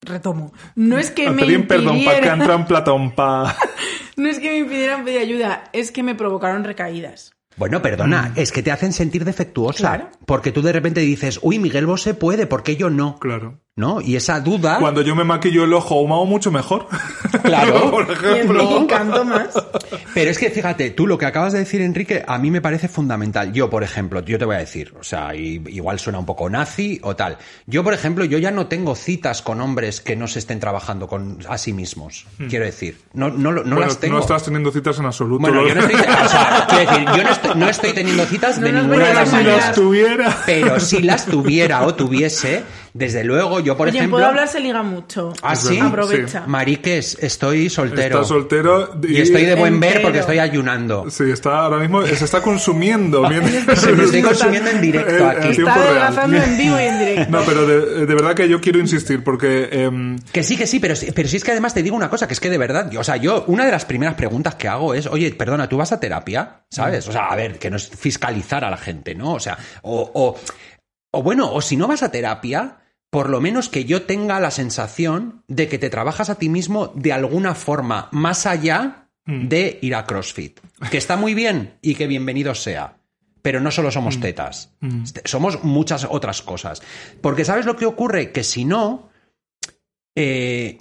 Retomo. 0.02 0.54
No 0.76 0.98
es 0.98 1.12
que 1.12 1.28
Ah, 1.28 1.32
me 1.32 1.44
pedín 1.44 1.66
perdón 1.68 2.04
para 2.04 2.18
impidieran, 2.18 2.68
Platón 2.68 3.16
pa. 3.16 3.56
no 4.18 4.28
es 4.30 4.40
que 4.40 4.50
me 4.50 4.58
impidieran 4.58 5.06
pedir 5.06 5.20
ayuda, 5.22 5.64
es 5.74 5.92
que 5.92 6.04
me 6.04 6.14
provocaron 6.14 6.64
recaídas. 6.66 7.34
Bueno, 7.56 7.82
perdona, 7.82 8.34
es 8.36 8.52
que 8.52 8.62
te 8.62 8.72
hacen 8.72 8.94
sentir 8.94 9.26
defectuosa. 9.26 9.80
Claro. 9.80 10.10
Porque 10.28 10.52
tú 10.52 10.62
de 10.62 10.74
repente 10.74 11.00
dices, 11.02 11.40
uy, 11.42 11.58
Miguel 11.58 11.88
Bosé 11.88 12.14
puede, 12.14 12.46
¿por 12.46 12.62
qué 12.62 12.76
yo 12.76 12.90
no? 12.92 13.18
Claro. 13.18 13.62
¿No? 13.78 14.02
Y 14.02 14.16
esa 14.16 14.40
duda. 14.42 14.80
Cuando 14.80 15.02
yo 15.04 15.16
me 15.16 15.24
maquillo 15.24 15.64
el 15.64 15.72
ojo 15.74 15.96
ahumado 15.96 16.26
mucho 16.26 16.52
mejor. 16.52 16.88
Claro. 17.44 17.92
Por 17.92 18.10
ejemplo. 18.10 18.78
en 18.78 18.88
canto 18.88 19.24
más. 19.24 19.50
Pero 20.14 20.32
es 20.32 20.40
que 20.40 20.50
fíjate, 20.50 20.90
tú 20.92 21.06
lo 21.08 21.18
que 21.18 21.26
acabas 21.26 21.54
de 21.54 21.60
decir, 21.60 21.82
Enrique, 21.82 22.24
a 22.28 22.38
mí 22.40 22.50
me 22.52 22.62
parece 22.62 22.88
fundamental. 22.88 23.52
Yo, 23.54 23.70
por 23.70 23.84
ejemplo, 23.84 24.24
yo 24.24 24.38
te 24.40 24.46
voy 24.46 24.56
a 24.56 24.60
decir, 24.60 24.94
o 25.00 25.04
sea, 25.04 25.36
igual 25.36 26.00
suena 26.00 26.20
un 26.20 26.26
poco 26.26 26.50
nazi 26.50 27.00
o 27.04 27.16
tal. 27.16 27.38
Yo, 27.68 27.84
por 27.84 27.94
ejemplo, 27.94 28.26
yo 28.26 28.38
ya 28.38 28.50
no 28.52 28.68
tengo 28.68 28.96
citas 28.96 29.42
con 29.42 29.62
hombres 29.62 30.02
que 30.02 30.16
no 30.16 30.28
se 30.28 30.40
estén 30.40 30.60
trabajando 30.60 31.08
con 31.08 31.38
a 31.48 31.58
sí 31.58 31.74
mismos. 31.74 32.26
Quiero 32.50 32.66
decir, 32.66 32.98
no, 33.14 33.30
no, 33.30 33.52
lo- 33.52 33.64
no 33.64 33.76
Bueno, 33.76 33.88
las 33.88 34.00
tengo. 34.00 34.16
no 34.16 34.22
estás 34.22 34.44
teniendo 34.44 34.72
citas 34.72 34.98
en 35.00 35.06
absoluto. 35.06 35.42
Bueno, 35.42 35.66
yo 35.68 35.76
no 35.76 35.82
estoy, 35.82 35.96
o 36.02 36.28
sea, 36.30 36.66
quiero 36.70 36.92
decir, 36.92 37.08
yo 37.16 37.24
no 37.24 37.30
estoy, 37.32 37.52
no 37.56 37.70
estoy 37.70 37.94
teniendo 37.94 38.26
citas 38.26 38.60
de 38.62 38.72
No 38.72 38.82
ninguna 38.82 39.08
de 39.08 39.14
las 39.14 39.30
si 39.30 39.74
tuviera. 39.82 40.38
Pero 40.46 40.80
si 40.80 41.02
las 41.02 41.26
tuviera 41.26 41.84
o 41.86 41.94
tuviese, 41.94 42.64
desde 42.98 43.24
luego, 43.24 43.60
yo, 43.60 43.78
por 43.78 43.88
Oye, 43.89 43.98
ejemplo. 44.00 44.18
puedo 44.18 44.28
hablar 44.28 44.48
se 44.48 44.60
liga 44.60 44.82
mucho. 44.82 45.32
¿Ah, 45.43 45.56
sí? 45.56 45.80
Aprovecha. 45.80 46.45
Mariques, 46.48 47.18
estoy 47.22 47.70
soltero. 47.70 48.16
Está 48.22 48.28
soltero 48.28 49.00
Y 49.08 49.22
estoy 49.22 49.45
de 49.45 49.54
buen 49.54 49.80
ver 49.80 50.02
porque 50.02 50.20
estoy 50.20 50.39
ayunando. 50.39 51.06
Sí, 51.10 51.26
está 51.32 51.60
ahora 51.60 51.78
mismo, 51.78 52.04
se 52.06 52.26
está 52.26 52.41
consumiendo. 52.41 53.22
mientras- 53.30 53.80
Se 53.82 53.91
me 53.93 54.04
estoy 54.04 54.22
consumiendo 54.24 54.70
en 54.72 54.82
directo 54.82 55.12
Eh, 55.14 55.24
aquí. 55.28 55.48
en 55.48 55.54
tiempo 55.54 55.70
Está 55.70 55.74
real. 55.76 55.88
adelgazando 55.98 56.38
en 56.38 56.58
vivo 56.58 56.80
y 56.80 56.84
en 56.84 57.00
directo. 57.00 57.32
No, 57.32 57.41
pero 57.45 57.68
de, 57.68 58.06
de 58.08 58.16
verdad 58.16 58.34
que 58.36 58.50
yo 58.50 58.60
quiero 58.60 58.80
insistir 58.80 59.24
porque 59.24 59.70
em, 59.72 60.18
Que 60.32 60.41
sí, 60.41 60.58
que 60.58 60.66
sí, 60.66 60.80
pero, 60.80 60.95
sí- 60.95 61.12
pero 61.14 61.30
sí 61.30 61.38
es 61.38 61.43
que 61.43 61.52
además 61.52 61.74
te 61.76 61.84
digo 61.84 61.95
una 61.95 62.10
cosa, 62.10 62.28
que 62.28 62.34
es 62.34 62.39
que 62.39 62.50
de 62.50 62.58
verdad, 62.58 62.89
yo- 62.89 63.02
o 63.02 63.04
sea, 63.04 63.18
yo, 63.18 63.43
una 63.48 63.66
de 63.66 63.72
las 63.72 63.86
primeras 63.86 64.16
preguntas 64.16 64.56
que 64.56 64.68
hago 64.68 64.93
es, 64.95 65.06
oye, 65.06 65.32
perdona, 65.34 65.70
¿tú 65.70 65.78
vas 65.78 65.91
a 65.91 66.00
terapia? 66.00 66.64
¿Sabes? 66.72 67.08
O 67.08 67.12
sea, 67.12 67.28
a 67.28 67.36
ver, 67.36 67.60
que 67.60 67.70
no 67.70 67.78
es 67.78 67.88
fiscalizar 67.89 68.66
a 68.66 68.70
la 68.72 68.78
gente, 68.78 69.14
¿no? 69.14 69.34
O 69.34 69.39
sea, 69.39 69.58
o, 69.84 70.10
o, 70.14 70.36
o 71.12 71.24
bueno, 71.24 71.52
o 71.54 71.62
si 71.62 71.78
no 71.78 71.88
vas 71.88 72.04
a 72.04 72.12
terapia, 72.12 72.78
por 73.10 73.30
lo 73.30 73.39
menos 73.39 73.70
que 73.70 73.86
yo 73.86 74.03
tenga 74.03 74.39
la 74.39 74.51
sensación 74.51 75.43
de 75.47 75.68
que 75.68 75.80
te 75.80 75.89
trabajas 75.89 76.30
a 76.30 76.36
ti 76.36 76.49
mismo 76.49 76.91
de 76.95 77.14
alguna 77.14 77.55
forma, 77.55 78.10
más 78.12 78.45
allá 78.45 79.10
de 79.26 79.80
ir 79.82 79.95
a 79.95 80.05
CrossFit. 80.05 80.60
Que 80.89 80.97
está 80.97 81.18
muy 81.18 81.34
bien 81.34 81.78
y 81.82 81.95
que 81.95 82.08
bienvenido 82.08 82.55
sea. 82.55 82.97
Pero 83.41 83.60
no 83.62 83.72
solo 83.72 83.91
somos 83.91 84.20
tetas. 84.20 84.74
Somos 85.26 85.64
muchas 85.64 86.05
otras 86.10 86.41
cosas. 86.41 86.82
Porque 87.22 87.45
¿sabes 87.45 87.66
lo 87.66 87.76
que 87.76 87.86
ocurre? 87.86 88.32
Que 88.32 88.43
si 88.43 88.66
no, 88.66 89.10
eh, 90.16 90.80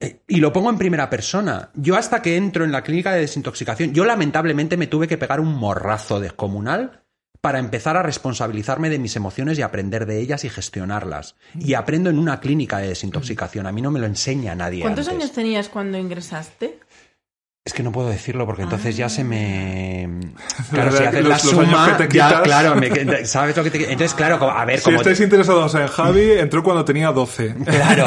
eh, 0.00 0.22
y 0.28 0.36
lo 0.36 0.52
pongo 0.52 0.70
en 0.70 0.78
primera 0.78 1.08
persona. 1.08 1.70
Yo 1.74 1.96
hasta 1.96 2.20
que 2.20 2.36
entro 2.36 2.64
en 2.64 2.72
la 2.72 2.82
clínica 2.82 3.12
de 3.12 3.20
desintoxicación, 3.20 3.94
yo 3.94 4.04
lamentablemente 4.04 4.76
me 4.76 4.86
tuve 4.86 5.08
que 5.08 5.18
pegar 5.18 5.40
un 5.40 5.54
morrazo 5.54 6.20
descomunal 6.20 7.05
para 7.46 7.60
empezar 7.60 7.96
a 7.96 8.02
responsabilizarme 8.02 8.90
de 8.90 8.98
mis 8.98 9.14
emociones 9.14 9.56
y 9.56 9.62
aprender 9.62 10.04
de 10.04 10.18
ellas 10.20 10.42
y 10.42 10.48
gestionarlas. 10.48 11.36
Y 11.54 11.74
aprendo 11.74 12.10
en 12.10 12.18
una 12.18 12.40
clínica 12.40 12.78
de 12.78 12.88
desintoxicación. 12.88 13.68
A 13.68 13.70
mí 13.70 13.80
no 13.80 13.92
me 13.92 14.00
lo 14.00 14.06
enseña 14.06 14.56
nadie. 14.56 14.80
¿Cuántos 14.80 15.06
antes. 15.06 15.22
años 15.22 15.32
tenías 15.32 15.68
cuando 15.68 15.96
ingresaste? 15.96 16.80
Es 17.66 17.72
que 17.72 17.82
no 17.82 17.90
puedo 17.90 18.08
decirlo 18.08 18.46
porque 18.46 18.62
entonces 18.62 18.96
ya 18.96 19.08
se 19.08 19.24
me. 19.24 20.08
La 20.72 20.84
Claro, 20.84 20.96
si 20.96 21.02
haces 21.02 21.22
la 21.24 21.28
los- 21.30 21.44
los 21.44 21.52
años 21.54 21.68
suma. 21.70 21.96
que 21.96 22.06
te 22.06 22.16
ya, 22.16 22.40
claro, 22.42 22.76
me- 22.76 23.26
¿sabes 23.26 23.56
lo 23.56 23.64
que 23.64 23.70
te 23.72 23.82
Entonces, 23.92 24.14
claro, 24.14 24.48
a 24.48 24.64
ver, 24.64 24.78
si 24.78 24.84
como. 24.84 24.98
estáis 24.98 25.18
interesados 25.18 25.74
en 25.74 25.88
Javi, 25.88 26.30
entró 26.38 26.62
cuando 26.62 26.84
tenía 26.84 27.10
12. 27.10 27.56
Claro, 27.64 28.06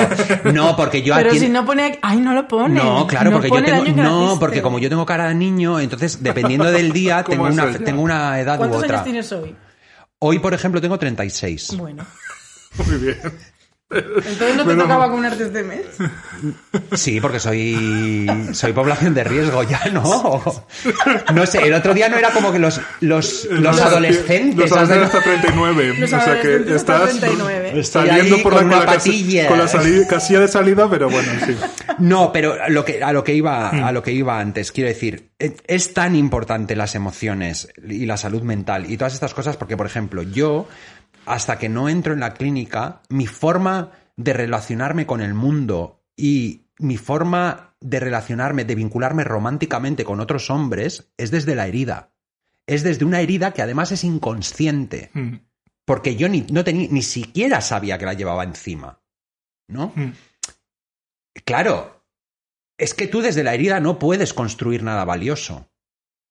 no, 0.54 0.78
porque 0.78 1.02
yo 1.02 1.14
Pero 1.14 1.32
aquí. 1.32 1.40
si 1.40 1.50
no 1.50 1.66
pone... 1.66 2.00
¡Ay, 2.02 2.22
no 2.22 2.34
lo 2.34 2.48
pone! 2.48 2.76
No, 2.82 3.06
claro, 3.06 3.32
No 3.32 3.38
porque 3.42 3.50
yo 3.50 3.62
tengo. 3.84 4.02
No, 4.02 4.38
porque 4.40 4.62
como 4.62 4.80
yo 4.80 4.88
tengo 4.88 5.06
cara 5.06 5.28
de 5.28 5.36
niño, 5.36 5.78
entonces 5.82 6.24
dependiendo 6.24 6.72
del 6.72 6.94
día 6.94 7.24
¿Cómo 7.26 7.50
tengo 7.50 7.62
una, 7.62 7.70
ella? 7.70 7.84
tengo 7.86 8.02
una 8.02 8.40
edad 8.40 8.56
u 8.56 8.60
¿Cuántos 8.60 8.84
otra. 8.84 8.96
años 8.96 9.04
tienes 9.04 9.32
hoy? 9.34 9.56
Hoy, 10.20 10.40
por 10.40 10.54
ejemplo, 10.54 10.80
tengo 10.80 10.98
36. 10.98 11.76
Bueno. 11.78 12.06
Muy 12.88 12.96
bien. 12.98 13.18
Entonces 13.92 14.56
no 14.56 14.58
te 14.58 14.64
Bueno. 14.66 14.84
tocaba 14.84 15.08
vacunarte 15.08 15.46
este 15.46 15.64
mes. 15.64 15.82
Sí, 16.94 17.20
porque 17.20 17.40
soy 17.40 18.28
soy 18.54 18.72
población 18.72 19.16
de 19.16 19.24
riesgo 19.24 19.64
ya, 19.64 19.82
¿no? 19.92 20.44
No 21.34 21.46
sé, 21.48 21.60
el 21.66 21.74
otro 21.74 21.94
día 21.96 22.08
no 22.08 22.18
era 22.18 22.30
como 22.30 22.52
que 22.52 22.60
los 22.60 22.80
los, 23.02 23.46
los 23.50 23.80
adolescentes. 23.82 24.56
Los 24.70 24.72
adolescentes 24.72 25.16
hasta 25.16 25.24
39. 25.24 25.96
Los 25.98 26.14
o 26.14 26.20
sea 26.22 26.40
que 26.40 26.56
estás 26.76 27.10
39. 27.20 27.80
Estoy 27.80 28.08
saliendo 28.08 28.44
por 28.44 28.54
con 28.54 28.62
la, 28.62 28.68
una 28.68 28.78
con 28.78 28.86
la 28.86 28.94
casi- 28.94 29.10
patilla. 29.10 29.48
con 29.48 29.58
la 29.58 29.68
sali- 29.68 30.06
casilla 30.08 30.40
de 30.42 30.48
salida, 30.48 30.88
pero 30.90 31.10
bueno, 31.10 31.32
sí. 31.46 31.56
No, 31.98 32.32
pero 32.32 32.54
a 32.62 32.70
lo 32.70 32.86
que, 32.86 33.04
a 33.04 33.12
lo 33.12 33.24
que 33.24 33.34
iba, 33.34 33.70
a 33.70 33.92
lo 33.92 34.04
que 34.04 34.12
iba 34.12 34.40
antes, 34.40 34.72
quiero 34.72 34.90
decir, 34.90 35.32
e- 35.40 35.56
es 35.68 35.94
tan 35.96 36.16
importante 36.16 36.76
las 36.76 36.94
emociones 36.94 37.70
y 37.88 38.06
la 38.06 38.18
salud 38.18 38.44
mental 38.44 38.90
y 38.90 38.98
todas 38.98 39.16
estas 39.16 39.34
cosas 39.34 39.58
porque, 39.58 39.76
por 39.76 39.88
ejemplo, 39.88 40.22
yo, 40.22 40.68
hasta 41.30 41.60
que 41.60 41.70
no 41.70 41.90
entro 41.90 42.14
en 42.14 42.22
la 42.22 42.34
clínica, 42.34 43.04
mi 43.08 43.28
forma 43.28 43.92
de 44.18 44.34
relacionarme 44.34 45.06
con 45.06 45.22
el 45.22 45.36
mundo 45.36 46.04
y 46.18 46.66
mi 46.80 46.98
forma 46.98 47.76
de 47.80 48.00
relacionarme, 48.00 48.66
de 48.66 48.74
vincularme 48.74 49.24
románticamente 49.24 50.04
con 50.04 50.22
otros 50.22 50.50
hombres, 50.50 51.12
es 51.18 51.30
desde 51.30 51.54
la 51.54 51.68
herida. 51.68 52.14
Es 52.66 52.82
desde 52.82 53.06
una 53.06 53.22
herida 53.22 53.52
que 53.52 53.62
además 53.62 53.92
es 53.92 54.04
inconsciente. 54.04 55.12
Mm. 55.14 55.36
Porque 55.86 56.16
yo 56.16 56.28
ni, 56.30 56.42
no 56.50 56.64
tenía, 56.64 56.88
ni 56.90 57.04
siquiera 57.04 57.62
sabía 57.62 58.00
que 58.00 58.06
la 58.06 58.16
llevaba 58.16 58.44
encima. 58.44 59.00
¿No? 59.68 59.94
Mm. 59.96 60.14
Claro, 61.46 62.06
es 62.76 62.96
que 62.96 63.06
tú 63.06 63.22
desde 63.22 63.44
la 63.44 63.54
herida 63.54 63.80
no 63.80 64.00
puedes 64.00 64.34
construir 64.34 64.82
nada 64.82 65.06
valioso. 65.06 65.69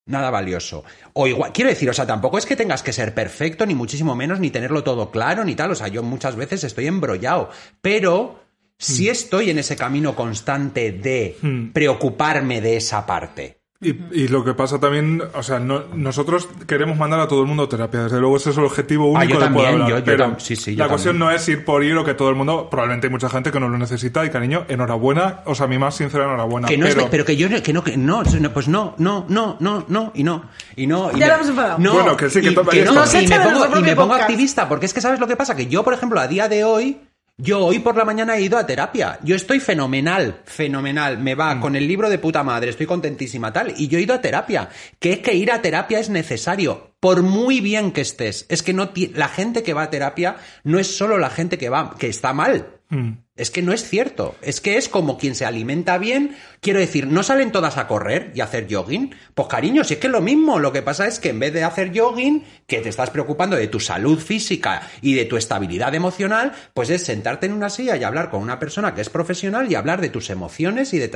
Nada 0.08 0.30
valioso. 0.30 0.84
O 1.12 1.26
igual, 1.26 1.52
quiero 1.52 1.70
decir, 1.70 1.88
o 1.88 1.92
sea, 1.94 2.06
tampoco 2.06 2.38
es 2.38 2.46
que 2.46 2.56
tengas 2.56 2.82
que 2.82 2.92
ser 2.92 3.14
perfecto, 3.14 3.64
ni 3.66 3.74
muchísimo 3.74 4.16
menos, 4.16 4.40
ni 4.40 4.50
tenerlo 4.50 4.82
todo 4.82 5.10
claro, 5.10 5.44
ni 5.44 5.54
tal. 5.54 5.70
O 5.70 5.74
sea, 5.74 5.88
yo 5.88 6.02
muchas 6.02 6.34
veces 6.34 6.64
estoy 6.64 6.86
embrollado. 6.86 7.50
Pero 7.82 8.40
sí 8.78 9.08
estoy 9.08 9.50
en 9.50 9.58
ese 9.58 9.76
camino 9.76 10.16
constante 10.16 10.92
de 10.92 11.36
Mm. 11.42 11.72
preocuparme 11.72 12.60
de 12.60 12.76
esa 12.78 13.04
parte. 13.06 13.57
Y, 13.80 13.90
y 14.10 14.26
lo 14.26 14.44
que 14.44 14.54
pasa 14.54 14.80
también, 14.80 15.22
o 15.34 15.42
sea, 15.44 15.60
no- 15.60 15.84
nosotros 15.94 16.48
queremos 16.66 16.98
mandar 16.98 17.20
a 17.20 17.28
todo 17.28 17.42
el 17.42 17.46
mundo 17.46 17.62
a 17.62 17.68
terapia. 17.68 18.02
Desde 18.02 18.18
luego 18.18 18.36
ese 18.36 18.50
es 18.50 18.58
el 18.58 18.64
objetivo 18.64 19.06
único 19.06 19.20
Ah, 19.20 19.24
yo 19.24 19.34
de 19.38 19.44
también, 19.44 19.64
poder 19.66 19.72
hablar. 19.74 19.88
yo- 19.90 19.98
yo 19.98 20.04
pero 20.04 20.24
tam- 20.26 20.38
sí, 20.40 20.56
sí, 20.56 20.74
yo 20.74 20.82
la 20.82 20.88
cuestión 20.88 21.14
también. 21.16 21.30
no 21.30 21.36
es 21.36 21.48
ir 21.48 21.64
por 21.64 21.84
ir 21.84 21.96
o 21.96 22.04
que 22.04 22.14
todo 22.14 22.28
el 22.28 22.34
mundo, 22.34 22.66
probablemente 22.68 23.06
hay 23.06 23.12
mucha 23.12 23.28
gente 23.30 23.52
que 23.52 23.60
no 23.60 23.68
lo 23.68 23.78
necesita 23.78 24.24
y 24.24 24.30
cariño, 24.30 24.64
enhorabuena, 24.68 25.42
o 25.44 25.54
sea, 25.54 25.68
mi 25.68 25.78
más 25.78 25.94
sincera 25.94 26.24
enhorabuena. 26.24 26.66
Que 26.66 26.76
no 26.76 26.86
pero, 26.88 27.00
es, 27.02 27.06
pero 27.08 27.24
que 27.24 27.36
yo 27.36 27.48
no- 27.48 27.62
que 27.62 27.72
no, 27.72 27.84
que 27.84 27.96
no, 27.96 28.24
no, 28.24 28.52
pues 28.52 28.66
no, 28.66 28.96
no, 28.98 29.26
no, 29.28 29.56
no, 29.60 29.84
no, 29.86 30.10
y 30.12 30.24
no, 30.24 30.42
y 30.74 30.86
no. 30.88 31.10
y 31.14 31.18
Ya 31.20 31.26
me- 31.26 31.28
lo 31.28 31.34
hemos 31.36 31.48
enfadado. 31.50 31.78
No, 31.78 31.92
Bueno, 31.92 32.16
que 32.16 32.30
sí, 32.30 32.40
que 32.40 32.46
y, 32.46 32.48
ahí 32.48 32.54
no, 32.84 33.04
y 33.04 33.28
me 33.28 33.38
pongo, 33.40 33.78
y 33.78 33.82
me 33.82 33.94
pongo 33.94 34.14
activista, 34.14 34.68
porque 34.68 34.86
es 34.86 34.92
que 34.92 35.00
sabes 35.00 35.20
lo 35.20 35.28
que 35.28 35.36
pasa, 35.36 35.54
que 35.54 35.66
yo, 35.68 35.84
por 35.84 35.94
ejemplo, 35.94 36.18
a 36.18 36.26
día 36.26 36.48
de 36.48 36.64
hoy, 36.64 36.98
yo 37.40 37.64
hoy 37.64 37.78
por 37.78 37.96
la 37.96 38.04
mañana 38.04 38.36
he 38.36 38.42
ido 38.42 38.58
a 38.58 38.66
terapia. 38.66 39.18
Yo 39.22 39.36
estoy 39.36 39.60
fenomenal, 39.60 40.40
fenomenal. 40.44 41.18
Me 41.18 41.34
Mm. 41.36 41.40
va 41.40 41.60
con 41.60 41.76
el 41.76 41.86
libro 41.86 42.10
de 42.10 42.18
puta 42.18 42.42
madre, 42.42 42.70
estoy 42.70 42.86
contentísima, 42.86 43.52
tal. 43.52 43.72
Y 43.76 43.86
yo 43.88 43.98
he 43.98 44.02
ido 44.02 44.14
a 44.14 44.20
terapia. 44.20 44.68
Que 44.98 45.12
es 45.12 45.18
que 45.20 45.34
ir 45.34 45.52
a 45.52 45.62
terapia 45.62 46.00
es 46.00 46.10
necesario. 46.10 46.90
Por 47.00 47.22
muy 47.22 47.60
bien 47.60 47.92
que 47.92 48.00
estés. 48.00 48.44
Es 48.48 48.62
que 48.64 48.72
no 48.74 48.90
la 49.14 49.28
gente 49.28 49.62
que 49.62 49.72
va 49.72 49.84
a 49.84 49.90
terapia 49.90 50.36
no 50.64 50.78
es 50.80 50.96
solo 50.96 51.16
la 51.18 51.30
gente 51.30 51.56
que 51.58 51.68
va, 51.68 51.94
que 51.96 52.08
está 52.08 52.32
mal. 52.32 52.66
Mm. 52.90 53.10
Es 53.38 53.50
que 53.52 53.62
no 53.62 53.72
es 53.72 53.88
cierto. 53.88 54.34
Es 54.42 54.60
que 54.60 54.76
es 54.76 54.88
como 54.88 55.16
quien 55.16 55.34
se 55.36 55.46
alimenta 55.46 55.96
bien. 55.96 56.36
Quiero 56.60 56.80
decir, 56.80 57.06
¿no 57.06 57.22
salen 57.22 57.52
todas 57.52 57.76
a 57.78 57.86
correr 57.86 58.32
y 58.34 58.40
a 58.40 58.44
hacer 58.44 58.66
jogging? 58.68 59.14
Pues 59.34 59.48
cariño, 59.48 59.84
si 59.84 59.94
es 59.94 60.00
que 60.00 60.08
es 60.08 60.12
lo 60.12 60.20
mismo. 60.20 60.58
Lo 60.58 60.72
que 60.72 60.82
pasa 60.82 61.06
es 61.06 61.20
que 61.20 61.28
en 61.30 61.38
vez 61.38 61.52
de 61.52 61.62
hacer 61.62 61.96
jogging, 61.96 62.44
que 62.66 62.80
te 62.80 62.88
estás 62.88 63.10
preocupando 63.10 63.56
de 63.56 63.68
tu 63.68 63.78
salud 63.78 64.18
física 64.18 64.82
y 65.00 65.14
de 65.14 65.24
tu 65.24 65.36
estabilidad 65.36 65.94
emocional, 65.94 66.52
pues 66.74 66.90
es 66.90 67.04
sentarte 67.04 67.46
en 67.46 67.52
una 67.52 67.70
silla 67.70 67.96
y 67.96 68.02
hablar 68.04 68.28
con 68.28 68.42
una 68.42 68.58
persona 68.58 68.94
que 68.94 69.00
es 69.02 69.08
profesional 69.08 69.70
y 69.70 69.76
hablar 69.76 70.00
de 70.00 70.10
tus 70.10 70.30
emociones 70.30 70.92
y 70.92 70.98
de, 70.98 71.08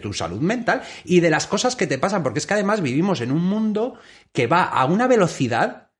tu 0.00 0.12
salud 0.12 0.40
mental 0.40 0.82
y 1.04 1.20
de 1.20 1.30
las 1.30 1.46
cosas 1.46 1.76
que 1.76 1.86
te 1.86 1.98
pasan. 1.98 2.24
Porque 2.24 2.40
es 2.40 2.46
que 2.46 2.54
además 2.54 2.80
vivimos 2.82 3.20
en 3.20 3.30
un 3.30 3.44
mundo 3.44 3.94
que 4.32 4.48
va 4.48 4.64
a 4.64 4.84
una 4.86 5.06
velocidad 5.06 5.92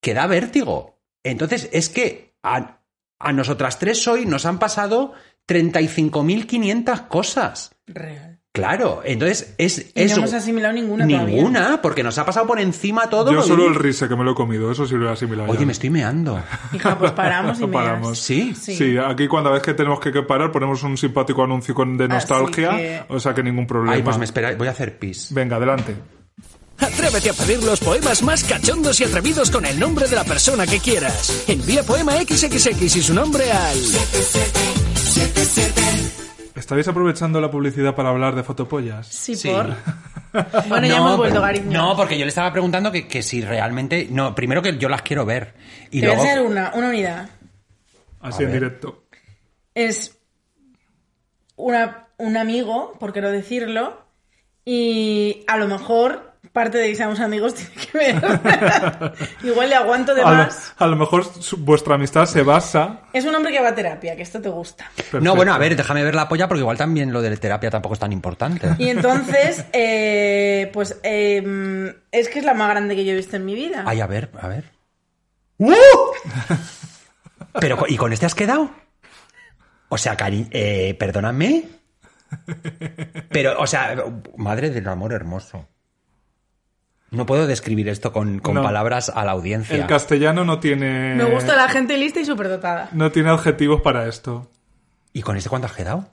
que 0.00 0.14
da 0.14 0.26
vértigo. 0.26 0.98
Entonces, 1.22 1.68
es 1.72 1.88
que 1.90 2.34
a- 2.42 2.80
a 3.18 3.32
nosotras 3.32 3.78
tres 3.78 4.06
hoy 4.08 4.26
nos 4.26 4.46
han 4.46 4.58
pasado 4.58 5.12
35.500 5.48 7.08
cosas. 7.08 7.74
Real. 7.86 8.30
Claro, 8.52 9.02
entonces 9.04 9.52
es 9.58 9.90
Y 9.96 10.02
eso. 10.02 10.14
no 10.14 10.22
hemos 10.22 10.32
asimilado 10.34 10.74
ninguna 10.74 11.08
todavía. 11.08 11.26
Ninguna, 11.34 11.82
porque 11.82 12.04
nos 12.04 12.16
ha 12.18 12.24
pasado 12.24 12.46
por 12.46 12.60
encima 12.60 13.10
todo. 13.10 13.32
Yo 13.32 13.42
solo 13.42 13.66
el 13.66 13.74
rise 13.74 14.06
que 14.06 14.14
me 14.14 14.22
lo 14.22 14.30
he 14.30 14.34
comido, 14.36 14.70
eso 14.70 14.86
sí 14.86 14.94
lo 14.94 15.08
he 15.08 15.12
asimilado. 15.12 15.50
Oye, 15.50 15.58
ya. 15.58 15.66
me 15.66 15.72
estoy 15.72 15.90
meando. 15.90 16.40
Hija, 16.72 16.96
pues 16.96 17.10
paramos 17.10 17.58
y 17.60 17.66
paramos. 17.66 18.16
¿Sí? 18.20 18.54
Sí. 18.54 18.76
Sí, 18.76 18.96
aquí 18.96 19.26
cuando 19.26 19.50
vez 19.50 19.60
que 19.60 19.74
tenemos 19.74 19.98
que 19.98 20.12
parar 20.22 20.52
ponemos 20.52 20.84
un 20.84 20.96
simpático 20.96 21.42
anuncio 21.42 21.74
con- 21.74 21.96
de 21.96 22.06
nostalgia, 22.06 22.70
que- 22.76 23.02
o 23.08 23.18
sea 23.18 23.34
que 23.34 23.42
ningún 23.42 23.66
problema. 23.66 23.96
Ay, 23.96 24.02
pues 24.02 24.18
me 24.18 24.24
espera, 24.24 24.54
voy 24.54 24.68
a 24.68 24.70
hacer 24.70 25.00
pis. 25.00 25.34
Venga, 25.34 25.56
adelante. 25.56 25.96
Atrévete 26.78 27.30
a 27.30 27.32
pedir 27.32 27.62
los 27.62 27.80
poemas 27.80 28.22
más 28.22 28.44
cachondos 28.44 29.00
y 29.00 29.04
atrevidos 29.04 29.50
con 29.50 29.64
el 29.64 29.78
nombre 29.78 30.06
de 30.08 30.16
la 30.16 30.24
persona 30.24 30.66
que 30.66 30.78
quieras. 30.80 31.44
Envía 31.48 31.82
poema 31.82 32.12
XXX 32.16 32.96
y 32.96 33.02
su 33.02 33.14
nombre 33.14 33.50
al... 33.50 33.78
¿Estáis 36.54 36.86
aprovechando 36.88 37.40
la 37.40 37.50
publicidad 37.50 37.94
para 37.94 38.10
hablar 38.10 38.34
de 38.34 38.42
fotopollas? 38.42 39.06
Sí, 39.08 39.34
Sí. 39.36 39.48
por. 39.50 39.74
Bueno, 40.68 40.84
ya 40.88 40.96
hemos 40.96 41.16
vuelto, 41.16 41.40
cariño. 41.40 41.70
No, 41.70 41.96
porque 41.96 42.18
yo 42.18 42.24
le 42.24 42.28
estaba 42.30 42.50
preguntando 42.50 42.90
que, 42.90 43.06
que 43.06 43.22
si 43.22 43.40
realmente. 43.40 44.08
No, 44.10 44.34
primero 44.34 44.62
que 44.62 44.76
yo 44.78 44.88
las 44.88 45.02
quiero 45.02 45.24
ver. 45.24 45.54
Y 45.92 46.00
Te 46.00 46.06
luego. 46.06 46.22
voy 46.22 46.28
a 46.28 46.32
hacer 46.32 46.44
una, 46.44 46.72
una 46.74 46.88
unidad. 46.88 47.28
Así 48.20 48.42
A 48.42 48.46
en 48.46 48.52
ver. 48.52 48.60
directo. 48.62 49.04
Es 49.76 50.18
una, 51.54 52.08
un 52.16 52.36
amigo, 52.36 52.94
por 52.98 53.12
qué 53.12 53.20
no 53.20 53.30
decirlo, 53.30 54.00
y 54.64 55.44
a 55.46 55.56
lo 55.56 55.68
mejor 55.68 56.33
parte 56.54 56.78
de 56.78 56.88
que 56.88 56.94
seamos 56.94 57.20
amigos 57.20 57.52
tiene 57.54 57.70
que 57.74 57.98
ver. 57.98 58.22
Igual 59.42 59.68
le 59.68 59.74
aguanto 59.74 60.14
de 60.14 60.22
A 60.22 60.30
lo, 60.30 60.36
más. 60.36 60.72
a 60.78 60.86
lo 60.86 60.96
mejor 60.96 61.24
su- 61.24 61.58
vuestra 61.58 61.96
amistad 61.96 62.24
se 62.26 62.42
basa... 62.42 63.00
Es 63.12 63.24
un 63.26 63.34
hombre 63.34 63.52
que 63.52 63.60
va 63.60 63.68
a 63.70 63.74
terapia, 63.74 64.14
que 64.16 64.22
esto 64.22 64.40
te 64.40 64.48
gusta. 64.48 64.88
No, 65.20 65.34
bueno, 65.36 65.52
a 65.52 65.58
ver, 65.58 65.76
déjame 65.76 66.02
ver 66.04 66.14
la 66.14 66.28
polla 66.28 66.46
porque 66.48 66.60
igual 66.60 66.78
también 66.78 67.12
lo 67.12 67.20
de 67.20 67.30
la 67.30 67.36
terapia 67.36 67.70
tampoco 67.70 67.94
es 67.94 68.00
tan 68.00 68.12
importante. 68.12 68.68
Y 68.78 68.88
entonces, 68.88 69.64
eh, 69.72 70.70
pues 70.72 70.96
eh, 71.02 71.92
es 72.12 72.28
que 72.28 72.38
es 72.38 72.44
la 72.44 72.54
más 72.54 72.70
grande 72.70 72.94
que 72.96 73.04
yo 73.04 73.12
he 73.12 73.16
visto 73.16 73.36
en 73.36 73.44
mi 73.44 73.54
vida. 73.56 73.82
Ay, 73.84 74.00
a 74.00 74.06
ver, 74.06 74.30
a 74.40 74.46
ver. 74.48 74.70
Pero, 77.60 77.84
¿y 77.88 77.96
con 77.96 78.12
este 78.12 78.26
has 78.26 78.34
quedado? 78.34 78.70
O 79.88 79.98
sea, 79.98 80.16
cari 80.16 80.46
eh, 80.50 80.94
perdóname. 80.98 81.64
Pero, 83.30 83.60
o 83.60 83.66
sea, 83.66 83.96
madre 84.36 84.70
del 84.70 84.88
amor 84.88 85.12
hermoso. 85.12 85.68
No 87.14 87.26
puedo 87.26 87.46
describir 87.46 87.88
esto 87.88 88.12
con, 88.12 88.38
con 88.40 88.54
No. 88.54 88.62
palabras 88.62 89.10
a 89.14 89.24
la 89.24 89.32
audiencia. 89.32 89.76
El 89.76 89.86
castellano 89.86 90.44
no 90.44 90.58
tiene... 90.60 91.14
Me 91.14 91.24
gusta 91.24 91.54
la 91.56 91.68
gente 91.68 91.96
lista 91.96 92.20
y 92.20 92.24
superdotada. 92.24 92.88
No 92.92 93.10
tiene 93.12 93.30
adjetivos 93.30 93.80
para 93.82 94.06
esto. 94.08 94.50
¿Y 95.12 95.22
con 95.22 95.36
este 95.36 95.48
cuánto 95.48 95.66
has 95.66 95.74
quedado? 95.74 96.08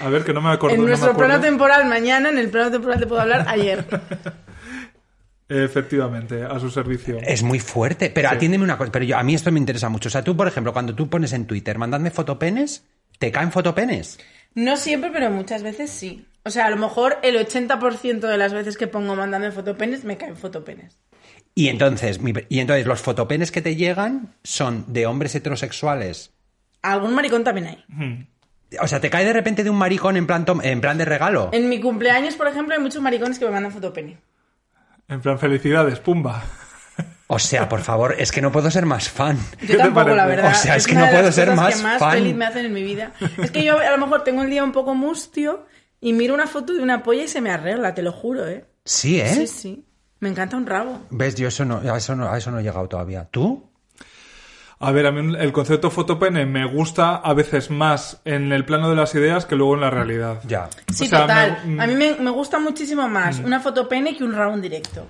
A 0.00 0.08
ver, 0.08 0.24
que 0.24 0.32
no 0.32 0.40
me 0.40 0.50
acuerdo. 0.50 0.76
En 0.76 0.84
nuestro 0.84 1.10
acuerdo. 1.10 1.28
plano 1.28 1.42
temporal 1.42 1.86
mañana, 1.86 2.28
en 2.28 2.38
el 2.38 2.48
plano 2.50 2.70
temporal 2.70 3.00
te 3.00 3.06
puedo 3.06 3.20
hablar 3.20 3.44
ayer. 3.48 3.84
Efectivamente, 5.48 6.44
a 6.44 6.58
su 6.58 6.70
servicio. 6.70 7.18
Es 7.20 7.42
muy 7.42 7.58
fuerte. 7.60 8.10
Pero 8.10 8.30
atiéndeme 8.30 8.64
una 8.64 8.78
cosa. 8.78 8.90
Pero 8.90 9.04
yo, 9.04 9.18
a 9.18 9.22
mí 9.22 9.34
esto 9.34 9.52
me 9.52 9.58
interesa 9.58 9.88
mucho. 9.88 10.08
O 10.08 10.10
sea, 10.10 10.24
tú, 10.24 10.36
por 10.36 10.48
ejemplo, 10.48 10.72
cuando 10.72 10.94
tú 10.94 11.10
pones 11.10 11.32
en 11.32 11.46
Twitter, 11.46 11.76
mandadme 11.78 12.10
fotopenes, 12.10 12.84
¿te 13.18 13.30
caen 13.30 13.52
fotopenes? 13.52 14.18
No 14.54 14.76
siempre, 14.76 15.10
pero 15.12 15.30
muchas 15.30 15.62
veces 15.62 15.90
sí. 15.90 16.26
O 16.44 16.50
sea, 16.50 16.66
a 16.66 16.70
lo 16.70 16.76
mejor 16.76 17.18
el 17.22 17.36
80% 17.36 18.20
de 18.20 18.36
las 18.38 18.52
veces 18.52 18.76
que 18.76 18.86
pongo 18.88 19.14
mandando 19.14 19.50
fotopenes 19.52 20.04
me 20.04 20.16
caen 20.16 20.36
fotopenes. 20.36 20.98
Y 21.54 21.68
entonces, 21.68 22.20
mi- 22.20 22.32
y 22.48 22.60
entonces 22.60 22.86
los 22.86 23.00
fotopenes 23.00 23.50
que 23.52 23.62
te 23.62 23.76
llegan 23.76 24.34
son 24.42 24.84
de 24.92 25.06
hombres 25.06 25.34
heterosexuales. 25.34 26.32
Algún 26.82 27.14
maricón 27.14 27.44
también 27.44 27.66
hay. 27.68 28.26
O 28.80 28.88
sea, 28.88 29.00
te 29.00 29.10
cae 29.10 29.24
de 29.24 29.32
repente 29.34 29.62
de 29.62 29.70
un 29.70 29.76
maricón 29.76 30.16
en 30.16 30.26
plan, 30.26 30.44
tom- 30.44 30.62
en 30.62 30.80
plan 30.80 30.98
de 30.98 31.04
regalo. 31.04 31.50
En 31.52 31.68
mi 31.68 31.78
cumpleaños, 31.80 32.34
por 32.34 32.48
ejemplo, 32.48 32.74
hay 32.74 32.80
muchos 32.80 33.02
maricones 33.02 33.38
que 33.38 33.44
me 33.44 33.50
mandan 33.52 33.70
fotopene. 33.70 34.18
En 35.08 35.20
plan, 35.20 35.38
felicidades, 35.38 35.98
pumba. 36.00 36.42
O 37.26 37.38
sea, 37.38 37.68
por 37.68 37.80
favor, 37.82 38.14
es 38.18 38.30
que 38.32 38.42
no 38.42 38.50
puedo 38.52 38.70
ser 38.70 38.84
más 38.84 39.08
fan. 39.08 39.38
¿Qué 39.60 39.68
Yo 39.74 39.78
tampoco, 39.78 40.10
la 40.14 40.26
verdad. 40.26 40.52
O 40.52 40.54
sea, 40.54 40.76
es 40.76 40.86
que 40.86 40.92
una 40.92 41.02
no 41.02 41.06
de 41.06 41.12
puedo 41.12 41.24
las 41.26 41.34
ser 41.34 41.48
cosas 41.48 41.62
más 41.64 41.76
que 41.76 41.82
más 41.82 41.98
fan. 41.98 42.12
feliz 42.12 42.34
me 42.34 42.44
hacen 42.46 42.66
en 42.66 42.72
mi 42.72 42.82
vida. 42.82 43.12
Es 43.38 43.50
que 43.50 43.64
yo 43.64 43.78
a 43.78 43.90
lo 43.90 43.98
mejor 43.98 44.24
tengo 44.24 44.42
el 44.42 44.50
día 44.50 44.64
un 44.64 44.72
poco 44.72 44.94
mustio 44.94 45.66
y 46.02 46.12
miro 46.12 46.34
una 46.34 46.46
foto 46.46 46.74
de 46.74 46.82
una 46.82 47.02
polla 47.02 47.22
y 47.24 47.28
se 47.28 47.40
me 47.40 47.50
arregla, 47.50 47.94
te 47.94 48.02
lo 48.02 48.12
juro, 48.12 48.46
¿eh? 48.46 48.66
Sí, 48.84 49.18
¿eh? 49.18 49.34
Sí, 49.34 49.46
sí. 49.46 49.84
Me 50.20 50.28
encanta 50.28 50.56
un 50.58 50.66
rabo. 50.66 51.00
¿Ves? 51.10 51.34
Yo 51.36 51.48
eso 51.48 51.64
no, 51.64 51.78
a 51.78 51.96
eso 51.96 52.14
no, 52.14 52.28
a 52.30 52.36
eso 52.36 52.50
no 52.50 52.58
he 52.60 52.62
llegado 52.62 52.86
todavía. 52.88 53.26
¿Tú? 53.30 53.70
A 54.78 54.90
ver, 54.90 55.06
a 55.06 55.12
mí 55.12 55.34
el 55.38 55.52
concepto 55.52 55.90
fotopene 55.92 56.44
me 56.44 56.64
gusta 56.66 57.14
a 57.16 57.34
veces 57.34 57.70
más 57.70 58.20
en 58.24 58.50
el 58.52 58.64
plano 58.64 58.90
de 58.90 58.96
las 58.96 59.14
ideas 59.14 59.46
que 59.46 59.54
luego 59.54 59.74
en 59.76 59.80
la 59.80 59.90
realidad. 59.90 60.40
Ya. 60.46 60.68
Sí, 60.92 61.04
O 61.04 61.08
sea, 61.08 61.20
total. 61.22 61.58
me- 61.64 61.76
mm. 61.76 61.80
A 61.80 61.86
mí 61.86 61.94
me, 61.94 62.14
me 62.16 62.30
gusta 62.30 62.58
muchísimo 62.58 63.08
más 63.08 63.38
una 63.38 63.60
fotopene 63.60 64.16
que 64.16 64.24
un 64.24 64.32
rabo 64.32 64.54
en 64.54 64.60
directo. 64.62 65.06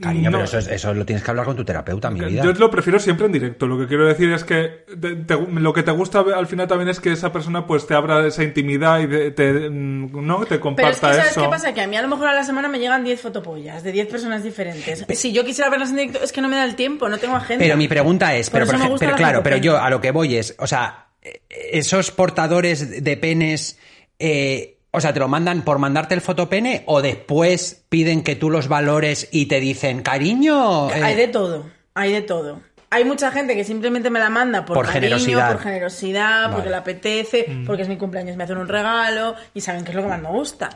Cariño, 0.00 0.28
No. 0.30 0.38
pero 0.38 0.44
eso, 0.46 0.58
es- 0.58 0.66
eso 0.66 0.92
lo 0.92 1.06
tienes 1.06 1.22
que 1.22 1.30
hablar 1.30 1.46
con 1.46 1.54
tu 1.54 1.64
terapeuta, 1.64 2.10
mi 2.10 2.18
vida. 2.20 2.42
Yo 2.42 2.52
lo 2.52 2.68
prefiero 2.68 2.98
siempre 2.98 3.26
en 3.26 3.32
directo. 3.32 3.68
Lo 3.68 3.78
que 3.78 3.86
quiero 3.86 4.04
decir 4.06 4.28
es 4.32 4.42
que 4.42 4.84
te- 5.00 5.14
te- 5.14 5.36
lo 5.36 5.72
que 5.72 5.84
te 5.84 5.92
gusta 5.92 6.24
al 6.34 6.48
final 6.48 6.66
también 6.66 6.88
es 6.88 6.98
que 6.98 7.12
esa 7.12 7.32
persona 7.32 7.64
pues 7.64 7.86
te 7.86 7.94
abra 7.94 8.26
esa 8.26 8.42
intimidad 8.42 8.98
y 8.98 9.06
te, 9.06 9.30
te- 9.30 9.70
no 9.70 10.40
te 10.40 10.40
Pero 10.40 10.42
es 10.42 10.48
que, 10.48 10.60
comparta 10.60 11.12
¿sabes 11.14 11.30
eso. 11.30 11.42
qué 11.42 11.48
pasa? 11.48 11.72
Que 11.72 11.80
a 11.82 11.86
mí 11.86 11.96
a 11.96 12.02
lo 12.02 12.08
mejor 12.08 12.26
a 12.26 12.34
la 12.34 12.42
semana 12.42 12.66
me 12.68 12.80
llegan 12.80 13.04
10 13.04 13.20
fotopollas 13.20 13.84
de 13.84 13.92
10 13.92 14.08
personas 14.08 14.42
diferentes. 14.42 15.04
Si 15.16 15.32
yo 15.32 15.44
quisiera 15.44 15.70
verlas 15.70 15.90
en 15.90 15.96
directo, 15.96 16.24
es 16.24 16.32
que 16.32 16.40
no 16.40 16.48
me 16.48 16.56
da 16.56 16.64
el 16.64 16.74
tiempo, 16.74 17.08
no 17.08 17.18
tengo 17.18 17.36
agenda. 17.36 17.64
Pero 17.64 17.76
mi 17.76 17.86
pregunta 17.86 18.34
es, 18.34 18.50
pero, 18.50 18.66
por 18.66 18.98
pero 18.98 19.12
la 19.12 19.16
claro, 19.16 19.42
pero 19.44 19.58
yo 19.58 19.78
a 19.80 19.90
lo 19.90 20.00
que 20.00 20.10
voy 20.10 20.36
es, 20.36 20.56
o 20.58 20.66
sea, 20.66 21.06
eh, 21.22 21.42
esos 21.50 22.10
portadores 22.10 23.02
de 23.04 23.16
penes, 23.16 23.78
eh, 24.18 24.73
o 24.94 25.00
sea, 25.00 25.12
te 25.12 25.20
lo 25.20 25.28
mandan 25.28 25.62
por 25.62 25.78
mandarte 25.78 26.14
el 26.14 26.20
fotopene 26.20 26.82
o 26.86 27.02
después 27.02 27.84
piden 27.88 28.22
que 28.22 28.36
tú 28.36 28.48
los 28.50 28.68
valores 28.68 29.28
y 29.32 29.46
te 29.46 29.60
dicen, 29.60 30.02
cariño. 30.02 30.90
eh, 30.90 31.02
Hay 31.02 31.14
de 31.16 31.28
todo, 31.28 31.66
hay 31.94 32.12
de 32.12 32.22
todo. 32.22 32.62
Hay 32.90 33.04
mucha 33.04 33.32
gente 33.32 33.56
que 33.56 33.64
simplemente 33.64 34.08
me 34.08 34.20
la 34.20 34.30
manda 34.30 34.64
por, 34.64 34.76
Por 34.76 34.86
cariño, 34.86 35.00
generosidad. 35.18 35.52
por 35.52 35.62
generosidad, 35.62 36.52
porque 36.52 36.70
le 36.70 36.76
apetece, 36.76 37.46
porque 37.66 37.82
es 37.82 37.88
mi 37.88 37.96
cumpleaños, 37.96 38.36
me 38.36 38.44
hacen 38.44 38.56
un 38.56 38.68
regalo 38.68 39.34
y 39.52 39.60
saben 39.62 39.82
que 39.84 39.90
es 39.90 39.96
lo 39.96 40.02
que 40.02 40.08
más 40.08 40.20
me 40.22 40.28
gusta. 40.28 40.70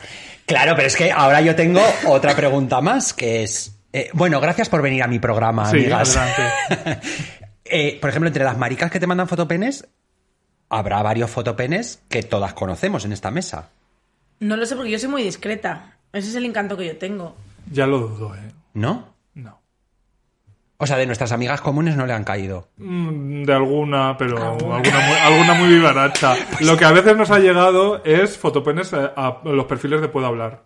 Claro, 0.45 0.75
pero 0.75 0.89
es 0.89 0.97
que 0.97 1.13
ahora 1.13 1.41
yo 1.43 1.55
tengo 1.55 1.81
otra 2.09 2.35
pregunta 2.35 2.81
más, 2.81 3.15
que 3.15 3.45
es, 3.45 3.79
eh, 3.93 4.11
bueno, 4.15 4.41
gracias 4.41 4.69
por 4.69 4.83
venir 4.83 5.05
a 5.05 5.07
mi 5.07 5.21
programa, 5.21 5.71
Sí, 5.71 5.77
amigas. 5.77 6.17
adelante. 6.17 7.01
Eh, 7.71 7.99
por 8.01 8.09
ejemplo, 8.09 8.29
entre 8.29 8.45
las 8.45 8.57
maricas 8.57 8.91
que 8.91 8.99
te 8.99 9.07
mandan 9.07 9.29
fotopenes, 9.29 9.87
habrá 10.71 11.03
varios 11.03 11.31
fotopenes 11.31 12.01
que 12.09 12.23
todas 12.23 12.55
conocemos 12.55 13.05
en 13.05 13.13
esta 13.13 13.31
mesa. 13.31 13.69
No 14.41 14.57
lo 14.57 14.67
sé 14.67 14.77
porque 14.77 14.91
yo 14.91 14.99
soy 14.99 15.09
muy 15.09 15.23
discreta. 15.23 15.97
Ese 16.13 16.29
es 16.29 16.35
el 16.35 16.45
encanto 16.45 16.77
que 16.77 16.87
yo 16.87 16.97
tengo. 16.97 17.37
Ya 17.71 17.87
lo 17.87 17.99
dudo, 17.99 18.35
¿eh? 18.35 18.53
¿No? 18.75 19.09
No. 19.35 19.61
O 20.79 20.87
sea, 20.87 20.97
de 20.97 21.07
nuestras 21.07 21.33
amigas 21.33 21.61
comunes 21.61 21.97
no 21.97 22.07
le 22.07 22.13
han 22.13 22.25
caído. 22.25 22.69
Mm, 22.77 23.43
De 23.45 23.53
alguna, 23.53 24.17
pero 24.17 24.53
Alguna. 24.53 24.79
muy, 24.79 24.89
alguna 24.89 25.55
muy 25.55 25.69
vivaracha. 25.69 26.35
Lo 26.61 26.77
que 26.77 26.85
a 26.85 26.93
veces 26.93 27.17
nos 27.17 27.31
ha 27.31 27.39
llegado 27.41 28.03
es 28.05 28.39
fotopenes 28.39 28.93
a, 28.95 29.07
a 29.17 29.41
los 29.45 29.67
perfiles 29.67 30.01
de 30.01 30.09
Puedo 30.09 30.27
Hablar. 30.27 30.63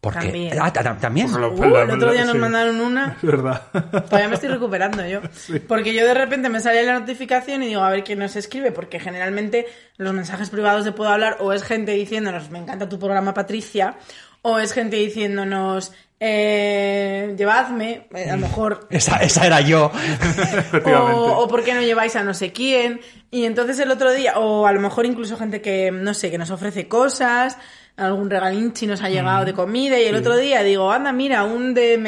¿Por 0.00 0.12
qué? 0.14 0.20
También. 0.28 0.58
Ah, 0.60 0.72
ta- 0.72 0.82
ta- 0.84 0.96
también. 0.96 1.26
Porque 1.30 1.46
lo- 1.46 1.52
Uh, 1.54 1.76
el 1.78 1.90
otro 1.90 2.12
día 2.12 2.24
nos 2.24 2.34
sí. 2.34 2.38
mandaron 2.38 2.80
una. 2.80 3.16
Es 3.22 3.22
verdad. 3.28 3.62
Todavía 3.72 4.28
me 4.28 4.34
estoy 4.36 4.48
recuperando 4.50 5.04
yo. 5.06 5.20
Porque 5.68 5.92
yo 5.92 6.06
de 6.06 6.14
repente 6.14 6.48
me 6.48 6.60
sale 6.60 6.84
la 6.84 7.00
notificación 7.00 7.62
y 7.64 7.66
digo, 7.68 7.82
a 7.82 7.90
ver 7.90 8.04
quién 8.04 8.20
nos 8.20 8.36
escribe, 8.36 8.70
porque 8.70 9.00
generalmente 9.00 9.66
los 9.96 10.12
mensajes 10.14 10.50
privados 10.50 10.84
de 10.84 10.92
Puedo 10.92 11.10
Hablar 11.10 11.38
o 11.40 11.52
es 11.52 11.64
gente 11.64 11.92
diciéndonos, 11.92 12.48
me 12.50 12.60
encanta 12.60 12.88
tu 12.88 12.98
programa 12.98 13.34
Patricia, 13.34 13.96
o 14.42 14.60
es 14.60 14.72
gente 14.72 14.94
diciéndonos, 14.96 15.92
eh, 16.20 17.34
llevadme, 17.36 18.06
eh, 18.14 18.30
a 18.30 18.36
lo 18.36 18.42
mejor 18.42 18.86
Esa, 18.90 19.16
esa 19.18 19.46
era 19.46 19.60
yo. 19.60 19.90
Efectivamente. 20.38 21.12
o, 21.18 21.38
o 21.40 21.48
por 21.48 21.64
qué 21.64 21.74
no 21.74 21.82
lleváis 21.82 22.14
a 22.16 22.22
no 22.22 22.34
sé 22.34 22.52
quién. 22.52 23.00
Y 23.30 23.44
entonces 23.44 23.78
el 23.80 23.90
otro 23.90 24.12
día, 24.12 24.38
o 24.38 24.66
a 24.66 24.72
lo 24.72 24.80
mejor 24.80 25.06
incluso 25.06 25.36
gente 25.36 25.60
que, 25.60 25.90
no 25.90 26.14
sé, 26.14 26.30
que 26.30 26.38
nos 26.38 26.50
ofrece 26.50 26.86
cosas, 26.88 27.58
algún 27.98 28.30
regalinchi 28.30 28.86
nos 28.86 29.02
ha 29.02 29.08
llegado 29.08 29.44
de 29.44 29.52
comida, 29.52 29.98
y 30.00 30.04
el 30.04 30.14
otro 30.14 30.36
día 30.36 30.62
digo, 30.62 30.90
anda, 30.90 31.12
mira, 31.12 31.44
un 31.44 31.74
DM 31.74 32.04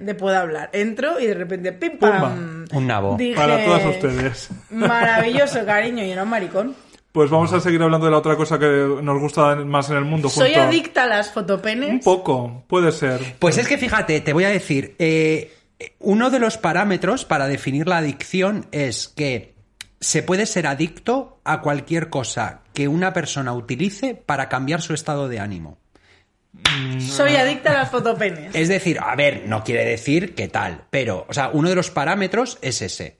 de 0.00 0.16
Puedo 0.18 0.36
Hablar. 0.38 0.70
Entro 0.72 1.20
y 1.20 1.26
de 1.26 1.34
repente, 1.34 1.72
pim, 1.72 1.98
pam. 1.98 2.64
Un 2.72 2.86
nabo. 2.86 3.16
Dije, 3.16 3.34
Para 3.36 3.64
todas 3.64 3.84
ustedes. 3.86 4.48
Maravilloso, 4.70 5.64
cariño, 5.64 6.04
y 6.04 6.10
era 6.10 6.22
un 6.24 6.30
maricón. 6.30 6.74
Pues 7.12 7.30
vamos 7.30 7.52
a 7.52 7.60
seguir 7.60 7.82
hablando 7.82 8.06
de 8.06 8.12
la 8.12 8.18
otra 8.18 8.36
cosa 8.36 8.58
que 8.58 8.66
nos 9.02 9.18
gusta 9.20 9.56
más 9.56 9.88
en 9.90 9.96
el 9.96 10.04
mundo. 10.04 10.28
Soy 10.28 10.54
adicta 10.54 11.04
a 11.04 11.06
las 11.06 11.28
Un 11.28 11.34
fotopenes. 11.34 12.04
poco, 12.04 12.64
puede 12.66 12.92
ser. 12.92 13.36
Pues 13.38 13.58
es 13.58 13.66
que 13.66 13.78
fíjate, 13.78 14.20
te 14.20 14.32
voy 14.32 14.44
a 14.44 14.50
decir, 14.50 14.94
eh, 14.98 15.52
uno 16.00 16.30
de 16.30 16.38
los 16.38 16.58
parámetros 16.58 17.24
para 17.24 17.48
definir 17.48 17.88
la 17.88 17.98
adicción 17.98 18.66
es 18.72 19.08
que 19.08 19.54
se 20.00 20.22
puede 20.22 20.46
ser 20.46 20.66
adicto 20.66 21.40
a 21.44 21.60
cualquier 21.60 22.08
cosa 22.08 22.62
que 22.72 22.88
una 22.88 23.12
persona 23.12 23.52
utilice 23.52 24.14
para 24.14 24.48
cambiar 24.48 24.82
su 24.82 24.94
estado 24.94 25.28
de 25.28 25.40
ánimo. 25.40 25.78
Soy 26.98 27.36
adicta 27.36 27.70
a 27.70 27.74
las 27.74 27.90
fotopenes. 27.90 28.54
Es 28.54 28.68
decir, 28.68 28.98
a 29.00 29.14
ver, 29.14 29.44
no 29.46 29.62
quiere 29.62 29.84
decir 29.84 30.34
que 30.34 30.48
tal, 30.48 30.84
pero, 30.90 31.26
o 31.28 31.32
sea, 31.32 31.50
uno 31.52 31.68
de 31.68 31.74
los 31.74 31.90
parámetros 31.90 32.58
es 32.62 32.82
ese. 32.82 33.16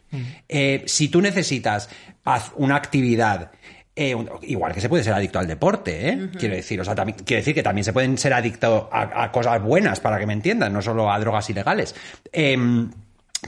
Eh, 0.49 0.83
si 0.87 1.09
tú 1.09 1.21
necesitas 1.21 1.89
haz 2.25 2.53
una 2.57 2.77
actividad, 2.77 3.53
eh, 3.95 4.17
igual 4.43 4.73
que 4.73 4.81
se 4.81 4.89
puede 4.89 5.05
ser 5.05 5.13
adicto 5.13 5.39
al 5.39 5.47
deporte, 5.47 6.09
¿eh? 6.09 6.31
Quiero 6.39 6.55
decir, 6.55 6.81
o 6.81 6.85
sea, 6.85 6.95
también, 6.95 7.19
quiero 7.25 7.41
decir 7.41 7.55
que 7.55 7.63
también 7.63 7.85
se 7.85 7.93
pueden 7.93 8.17
ser 8.19 8.33
adictos 8.33 8.85
a, 8.91 9.25
a 9.25 9.33
cosas 9.33 9.63
buenas, 9.63 10.01
para 10.01 10.19
que 10.19 10.27
me 10.27 10.33
entiendan, 10.33 10.73
no 10.73 10.83
solo 10.83 11.11
a 11.11 11.19
drogas 11.19 11.49
ilegales. 11.51 11.95
Em, 12.33 12.91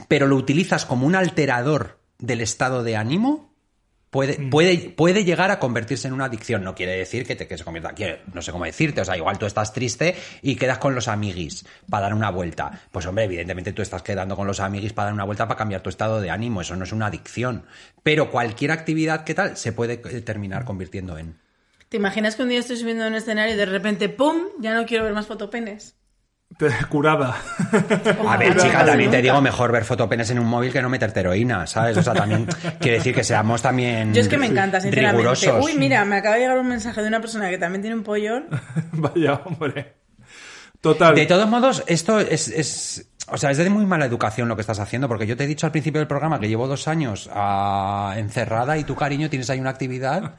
pero 0.07 0.27
lo 0.27 0.35
utilizas 0.35 0.85
como 0.85 1.07
un 1.07 1.15
alterador 1.15 2.00
del 2.21 2.41
estado 2.41 2.83
de 2.83 2.95
ánimo, 2.95 3.53
puede, 4.09 4.49
puede, 4.49 4.77
puede 4.89 5.23
llegar 5.23 5.51
a 5.51 5.59
convertirse 5.59 6.07
en 6.07 6.13
una 6.13 6.25
adicción. 6.25 6.63
No 6.63 6.75
quiere 6.75 6.97
decir 6.97 7.25
que, 7.25 7.35
te, 7.35 7.47
que 7.47 7.57
se 7.57 7.63
convierta. 7.63 7.93
quiere- 7.93 8.21
no 8.33 8.41
sé 8.41 8.51
cómo 8.51 8.65
decirte. 8.65 9.01
O 9.01 9.05
sea, 9.05 9.17
igual 9.17 9.37
tú 9.37 9.45
estás 9.45 9.73
triste 9.73 10.15
y 10.41 10.55
quedas 10.55 10.77
con 10.77 10.95
los 10.95 11.07
amiguis 11.07 11.65
para 11.89 12.03
dar 12.03 12.13
una 12.13 12.29
vuelta. 12.29 12.81
Pues 12.91 13.05
hombre, 13.05 13.25
evidentemente 13.25 13.73
tú 13.73 13.81
estás 13.81 14.01
quedando 14.03 14.35
con 14.35 14.47
los 14.47 14.59
amiguis 14.59 14.93
para 14.93 15.05
dar 15.07 15.13
una 15.13 15.23
vuelta 15.23 15.47
para 15.47 15.57
cambiar 15.57 15.81
tu 15.81 15.89
estado 15.89 16.21
de 16.21 16.29
ánimo. 16.29 16.61
Eso 16.61 16.75
no 16.75 16.83
es 16.83 16.91
una 16.91 17.07
adicción. 17.07 17.65
Pero 18.03 18.31
cualquier 18.31 18.71
actividad 18.71 19.23
que 19.23 19.33
tal 19.33 19.57
se 19.57 19.71
puede 19.73 19.93
eh, 20.05 20.21
terminar 20.21 20.65
convirtiendo 20.65 21.17
en. 21.17 21.39
¿Te 21.89 21.97
imaginas 21.97 22.35
que 22.37 22.43
un 22.43 22.49
día 22.49 22.59
estoy 22.59 22.77
subiendo 22.77 23.03
a 23.03 23.07
un 23.07 23.15
escenario 23.15 23.53
y 23.53 23.57
de 23.57 23.65
repente, 23.65 24.07
¡pum! 24.07 24.37
Ya 24.61 24.73
no 24.73 24.85
quiero 24.85 25.03
ver 25.03 25.13
más 25.13 25.27
fotopenes. 25.27 25.95
Curada. 26.89 27.35
A 28.27 28.37
ver, 28.37 28.55
chica, 28.57 28.85
también 28.85 29.11
te 29.11 29.21
digo, 29.21 29.41
mejor 29.41 29.71
ver 29.71 29.85
fotopenes 29.85 30.29
en 30.29 30.39
un 30.39 30.47
móvil 30.47 30.71
que 30.71 30.81
no 30.81 30.89
meterte 30.89 31.21
heroína, 31.21 31.65
¿sabes? 31.67 31.97
O 31.97 32.03
sea, 32.03 32.13
también 32.13 32.47
quiere 32.79 32.97
decir 32.97 33.13
que 33.15 33.23
seamos 33.23 33.61
también 33.61 34.13
Yo 34.13 34.21
es 34.21 34.27
que 34.27 34.37
me 34.37 34.47
encanta, 34.47 34.79
sinceramente. 34.81 35.17
rigurosos. 35.17 35.65
Uy, 35.65 35.75
mira, 35.77 36.03
me 36.05 36.17
acaba 36.17 36.35
de 36.35 36.41
llegar 36.41 36.57
un 36.59 36.67
mensaje 36.67 37.01
de 37.01 37.07
una 37.07 37.21
persona 37.21 37.49
que 37.49 37.57
también 37.57 37.81
tiene 37.81 37.95
un 37.95 38.03
pollón. 38.03 38.45
Vaya, 38.91 39.41
hombre. 39.45 39.95
Total. 40.81 41.13
De 41.15 41.25
todos 41.27 41.47
modos, 41.47 41.83
esto 41.87 42.19
es, 42.19 42.47
es- 42.47 43.07
O 43.27 43.37
sea, 43.37 43.51
es 43.51 43.57
de 43.57 43.69
muy 43.69 43.85
mala 43.85 44.05
educación 44.05 44.47
lo 44.47 44.55
que 44.55 44.61
estás 44.61 44.79
haciendo, 44.79 45.07
porque 45.07 45.27
yo 45.27 45.37
te 45.37 45.43
he 45.43 45.47
dicho 45.47 45.65
al 45.67 45.71
principio 45.71 45.99
del 45.99 46.07
programa 46.07 46.39
que 46.39 46.47
llevo 46.49 46.67
dos 46.67 46.87
años 46.87 47.29
ah, 47.33 48.15
encerrada 48.17 48.77
y 48.77 48.83
tu 48.83 48.95
cariño 48.95 49.29
tienes 49.29 49.49
ahí 49.49 49.59
una 49.59 49.69
actividad. 49.69 50.33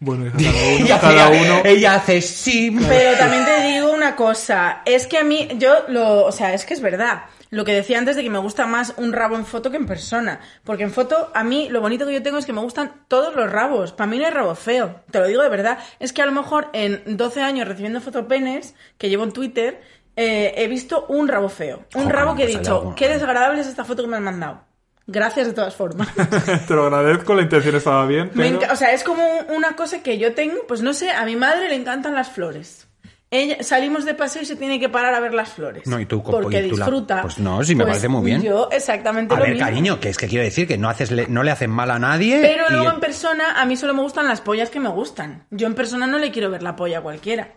Bueno, 0.00 0.30
cada 0.32 0.48
uno. 0.50 0.58
ella, 0.84 1.00
cada 1.00 1.26
hace- 1.28 1.40
uno- 1.40 1.60
ella 1.64 1.94
hace 1.94 2.20
sí. 2.22 2.76
Pero 2.88 3.18
también 3.18 3.44
te 3.44 3.60
digo 3.72 3.90
una 3.92 4.16
cosa, 4.16 4.82
es 4.84 5.06
que 5.06 5.18
a 5.18 5.24
mí, 5.24 5.48
yo 5.58 5.74
lo, 5.88 6.24
o 6.24 6.32
sea, 6.32 6.54
es 6.54 6.64
que 6.64 6.74
es 6.74 6.80
verdad. 6.80 7.22
Lo 7.52 7.64
que 7.64 7.72
decía 7.74 7.98
antes 7.98 8.14
de 8.14 8.22
que 8.22 8.30
me 8.30 8.38
gusta 8.38 8.64
más 8.66 8.94
un 8.96 9.12
rabo 9.12 9.34
en 9.34 9.44
foto 9.44 9.72
que 9.72 9.76
en 9.76 9.86
persona. 9.86 10.38
Porque 10.62 10.84
en 10.84 10.92
foto, 10.92 11.32
a 11.34 11.42
mí, 11.42 11.68
lo 11.68 11.80
bonito 11.80 12.06
que 12.06 12.12
yo 12.12 12.22
tengo 12.22 12.38
es 12.38 12.46
que 12.46 12.52
me 12.52 12.60
gustan 12.60 12.92
todos 13.08 13.34
los 13.34 13.50
rabos. 13.50 13.92
Para 13.92 14.08
mí 14.08 14.18
no 14.18 14.24
hay 14.26 14.30
rabo 14.30 14.54
feo. 14.54 15.00
Te 15.10 15.18
lo 15.18 15.26
digo 15.26 15.42
de 15.42 15.48
verdad. 15.48 15.78
Es 15.98 16.12
que 16.12 16.22
a 16.22 16.26
lo 16.26 16.32
mejor 16.32 16.68
en 16.74 17.02
12 17.16 17.42
años 17.42 17.66
recibiendo 17.66 18.00
fotopenes, 18.00 18.76
que 18.98 19.08
llevo 19.08 19.24
en 19.24 19.32
Twitter, 19.32 19.80
eh, 20.14 20.54
he 20.58 20.68
visto 20.68 21.06
un 21.08 21.26
rabo 21.26 21.48
feo. 21.48 21.78
Un 21.96 22.02
Joder, 22.04 22.14
rabo 22.16 22.36
que 22.36 22.44
he 22.44 22.46
pues 22.46 22.58
dicho, 22.60 22.94
qué 22.96 23.08
desagradable 23.08 23.60
es 23.62 23.66
esta 23.66 23.84
foto 23.84 24.02
que 24.04 24.08
me 24.08 24.16
han 24.18 24.22
mandado. 24.22 24.62
Gracias 25.06 25.46
de 25.48 25.52
todas 25.54 25.74
formas. 25.74 26.08
Te 26.68 26.74
lo 26.74 26.84
agradezco, 26.86 27.34
la 27.34 27.42
intención 27.42 27.74
estaba 27.74 28.06
bien, 28.06 28.30
pero... 28.34 28.60
o 28.72 28.76
sea, 28.76 28.92
es 28.92 29.02
como 29.02 29.22
una 29.54 29.74
cosa 29.74 30.02
que 30.02 30.18
yo 30.18 30.34
tengo, 30.34 30.54
pues 30.68 30.82
no 30.82 30.92
sé, 30.94 31.10
a 31.10 31.24
mi 31.24 31.34
madre 31.36 31.68
le 31.68 31.74
encantan 31.74 32.14
las 32.14 32.30
flores. 32.30 32.86
Ella, 33.32 33.62
salimos 33.62 34.04
de 34.04 34.14
paseo 34.14 34.42
y 34.42 34.44
se 34.44 34.56
tiene 34.56 34.80
que 34.80 34.88
parar 34.88 35.14
a 35.14 35.20
ver 35.20 35.32
las 35.34 35.50
flores. 35.50 35.86
No, 35.86 36.00
y 36.00 36.06
tú, 36.06 36.20
porque 36.22 36.66
y 36.66 36.68
tú 36.70 36.76
la- 36.76 36.84
disfruta. 36.86 37.22
pues 37.22 37.38
no, 37.38 37.62
sí 37.62 37.76
me 37.76 37.84
parece 37.84 38.08
muy 38.08 38.24
bien. 38.24 38.42
Yo 38.42 38.68
exactamente 38.72 39.34
A 39.34 39.36
lo 39.38 39.42
ver, 39.44 39.52
mismo. 39.52 39.66
cariño, 39.66 40.00
que 40.00 40.08
es 40.08 40.16
que 40.18 40.26
quiero 40.26 40.42
decir 40.42 40.66
que 40.66 40.76
no, 40.78 40.88
haces, 40.88 41.12
le- 41.12 41.28
no 41.28 41.44
le 41.44 41.52
hacen 41.52 41.70
mal 41.70 41.92
a 41.92 41.98
nadie. 42.00 42.40
Pero 42.42 42.64
y- 42.68 42.72
luego 42.72 42.90
en 42.90 42.98
persona 42.98 43.60
a 43.60 43.64
mí 43.66 43.76
solo 43.76 43.94
me 43.94 44.02
gustan 44.02 44.26
las 44.26 44.40
pollas 44.40 44.68
que 44.70 44.80
me 44.80 44.88
gustan. 44.88 45.46
Yo 45.50 45.68
en 45.68 45.74
persona 45.76 46.08
no 46.08 46.18
le 46.18 46.32
quiero 46.32 46.50
ver 46.50 46.64
la 46.64 46.74
polla 46.74 46.98
a 46.98 47.02
cualquiera. 47.02 47.52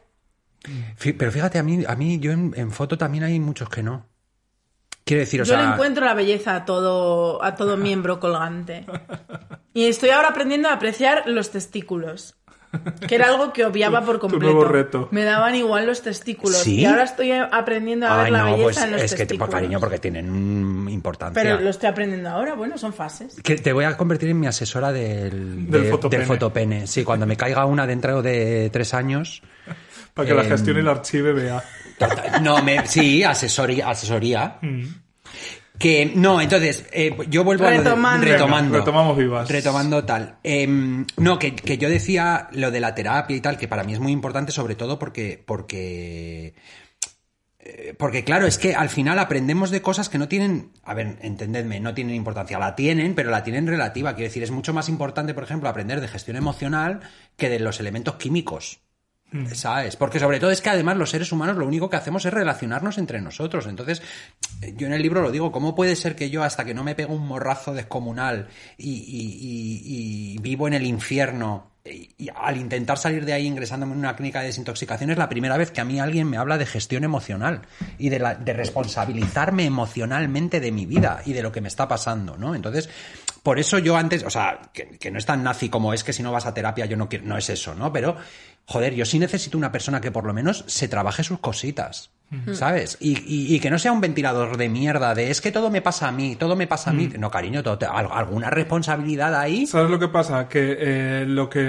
Pero 1.17 1.31
fíjate, 1.31 1.57
a 1.59 1.63
mí, 1.63 1.83
a 1.87 1.95
mí 1.95 2.19
yo 2.19 2.31
en, 2.31 2.53
en 2.55 2.71
foto 2.71 2.95
también 2.97 3.23
hay 3.23 3.39
muchos 3.39 3.67
que 3.67 3.81
no. 3.83 4.05
Quiero 5.05 5.19
decir, 5.21 5.41
o 5.41 5.43
Yo 5.43 5.53
sea. 5.55 5.63
le 5.67 5.73
encuentro 5.73 6.05
la 6.05 6.13
belleza 6.13 6.55
a 6.55 6.65
todo, 6.65 7.43
a 7.43 7.55
todo 7.55 7.77
miembro 7.77 8.19
colgante. 8.19 8.85
Y 9.75 9.85
estoy 9.85 10.11
ahora 10.11 10.29
aprendiendo 10.29 10.69
a 10.69 10.73
apreciar 10.73 11.23
los 11.25 11.49
testículos. 11.49 12.35
Que 13.07 13.15
era 13.15 13.27
algo 13.27 13.53
que 13.53 13.65
obviaba 13.65 14.01
por 14.05 14.19
completo. 14.19 14.45
nuevo 14.45 14.65
reto. 14.65 15.07
Me 15.11 15.23
daban 15.23 15.55
igual 15.55 15.87
los 15.87 16.03
testículos. 16.03 16.57
¿Sí? 16.57 16.81
Y 16.81 16.85
ahora 16.85 17.03
estoy 17.03 17.31
aprendiendo 17.31 18.05
a 18.07 18.17
ver 18.17 18.25
Ay, 18.27 18.31
la 18.31 18.37
no, 18.39 18.45
belleza 18.51 18.63
pues 18.63 18.77
en 18.83 18.91
los 18.91 19.01
es 19.01 19.11
que, 19.13 19.17
testículos. 19.25 19.49
tipo, 19.49 19.51
cariño, 19.57 19.79
porque 19.79 19.97
tienen 19.97 20.87
importancia. 20.89 21.41
Pero 21.41 21.59
lo 21.59 21.69
estoy 21.71 21.89
aprendiendo 21.89 22.29
ahora, 22.29 22.53
bueno, 22.53 22.77
son 22.77 22.93
fases. 22.93 23.35
Que 23.43 23.55
te 23.55 23.73
voy 23.73 23.85
a 23.85 23.97
convertir 23.97 24.29
en 24.29 24.39
mi 24.39 24.45
asesora 24.45 24.91
del, 24.91 25.69
Del 25.71 25.83
de- 25.85 25.89
fotopene. 25.89 26.19
del 26.19 26.27
fotopene. 26.27 26.85
Sí, 26.87 27.03
cuando 27.03 27.25
me 27.25 27.35
caiga 27.35 27.65
una 27.65 27.87
dentro 27.87 28.21
de 28.21 28.69
tres 28.71 28.93
años. 28.93 29.41
Para 30.13 30.27
que 30.27 30.35
la 30.35 30.43
Em, 30.43 30.49
gestión 30.49 30.77
y 30.77 30.79
el 30.81 30.87
archive 30.87 31.33
vea. 31.33 31.63
No, 32.41 32.61
me, 32.63 32.85
sí, 32.87 33.23
asesoría. 33.23 33.89
asesoría. 33.89 34.59
Que, 35.77 36.11
no, 36.15 36.39
entonces, 36.39 36.85
eh, 36.91 37.15
yo 37.29 37.43
vuelvo 37.43 37.65
Retomando. 37.67 38.07
a 38.07 38.17
lo 38.17 38.25
de, 38.25 38.31
retomando. 38.31 38.71
Venga, 38.71 38.79
retomamos 38.85 39.17
vivas. 39.17 39.49
Retomando 39.49 40.03
tal. 40.05 40.37
Em, 40.43 41.05
no, 41.17 41.39
que, 41.39 41.55
que 41.55 41.77
yo 41.77 41.89
decía 41.89 42.47
lo 42.51 42.69
de 42.71 42.79
la 42.79 42.93
terapia 42.93 43.35
y 43.35 43.41
tal, 43.41 43.57
que 43.57 43.67
para 43.67 43.83
mí 43.83 43.93
es 43.93 43.99
muy 43.99 44.11
importante, 44.11 44.51
sobre 44.51 44.75
todo 44.75 44.99
porque, 44.99 45.43
porque, 45.45 46.53
eh, 47.59 47.95
porque 47.97 48.23
claro, 48.23 48.45
es 48.45 48.57
que 48.59 48.75
al 48.75 48.89
final 48.89 49.17
aprendemos 49.17 49.71
de 49.71 49.81
cosas 49.81 50.09
que 50.09 50.19
no 50.19 50.27
tienen, 50.27 50.71
a 50.83 50.93
ver, 50.93 51.17
entendedme, 51.21 51.79
no 51.79 51.93
tienen 51.95 52.15
importancia, 52.15 52.59
la 52.59 52.75
tienen, 52.75 53.15
pero 53.15 53.31
la 53.31 53.43
tienen 53.43 53.65
relativa. 53.65 54.13
Quiero 54.13 54.29
decir, 54.29 54.43
es 54.43 54.51
mucho 54.51 54.73
más 54.73 54.89
importante, 54.89 55.33
por 55.33 55.43
ejemplo, 55.43 55.67
aprender 55.69 56.01
de 56.01 56.07
gestión 56.07 56.37
emocional 56.37 56.99
que 57.35 57.49
de 57.49 57.59
los 57.59 57.79
elementos 57.79 58.15
químicos. 58.15 58.79
¿Sabes? 59.53 59.95
Porque 59.95 60.19
sobre 60.19 60.39
todo 60.39 60.51
es 60.51 60.61
que 60.61 60.69
además 60.69 60.97
los 60.97 61.09
seres 61.09 61.31
humanos 61.31 61.57
lo 61.57 61.65
único 61.65 61.89
que 61.89 61.95
hacemos 61.95 62.25
es 62.25 62.33
relacionarnos 62.33 62.97
entre 62.97 63.19
nosotros. 63.21 63.65
Entonces, 63.67 64.01
yo 64.75 64.87
en 64.87 64.93
el 64.93 65.01
libro 65.01 65.21
lo 65.21 65.31
digo, 65.31 65.51
¿cómo 65.51 65.75
puede 65.75 65.95
ser 65.95 66.15
que 66.15 66.29
yo 66.29 66.43
hasta 66.43 66.65
que 66.65 66.73
no 66.73 66.83
me 66.83 66.95
pego 66.95 67.13
un 67.13 67.27
morrazo 67.27 67.73
descomunal 67.73 68.47
y, 68.77 70.37
vivo 70.41 70.67
en 70.67 70.73
el 70.73 70.85
infierno 70.85 71.71
y, 71.85 72.09
y 72.17 72.29
al 72.33 72.57
intentar 72.57 72.97
salir 72.97 73.25
de 73.25 73.33
ahí 73.33 73.45
ingresándome 73.45 73.93
en 73.93 73.99
una 73.99 74.15
clínica 74.15 74.39
de 74.39 74.47
desintoxicación 74.47 75.09
es 75.09 75.17
la 75.17 75.27
primera 75.27 75.57
vez 75.57 75.71
que 75.71 75.81
a 75.81 75.85
mí 75.85 75.99
alguien 75.99 76.29
me 76.29 76.37
habla 76.37 76.57
de 76.57 76.65
gestión 76.65 77.03
emocional 77.03 77.61
y 77.97 78.09
de 78.09 78.53
responsabilizarme 78.53 79.65
emocionalmente 79.65 80.59
de 80.59 80.71
mi 80.71 80.85
vida 80.85 81.21
y 81.25 81.33
de 81.33 81.43
lo 81.43 81.51
que 81.51 81.61
me 81.61 81.67
está 81.67 81.87
pasando, 81.87 82.37
¿no? 82.37 82.55
Entonces, 82.55 82.89
por 83.43 83.59
eso 83.59 83.77
yo 83.79 83.97
antes, 83.97 84.23
o 84.23 84.29
sea, 84.29 84.61
que, 84.71 84.97
que 84.97 85.11
no 85.11 85.19
es 85.19 85.25
tan 85.25 85.43
nazi 85.43 85.67
como 85.67 85.93
es 85.93 86.05
que 86.05 86.13
si 86.13 86.23
no 86.23 86.31
vas 86.31 86.45
a 86.45 86.53
terapia 86.53 86.85
yo 86.85 86.95
no 86.95 87.09
quiero, 87.09 87.25
no 87.25 87.37
es 87.37 87.49
eso, 87.49 87.75
¿no? 87.75 87.91
Pero, 87.91 88.15
joder, 88.65 88.93
yo 88.95 89.05
sí 89.05 89.19
necesito 89.19 89.57
una 89.57 89.71
persona 89.71 89.99
que 90.01 90.11
por 90.11 90.25
lo 90.25 90.33
menos 90.33 90.63
se 90.67 90.87
trabaje 90.87 91.23
sus 91.23 91.39
cositas, 91.39 92.11
¿sabes? 92.53 92.97
Y, 92.99 93.11
y- 93.11 93.55
y 93.55 93.59
que 93.59 93.69
no 93.69 93.77
sea 93.77 93.91
un 93.91 94.01
ventilador 94.01 94.57
de 94.57 94.67
mierda 94.67 95.13
de 95.13 95.29
es 95.29 95.39
que 95.39 95.51
todo 95.51 95.69
me 95.69 95.83
pasa 95.83 96.07
a 96.07 96.11
mí, 96.11 96.35
todo 96.35 96.55
me 96.55 96.65
pasa 96.65 96.89
a 96.89 96.93
mí. 96.93 97.07
No, 97.19 97.29
cariño, 97.29 97.61
todo 97.61 97.77
te- 97.77 97.85
alguna 97.85 98.49
responsabilidad 98.49 99.35
ahí. 99.39 99.67
¿Sabes 99.67 99.91
lo 99.91 99.99
que 99.99 100.07
pasa? 100.07 100.49
Que 100.49 100.77
eh, 100.79 101.25
lo 101.27 101.47
que 101.47 101.59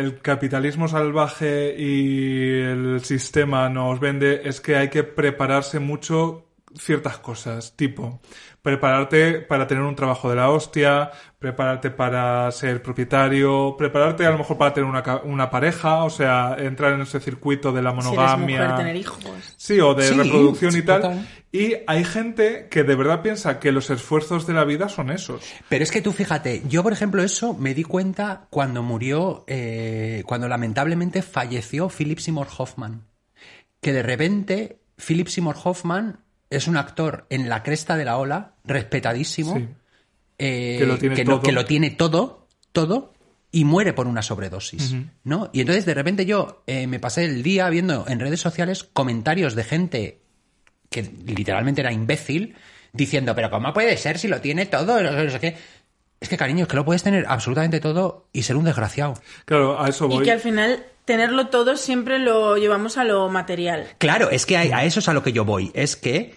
el 0.00 0.20
capitalismo 0.22 0.88
salvaje 0.88 1.74
y 1.78 2.60
el 2.60 3.00
sistema 3.04 3.68
nos 3.68 4.00
vende 4.00 4.42
es 4.44 4.62
que 4.62 4.76
hay 4.76 4.88
que 4.88 5.04
prepararse 5.04 5.78
mucho 5.78 6.46
ciertas 6.74 7.18
cosas, 7.18 7.74
tipo 7.76 8.20
prepararte 8.62 9.40
para 9.42 9.66
tener 9.66 9.82
un 9.84 9.94
trabajo 9.94 10.30
de 10.30 10.36
la 10.36 10.48
hostia, 10.48 11.10
prepararte 11.44 11.90
para 11.90 12.50
ser 12.52 12.82
propietario, 12.82 13.74
prepararte 13.76 14.24
a 14.24 14.30
lo 14.30 14.38
mejor 14.38 14.56
para 14.56 14.72
tener 14.72 14.88
una, 14.88 15.02
ca- 15.02 15.20
una 15.24 15.50
pareja, 15.50 16.02
o 16.04 16.08
sea, 16.08 16.56
entrar 16.58 16.94
en 16.94 17.02
ese 17.02 17.20
circuito 17.20 17.70
de 17.70 17.82
la 17.82 17.90
Si 17.90 17.96
eres 17.98 18.06
monogamia. 18.06 18.60
mujer, 18.62 18.76
tener 18.76 18.96
hijos. 18.96 19.22
Sí, 19.58 19.78
o 19.78 19.92
de 19.94 20.04
Sí, 20.08 20.14
reproducción 20.14 20.74
y 20.74 20.80
tal. 20.80 21.02
total. 21.02 21.28
Y 21.52 21.74
hay 21.86 22.02
gente 22.02 22.68
que 22.70 22.82
de 22.82 22.94
verdad 22.94 23.20
piensa 23.20 23.60
que 23.60 23.72
los 23.72 23.90
esfuerzos 23.90 24.46
de 24.46 24.54
la 24.54 24.64
vida 24.64 24.88
son 24.88 25.10
esos. 25.10 25.42
Pero 25.68 25.84
es 25.84 25.90
que 25.92 26.00
tú 26.00 26.12
fíjate, 26.12 26.62
yo 26.66 26.82
por 26.82 26.94
ejemplo 26.94 27.22
eso 27.22 27.52
me 27.52 27.74
di 27.74 27.84
cuenta 27.84 28.46
cuando 28.48 28.82
murió, 28.82 29.44
eh, 29.46 30.22
cuando 30.24 30.48
lamentablemente 30.48 31.20
falleció 31.20 31.90
Philip 31.90 32.20
Seymour 32.20 32.48
Hoffman. 32.56 33.02
Que 33.82 33.92
de 33.92 34.02
repente 34.02 34.78
Philip 34.96 35.28
Seymour 35.28 35.56
Hoffman 35.62 36.20
es 36.48 36.68
un 36.68 36.78
actor 36.78 37.26
en 37.28 37.50
la 37.50 37.62
cresta 37.62 37.98
de 37.98 38.06
la 38.06 38.16
ola, 38.16 38.52
respetadísimo, 38.64 39.56
Sí. 39.56 39.68
Eh, 40.38 40.76
Que 40.78 40.86
lo 40.86 40.98
tiene 40.98 41.24
no- 41.24 41.32
todo. 41.34 41.42
que 41.42 41.52
lo 41.52 41.64
tiene 41.64 41.90
todo, 41.90 42.46
todo, 42.72 43.12
y 43.52 43.64
muere 43.64 43.92
por 43.92 44.06
una 44.08 44.22
sobredosis, 44.22 44.94
¿no? 45.22 45.48
Y 45.52 45.60
entonces 45.60 45.84
de 45.86 45.94
repente 45.94 46.26
yo 46.26 46.62
eh, 46.66 46.86
me 46.88 46.98
pasé 46.98 47.24
el 47.24 47.42
día 47.44 47.68
viendo 47.70 48.04
en 48.08 48.18
redes 48.18 48.40
sociales 48.40 48.82
comentarios 48.84 49.54
de 49.54 49.62
gente 49.64 50.20
que 50.90 51.02
literalmente 51.26 51.80
era 51.80 51.92
imbécil, 51.92 52.54
diciendo, 52.92 53.34
pero 53.34 53.50
¿cómo 53.50 53.72
puede 53.72 53.96
ser 53.96 54.18
si 54.18 54.28
lo 54.28 54.40
tiene 54.40 54.66
todo? 54.66 55.00
No 55.02 55.30
sé 55.30 55.40
qué. 55.40 55.56
Es 56.20 56.28
que, 56.28 56.36
cariño, 56.36 56.62
es 56.62 56.68
que 56.68 56.76
lo 56.76 56.84
puedes 56.84 57.02
tener 57.02 57.26
absolutamente 57.28 57.80
todo 57.80 58.28
y 58.32 58.42
ser 58.42 58.56
un 58.56 58.64
desgraciado. 58.64 59.14
Claro, 59.44 59.80
a 59.80 59.88
eso 59.88 60.06
Y 60.06 60.08
voy. 60.08 60.24
que 60.24 60.32
al 60.32 60.40
final 60.40 60.84
tenerlo 61.04 61.48
todo 61.48 61.76
siempre 61.76 62.18
lo 62.18 62.56
llevamos 62.56 62.96
a 62.96 63.04
lo 63.04 63.28
material. 63.28 63.86
Claro, 63.98 64.30
es 64.30 64.46
que 64.46 64.56
a 64.56 64.84
eso 64.84 65.00
es 65.00 65.08
a 65.08 65.12
lo 65.12 65.22
que 65.22 65.32
yo 65.32 65.44
voy. 65.44 65.70
Es 65.74 65.96
que, 65.96 66.34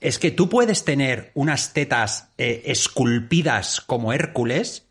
es 0.00 0.18
que 0.18 0.30
tú 0.30 0.48
puedes 0.48 0.84
tener 0.84 1.30
unas 1.34 1.72
tetas 1.72 2.28
eh, 2.38 2.62
esculpidas 2.66 3.80
como 3.80 4.12
Hércules 4.12 4.86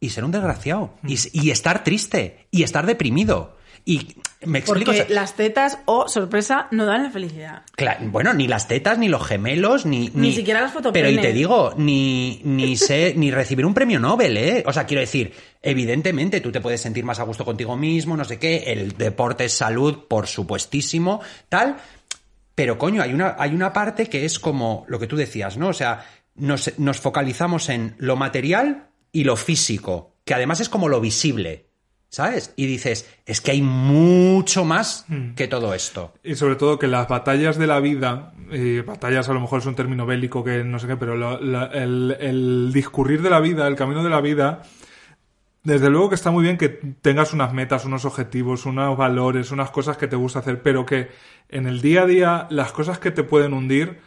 y 0.00 0.10
ser 0.10 0.24
un 0.24 0.32
desgraciado. 0.32 0.94
Y, 1.06 1.14
s- 1.14 1.30
y 1.32 1.50
estar 1.50 1.84
triste. 1.84 2.46
Y 2.50 2.62
estar 2.64 2.86
deprimido. 2.86 3.56
Y 3.84 4.14
me 4.44 4.58
explico. 4.60 4.90
Porque 4.92 5.02
o 5.02 5.06
sea, 5.06 5.14
las 5.14 5.34
tetas, 5.34 5.78
o 5.86 6.06
sorpresa, 6.08 6.68
no 6.70 6.86
dan 6.86 7.02
la 7.04 7.10
felicidad. 7.10 7.62
Cla- 7.76 7.98
bueno, 8.10 8.32
ni 8.34 8.46
las 8.46 8.68
tetas, 8.68 8.98
ni 8.98 9.08
los 9.08 9.26
gemelos, 9.26 9.86
ni... 9.86 10.10
Ni 10.14 10.32
siquiera 10.32 10.60
las 10.60 10.70
Pero 10.70 10.80
y 10.80 10.92
fotopenes. 10.92 11.20
te 11.20 11.32
digo, 11.32 11.74
ni, 11.76 12.40
ni 12.44 12.76
sé, 12.76 13.14
ni 13.16 13.30
recibir 13.32 13.66
un 13.66 13.74
premio 13.74 13.98
Nobel, 13.98 14.36
¿eh? 14.36 14.62
O 14.66 14.72
sea, 14.72 14.86
quiero 14.86 15.00
decir, 15.00 15.32
evidentemente 15.62 16.40
tú 16.40 16.52
te 16.52 16.60
puedes 16.60 16.80
sentir 16.80 17.04
más 17.04 17.18
a 17.18 17.24
gusto 17.24 17.44
contigo 17.44 17.76
mismo, 17.76 18.16
no 18.16 18.24
sé 18.24 18.38
qué, 18.38 18.64
el 18.68 18.92
deporte 18.96 19.46
es 19.46 19.52
salud, 19.52 20.04
por 20.08 20.26
supuestísimo, 20.28 21.20
tal, 21.48 21.76
pero 22.54 22.78
coño, 22.78 23.02
hay 23.02 23.12
una, 23.12 23.36
hay 23.38 23.54
una 23.54 23.72
parte 23.72 24.06
que 24.06 24.24
es 24.24 24.38
como 24.38 24.84
lo 24.88 24.98
que 24.98 25.06
tú 25.06 25.16
decías, 25.16 25.56
¿no? 25.56 25.68
O 25.68 25.72
sea, 25.72 26.04
nos, 26.34 26.78
nos 26.78 26.98
focalizamos 27.00 27.68
en 27.68 27.94
lo 27.98 28.16
material 28.16 28.88
y 29.12 29.24
lo 29.24 29.36
físico, 29.36 30.14
que 30.24 30.34
además 30.34 30.60
es 30.60 30.68
como 30.68 30.88
lo 30.88 31.00
visible, 31.00 31.66
¿sabes? 32.08 32.52
Y 32.56 32.66
dices, 32.66 33.08
es 33.26 33.40
que 33.40 33.50
hay 33.52 33.62
mucho 33.62 34.64
más 34.64 35.04
Hmm. 35.08 35.34
que 35.34 35.48
todo 35.48 35.74
esto. 35.74 36.12
Y 36.22 36.34
sobre 36.34 36.56
todo 36.56 36.78
que 36.78 36.86
las 36.88 37.08
batallas 37.08 37.56
de 37.58 37.66
la 37.66 37.80
vida, 37.80 38.32
y 38.50 38.80
batallas 38.80 39.28
a 39.28 39.32
lo 39.32 39.40
mejor 39.40 39.60
es 39.60 39.66
un 39.66 39.74
término 39.74 40.06
bélico 40.06 40.44
que 40.44 40.62
no 40.64 40.78
sé 40.78 40.86
qué, 40.86 40.96
pero 40.96 41.16
lo- 41.16 41.40
la- 41.40 41.66
el, 41.66 42.16
el 42.20 42.70
discurrir 42.72 43.22
de 43.22 43.30
la 43.30 43.40
vida, 43.40 43.66
el 43.66 43.76
camino 43.76 44.02
de 44.04 44.10
la 44.10 44.20
vida, 44.20 44.62
desde 45.64 45.90
luego 45.90 46.08
que 46.08 46.14
está 46.16 46.30
muy 46.30 46.42
bien 46.42 46.58
que 46.58 46.68
tengas 46.68 47.32
unas 47.32 47.52
metas, 47.52 47.84
unos 47.84 48.04
objetivos, 48.04 48.66
unos 48.66 48.96
valores, 48.96 49.50
unas 49.52 49.70
cosas 49.70 49.96
que 49.96 50.08
te 50.08 50.16
gusta 50.16 50.40
hacer, 50.40 50.62
pero 50.62 50.84
que 50.84 51.08
en 51.48 51.66
el 51.66 51.80
día 51.80 52.02
a 52.02 52.06
día 52.06 52.46
las 52.50 52.72
cosas 52.72 52.98
que 52.98 53.10
te 53.10 53.22
pueden 53.22 53.52
hundir 53.52 53.98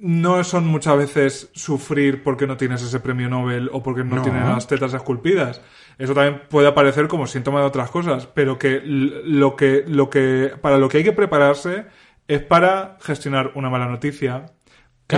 no 0.00 0.42
son 0.42 0.66
muchas 0.66 0.96
veces 0.98 1.50
sufrir 1.54 2.24
porque 2.24 2.46
no 2.48 2.56
tienes 2.56 2.82
ese 2.82 2.98
premio 2.98 3.28
Nobel 3.28 3.70
o 3.72 3.82
porque 3.84 4.02
no, 4.02 4.16
No. 4.16 4.22
tienes 4.22 4.44
las 4.44 4.66
tetas 4.66 4.92
esculpidas. 4.94 5.62
Eso 5.96 6.12
también 6.12 6.42
puede 6.48 6.66
aparecer 6.66 7.06
como 7.06 7.26
síntoma 7.28 7.60
de 7.60 7.66
otras 7.66 7.88
cosas, 7.90 8.26
pero 8.26 8.58
que 8.58 8.82
lo 8.84 9.54
que, 9.54 9.84
lo 9.86 10.10
que, 10.10 10.52
para 10.60 10.76
lo 10.78 10.88
que 10.88 10.98
hay 10.98 11.04
que 11.04 11.12
prepararse 11.12 11.86
es 12.26 12.40
para 12.42 12.96
gestionar 13.00 13.52
una 13.54 13.70
mala 13.70 13.86
noticia, 13.86 14.46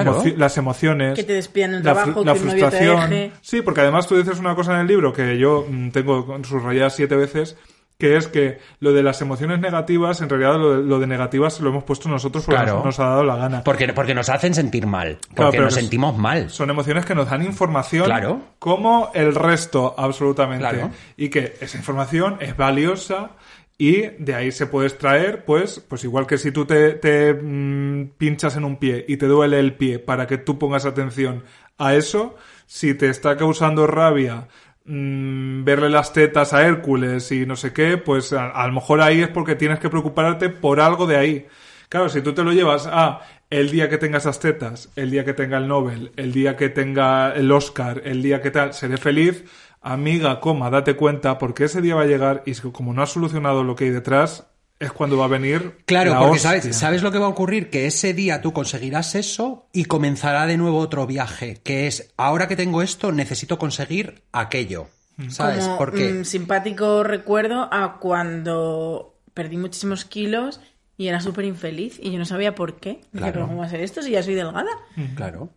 Claro. 0.02 0.22
emoci- 0.22 0.36
las 0.36 0.56
emociones, 0.58 1.14
Que 1.14 1.24
te 1.24 1.32
despidan 1.34 1.70
de 1.72 1.76
un 1.78 1.84
la, 1.84 1.92
trabajo, 1.94 2.24
la 2.24 2.32
que 2.34 2.38
un 2.40 2.46
novio 2.48 2.64
te 2.70 2.70
frustración. 2.76 3.10
deje. 3.10 3.32
Sí, 3.40 3.62
porque 3.62 3.80
además 3.80 4.06
tú 4.06 4.16
dices 4.16 4.38
una 4.38 4.54
cosa 4.54 4.74
en 4.74 4.80
el 4.80 4.86
libro 4.86 5.12
que 5.12 5.38
yo 5.38 5.66
mm, 5.68 5.90
tengo 5.90 6.38
subrayada 6.44 6.90
siete 6.90 7.16
veces, 7.16 7.56
que 7.96 8.16
es 8.16 8.26
que 8.26 8.58
lo 8.80 8.92
de 8.92 9.04
las 9.04 9.22
emociones 9.22 9.60
negativas, 9.60 10.20
en 10.20 10.28
realidad 10.28 10.56
lo 10.58 10.76
de, 10.78 10.82
lo 10.82 10.98
de 10.98 11.06
negativas 11.06 11.60
lo 11.60 11.70
hemos 11.70 11.84
puesto 11.84 12.08
nosotros 12.08 12.44
porque 12.44 12.60
Claro. 12.60 12.76
nos, 12.78 12.84
nos 12.86 13.00
ha 13.00 13.04
dado 13.04 13.22
la 13.24 13.36
gana. 13.36 13.62
Porque, 13.62 13.92
porque 13.92 14.14
nos 14.14 14.28
hacen 14.30 14.52
sentir 14.52 14.84
mal. 14.88 15.18
Porque 15.34 15.52
Claro, 15.52 15.64
nos 15.66 15.74
sentimos 15.74 16.18
mal. 16.18 16.50
Son 16.50 16.68
emociones 16.70 17.04
que 17.06 17.14
nos 17.14 17.30
dan 17.30 17.42
información 17.44 18.06
Claro. 18.06 18.40
como 18.58 19.10
el 19.14 19.32
resto, 19.34 19.94
absolutamente. 19.96 20.68
Claro. 20.68 20.90
Y 21.16 21.28
que 21.28 21.54
esa 21.60 21.78
información 21.78 22.36
es 22.40 22.56
valiosa 22.56 23.30
y 23.76 24.02
de 24.18 24.34
ahí 24.34 24.52
se 24.52 24.66
puede 24.66 24.88
extraer, 24.88 25.44
pues, 25.44 25.80
pues 25.80 26.04
igual 26.04 26.26
que 26.26 26.38
si 26.38 26.52
tú 26.52 26.64
te, 26.64 26.92
te, 26.92 27.34
mm, 27.34 28.12
pinchas 28.16 28.56
en 28.56 28.64
un 28.64 28.76
pie 28.76 29.04
y 29.08 29.16
te 29.16 29.26
duele 29.26 29.58
el 29.58 29.74
pie 29.74 29.98
para 29.98 30.26
que 30.26 30.38
tú 30.38 30.58
pongas 30.58 30.86
atención 30.86 31.44
a 31.78 31.94
eso, 31.94 32.36
si 32.66 32.94
te 32.94 33.08
está 33.08 33.36
causando 33.36 33.86
rabia 33.86 34.48
mm, 34.84 35.64
verle 35.64 35.90
las 35.90 36.12
tetas 36.12 36.52
a 36.52 36.66
Hércules 36.66 37.32
y 37.32 37.46
no 37.46 37.56
sé 37.56 37.72
qué, 37.72 37.96
pues 37.98 38.32
a, 38.32 38.50
a 38.50 38.66
lo 38.68 38.74
mejor 38.74 39.00
ahí 39.00 39.22
es 39.22 39.28
porque 39.28 39.56
tienes 39.56 39.80
que 39.80 39.90
preocuparte 39.90 40.50
por 40.50 40.80
algo 40.80 41.06
de 41.06 41.16
ahí. 41.16 41.46
Claro, 41.88 42.08
si 42.08 42.22
tú 42.22 42.32
te 42.32 42.44
lo 42.44 42.52
llevas 42.52 42.86
a 42.90 43.20
el 43.50 43.70
día 43.70 43.88
que 43.88 43.98
tenga 43.98 44.18
esas 44.18 44.40
tetas, 44.40 44.90
el 44.96 45.10
día 45.10 45.24
que 45.24 45.34
tenga 45.34 45.58
el 45.58 45.68
Nobel, 45.68 46.12
el 46.16 46.32
día 46.32 46.56
que 46.56 46.68
tenga 46.68 47.32
el 47.34 47.52
Oscar, 47.52 48.02
el 48.04 48.22
día 48.22 48.40
que 48.42 48.50
tal, 48.50 48.74
seré 48.74 48.96
feliz, 48.96 49.44
amiga, 49.84 50.40
coma, 50.40 50.70
date 50.70 50.96
cuenta, 50.96 51.38
porque 51.38 51.64
ese 51.64 51.80
día 51.80 51.94
va 51.94 52.02
a 52.02 52.06
llegar 52.06 52.42
y 52.46 52.54
si- 52.54 52.70
como 52.72 52.92
no 52.92 53.02
has 53.02 53.10
solucionado 53.12 53.62
lo 53.62 53.76
que 53.76 53.84
hay 53.84 53.90
detrás, 53.90 54.46
es 54.80 54.90
cuando 54.92 55.16
va 55.16 55.26
a 55.26 55.28
venir. 55.28 55.78
Claro, 55.86 56.10
la 56.12 56.18
porque 56.20 56.38
sabes, 56.40 56.76
¿sabes 56.76 57.02
lo 57.02 57.12
que 57.12 57.18
va 57.18 57.26
a 57.26 57.28
ocurrir? 57.28 57.70
Que 57.70 57.86
ese 57.86 58.12
día 58.12 58.42
tú 58.42 58.52
conseguirás 58.52 59.14
eso 59.14 59.68
y 59.72 59.84
comenzará 59.84 60.46
de 60.46 60.56
nuevo 60.56 60.78
otro 60.78 61.06
viaje, 61.06 61.60
que 61.62 61.86
es, 61.86 62.12
ahora 62.16 62.48
que 62.48 62.56
tengo 62.56 62.82
esto, 62.82 63.12
necesito 63.12 63.58
conseguir 63.58 64.22
aquello. 64.32 64.88
¿Sabes? 65.28 65.64
Como 65.64 65.78
Porque... 65.78 66.12
mm, 66.12 66.24
simpático 66.24 67.04
recuerdo 67.04 67.68
a 67.72 68.00
cuando 68.00 69.14
perdí 69.32 69.56
muchísimos 69.56 70.04
kilos 70.04 70.60
y 70.96 71.06
era 71.06 71.20
súper 71.20 71.44
infeliz 71.44 72.00
y 72.02 72.10
yo 72.10 72.18
no 72.18 72.24
sabía 72.24 72.54
por 72.56 72.76
qué. 72.80 73.00
Dije, 73.12 73.30
Claro. 73.32 73.46
¿cómo 73.46 73.58
va 73.60 73.66
a 73.66 73.68
ser 73.68 73.80
esto 73.80 74.02
si 74.02 74.10
ya 74.10 74.22
soy 74.24 74.34
delgada? 74.34 74.66
Claro. 75.14 75.50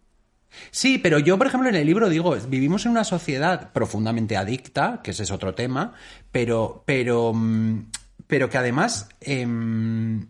Sí, 0.72 0.98
pero 0.98 1.20
yo, 1.20 1.38
por 1.38 1.48
ejemplo, 1.48 1.70
en 1.70 1.76
el 1.76 1.86
libro 1.86 2.10
digo, 2.10 2.36
vivimos 2.48 2.86
en 2.86 2.92
una 2.92 3.04
sociedad 3.04 3.72
profundamente 3.72 4.38
adicta, 4.38 5.02
que 5.04 5.12
ese 5.12 5.24
es 5.24 5.32
otro 5.32 5.54
tema, 5.54 5.94
pero, 6.32 6.84
pero, 6.86 7.34
mm, 7.34 7.90
pero 8.28 8.50
que 8.50 8.58
además, 8.58 9.10
em, 9.22 10.28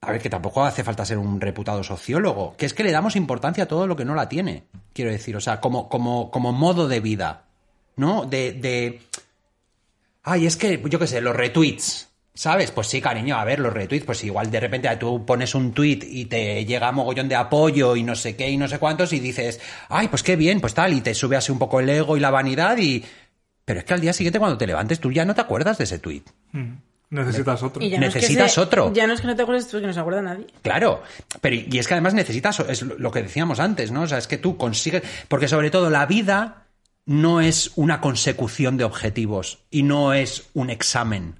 a 0.00 0.12
ver, 0.12 0.20
que 0.20 0.30
tampoco 0.30 0.64
hace 0.64 0.84
falta 0.84 1.04
ser 1.04 1.18
un 1.18 1.40
reputado 1.40 1.82
sociólogo, 1.82 2.56
que 2.56 2.66
es 2.66 2.74
que 2.74 2.84
le 2.84 2.92
damos 2.92 3.16
importancia 3.16 3.64
a 3.64 3.68
todo 3.68 3.86
lo 3.86 3.96
que 3.96 4.04
no 4.04 4.14
la 4.14 4.28
tiene, 4.28 4.64
quiero 4.92 5.10
decir, 5.10 5.36
o 5.36 5.40
sea, 5.40 5.60
como, 5.60 5.88
como, 5.88 6.30
como 6.30 6.52
modo 6.52 6.88
de 6.88 7.00
vida, 7.00 7.44
¿no? 7.96 8.26
De, 8.26 8.52
de, 8.52 9.00
ay, 10.22 10.46
es 10.46 10.56
que, 10.56 10.82
yo 10.88 10.98
qué 10.98 11.06
sé, 11.06 11.20
los 11.20 11.36
retweets. 11.36 12.10
¿Sabes? 12.36 12.72
Pues 12.72 12.88
sí, 12.88 13.00
cariño, 13.00 13.36
a 13.36 13.44
ver, 13.44 13.60
los 13.60 13.72
retweets, 13.72 14.04
pues 14.04 14.24
igual 14.24 14.50
de 14.50 14.58
repente 14.58 14.88
tú 14.96 15.24
pones 15.24 15.54
un 15.54 15.72
tweet 15.72 16.00
y 16.02 16.24
te 16.24 16.64
llega 16.64 16.90
mogollón 16.90 17.28
de 17.28 17.36
apoyo 17.36 17.94
y 17.94 18.02
no 18.02 18.16
sé 18.16 18.34
qué 18.34 18.50
y 18.50 18.56
no 18.56 18.66
sé 18.66 18.80
cuántos 18.80 19.12
y 19.12 19.20
dices, 19.20 19.60
ay, 19.88 20.08
pues 20.08 20.24
qué 20.24 20.34
bien, 20.34 20.60
pues 20.60 20.74
tal, 20.74 20.92
y 20.94 21.00
te 21.00 21.14
sube 21.14 21.36
así 21.36 21.52
un 21.52 21.60
poco 21.60 21.78
el 21.78 21.88
ego 21.88 22.16
y 22.16 22.20
la 22.20 22.30
vanidad 22.30 22.76
y... 22.78 23.04
Pero 23.64 23.78
es 23.78 23.84
que 23.86 23.94
al 23.94 24.00
día 24.00 24.12
siguiente 24.12 24.40
cuando 24.40 24.58
te 24.58 24.66
levantes 24.66 24.98
tú 24.98 25.12
ya 25.12 25.24
no 25.24 25.34
te 25.34 25.40
acuerdas 25.42 25.78
de 25.78 25.84
ese 25.84 26.00
tweet. 26.00 26.22
Mm, 26.52 26.72
Necesitas 27.10 27.62
otro. 27.62 27.80
Y 27.82 27.88
ya 27.90 28.00
no 28.00 28.06
es 28.06 28.12
que 28.14 28.18
Necesitas 28.20 28.52
se- 28.52 28.60
otro. 28.60 28.92
Ya 28.92 29.06
no 29.06 29.12
es 29.14 29.20
que 29.20 29.26
no 29.28 29.36
te 29.36 29.42
acuerdes 29.42 29.68
tú, 29.68 29.76
es 29.76 29.80
que 29.82 29.86
no 29.86 29.92
se 29.92 30.00
acuerda 30.00 30.20
nadie. 30.20 30.46
Claro, 30.60 31.02
pero 31.40 31.54
y 31.54 31.78
es 31.78 31.86
que 31.86 31.94
además 31.94 32.14
necesitas, 32.14 32.58
es 32.68 32.82
lo 32.82 33.12
que 33.12 33.22
decíamos 33.22 33.60
antes, 33.60 33.92
¿no? 33.92 34.02
O 34.02 34.06
sea, 34.08 34.18
es 34.18 34.26
que 34.26 34.38
tú 34.38 34.56
consigues, 34.56 35.04
porque 35.28 35.46
sobre 35.46 35.70
todo 35.70 35.88
la 35.88 36.04
vida 36.06 36.66
no 37.06 37.40
es 37.40 37.70
una 37.76 38.00
consecución 38.00 38.76
de 38.76 38.82
objetivos 38.84 39.60
y 39.70 39.84
no 39.84 40.12
es 40.14 40.48
un 40.52 40.68
examen, 40.68 41.36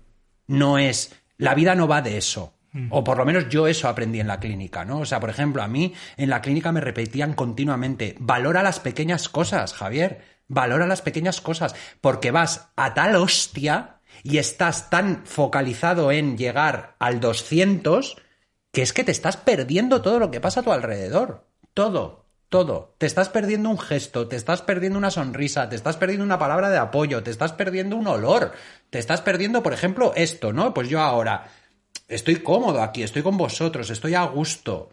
no 0.47 0.79
es, 0.79 1.15
la 1.37 1.55
vida 1.55 1.75
no 1.75 1.89
va 1.89 2.03
de 2.03 2.17
eso. 2.17 2.55
O 2.91 3.05
por 3.05 3.19
lo 3.19 3.25
menos 3.25 3.49
yo 3.49 3.69
eso 3.69 3.89
aprendí 3.89 4.19
en 4.19 4.27
la 4.27 4.41
clínica, 4.41 4.85
¿no? 4.85 4.99
O 4.99 5.07
sea, 5.07 5.21
por 5.21 5.31
ejemplo, 5.31 5.63
a 5.63 5.69
mí 5.69 5.95
en 6.17 6.29
la 6.29 6.43
clínica 6.43 6.73
me 6.73 6.81
repetían 6.81 7.33
continuamente, 7.33 8.17
valora 8.19 8.65
las 8.65 8.81
pequeñas 8.81 9.29
cosas, 9.29 9.75
Javier, 9.75 10.23
valora 10.49 10.89
las 10.89 11.01
pequeñas 11.01 11.41
cosas, 11.41 11.77
porque 12.01 12.33
vas 12.33 12.71
a 12.75 12.93
tal 12.95 13.15
hostia 13.15 14.01
y 14.25 14.39
estás 14.39 14.91
tan 14.91 15.25
focalizado 15.25 16.11
en 16.11 16.37
llegar 16.37 16.97
al 16.99 17.21
200 17.21 18.17
que 18.73 18.83
es 18.83 18.93
que 18.93 19.05
te 19.05 19.13
estás 19.13 19.37
perdiendo 19.37 20.03
todo 20.03 20.19
lo 20.19 20.33
que 20.33 20.41
pasa 20.41 20.61
a 20.61 20.63
tu 20.65 20.73
alrededor. 20.73 21.47
Todo, 21.75 22.24
todo. 22.55 22.95
Te 22.99 23.07
estás 23.07 23.31
perdiendo 23.31 23.69
un 23.69 23.81
gesto, 23.81 24.29
te 24.29 24.37
estás 24.37 24.63
perdiendo 24.63 24.97
una 24.97 25.11
sonrisa, 25.11 25.69
te 25.69 25.75
estás 25.75 25.97
perdiendo 25.97 26.25
una 26.25 26.39
palabra 26.39 26.71
de 26.71 26.79
apoyo, 26.79 27.21
te 27.25 27.33
estás 27.33 27.53
perdiendo 27.53 27.97
un 27.97 28.07
olor, 28.07 28.53
te 28.91 29.01
estás 29.01 29.23
perdiendo, 29.23 29.61
por 29.61 29.73
ejemplo, 29.73 30.13
esto, 30.15 30.53
¿no? 30.53 30.73
Pues 30.73 30.89
yo 30.89 31.01
ahora 31.01 31.49
estoy 32.07 32.37
cómodo 32.37 32.81
aquí, 32.81 33.03
estoy 33.03 33.23
con 33.23 33.37
vosotros, 33.37 33.91
estoy 33.91 34.15
a 34.15 34.23
gusto. 34.27 34.91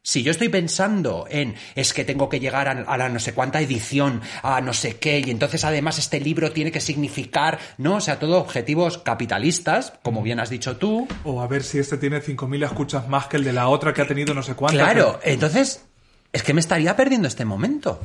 Si 0.00 0.22
yo 0.22 0.30
estoy 0.30 0.48
pensando 0.48 1.26
en 1.28 1.56
es 1.74 1.92
que 1.92 2.04
tengo 2.04 2.28
que 2.28 2.38
llegar 2.38 2.68
a, 2.68 2.70
a 2.70 2.96
la 2.96 3.08
no 3.08 3.18
sé 3.18 3.34
cuánta 3.34 3.60
edición, 3.60 4.20
a 4.44 4.60
no 4.60 4.72
sé 4.72 4.98
qué, 4.98 5.24
y 5.26 5.30
entonces 5.32 5.64
además 5.64 5.98
este 5.98 6.20
libro 6.20 6.52
tiene 6.52 6.70
que 6.70 6.80
significar, 6.80 7.58
¿no? 7.78 7.96
O 7.96 8.00
sea, 8.00 8.20
todo 8.20 8.38
objetivos 8.38 8.98
capitalistas, 8.98 9.94
como 10.04 10.22
bien 10.22 10.38
has 10.38 10.50
dicho 10.50 10.76
tú, 10.76 11.08
O 11.24 11.42
a 11.42 11.48
ver 11.48 11.64
si 11.64 11.80
este 11.80 11.98
tiene 11.98 12.22
5.000 12.22 12.64
escuchas 12.64 13.08
más 13.08 13.26
que 13.26 13.38
el 13.38 13.42
de 13.42 13.54
la 13.54 13.66
otra 13.66 13.92
que 13.92 14.02
ha 14.02 14.06
tenido 14.06 14.34
no 14.34 14.44
sé 14.44 14.54
cuántas. 14.54 14.84
Claro, 14.84 15.18
entonces 15.24 15.84
es 16.32 16.42
que 16.42 16.54
me 16.54 16.60
estaría 16.60 16.96
perdiendo 16.96 17.28
este 17.28 17.44
momento, 17.44 18.00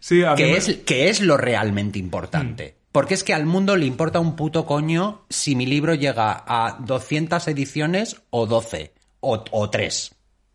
Sí, 0.00 0.22
a 0.22 0.30
mí 0.32 0.36
que 0.36 0.44
me- 0.52 0.56
es, 0.58 0.76
que 0.84 1.08
es 1.08 1.20
lo 1.20 1.36
realmente 1.36 1.98
importante. 1.98 2.76
Porque 2.92 3.14
es 3.14 3.24
que 3.24 3.34
al 3.34 3.44
mundo 3.46 3.76
le 3.76 3.86
importa 3.86 4.20
un 4.20 4.36
puto 4.36 4.66
coño 4.66 5.22
si 5.28 5.56
mi 5.56 5.66
libro 5.66 5.94
llega 5.94 6.44
a 6.46 6.78
200 6.80 7.48
ediciones 7.48 8.20
o 8.30 8.46
12 8.46 8.92
o, 9.20 9.42
o 9.50 9.70
3. 9.70 10.14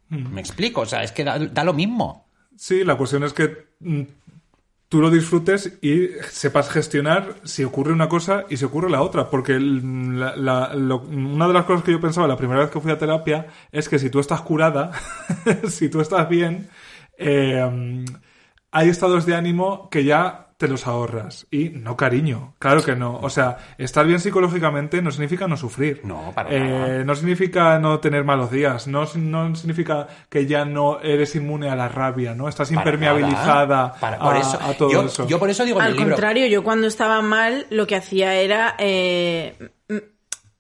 ¿Me 0.10 0.40
explico? 0.42 0.82
O 0.82 0.86
sea, 0.86 1.04
es 1.04 1.12
que 1.12 1.24
da, 1.24 1.38
da 1.38 1.64
lo 1.64 1.74
mismo. 1.74 2.28
Sí, 2.56 2.84
la 2.84 2.96
cuestión 2.98 3.24
es 3.24 3.34
que 3.34 3.68
mm, 3.82 4.02
tú 4.90 5.02
lo 5.02 5.12
disfrutes 5.12 5.78
y 5.82 6.08
sepas 6.30 6.70
gestionar 6.70 7.36
si 7.44 7.64
ocurre 7.64 7.94
una 7.94 8.10
cosa 8.10 8.46
y 8.50 8.58
si 8.58 8.66
ocurre 8.66 8.90
la 8.90 9.04
otra. 9.04 9.30
Porque 9.30 9.56
una 9.56 10.34
de 10.34 11.54
las 11.54 11.66
cosas 11.66 11.84
que 11.84 11.92
yo 11.92 12.02
pensaba 12.02 12.28
la 12.28 12.38
primera 12.38 12.62
vez 12.62 12.72
que 12.72 12.80
fui 12.80 12.92
a 12.92 12.98
terapia 12.98 13.48
es 13.72 13.88
que 13.88 14.00
si 14.00 14.10
tú 14.10 14.20
estás 14.20 14.42
curada, 14.42 14.92
si 15.70 15.90
tú 15.90 16.02
estás 16.02 16.28
bien, 16.28 16.70
eh, 17.18 18.04
hay 18.72 18.90
estados 18.90 19.26
de 19.28 19.36
ánimo 19.36 19.90
que 19.90 20.04
ya 20.04 20.49
te 20.60 20.68
los 20.68 20.88
ahorras. 20.88 21.48
Y 21.52 21.70
no 21.70 21.96
cariño, 21.96 22.54
claro 22.60 22.84
que 22.84 22.94
no. 22.94 23.18
O 23.22 23.30
sea, 23.30 23.58
estar 23.78 24.06
bien 24.06 24.20
psicológicamente 24.20 25.02
no 25.02 25.10
significa 25.10 25.48
no 25.48 25.56
sufrir. 25.56 26.02
No, 26.04 26.34
para 26.36 26.54
Eh, 26.54 26.60
nada. 26.60 27.04
no 27.06 27.16
significa 27.16 27.80
no 27.80 28.02
tener 28.02 28.26
malos 28.26 28.52
días, 28.52 28.86
no, 28.86 29.06
no 29.16 29.56
significa 29.56 30.08
que 30.30 30.46
ya 30.48 30.66
no 30.66 31.00
eres 31.00 31.34
inmune 31.36 31.70
a 31.70 31.78
la 31.78 31.88
rabia, 31.88 32.36
¿no? 32.36 32.50
Estás 32.50 32.68
Para 32.72 32.82
impermeabilizada. 32.82 33.94
Para- 34.02 34.20
por 34.20 34.36
a, 34.36 34.40
eso, 34.40 34.60
a 34.62 34.74
todo 34.74 34.92
yo, 34.92 35.04
eso. 35.04 35.26
yo 35.30 35.40
por 35.40 35.50
eso 35.50 35.64
digo 35.64 35.80
en 35.80 35.86
Al 35.86 35.94
libro. 35.94 36.10
contrario, 36.10 36.46
yo 36.48 36.62
cuando 36.62 36.88
estaba 36.88 37.22
mal 37.22 37.66
lo 37.70 37.88
que 37.88 37.96
hacía 37.96 38.34
era 38.36 38.76
eh, 38.80 39.56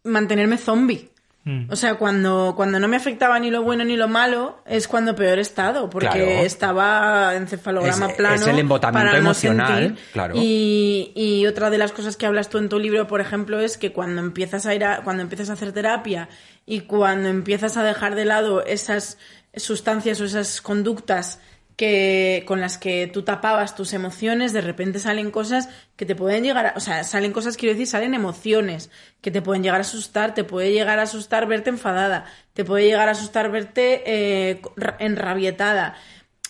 mantenerme 0.06 0.58
zombie. 0.58 1.10
Mm. 1.46 1.72
O 1.72 1.76
sea, 1.78 1.96
cuando, 1.96 2.54
cuando 2.56 2.80
no 2.80 2.88
me 2.90 2.98
afectaba 2.98 3.40
ni 3.40 3.50
lo 3.50 3.64
bueno 3.64 3.86
ni 3.86 3.96
lo 3.96 4.08
malo, 4.10 4.62
es 4.66 4.88
cuando 4.90 5.16
peor 5.16 5.38
he 5.38 5.42
estado, 5.42 5.90
porque 5.90 6.08
Claro. 6.10 6.26
estaba 6.44 7.34
encefalograma 7.36 8.08
Es- 8.10 8.14
plano. 8.16 8.36
es 8.36 8.46
el 8.48 8.60
embotamiento 8.60 9.08
para 9.08 9.20
no 9.20 9.26
emocional, 9.30 9.84
sentir. 9.88 10.04
claro. 10.12 10.34
Y, 10.38 11.12
y 11.16 11.48
otra 11.48 11.70
de 11.70 11.78
las 11.78 11.92
cosas 11.94 12.18
que 12.18 12.26
hablas 12.26 12.50
tú 12.50 12.58
en 12.58 12.68
tu 12.68 12.78
libro, 12.78 13.08
por 13.08 13.22
ejemplo, 13.22 13.60
es 13.60 13.78
que 13.78 13.94
cuando 13.94 14.22
empiezas 14.22 14.66
a 14.66 14.76
ir 14.76 14.84
a, 14.84 15.02
cuando 15.04 15.24
empiezas 15.24 15.50
a 15.50 15.54
hacer 15.54 15.72
terapia 15.72 16.28
y 16.66 16.82
cuando 16.82 17.30
empiezas 17.30 17.78
a 17.78 17.84
dejar 17.84 18.16
de 18.16 18.26
lado 18.26 18.64
esas 18.66 19.18
sustancias 19.56 20.20
o 20.22 20.26
esas 20.26 20.62
conductas 20.62 21.40
que 21.80 22.44
con 22.46 22.60
las 22.60 22.78
que 22.78 23.08
tú 23.08 23.24
tapabas 23.24 23.74
tus 23.74 23.94
emociones, 23.94 24.52
de 24.52 24.60
repente 24.60 25.00
salen 25.00 25.32
cosas 25.32 25.70
que 25.96 26.06
te 26.06 26.14
pueden 26.14 26.44
llegar 26.44 26.66
a, 26.66 26.74
o 26.76 26.82
sea, 26.82 27.06
salen 27.06 27.32
cosas, 27.32 27.56
quiero 27.56 27.74
decir, 27.74 27.88
salen 27.88 28.14
emociones 28.14 28.92
que 29.22 29.32
te 29.32 29.42
pueden 29.42 29.64
llegar 29.64 29.80
a 29.80 29.88
asustar, 29.88 30.34
te 30.34 30.44
puede 30.44 30.74
llegar 30.74 31.00
a 31.00 31.04
asustar 31.04 31.48
verte 31.48 31.70
enfadada, 31.70 32.26
te 32.52 32.66
puede 32.66 32.84
llegar 32.84 33.08
a 33.08 33.14
asustar 33.14 33.50
verte 33.50 34.04
eh, 34.06 34.62
ra- 34.76 34.98
enrabietada. 35.00 35.96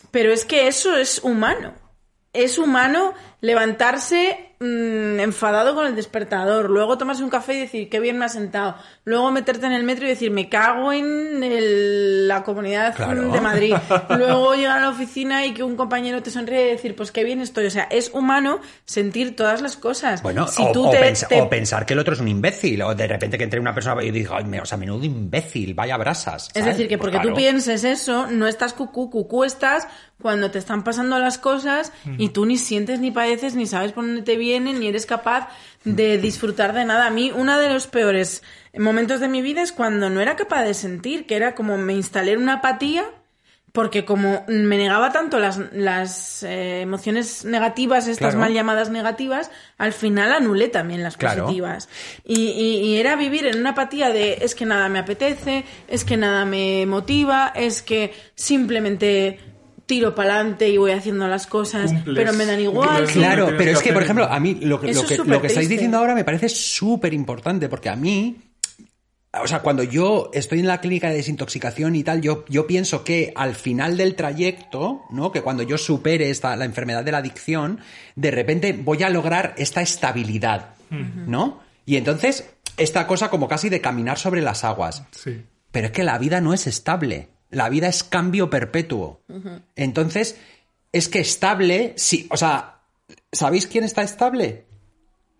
Pero 0.09 0.33
es 0.33 0.45
que 0.45 0.67
eso 0.67 0.97
es 0.97 1.19
humano. 1.23 1.75
Es 2.33 2.57
humano 2.57 3.13
levantarse 3.39 4.48
mm, 4.59 5.19
enfadado 5.19 5.73
con 5.75 5.85
el 5.87 5.95
despertador, 5.95 6.69
luego 6.69 6.97
tomarse 6.97 7.23
un 7.23 7.29
café 7.29 7.53
y 7.53 7.59
decir 7.61 7.89
qué 7.89 7.99
bien 7.99 8.17
me 8.17 8.25
ha 8.25 8.29
sentado, 8.29 8.75
luego 9.05 9.31
meterte 9.31 9.65
en 9.65 9.71
el 9.71 9.83
metro 9.83 10.05
y 10.05 10.09
decir 10.09 10.31
me 10.31 10.49
cago 10.49 10.91
en 10.93 11.43
el- 11.43 12.27
la 12.27 12.43
comunidad 12.43 12.95
Claro. 12.95 13.31
de 13.31 13.41
Madrid, 13.41 13.73
luego 14.09 14.53
llegar 14.55 14.79
a 14.79 14.81
la 14.81 14.89
oficina 14.89 15.45
y 15.45 15.53
que 15.53 15.63
un 15.63 15.75
compañero 15.75 16.21
te 16.21 16.29
sonríe 16.31 16.67
y 16.67 16.71
decir 16.71 16.95
pues 16.95 17.11
qué 17.11 17.23
bien 17.23 17.41
estoy. 17.41 17.65
O 17.65 17.71
sea, 17.71 17.83
es 17.89 18.11
humano 18.13 18.59
sentir 18.85 19.35
todas 19.35 19.61
las 19.61 19.77
cosas. 19.77 20.21
Bueno, 20.21 20.47
si 20.47 20.61
o, 20.63 20.71
tú 20.71 20.87
o 20.87 20.91
te- 20.91 20.99
pens- 21.01 21.27
te- 21.27 21.41
o 21.41 21.49
pensar 21.49 21.85
que 21.85 21.93
el 21.93 21.99
otro 21.99 22.13
es 22.13 22.19
un 22.19 22.27
imbécil, 22.27 22.81
o 22.81 22.93
de 22.95 23.07
repente 23.07 23.37
que 23.37 23.43
entre 23.45 23.59
una 23.59 23.73
persona 23.73 24.03
y 24.03 24.11
diga, 24.11 24.37
"Ay, 24.37 24.43
me- 24.45 24.61
o 24.61 24.65
sea, 24.65 24.77
menudo 24.77 25.03
imbécil, 25.05 25.73
vaya 25.73 25.97
brasas. 25.97 26.49
Es 26.53 26.65
decir, 26.65 26.87
que 26.87 26.97
Pues 26.97 27.07
porque 27.11 27.17
tú 27.17 27.29
claro. 27.33 27.35
pienses 27.37 27.83
eso, 27.83 28.27
no 28.27 28.47
estás 28.47 28.73
cucú, 28.73 29.09
cucú 29.09 29.43
estás 29.43 29.87
cuando 30.21 30.51
te 30.51 30.59
están 30.59 30.83
pasando 30.83 31.17
las 31.17 31.37
cosas 31.37 31.93
y 32.17 32.29
tú 32.29 32.45
ni 32.45 32.57
sientes 32.57 32.99
ni 32.99 33.09
padeces, 33.09 33.55
ni 33.55 33.65
sabes 33.65 33.93
por 33.93 34.05
dónde 34.05 34.21
te 34.21 34.35
ni 34.57 34.87
eres 34.87 35.05
capaz 35.05 35.49
de 35.83 36.17
disfrutar 36.17 36.73
de 36.73 36.85
nada. 36.85 37.05
A 37.07 37.11
mí, 37.11 37.31
uno 37.35 37.59
de 37.59 37.69
los 37.71 37.87
peores 37.87 38.41
momentos 38.77 39.19
de 39.19 39.27
mi 39.27 39.41
vida 39.41 39.61
es 39.61 39.71
cuando 39.71 40.09
no 40.09 40.21
era 40.21 40.35
capaz 40.35 40.63
de 40.63 40.73
sentir, 40.73 41.25
que 41.27 41.35
era 41.35 41.53
como 41.55 41.77
me 41.77 41.93
instalé 41.93 42.31
en 42.33 42.41
una 42.41 42.53
apatía. 42.55 43.05
Porque 43.71 44.03
como 44.03 44.43
me 44.47 44.77
negaba 44.77 45.11
tanto 45.11 45.37
las, 45.37 45.59
las 45.73 46.41
eh, 46.41 46.81
emociones 46.81 47.45
negativas, 47.45 48.07
estas 48.07 48.29
Claro. 48.29 48.39
mal 48.39 48.51
llamadas 48.51 48.89
negativas, 48.89 49.51
al 49.77 49.93
final 49.93 50.31
anulé 50.31 50.69
también 50.69 51.03
las 51.03 51.17
Claro. 51.17 51.43
positivas. 51.43 51.87
Y, 52.25 52.47
y- 52.47 52.79
y 52.83 52.97
era 52.97 53.15
vivir 53.15 53.45
en 53.45 53.59
una 53.59 53.69
apatía 53.71 54.09
de 54.09 54.39
es 54.41 54.55
que 54.55 54.65
nada 54.65 54.89
me 54.89 54.97
apetece, 54.97 55.65
es 55.87 56.03
que 56.03 56.17
nada 56.17 56.45
me 56.45 56.87
motiva, 56.87 57.53
es 57.55 57.83
que 57.83 58.11
simplemente 58.33 59.39
tiro 59.89 60.13
para 60.13 60.35
adelante 60.35 60.69
y 60.69 60.77
voy 60.77 60.91
haciendo 60.91 61.27
las 61.27 61.47
cosas, 61.47 61.91
Cumples. 61.91 62.15
pero 62.15 62.31
me 62.33 62.45
dan 62.45 62.59
igual. 62.61 63.05
Claro, 63.07 63.47
pero 63.47 63.57
que 63.57 63.71
es 63.71 63.79
que, 63.81 63.91
por 63.91 64.03
ejemplo, 64.03 64.25
a 64.25 64.39
mí 64.39 64.53
lo, 64.61 64.79
que- 64.79 64.93
lo 64.93 65.03
que, 65.05 65.15
súper 65.17 65.27
lo 65.33 65.41
que 65.41 65.47
estáis 65.47 65.67
diciendo 65.67 65.97
ahora 65.97 66.13
me 66.13 66.23
parece 66.23 66.47
súper 66.47 67.11
importante, 67.13 67.67
porque 67.69 67.89
a 67.89 67.95
mí, 67.95 68.37
o 69.33 69.47
sea, 69.47 69.59
cuando 69.61 69.81
yo 69.83 70.29
estoy 70.33 70.59
en 70.59 70.67
la 70.67 70.79
clínica 70.79 71.09
de 71.09 71.15
desintoxicación 71.15 71.95
y 71.95 72.03
tal, 72.03 72.21
yo, 72.21 72.45
yo 72.49 72.67
pienso 72.67 73.03
que 73.03 73.33
al 73.35 73.55
final 73.55 73.97
del 73.97 74.13
trayecto, 74.15 75.01
¿no? 75.09 75.31
Que 75.31 75.41
cuando 75.41 75.63
yo 75.63 75.77
supere 75.79 76.29
esta, 76.29 76.55
la 76.55 76.65
enfermedad 76.65 77.03
de 77.03 77.11
la 77.11 77.17
adicción, 77.17 77.79
de 78.15 78.31
repente 78.31 78.73
voy 78.73 79.01
a 79.03 79.09
lograr 79.09 79.55
esta 79.57 79.81
estabilidad, 79.81 80.75
¿no? 81.27 81.61
Y 81.85 81.97
entonces, 81.97 82.47
esta 82.77 83.07
cosa 83.07 83.29
como 83.29 83.47
casi 83.47 83.69
de 83.69 83.81
caminar 83.81 84.17
sobre 84.19 84.41
las 84.41 84.63
aguas. 84.63 85.03
Sí. 85.11 85.41
Pero 85.71 85.87
es 85.87 85.91
que 85.93 86.03
la 86.03 86.17
vida 86.19 86.41
no 86.41 86.53
es 86.53 86.67
estable. 86.67 87.29
La 87.49 87.69
vida 87.69 87.87
es 87.87 88.03
cambio 88.03 88.49
perpetuo. 88.49 89.21
Entonces, 89.75 90.37
es 90.91 91.09
que 91.09 91.19
estable, 91.19 91.93
sí, 91.97 92.27
o 92.31 92.37
sea, 92.37 92.79
¿sabéis 93.31 93.67
quién 93.67 93.83
está 93.83 94.01
estable? 94.03 94.65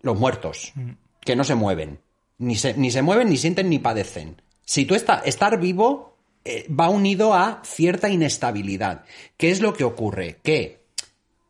Los 0.02 0.18
muertos, 0.18 0.72
que 1.20 1.36
no 1.36 1.44
se 1.44 1.54
mueven. 1.54 2.00
Ni 2.38 2.56
se, 2.56 2.74
ni 2.74 2.90
se 2.90 3.02
mueven, 3.02 3.28
ni 3.28 3.36
sienten, 3.36 3.68
ni 3.68 3.78
padecen. 3.78 4.40
Si 4.64 4.86
tú 4.86 4.94
estás, 4.94 5.26
estar 5.26 5.60
vivo 5.60 6.16
eh, 6.44 6.66
va 6.68 6.88
unido 6.88 7.34
a 7.34 7.60
cierta 7.64 8.08
inestabilidad. 8.08 9.04
¿Qué 9.36 9.50
es 9.50 9.60
lo 9.60 9.74
que 9.74 9.84
ocurre? 9.84 10.38
Que, 10.42 10.80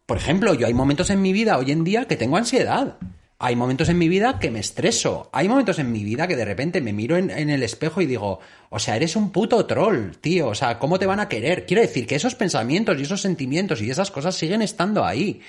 por 0.07 0.17
ejemplo, 0.17 0.55
yo 0.55 0.67
hay 0.67 0.75
momentos 0.75 1.11
en 1.11 1.23
mi 1.23 1.33
vida 1.33 1.59
hoy 1.59 1.71
en 1.71 1.85
día 1.85 2.07
que 2.07 2.17
tengo 2.17 2.37
ansiedad. 2.37 2.97
Hay 3.43 3.57
momentos 3.57 3.89
en 3.89 3.97
mi 3.97 4.07
vida 4.07 4.39
que 4.39 4.51
me 4.51 4.61
estreso. 4.61 5.31
Hay 5.33 5.49
momentos 5.49 5.79
en 5.79 5.91
mi 5.91 6.05
vida 6.05 6.29
que 6.29 6.37
de 6.37 6.45
repente 6.45 6.83
me 6.83 6.93
miro 6.93 7.17
en, 7.17 7.31
en 7.31 7.49
el 7.49 7.63
espejo 7.63 8.03
y 8.03 8.07
digo, 8.07 8.39
o 8.69 8.79
sea, 8.79 8.97
eres 8.97 9.17
un 9.17 9.33
puto 9.33 9.65
troll, 9.65 10.11
tío. 10.21 10.49
O 10.49 10.55
sea, 10.55 10.79
¿cómo 10.79 10.99
te 10.99 11.07
van 11.07 11.21
a 11.21 11.29
querer? 11.29 11.65
Quiero 11.65 11.81
decir 11.81 12.07
que 12.07 12.17
esos 12.17 12.35
pensamientos 12.35 12.99
y 12.99 13.03
esos 13.03 13.23
sentimientos 13.23 13.81
y 13.81 13.91
esas 13.91 14.11
cosas 14.11 14.37
siguen 14.37 14.61
estando 14.61 15.07
ahí. 15.07 15.41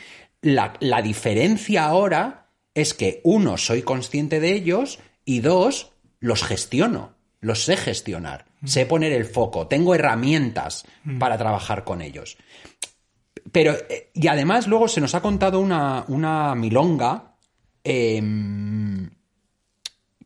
La, 0.42 0.74
la 0.80 1.02
diferencia 1.02 1.84
ahora 1.84 2.48
es 2.74 2.94
que, 2.94 3.20
uno, 3.26 3.58
soy 3.58 3.82
consciente 3.82 4.40
de 4.40 4.54
ellos 4.54 5.00
y 5.26 5.42
dos, 5.42 5.92
los 6.22 6.44
gestiono. 6.44 7.12
Los 7.42 7.66
sé 7.66 7.76
gestionar. 7.76 8.46
Sé 8.64 8.86
poner 8.86 9.12
el 9.12 9.26
foco. 9.26 9.68
Tengo 9.68 9.96
herramientas 9.96 10.86
para 11.20 11.38
trabajar 11.38 11.84
con 11.84 12.02
ellos. 12.02 12.38
Pero, 13.52 13.74
eh, 13.90 14.12
y 14.14 14.28
además 14.28 14.68
luego 14.68 14.88
se 14.88 15.02
nos 15.02 15.14
ha 15.14 15.22
contado 15.22 15.60
una, 15.60 16.06
una 16.08 16.56
milonga 16.56 17.31
em, 17.84 19.10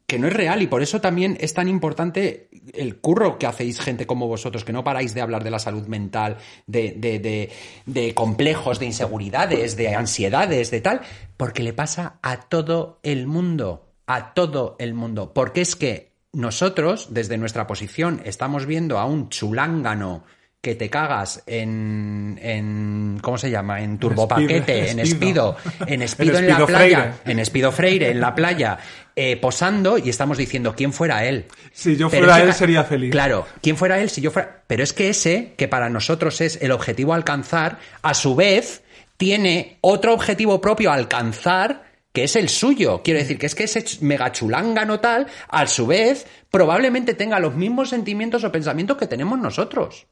que 0.08 0.20
no 0.20 0.28
es 0.28 0.34
real 0.34 0.62
y 0.62 0.68
por 0.68 0.84
eso 0.84 1.02
también 1.02 1.38
es 1.40 1.54
tan 1.54 1.68
importante 1.68 2.50
el 2.74 2.98
curro 2.98 3.40
que 3.40 3.48
hacéis 3.48 3.80
gente 3.80 4.06
como 4.06 4.28
vosotros, 4.28 4.64
que 4.64 4.74
no 4.74 4.84
paráis 4.84 5.14
de 5.14 5.22
hablar 5.22 5.44
de 5.44 5.52
la 5.52 5.60
salud 5.60 5.88
mental, 5.88 6.38
de, 6.68 6.94
de, 6.98 7.20
de, 7.20 7.50
de 7.86 8.14
complejos, 8.14 8.80
de 8.80 8.86
inseguridades, 8.86 9.76
de 9.76 9.96
ansiedades, 9.96 10.70
de 10.72 10.82
tal, 10.82 11.02
porque 11.38 11.64
le 11.64 11.74
pasa 11.74 12.20
a 12.22 12.42
todo 12.42 13.00
el 13.04 13.26
mundo, 13.28 13.94
a 14.06 14.34
todo 14.34 14.76
el 14.80 14.94
mundo, 14.94 15.34
porque 15.34 15.62
es 15.62 15.76
que 15.76 16.14
nosotros, 16.34 17.08
desde 17.12 17.38
nuestra 17.38 17.66
posición, 17.66 18.22
estamos 18.26 18.66
viendo 18.66 19.00
a 19.00 19.06
un 19.06 19.30
chulángano 19.30 20.24
que 20.66 20.74
te 20.74 20.90
cagas 20.90 21.44
en, 21.46 22.40
en 22.42 23.20
¿cómo 23.22 23.38
se 23.38 23.52
llama? 23.52 23.82
En 23.84 24.00
turbopaquete, 24.00 24.90
en 24.90 25.00
Espido. 25.00 25.56
en 25.86 26.02
espido 26.02 26.40
en, 26.40 26.46
En 26.46 26.50
la 26.50 26.66
playa, 26.66 26.78
Freire. 26.78 27.12
en 27.26 27.40
espido 27.40 27.72
Freire, 27.72 28.10
en 28.10 28.20
la 28.20 28.34
playa, 28.34 28.80
eh, 29.16 29.38
posando 29.38 30.00
y 30.00 30.10
estamos 30.10 30.40
diciendo 30.40 30.74
quién 30.76 30.92
fuera 30.92 31.24
él. 31.24 31.46
Si 31.72 31.96
yo 31.96 32.10
Pero 32.10 32.26
fuera 32.26 32.42
él, 32.42 32.52
sería 32.56 32.84
feliz. 32.84 33.12
Claro, 33.12 33.46
quién 33.62 33.78
fuera 33.78 34.02
él 34.02 34.10
si 34.10 34.22
yo 34.22 34.32
fuera. 34.32 34.64
Pero 34.66 34.82
es 34.82 34.92
que 34.92 35.10
ese, 35.10 35.54
que 35.56 35.68
para 35.68 35.88
nosotros 35.92 36.42
es 36.42 36.58
el 36.64 36.72
objetivo 36.72 37.14
a 37.14 37.16
alcanzar, 37.18 37.78
a 38.02 38.16
su 38.16 38.36
vez 38.36 38.82
tiene 39.18 39.78
otro 39.82 40.16
objetivo 40.16 40.60
propio 40.62 40.90
a 40.90 40.96
alcanzar 40.96 41.86
que 42.12 42.24
es 42.24 42.36
el 42.38 42.50
suyo. 42.50 43.02
Quiero 43.04 43.20
decir 43.20 43.38
que 43.38 43.46
es 43.46 43.54
que 43.54 43.66
ese 43.66 43.84
ch- 43.86 44.00
megachulángano 44.02 45.00
tal, 45.00 45.28
a 45.50 45.68
su 45.68 45.86
vez, 45.86 46.26
probablemente 46.50 47.14
tenga 47.14 47.40
los 47.40 47.54
mismos 47.56 47.90
sentimientos 47.90 48.44
o 48.46 48.52
pensamientos 48.52 48.98
que 48.98 49.06
tenemos 49.06 49.38
nosotros. 49.38 50.08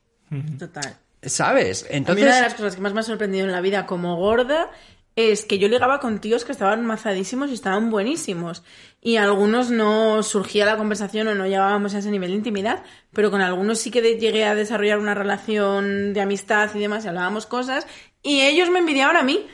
Total. 0.57 0.97
¿Sabes? 1.21 1.83
A 1.83 1.87
mí 1.89 1.97
Entonces. 1.97 2.25
una 2.25 2.35
de 2.35 2.41
las 2.41 2.53
cosas 2.53 2.75
que 2.75 2.81
más 2.81 2.93
me 2.93 2.99
ha 2.99 3.03
sorprendido 3.03 3.45
en 3.45 3.51
la 3.51 3.61
vida 3.61 3.85
como 3.85 4.15
gorda 4.17 4.69
es 5.15 5.45
que 5.45 5.59
yo 5.59 5.67
ligaba 5.67 5.99
con 5.99 6.19
tíos 6.19 6.43
que 6.43 6.51
estaban 6.51 6.85
mazadísimos 6.85 7.51
y 7.51 7.53
estaban 7.53 7.91
buenísimos. 7.91 8.63
Y 8.99 9.17
algunos 9.17 9.69
no 9.69 10.23
surgía 10.23 10.65
la 10.65 10.75
conversación 10.75 11.27
o 11.27 11.35
no 11.35 11.45
llegábamos 11.45 11.93
a 11.93 11.99
ese 11.99 12.09
nivel 12.09 12.31
de 12.31 12.37
intimidad, 12.37 12.83
pero 13.13 13.29
con 13.29 13.41
algunos 13.41 13.77
sí 13.79 13.91
que 13.91 14.01
de- 14.01 14.17
llegué 14.17 14.45
a 14.45 14.55
desarrollar 14.55 14.97
una 14.97 15.13
relación 15.13 16.13
de 16.13 16.21
amistad 16.21 16.69
y 16.73 16.79
demás 16.79 17.05
y 17.05 17.09
hablábamos 17.09 17.45
cosas 17.45 17.85
y 18.23 18.41
ellos 18.41 18.69
me 18.69 18.79
envidiaban 18.79 19.17
a 19.17 19.23
mí. 19.23 19.45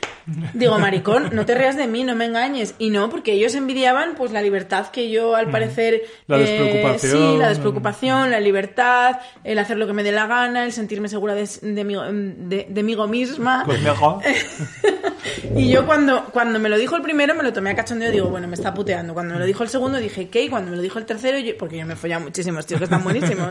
Digo, 0.54 0.78
maricón, 0.78 1.30
no 1.32 1.44
te 1.44 1.56
rías 1.56 1.76
de 1.76 1.88
mí, 1.88 2.04
no 2.04 2.14
me 2.14 2.26
engañes. 2.26 2.76
Y 2.78 2.90
no, 2.90 3.10
porque 3.10 3.32
ellos 3.32 3.56
envidiaban 3.56 4.14
pues 4.14 4.30
la 4.30 4.40
libertad 4.42 4.86
que 4.88 5.10
yo 5.10 5.34
al 5.34 5.50
parecer... 5.50 6.02
La 6.28 6.36
eh, 6.36 6.40
despreocupación. 6.42 7.12
sí, 7.32 7.38
la 7.38 7.48
despreocupación, 7.48 8.30
la 8.30 8.38
libertad, 8.38 9.16
el 9.42 9.58
hacer 9.58 9.76
lo 9.76 9.88
que 9.88 9.92
me 9.92 10.04
dé 10.04 10.12
la 10.12 10.28
gana, 10.28 10.64
el 10.64 10.72
sentirme 10.72 11.08
segura 11.08 11.34
de, 11.34 11.48
de, 11.62 11.84
mí- 11.84 11.96
de, 12.48 12.66
de 12.68 12.82
migo 12.84 13.08
misma. 13.08 13.64
Conmigo. 13.64 14.20
Y 15.56 15.68
yo 15.68 15.84
cuando, 15.86 16.26
cuando 16.26 16.58
me 16.58 16.68
lo 16.68 16.78
dijo 16.78 16.96
el 16.96 17.02
primero 17.02 17.34
me 17.34 17.42
lo 17.42 17.52
tomé 17.52 17.70
a 17.70 17.76
cachondeo 17.76 18.08
y 18.10 18.12
digo, 18.12 18.28
bueno, 18.28 18.46
me 18.48 18.54
está 18.54 18.72
puteando. 18.72 19.14
Cuando 19.14 19.34
me 19.34 19.40
lo 19.40 19.46
dijo 19.46 19.62
el 19.62 19.68
segundo 19.68 19.98
dije, 19.98 20.28
¿qué? 20.28 20.44
Y 20.44 20.48
cuando 20.48 20.70
me 20.70 20.76
lo 20.76 20.82
dijo 20.82 20.98
el 20.98 21.06
tercero, 21.06 21.38
yo- 21.38 21.56
porque 21.58 21.78
yo 21.78 21.86
me 21.86 21.94
he 21.94 21.96
follado 21.96 22.22
muchísimos 22.22 22.66
tíos 22.66 22.78
que 22.78 22.84
están 22.84 23.02
buenísimos, 23.02 23.48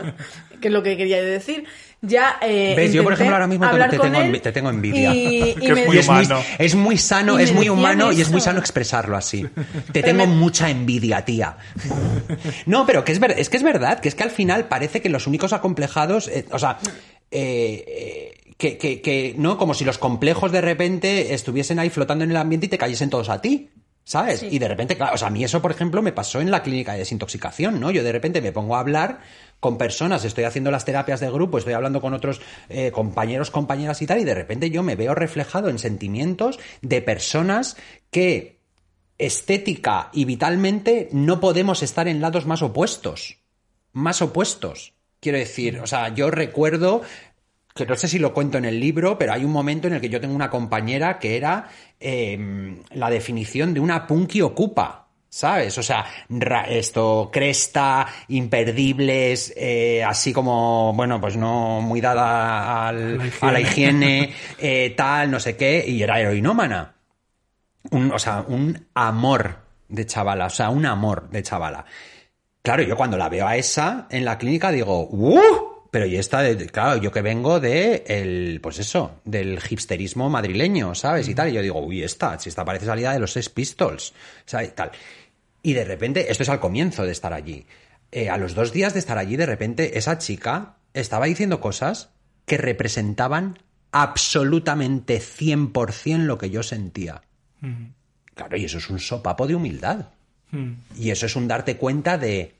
que 0.60 0.68
es 0.68 0.74
lo 0.74 0.82
que 0.82 0.96
quería 0.96 1.18
yo 1.18 1.26
decir, 1.26 1.64
ya... 2.02 2.36
Eh, 2.42 2.74
¿Ves? 2.76 2.92
Yo, 2.92 3.02
por 3.04 3.12
ejemplo, 3.12 3.34
ahora 3.36 3.46
mismo 3.46 3.68
te- 3.70 3.88
tengo 3.98 4.04
él 4.04 4.32
envi- 4.34 4.40
te 4.40 4.52
tengo 4.52 4.70
envidia. 4.70 5.14
Y, 5.14 5.54
es 5.60 5.86
muy 5.86 5.98
es, 5.98 6.08
muy, 6.08 6.26
es 6.58 6.74
muy 6.74 6.96
sano, 6.98 7.38
Y 7.38 7.42
es 7.44 7.52
muy 7.52 7.68
humano 7.68 8.12
y 8.12 8.20
es 8.20 8.30
muy 8.30 8.40
sano 8.40 8.58
expresarlo 8.58 9.16
así. 9.16 9.46
Te 9.92 10.02
tengo 10.02 10.26
me- 10.26 10.32
mucha 10.34 10.70
envidia, 10.70 11.24
tía. 11.24 11.56
No, 12.66 12.86
pero 12.86 13.04
que 13.04 13.12
es, 13.12 13.20
ver- 13.20 13.34
es 13.38 13.48
que 13.48 13.56
es 13.56 13.62
verdad, 13.62 14.00
que 14.00 14.08
es 14.08 14.14
que 14.14 14.22
al 14.22 14.30
final 14.30 14.66
parece 14.68 15.00
que 15.00 15.08
los 15.08 15.26
únicos 15.26 15.52
acomplejados, 15.52 16.28
eh, 16.28 16.46
o 16.50 16.58
sea, 16.58 16.78
eh, 17.30 17.84
eh, 17.86 18.54
que, 18.56 18.76
que, 18.78 19.00
que, 19.00 19.34
¿no? 19.38 19.56
Como 19.58 19.74
si 19.74 19.84
los 19.84 19.98
complejos 19.98 20.52
de 20.52 20.60
repente 20.60 21.34
estuviesen 21.34 21.78
ahí 21.78 21.90
flotando 21.90 22.24
en 22.24 22.30
el 22.30 22.36
ambiente 22.36 22.66
y 22.66 22.68
te 22.68 22.78
cayesen 22.78 23.10
todos 23.10 23.28
a 23.28 23.40
ti. 23.40 23.70
¿Sabes? 24.02 24.40
Sí. 24.40 24.48
Y 24.50 24.58
de 24.58 24.66
repente, 24.66 24.96
claro, 24.96 25.14
o 25.14 25.18
sea, 25.18 25.28
a 25.28 25.30
mí 25.30 25.44
eso, 25.44 25.62
por 25.62 25.70
ejemplo, 25.70 26.02
me 26.02 26.10
pasó 26.10 26.40
en 26.40 26.50
la 26.50 26.62
clínica 26.64 26.92
de 26.94 27.00
desintoxicación, 27.00 27.78
¿no? 27.78 27.92
Yo 27.92 28.02
de 28.02 28.10
repente 28.10 28.40
me 28.40 28.50
pongo 28.50 28.74
a 28.74 28.80
hablar 28.80 29.20
con 29.60 29.76
personas, 29.76 30.24
estoy 30.24 30.44
haciendo 30.44 30.70
las 30.70 30.84
terapias 30.84 31.20
de 31.20 31.30
grupo, 31.30 31.58
estoy 31.58 31.74
hablando 31.74 32.00
con 32.00 32.14
otros 32.14 32.40
eh, 32.68 32.90
compañeros, 32.90 33.50
compañeras 33.50 34.00
y 34.02 34.06
tal, 34.06 34.20
y 34.20 34.24
de 34.24 34.34
repente 34.34 34.70
yo 34.70 34.82
me 34.82 34.96
veo 34.96 35.14
reflejado 35.14 35.68
en 35.68 35.78
sentimientos 35.78 36.58
de 36.80 37.02
personas 37.02 37.76
que 38.10 38.58
estética 39.18 40.08
y 40.12 40.24
vitalmente 40.24 41.10
no 41.12 41.40
podemos 41.40 41.82
estar 41.82 42.08
en 42.08 42.22
lados 42.22 42.46
más 42.46 42.62
opuestos. 42.62 43.36
Más 43.92 44.22
opuestos. 44.22 44.94
Quiero 45.20 45.36
decir, 45.36 45.78
o 45.80 45.86
sea, 45.86 46.14
yo 46.14 46.30
recuerdo 46.30 47.02
que 47.74 47.84
no 47.84 47.96
sé 47.96 48.08
si 48.08 48.18
lo 48.18 48.32
cuento 48.32 48.56
en 48.56 48.64
el 48.64 48.80
libro, 48.80 49.18
pero 49.18 49.34
hay 49.34 49.44
un 49.44 49.52
momento 49.52 49.88
en 49.88 49.94
el 49.94 50.00
que 50.00 50.08
yo 50.08 50.20
tengo 50.20 50.34
una 50.34 50.50
compañera 50.50 51.18
que 51.18 51.36
era 51.36 51.68
eh, 52.00 52.78
la 52.92 53.10
definición 53.10 53.74
de 53.74 53.80
una 53.80 54.06
punky 54.06 54.40
ocupa. 54.40 55.09
¿Sabes? 55.32 55.78
O 55.78 55.82
sea, 55.84 56.04
ra- 56.28 56.64
esto, 56.68 57.30
cresta, 57.32 58.04
imperdibles, 58.28 59.52
eh, 59.56 60.02
así 60.02 60.32
como, 60.32 60.92
bueno, 60.94 61.20
pues 61.20 61.36
no 61.36 61.80
muy 61.80 62.00
dada 62.00 62.88
al- 62.88 63.18
La 63.18 63.24
a 63.48 63.52
la 63.52 63.60
higiene, 63.60 64.34
eh, 64.58 64.92
tal, 64.96 65.30
no 65.30 65.38
sé 65.38 65.56
qué, 65.56 65.84
y 65.86 66.02
era 66.02 66.20
heroinómana. 66.20 66.94
Un, 67.92 68.10
o 68.12 68.18
sea, 68.18 68.44
un 68.46 68.88
amor 68.94 69.56
de 69.88 70.04
chavala, 70.04 70.46
o 70.46 70.50
sea, 70.50 70.68
un 70.70 70.84
amor 70.84 71.30
de 71.30 71.42
chavala. 71.44 71.84
Claro, 72.62 72.82
yo 72.82 72.96
cuando 72.96 73.16
la 73.16 73.28
veo 73.28 73.46
a 73.46 73.56
esa 73.56 74.06
en 74.10 74.24
la 74.24 74.36
clínica 74.36 74.70
digo, 74.72 75.08
¡uh! 75.10 75.40
Pero 75.92 76.06
y 76.06 76.16
esta, 76.16 76.42
de- 76.42 76.66
claro, 76.66 77.00
yo 77.00 77.10
que 77.10 77.20
vengo 77.22 77.58
de 77.58 78.04
el, 78.06 78.60
pues 78.62 78.78
eso, 78.78 79.20
del 79.24 79.58
hipsterismo 79.68 80.28
madrileño, 80.30 80.94
¿sabes? 80.94 81.26
Y 81.28 81.34
tal. 81.34 81.48
Y 81.48 81.52
yo 81.54 81.62
digo, 81.62 81.80
uy, 81.80 82.02
esta, 82.04 82.38
si 82.38 82.48
esta 82.48 82.64
parece 82.64 82.86
salida 82.86 83.12
de 83.12 83.18
los 83.18 83.32
Sex 83.32 83.48
Pistols, 83.48 84.12
¿sabes? 84.44 84.72
Tal. 84.74 84.92
Y 85.62 85.74
de 85.74 85.84
repente, 85.84 86.30
esto 86.30 86.42
es 86.42 86.48
al 86.48 86.60
comienzo 86.60 87.04
de 87.04 87.12
estar 87.12 87.32
allí. 87.32 87.66
Eh, 88.12 88.28
a 88.28 88.36
los 88.36 88.54
dos 88.54 88.72
días 88.72 88.92
de 88.92 88.98
estar 88.98 89.18
allí, 89.18 89.36
de 89.36 89.46
repente, 89.46 89.98
esa 89.98 90.18
chica 90.18 90.76
estaba 90.94 91.26
diciendo 91.26 91.60
cosas 91.60 92.10
que 92.46 92.56
representaban 92.56 93.58
absolutamente 93.92 95.20
100% 95.20 96.24
lo 96.24 96.38
que 96.38 96.50
yo 96.50 96.62
sentía. 96.62 97.22
Claro, 98.34 98.56
y 98.56 98.64
eso 98.64 98.78
es 98.78 98.88
un 98.90 98.98
sopapo 98.98 99.46
de 99.46 99.54
humildad. 99.54 100.06
Y 100.98 101.10
eso 101.10 101.26
es 101.26 101.36
un 101.36 101.46
darte 101.46 101.76
cuenta 101.76 102.18
de. 102.18 102.54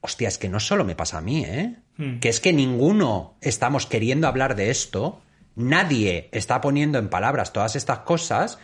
Hostia, 0.00 0.28
es 0.28 0.38
que 0.38 0.48
no 0.48 0.60
solo 0.60 0.84
me 0.84 0.96
pasa 0.96 1.18
a 1.18 1.20
mí, 1.20 1.44
¿eh? 1.44 1.76
Que 2.20 2.30
es 2.30 2.40
que 2.40 2.54
ninguno 2.54 3.34
estamos 3.42 3.84
queriendo 3.84 4.26
hablar 4.26 4.56
de 4.56 4.70
esto, 4.70 5.20
nadie 5.56 6.30
está 6.32 6.62
poniendo 6.62 6.98
en 6.98 7.10
palabras 7.10 7.52
todas 7.52 7.76
estas 7.76 7.98
cosas, 8.00 8.58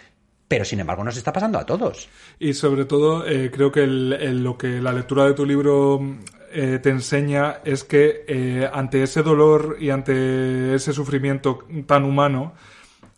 pero 0.48 0.64
sin 0.64 0.80
embargo 0.80 1.02
nos 1.04 1.16
está 1.16 1.32
pasando 1.32 1.58
a 1.58 1.66
todos. 1.66 2.08
Y 2.38 2.54
sobre 2.54 2.84
todo, 2.84 3.26
eh, 3.26 3.50
creo 3.52 3.70
que 3.72 3.84
el- 3.84 4.12
el- 4.12 4.42
lo 4.44 4.56
que 4.56 4.80
la 4.80 4.92
lectura 4.92 5.24
de 5.24 5.34
tu 5.34 5.44
libro 5.46 6.00
eh, 6.52 6.78
te 6.82 6.90
enseña 6.90 7.56
es 7.64 7.84
que 7.84 8.24
eh, 8.28 8.70
ante 8.72 9.02
ese 9.02 9.22
dolor 9.22 9.76
y 9.80 9.90
ante 9.90 10.74
ese 10.74 10.92
sufrimiento 10.92 11.66
tan 11.86 12.04
humano, 12.04 12.54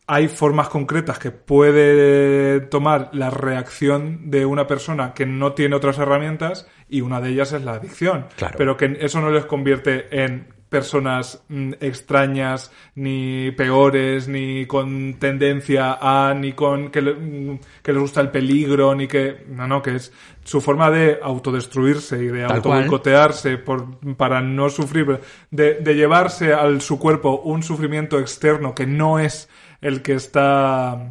hay 0.07 0.27
formas 0.29 0.69
concretas 0.71 1.19
que 1.19 1.31
puede 1.31 2.61
tomar 2.61 3.11
la 3.13 3.29
reacción 3.31 4.31
de 4.31 4.47
una 4.47 4.67
persona 4.67 5.13
que 5.13 5.27
no 5.27 5.53
tiene 5.53 5.77
otras 5.77 5.99
herramientas 5.99 6.67
y 6.89 7.03
una 7.03 7.21
de 7.21 7.29
ellas 7.29 7.53
es 7.53 7.63
la 7.63 7.73
adicción. 7.75 8.27
Claro. 8.37 8.55
Pero 8.57 8.77
que 8.79 8.97
eso 9.01 9.21
no 9.21 9.31
les 9.31 9.45
convierte 9.45 10.07
en 10.25 10.49
personas 10.69 11.43
mm, 11.49 11.73
extrañas, 11.81 12.71
ni 12.95 13.51
peores, 13.53 14.29
ni 14.29 14.67
con 14.67 15.15
tendencia 15.19 15.99
a, 16.01 16.35
ni 16.35 16.53
con 16.53 16.91
que, 16.91 17.03
le- 17.03 17.15
mm, 17.15 17.61
que 17.83 17.93
les 17.93 18.01
gusta 18.03 18.21
el 18.21 18.31
peligro, 18.31 18.95
ni 18.95 19.07
que... 19.09 19.45
No, 19.49 19.67
no, 19.67 19.83
que 19.83 19.97
es 19.97 20.13
su 20.45 20.61
forma 20.61 20.91
de 20.91 21.19
autodestruirse 21.23 22.23
y 22.23 22.29
de 22.29 22.45
autoboicotearse 22.45 23.59
por, 23.59 23.99
para 24.17 24.41
no 24.41 24.71
sufrir, 24.71 25.21
de, 25.51 25.75
de 25.75 25.95
llevarse 25.95 26.55
al 26.55 26.81
su 26.81 26.99
cuerpo 26.99 27.41
un 27.45 27.63
sufrimiento 27.63 28.19
externo 28.19 28.75
que 28.75 28.87
no 28.87 29.19
es 29.19 29.49
el 29.81 30.03
que 30.03 30.15
está 30.15 31.11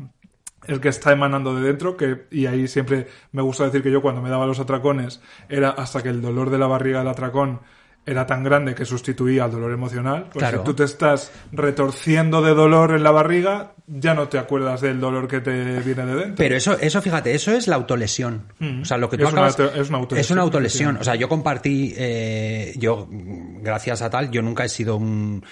el 0.68 0.82
que 0.82 0.90
está 0.90 1.14
emanando 1.14 1.56
de 1.56 1.62
dentro, 1.62 1.96
que, 1.96 2.26
y 2.30 2.46
ahí 2.46 2.68
siempre 2.68 3.08
me 3.32 3.42
gusta 3.42 3.64
decir 3.66 3.82
que 3.84 3.92
yo 3.92 4.02
cuando 4.02 4.22
me 4.22 4.30
daba 4.30 4.46
los 4.46 4.60
atracones 4.60 5.22
era 5.48 5.70
hasta 5.70 6.04
que 6.04 6.10
el 6.10 6.22
dolor 6.22 6.50
de 6.50 6.58
la 6.58 6.68
barriga 6.68 7.00
del 7.00 7.08
atracón 7.08 7.62
era 8.08 8.26
tan 8.26 8.44
grande 8.44 8.74
que 8.74 8.86
sustituía 8.86 9.44
al 9.44 9.52
dolor 9.52 9.72
emocional. 9.72 10.24
Pues 10.32 10.38
Claro. 10.42 10.60
si 10.60 10.64
tú 10.64 10.74
te 10.74 10.86
estás 10.86 11.32
retorciendo 11.52 12.42
de 12.42 12.54
dolor 12.56 12.92
en 12.96 13.04
la 13.04 13.12
barriga, 13.12 13.74
ya 13.86 14.14
no 14.14 14.28
te 14.30 14.40
acuerdas 14.40 14.82
del 14.82 15.00
dolor 15.00 15.28
que 15.28 15.42
te 15.42 15.52
viene 15.82 16.06
de 16.06 16.16
dentro. 16.16 16.36
Pero 16.38 16.56
eso, 16.56 16.78
eso 16.80 17.02
fíjate, 17.02 17.36
eso 17.36 17.52
es 17.52 17.68
la 17.68 17.76
autolesión. 17.76 18.54
O 18.82 18.86
sea, 18.86 18.98
lo 18.98 19.10
que 19.10 19.18
tú 19.18 19.28
Es 19.28 19.34
una 19.34 19.46
acabas- 19.48 19.76
es 19.76 19.90
una 19.90 19.98
autolesión, 20.00 20.20
Es 20.20 20.32
una 20.32 20.42
autolesión. 20.42 20.98
O 20.98 21.04
sea, 21.04 21.16
yo 21.16 21.30
compartí, 21.30 21.94
eh, 21.98 22.74
yo, 22.78 23.08
mm, 23.12 23.62
gracias 23.62 24.02
a 24.02 24.10
tal, 24.10 24.32
yo 24.32 24.42
nunca 24.42 24.64
he 24.66 24.70
sido 24.70 24.96
un- 24.96 25.44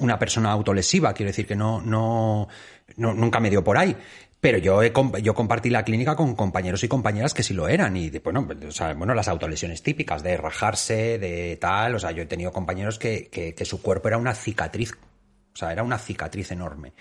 una 0.00 0.18
persona 0.18 0.50
autolesiva. 0.50 1.12
Quiero 1.14 1.30
decir 1.30 1.46
que 1.46 1.56
no, 1.56 1.80
no, 1.80 2.48
no- 2.96 3.14
nunca 3.14 3.40
me 3.40 3.50
dio 3.50 3.62
por 3.64 3.78
ahí. 3.78 3.96
Pero 4.40 4.56
yo, 4.58 4.82
he, 4.82 4.92
yo 5.22 5.34
compartí 5.34 5.68
la 5.68 5.84
clínica 5.84 6.16
con 6.16 6.34
compañeros 6.34 6.82
y 6.82 6.88
compañeras 6.88 7.34
que 7.34 7.42
sí 7.42 7.52
lo 7.52 7.68
eran. 7.68 7.96
Y 7.96 8.08
de- 8.10 8.20
bueno, 8.20 8.48
o 8.68 8.70
sea, 8.72 8.94
bueno, 8.94 9.12
las 9.14 9.28
autolesiones 9.28 9.82
típicas 9.82 10.22
de 10.22 10.36
rajarse, 10.36 11.18
de 11.18 11.56
tal. 11.60 11.94
O 11.94 11.98
sea, 11.98 12.10
yo 12.12 12.22
he 12.22 12.26
tenido 12.26 12.50
compañeros 12.52 12.98
que, 12.98 13.28
que, 13.28 13.54
que 13.54 13.64
su 13.66 13.82
cuerpo 13.82 14.08
era 14.08 14.16
una 14.16 14.34
cicatriz. 14.34 14.92
O 15.52 15.56
sea, 15.56 15.72
era 15.72 15.82
una 15.82 15.98
cicatriz 15.98 16.50
enorme. 16.52 16.94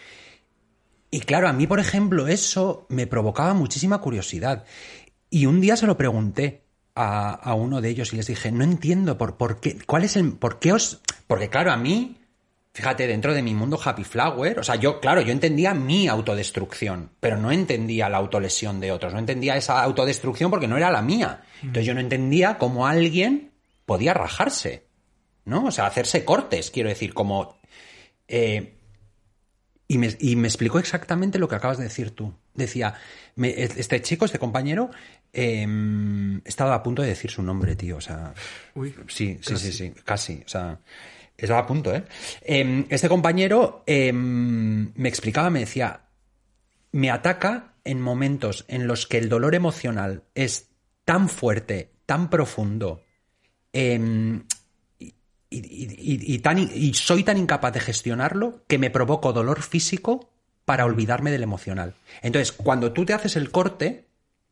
Y 1.12 1.22
claro, 1.22 1.48
a 1.48 1.54
mí, 1.54 1.66
por 1.66 1.80
ejemplo, 1.80 2.28
eso 2.28 2.86
me 2.90 3.08
provocaba 3.08 3.54
muchísima 3.54 4.00
curiosidad. 4.02 4.66
Y 5.30 5.46
un 5.46 5.62
día 5.62 5.76
se 5.76 5.88
lo 5.88 5.98
pregunté 5.98 6.64
a, 6.94 7.32
a 7.32 7.54
uno 7.54 7.82
de 7.82 7.90
ellos 7.90 8.12
y 8.14 8.18
les 8.18 8.28
dije, 8.28 8.52
no 8.52 8.64
entiendo 8.64 9.18
por, 9.18 9.38
por 9.38 9.60
qué, 9.60 9.78
cuál 9.88 10.04
es 10.04 10.16
el, 10.18 10.34
por 10.34 10.60
qué 10.60 10.74
os, 10.74 11.02
porque 11.28 11.50
claro, 11.50 11.72
a 11.72 11.78
mí, 11.78 12.18
fíjate, 12.74 13.08
dentro 13.08 13.34
de 13.34 13.42
mi 13.42 13.54
mundo 13.54 13.80
Happy 13.84 14.04
Flower, 14.04 14.60
o 14.60 14.64
sea, 14.64 14.76
yo, 14.76 15.00
claro, 15.00 15.22
yo 15.22 15.32
entendía 15.32 15.74
mi 15.74 16.08
autodestrucción, 16.08 17.12
pero 17.20 17.38
no 17.38 17.52
entendía 17.52 18.08
la 18.10 18.18
autolesión 18.18 18.80
de 18.80 18.92
otros, 18.92 19.12
no 19.14 19.20
entendía 19.20 19.58
esa 19.58 19.82
autodestrucción 19.84 20.50
porque 20.52 20.68
no 20.68 20.78
era 20.78 20.92
la 20.92 21.02
mía. 21.02 21.42
Entonces 21.62 21.86
yo 21.86 21.94
no 21.94 22.00
entendía 22.00 22.58
cómo 22.58 22.88
alguien 22.88 23.52
podía 23.86 24.14
rajarse, 24.14 24.86
¿no? 25.46 25.66
O 25.66 25.72
sea, 25.72 25.88
hacerse 25.88 26.24
cortes, 26.24 26.72
quiero 26.72 26.90
decir, 26.90 27.14
como... 27.14 27.60
eh, 28.28 28.76
y 29.92 29.98
me, 29.98 30.16
y 30.20 30.36
me 30.36 30.48
explicó 30.48 30.78
exactamente 30.78 31.40
lo 31.40 31.48
que 31.48 31.56
acabas 31.56 31.80
de 31.80 31.86
decir 31.86 32.12
tú. 32.12 32.32
Decía, 32.54 32.94
me- 33.36 33.56
este 33.64 34.00
chico, 34.04 34.26
este 34.26 34.38
compañero, 34.38 34.92
eh, 35.34 35.66
estaba 36.46 36.76
a 36.76 36.84
punto 36.84 37.02
de 37.02 37.08
decir 37.08 37.32
su 37.32 37.42
nombre, 37.42 37.76
tío. 37.76 37.98
O 37.98 38.02
sea, 38.02 38.36
Uy, 38.76 38.94
sí, 39.08 39.40
sí, 39.42 39.58
sí, 39.58 39.74
sí, 39.74 39.92
casi. 40.06 40.44
O 40.46 40.48
sea, 40.48 40.80
estaba 41.46 41.62
a 41.62 41.68
punto, 41.68 41.94
¿eh? 41.94 42.04
Eh, 42.42 42.86
este 42.90 43.10
compañero 43.10 43.84
eh, 43.86 44.12
me 44.14 45.10
explicaba, 45.10 45.50
me 45.50 45.62
decía, 45.62 46.02
me 46.92 47.12
ataca 47.12 47.74
en 47.84 48.02
momentos 48.02 48.66
en 48.68 48.88
los 48.88 49.08
que 49.08 49.18
el 49.18 49.30
dolor 49.30 49.56
emocional 49.56 50.24
es 50.36 50.70
tan 51.06 51.30
fuerte, 51.30 51.92
tan 52.06 52.30
profundo, 52.30 53.04
eh, 53.74 54.42
y, 55.52 56.42
y 56.42 56.94
soy 56.94 57.24
tan 57.24 57.38
incapaz 57.38 57.74
de 57.74 57.80
gestionarlo 57.80 58.64
que 58.68 58.78
me 58.78 58.92
provoco 58.92 59.34
dolor 59.34 59.64
físico 59.64 60.30
para 60.66 60.86
olvidarme 60.86 61.32
del 61.32 61.42
emocional. 61.42 61.96
Entonces, 62.22 62.52
cuando 62.52 62.92
tú 62.92 63.04
te 63.06 63.14
haces 63.14 63.36
el 63.36 63.50
corte, 63.50 64.09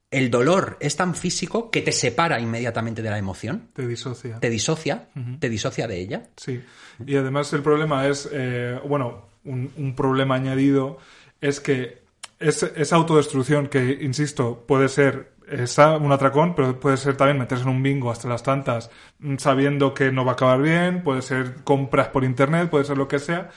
el 0.10 0.32
dolor 0.32 0.78
es 0.80 0.96
tan 0.96 1.16
físico 1.16 1.70
que 1.70 1.82
te 1.82 1.92
separa 1.92 2.40
inmediatamente 2.40 3.02
de 3.02 3.10
la 3.10 3.18
emoción, 3.18 3.70
te 3.74 3.88
disocia. 3.88 4.40
te 4.40 4.50
disocia, 4.50 5.10
te 5.40 5.50
disocia 5.50 5.88
de 5.88 6.00
ella. 6.00 6.24
Sí, 6.38 6.62
y 7.06 7.16
además 7.16 7.52
el 7.54 7.62
problema 7.62 8.08
es, 8.08 8.30
eh, 8.32 8.80
bueno, 8.88 9.26
un, 9.44 9.72
un 9.78 9.96
problema 9.96 10.36
añadido 10.36 10.98
es 11.42 11.60
que 11.60 12.02
es, 12.40 12.64
esa 12.64 12.96
autodestrucción 12.96 13.68
que, 13.68 13.98
insisto, 14.02 14.64
puede 14.68 14.90
ser 14.90 15.34
esa, 15.50 15.98
un 15.98 16.12
atracón, 16.12 16.56
pero 16.56 16.80
puede 16.80 16.98
ser 16.98 17.16
también 17.16 17.40
meterse 17.40 17.64
en 17.64 17.70
un 17.70 17.82
bingo 17.82 18.12
hasta 18.12 18.28
las 18.28 18.44
tantas 18.44 18.90
mm, 19.20 19.38
sabiendo 19.38 19.94
que 19.94 20.12
no 20.12 20.26
va 20.26 20.32
a 20.32 20.34
acabar 20.34 20.62
bien, 20.62 21.04
puede 21.04 21.22
ser 21.22 21.64
compras 21.64 22.10
por 22.10 22.24
internet, 22.24 22.70
puede 22.70 22.86
ser 22.86 22.98
lo 22.98 23.08
que 23.08 23.20
sea. 23.20 23.50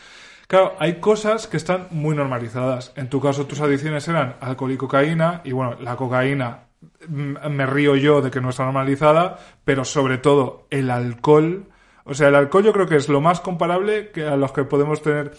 Claro, 0.51 0.75
hay 0.81 0.95
cosas 0.95 1.47
que 1.47 1.57
están 1.57 1.87
muy 1.93 2.17
normalizadas. 2.17 2.93
En 2.97 3.09
tu 3.09 3.21
caso, 3.21 3.47
tus 3.47 3.61
adicciones 3.61 4.09
eran 4.09 4.35
alcohol 4.41 4.73
y 4.73 4.77
cocaína, 4.77 5.43
y 5.45 5.53
bueno, 5.53 5.77
la 5.81 5.95
cocaína 5.95 6.65
mm, 7.07 7.47
me 7.51 7.67
río 7.67 7.95
yo 7.95 8.21
de 8.21 8.33
que 8.33 8.41
no 8.41 8.51
está 8.51 8.65
normalizada, 8.65 9.39
pero 9.65 9.85
sobre 9.85 10.19
todo 10.19 10.67
el 10.71 10.91
alcohol. 10.91 11.67
O 12.03 12.15
sea, 12.15 12.27
el 12.27 12.35
alcohol 12.35 12.65
yo 12.65 12.73
creo 12.73 12.89
que 12.89 12.97
es 12.97 13.09
lo 13.09 13.21
más 13.21 13.39
comparable 13.39 14.11
que 14.11 14.27
a 14.27 14.35
los 14.35 14.51
que 14.51 14.65
podemos 14.65 15.03
tener, 15.03 15.37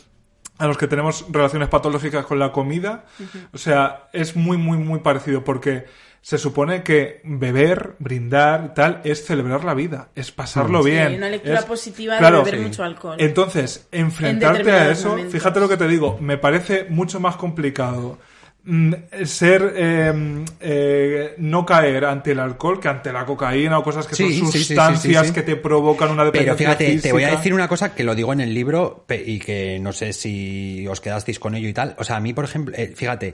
a 0.59 0.67
los 0.67 0.77
que 0.77 0.87
tenemos 0.87 1.25
relaciones 1.29 1.67
patológicas 1.67 2.25
con 2.25 2.39
la 2.39 2.53
comida. 2.53 3.03
O 3.51 3.57
sea, 3.57 4.07
es 4.13 4.37
muy, 4.37 4.55
muy, 4.55 4.77
muy 4.77 5.01
parecido 5.01 5.43
porque 5.43 5.87
se 6.21 6.37
supone 6.37 6.83
que 6.83 7.19
beber, 7.23 7.95
brindar 7.99 8.67
y 8.71 8.73
tal 8.75 9.01
es 9.03 9.25
celebrar 9.25 9.63
la 9.63 9.73
vida, 9.73 10.09
es 10.15 10.31
pasarlo 10.31 10.83
Sí, 10.83 10.91
bien. 10.91 11.15
una 11.15 11.29
lectura 11.29 11.59
es- 11.59 11.65
positiva 11.65 12.13
de 12.13 12.19
Claro, 12.19 12.43
beber 12.43 12.59
sí. 12.59 12.65
mucho 12.65 12.83
alcohol. 12.83 13.15
Entonces, 13.19 13.87
enfrentarte 13.91 14.71
a 14.71 14.91
eso, 14.91 15.09
momentos. 15.09 15.33
fíjate 15.33 15.59
lo 15.59 15.67
que 15.67 15.77
te 15.77 15.87
digo, 15.87 16.17
me 16.21 16.37
parece 16.37 16.85
mucho 16.89 17.19
más 17.19 17.35
complicado 17.37 18.19
mm, 18.63 18.93
ser 19.25 19.73
eh, 19.75 20.43
eh, 20.59 21.33
no 21.39 21.65
caer 21.65 22.05
ante 22.05 22.33
el 22.33 22.39
alcohol 22.39 22.79
que 22.79 22.87
ante 22.89 23.11
la 23.11 23.25
cocaína 23.25 23.79
o 23.79 23.83
cosas 23.83 24.05
que 24.05 24.13
Sí, 24.13 24.23
son 24.23 24.31
sí, 24.31 24.39
sí, 24.39 24.51
sí, 24.59 24.63
sustancias 24.65 25.21
sí, 25.23 25.27
sí. 25.29 25.33
que 25.33 25.41
te 25.41 25.55
provocan 25.55 26.11
una 26.11 26.29
Pero 26.31 26.53
dependencia 26.53 26.75
fíjate, 26.77 26.99
te 27.01 27.11
voy 27.11 27.23
a 27.23 27.31
decir 27.31 27.55
una 27.55 27.67
cosa 27.67 27.95
que 27.95 28.03
lo 28.03 28.13
digo 28.13 28.31
en 28.33 28.41
el 28.41 28.53
libro 28.53 29.07
y 29.25 29.39
que 29.39 29.79
no 29.79 29.91
sé 29.93 30.13
si 30.13 30.85
os 30.87 31.01
quedasteis 31.01 31.39
con 31.39 31.55
ello 31.55 31.67
y 31.67 31.73
tal. 31.73 31.95
O 31.97 32.03
sea, 32.03 32.17
a 32.17 32.19
mí, 32.19 32.33
por 32.33 32.45
ejemplo, 32.45 32.75
eh, 32.77 32.93
fíjate, 32.95 33.33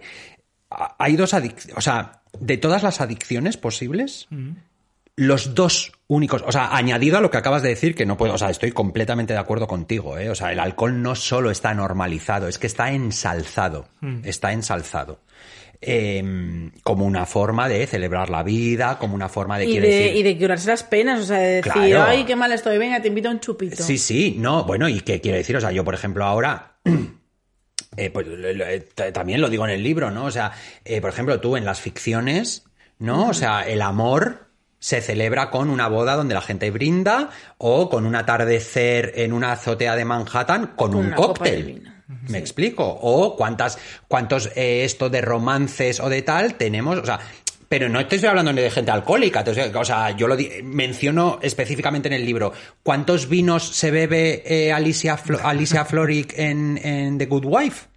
hay 0.69 1.15
dos 1.15 1.33
adicciones, 1.33 1.77
o 1.77 1.81
sea, 1.81 2.21
de 2.39 2.57
todas 2.57 2.83
las 2.83 3.01
adicciones 3.01 3.57
posibles, 3.57 4.27
los 5.15 5.55
dos 5.55 5.93
únicos, 6.07 6.43
o 6.45 6.51
sea, 6.51 6.75
añadido 6.75 7.17
a 7.17 7.21
lo 7.21 7.31
que 7.31 7.37
acabas 7.37 7.63
de 7.63 7.69
decir, 7.69 7.95
que 7.95 8.05
no 8.05 8.17
puedo, 8.17 8.33
o 8.33 8.37
sea, 8.37 8.49
estoy 8.49 8.71
completamente 8.71 9.33
de 9.33 9.39
acuerdo 9.39 9.67
contigo, 9.67 10.17
¿eh? 10.17 10.29
O 10.29 10.35
sea, 10.35 10.51
el 10.51 10.59
alcohol 10.59 11.01
no 11.01 11.15
solo 11.15 11.49
está 11.49 11.73
normalizado, 11.73 12.47
es 12.47 12.59
que 12.59 12.67
está 12.67 12.91
ensalzado, 12.91 13.87
está 14.23 14.51
ensalzado. 14.53 15.19
Em, 15.79 16.71
como 16.81 17.05
una 17.05 17.27
forma 17.27 17.69
de 17.69 17.85
celebrar 17.85 18.31
la 18.31 18.41
vida, 18.41 18.97
como 18.97 19.13
una 19.13 19.29
forma 19.29 19.59
de, 19.59 19.65
Y 19.67 19.79
de, 19.79 19.87
decir, 19.87 20.15
y 20.15 20.23
de 20.23 20.37
curarse 20.37 20.67
las 20.69 20.81
penas, 20.81 21.19
o 21.21 21.23
sea, 21.23 21.37
de 21.37 21.47
decir, 21.57 21.71
Claro. 21.71 22.03
ay, 22.03 22.23
qué 22.23 22.35
mal 22.35 22.51
estoy, 22.51 22.79
venga, 22.79 22.99
te 22.99 23.09
invito 23.09 23.29
a 23.29 23.31
un 23.31 23.39
chupito. 23.39 23.83
Sí, 23.83 23.99
sí, 23.99 24.37
no, 24.39 24.63
bueno, 24.63 24.89
y 24.89 25.01
qué 25.01 25.21
quiero 25.21 25.37
decir, 25.37 25.55
o 25.55 25.61
sea, 25.61 25.71
yo, 25.71 25.83
por 25.83 25.93
ejemplo, 25.93 26.25
ahora. 26.25 26.77
eh, 27.97 28.09
pues, 28.11 28.27
eh, 28.29 29.11
también 29.11 29.41
lo 29.41 29.49
digo 29.49 29.65
en 29.65 29.71
el 29.71 29.83
libro, 29.83 30.11
¿no? 30.11 30.25
O 30.25 30.31
sea, 30.31 30.51
eh, 30.85 31.01
por 31.01 31.09
ejemplo, 31.09 31.39
tú 31.41 31.57
en 31.57 31.65
las 31.65 31.81
ficciones, 31.81 32.63
¿no? 32.99 33.29
O 33.29 33.33
sea, 33.33 33.67
el 33.67 33.81
amor 33.81 34.47
se 34.79 35.01
celebra 35.01 35.49
con 35.49 35.69
una 35.69 35.87
boda 35.87 36.15
donde 36.15 36.35
la 36.35 36.41
gente 36.41 36.69
brinda 36.69 37.31
o 37.57 37.89
con 37.89 38.05
un 38.05 38.15
atardecer 38.15 39.13
en 39.15 39.33
una 39.33 39.53
azotea 39.53 39.95
de 39.95 40.05
Manhattan 40.05 40.67
con, 40.67 40.91
Con 40.91 40.95
un 40.95 41.11
cóctel. 41.11 41.93
¿Me 42.29 42.37
explico? 42.37 42.85
O 42.85 43.35
cuántas, 43.35 43.77
cuántos 44.07 44.49
eh, 44.55 44.85
esto 44.85 45.09
de 45.09 45.19
romances 45.19 45.99
o 45.99 46.07
de 46.07 46.21
tal 46.21 46.55
tenemos, 46.55 46.99
o 46.99 47.05
sea, 47.05 47.19
pero 47.69 47.89
no 47.89 48.05
te 48.05 48.15
estoy 48.15 48.29
hablando 48.29 48.53
ni 48.53 48.61
de 48.61 48.71
gente 48.71 48.91
alcohólica, 48.91 49.43
o 49.75 49.85
sea, 49.85 50.11
yo 50.11 50.27
lo 50.27 50.37
menciono 50.63 51.39
específicamente 51.41 52.07
en 52.07 52.13
el 52.13 52.25
libro. 52.25 52.53
¿Cuántos 52.83 53.27
vinos 53.29 53.67
se 53.67 53.91
bebe 53.91 54.43
eh, 54.45 54.71
Alicia, 54.71 55.17
Flo- 55.17 55.39
Alicia 55.43 55.83
Florrick 55.85 56.33
en, 56.37 56.77
en 56.83 57.17
The 57.17 57.25
Good 57.25 57.45
Wife? 57.45 57.87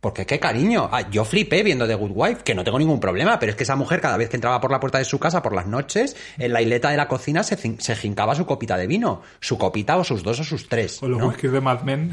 Porque 0.00 0.26
qué 0.26 0.38
cariño. 0.38 0.90
Ah, 0.92 1.08
yo 1.10 1.24
flipé 1.24 1.62
viendo 1.62 1.86
The 1.86 1.94
Good 1.94 2.10
Wife, 2.14 2.42
que 2.44 2.54
no 2.54 2.62
tengo 2.62 2.78
ningún 2.78 3.00
problema, 3.00 3.38
pero 3.38 3.48
es 3.48 3.56
que 3.56 3.62
esa 3.62 3.74
mujer 3.76 4.02
cada 4.02 4.18
vez 4.18 4.28
que 4.28 4.36
entraba 4.36 4.60
por 4.60 4.70
la 4.70 4.78
puerta 4.78 4.98
de 4.98 5.06
su 5.06 5.18
casa 5.18 5.40
por 5.40 5.54
las 5.54 5.66
noches, 5.66 6.14
en 6.36 6.52
la 6.52 6.60
hileta 6.60 6.90
de 6.90 6.98
la 6.98 7.08
cocina 7.08 7.42
se, 7.42 7.56
se 7.56 7.96
jincaba 7.96 8.34
su 8.34 8.44
copita 8.44 8.76
de 8.76 8.86
vino. 8.86 9.22
Su 9.40 9.56
copita 9.56 9.96
o 9.96 10.04
sus 10.04 10.22
dos 10.22 10.38
o 10.40 10.44
sus 10.44 10.68
tres. 10.68 11.02
O 11.02 11.08
los 11.08 11.18
¿no? 11.20 11.28
whiskies 11.28 11.50
de 11.52 11.62
Mad 11.62 11.80
Men 11.84 12.10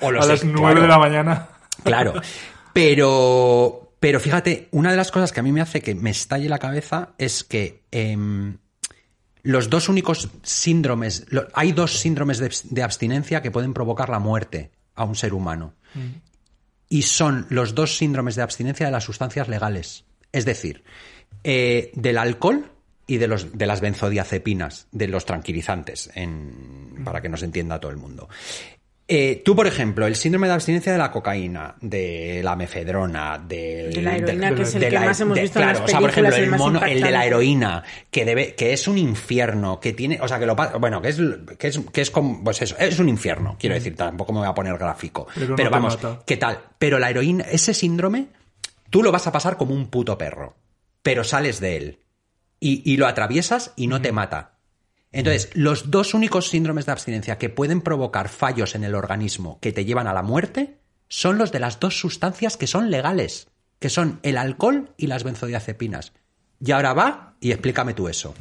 O 0.00 0.10
los 0.10 0.24
a 0.24 0.28
las 0.28 0.40
de- 0.40 0.46
9 0.46 0.60
claro. 0.62 0.80
de 0.80 0.88
la 0.88 0.98
mañana. 0.98 1.48
Claro. 1.82 2.14
Pero, 2.72 3.83
pero 4.00 4.20
fíjate, 4.20 4.68
una 4.70 4.90
de 4.90 4.96
las 4.96 5.10
cosas 5.10 5.32
que 5.32 5.40
a 5.40 5.42
mí 5.42 5.52
me 5.52 5.60
hace 5.60 5.80
que 5.80 5.94
me 5.94 6.10
estalle 6.10 6.48
la 6.48 6.58
cabeza 6.58 7.14
es 7.18 7.42
que 7.44 7.82
em, 7.90 8.58
los 9.42 9.70
dos 9.70 9.88
únicos 9.88 10.28
síndromes, 10.42 11.26
lo- 11.28 11.48
hay 11.54 11.72
dos 11.72 11.98
síndromes 11.98 12.38
de, 12.38 12.50
de 12.64 12.82
abstinencia 12.82 13.42
que 13.42 13.50
pueden 13.50 13.74
provocar 13.74 14.08
la 14.08 14.18
muerte 14.18 14.70
a 14.94 15.04
un 15.04 15.14
ser 15.16 15.34
humano. 15.34 15.74
Y 16.88 17.02
son 17.02 17.46
los 17.50 17.74
dos 17.74 17.96
síndromes 17.96 18.34
de 18.36 18.42
abstinencia 18.42 18.86
de 18.86 18.92
las 18.92 19.04
sustancias 19.04 19.48
legales. 19.48 20.04
Es 20.32 20.44
decir, 20.44 20.84
eh, 21.42 21.90
del 21.94 22.18
alcohol 22.18 22.70
y 23.06 23.18
de, 23.18 23.28
los, 23.28 23.56
de 23.56 23.66
las 23.66 23.80
benzodiazepinas, 23.80 24.86
de 24.92 25.08
los 25.08 25.24
tranquilizantes, 25.26 26.10
en- 26.14 27.02
para 27.04 27.20
que 27.20 27.28
nos 27.28 27.42
entienda 27.42 27.80
todo 27.80 27.90
el 27.90 27.96
mundo. 27.98 28.28
Eh, 29.06 29.42
tú, 29.44 29.54
por 29.54 29.66
ejemplo, 29.66 30.06
el 30.06 30.16
síndrome 30.16 30.46
de 30.46 30.54
abstinencia 30.54 30.90
de 30.90 30.96
la 30.96 31.10
cocaína, 31.10 31.74
de 31.82 32.40
la 32.42 32.56
mefedrona, 32.56 33.38
de, 33.38 33.90
De 33.90 34.00
la 34.00 34.16
heroína, 34.16 34.48
de 34.48 34.56
que 34.56 34.62
es 34.62 34.74
el 34.74 34.80
de 34.80 34.88
que 34.88 34.98
más 34.98 35.20
hemos 35.20 35.38
visto 35.38 35.58
en 35.58 35.64
claro, 35.64 35.80
las 35.80 35.88
o 35.88 35.88
sea, 35.88 36.00
por 36.00 36.08
ejemplo, 36.08 36.34
el, 36.34 36.44
el 36.44 36.50
mono, 36.52 36.82
el 36.82 37.02
de 37.02 37.10
la 37.10 37.26
heroína, 37.26 37.84
que 38.10 38.24
debe, 38.24 38.54
que 38.54 38.72
es 38.72 38.88
un 38.88 38.96
infierno, 38.96 39.78
que 39.78 39.92
tiene, 39.92 40.18
o 40.22 40.26
sea, 40.26 40.38
que 40.38 40.46
lo 40.46 40.56
bueno, 40.56 41.02
que 41.02 41.10
es, 41.10 41.20
que 41.58 41.68
es, 41.68 41.80
que 41.92 42.00
es 42.00 42.10
como, 42.10 42.42
pues 42.42 42.62
eso, 42.62 42.76
es 42.78 42.98
un 42.98 43.10
infierno, 43.10 43.56
quiero 43.60 43.74
decir, 43.74 43.94
tampoco 43.94 44.32
me 44.32 44.38
voy 44.38 44.48
a 44.48 44.54
poner 44.54 44.78
gráfico. 44.78 45.26
Pero 45.54 45.70
vamos. 45.70 45.98
¿qué 46.24 46.38
tal? 46.38 46.60
Pero 46.78 46.98
la 46.98 47.10
heroína, 47.10 47.44
ese 47.50 47.74
síndrome, 47.74 48.28
tú 48.88 49.02
lo 49.02 49.12
vas 49.12 49.26
a 49.26 49.32
pasar 49.32 49.58
como 49.58 49.74
un 49.74 49.88
puto 49.88 50.16
perro, 50.16 50.56
pero 51.02 51.24
sales 51.24 51.60
de 51.60 51.76
él. 51.76 51.98
Y, 52.58 52.90
y 52.90 52.96
lo 52.96 53.06
atraviesas 53.06 53.74
y 53.76 53.86
no 53.86 54.00
te 54.00 54.12
mata. 54.12 54.53
Entonces, 55.14 55.48
los 55.54 55.92
dos 55.92 56.12
únicos 56.12 56.48
síndromes 56.48 56.86
de 56.86 56.92
abstinencia 56.92 57.38
que 57.38 57.48
pueden 57.48 57.80
provocar 57.80 58.28
fallos 58.28 58.74
en 58.74 58.82
el 58.82 58.96
organismo 58.96 59.58
que 59.60 59.72
te 59.72 59.84
llevan 59.84 60.08
a 60.08 60.12
la 60.12 60.22
muerte 60.22 60.78
son 61.08 61.38
los 61.38 61.52
de 61.52 61.60
las 61.60 61.78
dos 61.78 62.00
sustancias 62.00 62.56
que 62.56 62.66
son 62.66 62.90
legales, 62.90 63.46
que 63.78 63.90
son 63.90 64.18
el 64.24 64.36
alcohol 64.36 64.90
y 64.96 65.06
las 65.06 65.22
benzodiazepinas. 65.22 66.12
Y 66.60 66.72
ahora 66.72 66.94
va 66.94 67.34
y 67.40 67.52
explícame 67.52 67.94
tú 67.94 68.08
eso. 68.08 68.34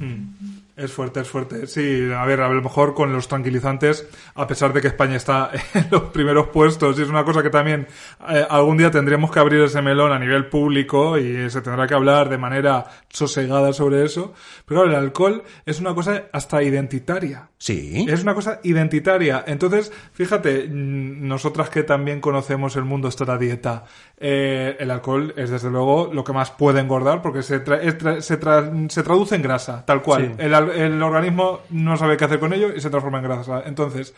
Es 0.75 0.91
fuerte, 0.91 1.19
es 1.19 1.29
fuerte. 1.29 1.67
Sí, 1.67 2.09
a 2.11 2.25
ver, 2.25 2.41
a 2.41 2.49
lo 2.49 2.61
mejor 2.61 2.95
con 2.95 3.13
los 3.13 3.27
tranquilizantes, 3.27 4.07
a 4.33 4.47
pesar 4.47 4.73
de 4.73 4.81
que 4.81 4.87
España 4.87 5.17
está 5.17 5.51
en 5.75 5.87
los 5.91 6.03
primeros 6.05 6.47
puestos, 6.47 6.97
y 6.97 7.03
es 7.03 7.09
una 7.09 7.23
cosa 7.23 7.43
que 7.43 7.51
también 7.51 7.87
eh, 8.27 8.45
algún 8.49 8.77
día 8.77 8.89
tendremos 8.89 9.29
que 9.31 9.39
abrir 9.39 9.61
ese 9.61 9.83
melón 9.83 10.11
a 10.11 10.17
nivel 10.17 10.47
público 10.47 11.17
y 11.19 11.47
se 11.51 11.61
tendrá 11.61 11.85
que 11.85 11.93
hablar 11.93 12.27
de 12.27 12.39
manera 12.39 12.85
sosegada 13.09 13.71
sobre 13.71 14.03
eso. 14.03 14.33
Pero 14.65 14.81
claro, 14.81 14.97
el 14.97 15.03
alcohol 15.03 15.43
es 15.63 15.79
una 15.79 15.93
cosa 15.93 16.23
hasta 16.33 16.63
identitaria. 16.63 17.49
Sí. 17.63 18.05
Es 18.09 18.23
una 18.23 18.35
cosa 18.35 18.59
identitaria. 18.63 19.41
Entonces, 19.47 19.89
fíjate, 20.11 20.67
mm, 20.67 21.25
nosotras 21.25 21.69
que 21.69 21.83
también 21.83 22.19
conocemos 22.19 22.75
el 22.75 22.83
mundo 22.83 23.07
la 23.25 23.37
dieta, 23.37 23.85
eh, 24.17 24.75
el 24.81 24.91
alcohol 24.91 25.33
es 25.37 25.49
desde 25.49 25.69
luego 25.69 26.09
lo 26.13 26.25
que 26.25 26.33
más 26.33 26.51
puede 26.51 26.81
engordar 26.81 27.21
porque 27.21 27.41
se, 27.41 27.63
tra- 27.63 27.79
es 27.81 27.97
tra- 27.97 28.19
se, 28.19 28.37
tra- 28.37 28.89
se 28.89 29.01
traduce 29.01 29.35
en 29.35 29.43
grasa, 29.43 29.85
tal 29.85 30.01
cual. 30.01 30.33
Sí. 30.35 30.43
El, 30.43 30.53
al- 30.53 30.71
el 30.71 31.01
organismo 31.01 31.61
no 31.69 31.95
sabe 31.95 32.17
qué 32.17 32.25
hacer 32.25 32.39
con 32.41 32.51
ello 32.51 32.75
y 32.75 32.81
se 32.81 32.89
transforma 32.89 33.19
en 33.19 33.23
grasa. 33.23 33.63
Entonces, 33.65 34.13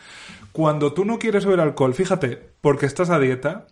cuando 0.50 0.92
tú 0.92 1.04
no 1.04 1.20
quieres 1.20 1.44
beber 1.44 1.60
alcohol, 1.60 1.94
fíjate, 1.94 2.42
porque 2.60 2.86
estás 2.86 3.10
a 3.10 3.20
dieta, 3.20 3.68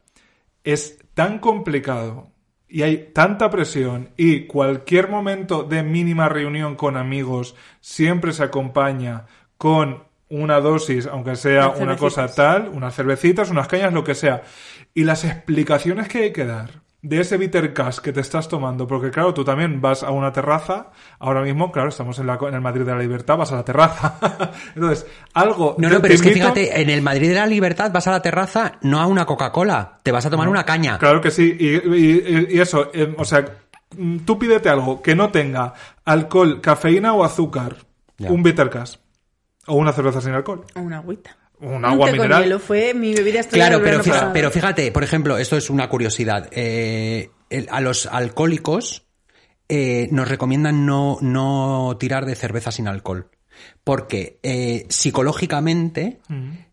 es 0.62 0.98
tan 1.14 1.40
complicado 1.40 2.30
y 2.68 2.82
hay 2.82 3.10
tanta 3.12 3.50
presión 3.50 4.10
y 4.16 4.46
cualquier 4.46 5.08
momento 5.08 5.64
de 5.64 5.82
mínima 5.82 6.28
reunión 6.28 6.76
con 6.76 6.96
amigos 6.96 7.56
siempre 7.80 8.32
se 8.32 8.44
acompaña 8.44 9.24
con 9.64 10.02
una 10.28 10.60
dosis, 10.60 11.06
aunque 11.06 11.36
sea 11.36 11.70
una 11.70 11.96
cosa 11.96 12.28
tal, 12.28 12.68
unas 12.68 12.94
cervecitas, 12.94 13.48
unas 13.48 13.66
cañas, 13.66 13.94
lo 13.94 14.04
que 14.04 14.14
sea. 14.14 14.42
Y 14.92 15.04
las 15.04 15.24
explicaciones 15.24 16.06
que 16.06 16.18
hay 16.24 16.32
que 16.34 16.44
dar 16.44 16.82
de 17.00 17.20
ese 17.20 17.38
bitter 17.38 17.72
cash 17.72 17.98
que 18.00 18.12
te 18.12 18.20
estás 18.20 18.46
tomando, 18.46 18.86
porque 18.86 19.10
claro, 19.10 19.32
tú 19.32 19.42
también 19.42 19.80
vas 19.80 20.02
a 20.02 20.10
una 20.10 20.32
terraza, 20.32 20.90
ahora 21.18 21.40
mismo, 21.40 21.72
claro, 21.72 21.88
estamos 21.88 22.18
en, 22.18 22.26
la, 22.26 22.38
en 22.46 22.52
el 22.54 22.60
Madrid 22.60 22.84
de 22.84 22.92
la 22.92 22.98
Libertad, 22.98 23.38
vas 23.38 23.52
a 23.52 23.56
la 23.56 23.64
terraza. 23.64 24.18
Entonces, 24.74 25.06
algo... 25.32 25.76
No, 25.78 25.88
no, 25.88 26.02
pero 26.02 26.12
es 26.12 26.20
que 26.20 26.28
invito- 26.28 26.52
fíjate, 26.52 26.82
en 26.82 26.90
el 26.90 27.00
Madrid 27.00 27.30
de 27.30 27.34
la 27.36 27.46
Libertad 27.46 27.90
vas 27.90 28.06
a 28.06 28.10
la 28.10 28.20
terraza, 28.20 28.72
no 28.82 29.00
a 29.00 29.06
una 29.06 29.24
Coca-Cola, 29.24 30.00
te 30.02 30.12
vas 30.12 30.26
a 30.26 30.30
tomar 30.30 30.46
una 30.50 30.64
caña. 30.66 30.98
Claro 30.98 31.22
que 31.22 31.30
sí, 31.30 31.56
y, 31.58 31.68
y- 31.88 32.46
y 32.50 32.60
eso, 32.60 32.90
eh, 32.92 33.14
o 33.16 33.24
sea, 33.24 33.46
mm, 33.96 34.18
tú 34.26 34.38
pídete 34.38 34.68
algo 34.68 35.00
que 35.00 35.14
no 35.14 35.30
tenga 35.30 35.72
alcohol, 36.04 36.60
cafeína 36.60 37.14
o 37.14 37.24
azúcar, 37.24 37.76
Ya. 38.18 38.30
un 38.30 38.42
bitter 38.42 38.68
cash, 38.70 38.96
o 39.66 39.74
una 39.74 39.92
cerveza 39.92 40.20
sin 40.20 40.32
alcohol, 40.32 40.64
O 40.74 40.80
Una 40.80 40.98
agüita. 40.98 41.36
un 41.60 41.84
agua 41.84 42.06
con 42.08 42.12
mineral. 42.16 42.42
hielo 42.44 42.58
fue 42.58 42.94
mi 42.94 43.14
bebida 43.14 43.42
Claro, 43.44 43.80
pero 43.82 44.00
pero 44.32 44.50
fíjate, 44.50 44.90
por 44.92 45.04
ejemplo, 45.04 45.38
esto 45.38 45.56
es 45.56 45.70
una 45.70 45.88
curiosidad. 45.88 46.48
eh, 46.52 47.30
el- 47.50 47.68
a 47.70 47.80
los 47.80 48.06
alcohólicos 48.06 49.02
eh, 49.68 50.08
nos 50.10 50.28
recomiendan 50.28 50.84
no, 50.84 51.16
no 51.22 51.96
tirar 51.98 52.26
de 52.26 52.34
cerveza 52.34 52.70
sin 52.70 52.86
alcohol. 52.88 53.30
Porque 53.84 54.38
eh, 54.42 54.84
psicológicamente 54.90 56.20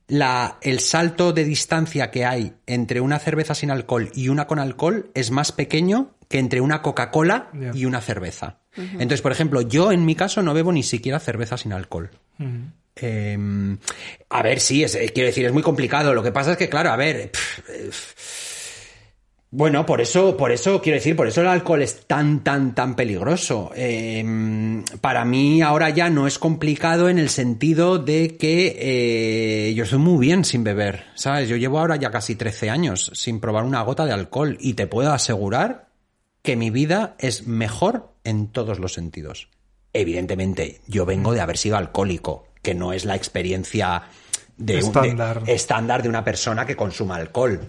la, 0.07 0.57
el 0.61 0.79
salto 0.79 1.31
de 1.31 1.45
distancia 1.45 2.11
que 2.11 2.25
hay 2.25 2.53
entre 2.65 2.99
una 2.99 3.17
cerveza 3.19 3.55
sin 3.55 3.71
alcohol 3.71 4.09
y 4.13 4.27
una 4.29 4.45
con 4.47 4.59
alcohol 4.59 5.09
es 5.13 5.31
más 5.31 5.51
pequeño 5.51 6.15
que 6.27 6.39
entre 6.39 6.59
una 6.59 6.81
Coca-Cola 6.81 7.49
y 7.73 7.85
una 7.85 8.01
cerveza. 8.01 8.59
Entonces, 8.75 9.21
por 9.21 9.31
ejemplo, 9.31 9.61
yo 9.61 9.91
en 9.91 10.03
mi 10.05 10.15
caso 10.15 10.41
no 10.41 10.53
bebo 10.53 10.71
ni 10.73 10.83
siquiera 10.83 11.19
cerveza 11.19 11.57
sin 11.57 11.71
alcohol. 11.73 12.09
Eh, 12.95 13.37
a 14.29 14.43
ver, 14.43 14.59
sí, 14.59 14.83
es, 14.83 14.95
eh, 14.95 15.11
quiero 15.13 15.27
decir, 15.27 15.45
es 15.45 15.53
muy 15.53 15.63
complicado. 15.63 16.13
Lo 16.13 16.23
que 16.23 16.31
pasa 16.31 16.53
es 16.53 16.57
que, 16.57 16.69
claro, 16.69 16.91
a 16.91 16.95
ver. 16.95 17.31
eh, 17.69 17.89
bueno, 19.53 19.85
por 19.85 19.99
eso, 19.99 20.37
por 20.37 20.53
eso, 20.53 20.81
quiero 20.81 20.95
decir, 20.95 21.13
por 21.13 21.27
eso 21.27 21.41
el 21.41 21.47
alcohol 21.47 21.81
es 21.81 22.07
tan, 22.07 22.41
tan, 22.41 22.73
tan 22.73 22.95
peligroso. 22.95 23.71
Eh, 23.75 24.81
para 25.01 25.25
mí 25.25 25.61
ahora 25.61 25.89
ya 25.89 26.09
no 26.09 26.25
es 26.25 26.39
complicado 26.39 27.09
en 27.09 27.19
el 27.19 27.27
sentido 27.27 27.97
de 27.97 28.37
que 28.37 28.77
eh, 28.79 29.73
yo 29.73 29.83
estoy 29.83 29.99
muy 29.99 30.25
bien 30.25 30.45
sin 30.45 30.63
beber, 30.63 31.03
¿sabes? 31.15 31.49
Yo 31.49 31.57
llevo 31.57 31.79
ahora 31.79 31.97
ya 31.97 32.11
casi 32.11 32.35
13 32.35 32.69
años 32.69 33.11
sin 33.13 33.41
probar 33.41 33.65
una 33.65 33.81
gota 33.81 34.05
de 34.05 34.13
alcohol 34.13 34.57
y 34.57 34.75
te 34.75 34.87
puedo 34.87 35.11
asegurar 35.11 35.89
que 36.43 36.55
mi 36.55 36.69
vida 36.69 37.17
es 37.19 37.45
mejor 37.45 38.13
en 38.23 38.47
todos 38.47 38.79
los 38.79 38.93
sentidos. 38.93 39.49
Evidentemente, 39.91 40.79
yo 40.87 41.05
vengo 41.05 41.33
de 41.33 41.41
haber 41.41 41.57
sido 41.57 41.75
alcohólico, 41.75 42.47
que 42.61 42.73
no 42.75 42.93
es 42.93 43.05
la 43.05 43.15
experiencia 43.15 44.03
de 44.57 44.75
un- 44.83 44.91
de- 44.93 44.99
Estándar. 45.07 45.41
estándar 45.47 46.03
de 46.03 46.09
una 46.09 46.23
persona 46.23 46.65
que 46.65 46.75
consuma 46.75 47.15
alcohol, 47.15 47.59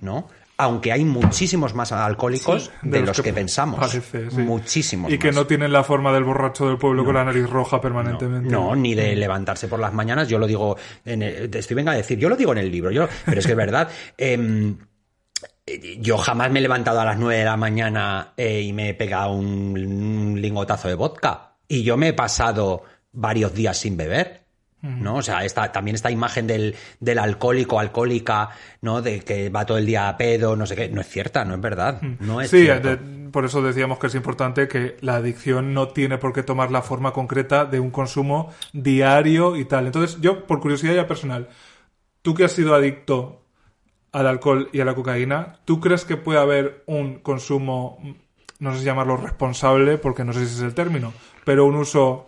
¿no? 0.00 0.28
aunque 0.58 0.92
hay 0.92 1.04
muchísimos 1.04 1.74
más 1.74 1.90
alcohólicos 1.90 2.64
Sí, 2.82 2.88
de, 2.88 3.00
los, 3.00 3.20
que, 3.20 3.32
pensamos. 3.32 3.80
parece, 3.80 4.30
sí. 4.30 4.36
Muchísimos 4.42 5.10
Y 5.10 5.18
que 5.18 5.32
no 5.32 5.44
tienen 5.46 5.72
la 5.72 5.82
forma 5.82 6.12
del 6.12 6.22
borracho 6.22 6.68
del 6.68 6.78
pueblo 6.78 7.04
con 7.04 7.14
la 7.14 7.24
nariz 7.24 7.48
roja 7.50 7.80
permanentemente. 7.80 8.48
No, 8.48 8.76
ni 8.76 8.94
de 8.94 9.16
levantarse 9.16 9.66
por 9.66 9.80
las 9.80 9.92
mañanas. 9.92 10.28
Yo 10.28 10.38
lo 10.38 10.46
digo, 10.46 10.76
en 11.04 11.22
el- 11.22 11.52
estoy 11.56 11.74
venga 11.74 11.90
a 11.92 11.96
decir, 11.96 12.16
yo 12.18 12.28
lo 12.28 12.36
digo 12.36 12.52
en 12.52 12.58
el 12.58 12.70
libro, 12.70 12.92
yo, 12.92 13.08
pero 13.24 13.40
es 13.40 13.46
que 13.46 13.52
es 13.52 13.58
verdad. 13.58 13.88
Em, 14.18 14.76
eh, 15.66 15.96
yo 16.00 16.16
jamás 16.18 16.50
me 16.52 16.60
he 16.60 16.62
levantado 16.62 17.00
a 17.00 17.04
las 17.06 17.18
9 17.18 17.38
de 17.38 17.44
la 17.44 17.56
mañana 17.56 18.32
eh, 18.36 18.60
y 18.60 18.72
me 18.72 18.90
he 18.90 18.94
pegado 18.94 19.32
un, 19.32 19.44
un 19.76 20.40
lingotazo 20.40 20.86
de 20.86 20.94
vodka. 20.94 21.56
Y 21.66 21.82
yo 21.82 21.96
me 21.96 22.08
he 22.08 22.12
pasado 22.12 22.84
varios 23.10 23.52
días 23.54 23.78
sin 23.78 23.96
beber. 23.96 24.41
¿No? 24.82 25.16
O 25.16 25.22
sea, 25.22 25.44
esta, 25.44 25.70
también 25.70 25.94
esta 25.94 26.10
imagen 26.10 26.46
del, 26.46 26.74
del 26.98 27.18
alcohólico, 27.18 27.78
alcohólica, 27.78 28.50
¿no? 28.80 29.00
De 29.00 29.20
que 29.20 29.48
va 29.48 29.64
todo 29.64 29.78
el 29.78 29.86
día 29.86 30.08
a 30.08 30.16
pedo, 30.16 30.56
no 30.56 30.66
sé 30.66 30.74
qué, 30.74 30.88
no 30.88 31.00
es 31.00 31.08
cierta, 31.08 31.44
no 31.44 31.54
es 31.54 31.60
verdad. 31.60 32.02
No 32.20 32.40
es 32.40 32.50
Sí, 32.50 32.66
de- 32.66 33.30
por 33.30 33.44
eso 33.44 33.62
decíamos 33.62 33.98
que 33.98 34.08
es 34.08 34.14
importante 34.14 34.66
que 34.68 34.96
la 35.00 35.16
adicción 35.16 35.72
no 35.72 35.88
tiene 35.88 36.18
por 36.18 36.32
qué 36.32 36.42
tomar 36.42 36.70
la 36.70 36.82
forma 36.82 37.12
concreta 37.12 37.64
de 37.64 37.78
un 37.80 37.90
consumo 37.90 38.52
diario 38.72 39.56
y 39.56 39.64
tal. 39.64 39.86
Entonces, 39.86 40.20
yo, 40.20 40.46
por 40.46 40.60
curiosidad 40.60 40.94
ya 40.94 41.06
personal, 41.06 41.48
tú 42.22 42.34
que 42.34 42.44
has 42.44 42.52
sido 42.52 42.74
adicto 42.74 43.42
al 44.12 44.26
alcohol 44.26 44.68
y 44.72 44.80
a 44.80 44.84
la 44.84 44.94
cocaína, 44.94 45.60
¿tú 45.64 45.80
crees 45.80 46.04
que 46.04 46.16
puede 46.16 46.38
haber 46.40 46.82
un 46.86 47.20
consumo, 47.20 47.98
no 48.58 48.72
sé 48.72 48.80
si 48.80 48.84
llamarlo 48.84 49.16
responsable, 49.16 49.98
porque 49.98 50.24
no 50.24 50.32
sé 50.32 50.40
si 50.46 50.56
es 50.56 50.60
el 50.62 50.74
término, 50.74 51.12
pero 51.44 51.64
un 51.66 51.76
uso 51.76 52.26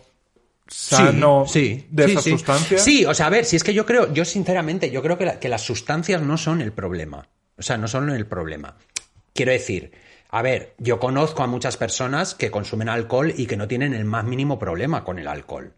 sano 0.67 1.45
sí, 1.47 1.87
de 1.91 2.05
sí, 2.07 2.11
esas 2.13 2.25
sí. 2.25 2.31
sustancias? 2.31 2.83
Sí, 2.83 3.05
o 3.05 3.15
sea, 3.15 3.27
a 3.27 3.31
ver, 3.31 3.45
si 3.45 3.57
es 3.57 3.65
que 3.65 3.75
yo 3.75 3.85
creo, 3.87 4.13
yo 4.13 4.25
sinceramente, 4.25 4.91
yo 4.91 5.03
creo 5.03 5.19
que, 5.19 5.25
la- 5.27 5.39
que 5.39 5.49
las 5.49 5.63
sustancias 5.63 6.23
no 6.23 6.37
son 6.37 6.61
el 6.61 6.73
problema. 6.73 7.27
O 7.57 7.63
sea, 7.63 7.77
no 7.79 7.87
son 7.89 8.11
el 8.11 8.27
problema. 8.27 8.77
Quiero 9.33 9.53
decir, 9.53 9.93
a 10.31 10.43
ver, 10.43 10.75
yo 10.79 10.99
conozco 10.99 11.43
a 11.43 11.47
muchas 11.47 11.77
personas 11.77 12.35
que 12.35 12.51
consumen 12.51 12.89
alcohol 12.89 13.33
y 13.37 13.47
que 13.47 13.57
no 13.57 13.69
tienen 13.69 13.95
el 13.95 14.05
más 14.05 14.25
mínimo 14.25 14.59
problema 14.59 15.05
con 15.05 15.19
el 15.19 15.29
alcohol. 15.29 15.75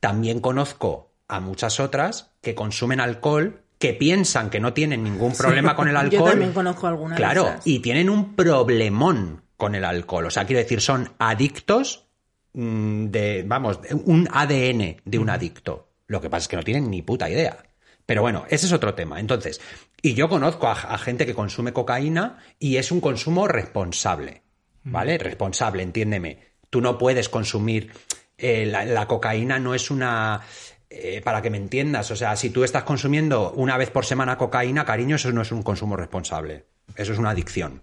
También 0.00 0.40
conozco 0.40 1.12
a 1.28 1.38
muchas 1.40 1.78
otras 1.78 2.32
que 2.40 2.54
consumen 2.54 3.00
alcohol 3.00 3.62
que 3.78 3.94
piensan 3.94 4.50
que 4.50 4.60
no 4.60 4.72
tienen 4.74 5.04
ningún 5.04 5.32
problema 5.34 5.74
con 5.76 5.88
el 5.88 5.94
Yo 5.94 6.00
alcohol. 6.00 6.30
también 6.30 6.52
conozco 6.52 6.86
alguna 6.86 7.14
de 7.14 7.20
Claro, 7.20 7.42
esas. 7.48 7.66
y 7.66 7.78
tienen 7.80 8.10
un 8.10 8.34
problemón 8.34 9.42
con 9.56 9.74
el 9.74 9.84
alcohol. 9.84 10.26
O 10.26 10.30
sea, 10.30 10.44
quiero 10.46 10.60
decir, 10.62 10.80
son 10.80 11.12
adictos 11.18 12.08
de, 12.52 13.44
vamos, 13.46 13.80
de 13.82 13.94
un 13.94 14.28
ADN 14.32 14.96
de 15.04 15.18
un 15.18 15.30
adicto. 15.30 15.88
Lo 16.06 16.20
que 16.20 16.28
pasa 16.30 16.44
es 16.44 16.48
que 16.48 16.56
no 16.56 16.62
tienen 16.62 16.90
ni 16.90 17.02
puta 17.02 17.28
idea. 17.30 17.58
Pero 18.06 18.22
bueno, 18.22 18.44
ese 18.48 18.66
es 18.66 18.72
otro 18.72 18.94
tema. 18.94 19.20
Entonces, 19.20 19.60
y 20.02 20.14
yo 20.14 20.28
conozco 20.28 20.66
a, 20.66 20.72
a 20.72 20.98
gente 20.98 21.26
que 21.26 21.34
consume 21.34 21.72
cocaína 21.72 22.38
y 22.58 22.76
es 22.76 22.90
un 22.90 23.00
consumo 23.00 23.46
responsable. 23.46 24.42
¿Vale? 24.82 25.18
Responsable, 25.18 25.82
entiéndeme. 25.82 26.38
Tú 26.70 26.80
no 26.80 26.98
puedes 26.98 27.28
consumir. 27.28 27.92
eh, 28.38 28.66
la, 28.66 28.84
la 28.84 29.06
cocaína 29.06 29.58
no 29.58 29.74
es 29.74 29.90
una. 29.90 30.40
eh, 30.88 31.20
para 31.22 31.42
que 31.42 31.50
me 31.50 31.58
entiendas, 31.58 32.10
o 32.10 32.16
sea, 32.16 32.34
si 32.34 32.50
tú 32.50 32.64
estás 32.64 32.82
consumiendo 32.84 33.52
una 33.52 33.76
vez 33.76 33.90
por 33.90 34.04
semana 34.06 34.36
cocaína, 34.38 34.84
cariño, 34.84 35.16
eso 35.16 35.30
no 35.32 35.42
es 35.42 35.52
un 35.52 35.62
consumo 35.62 35.96
responsable. 35.96 36.64
Eso 36.96 37.12
es 37.12 37.18
una 37.18 37.30
adicción. 37.30 37.82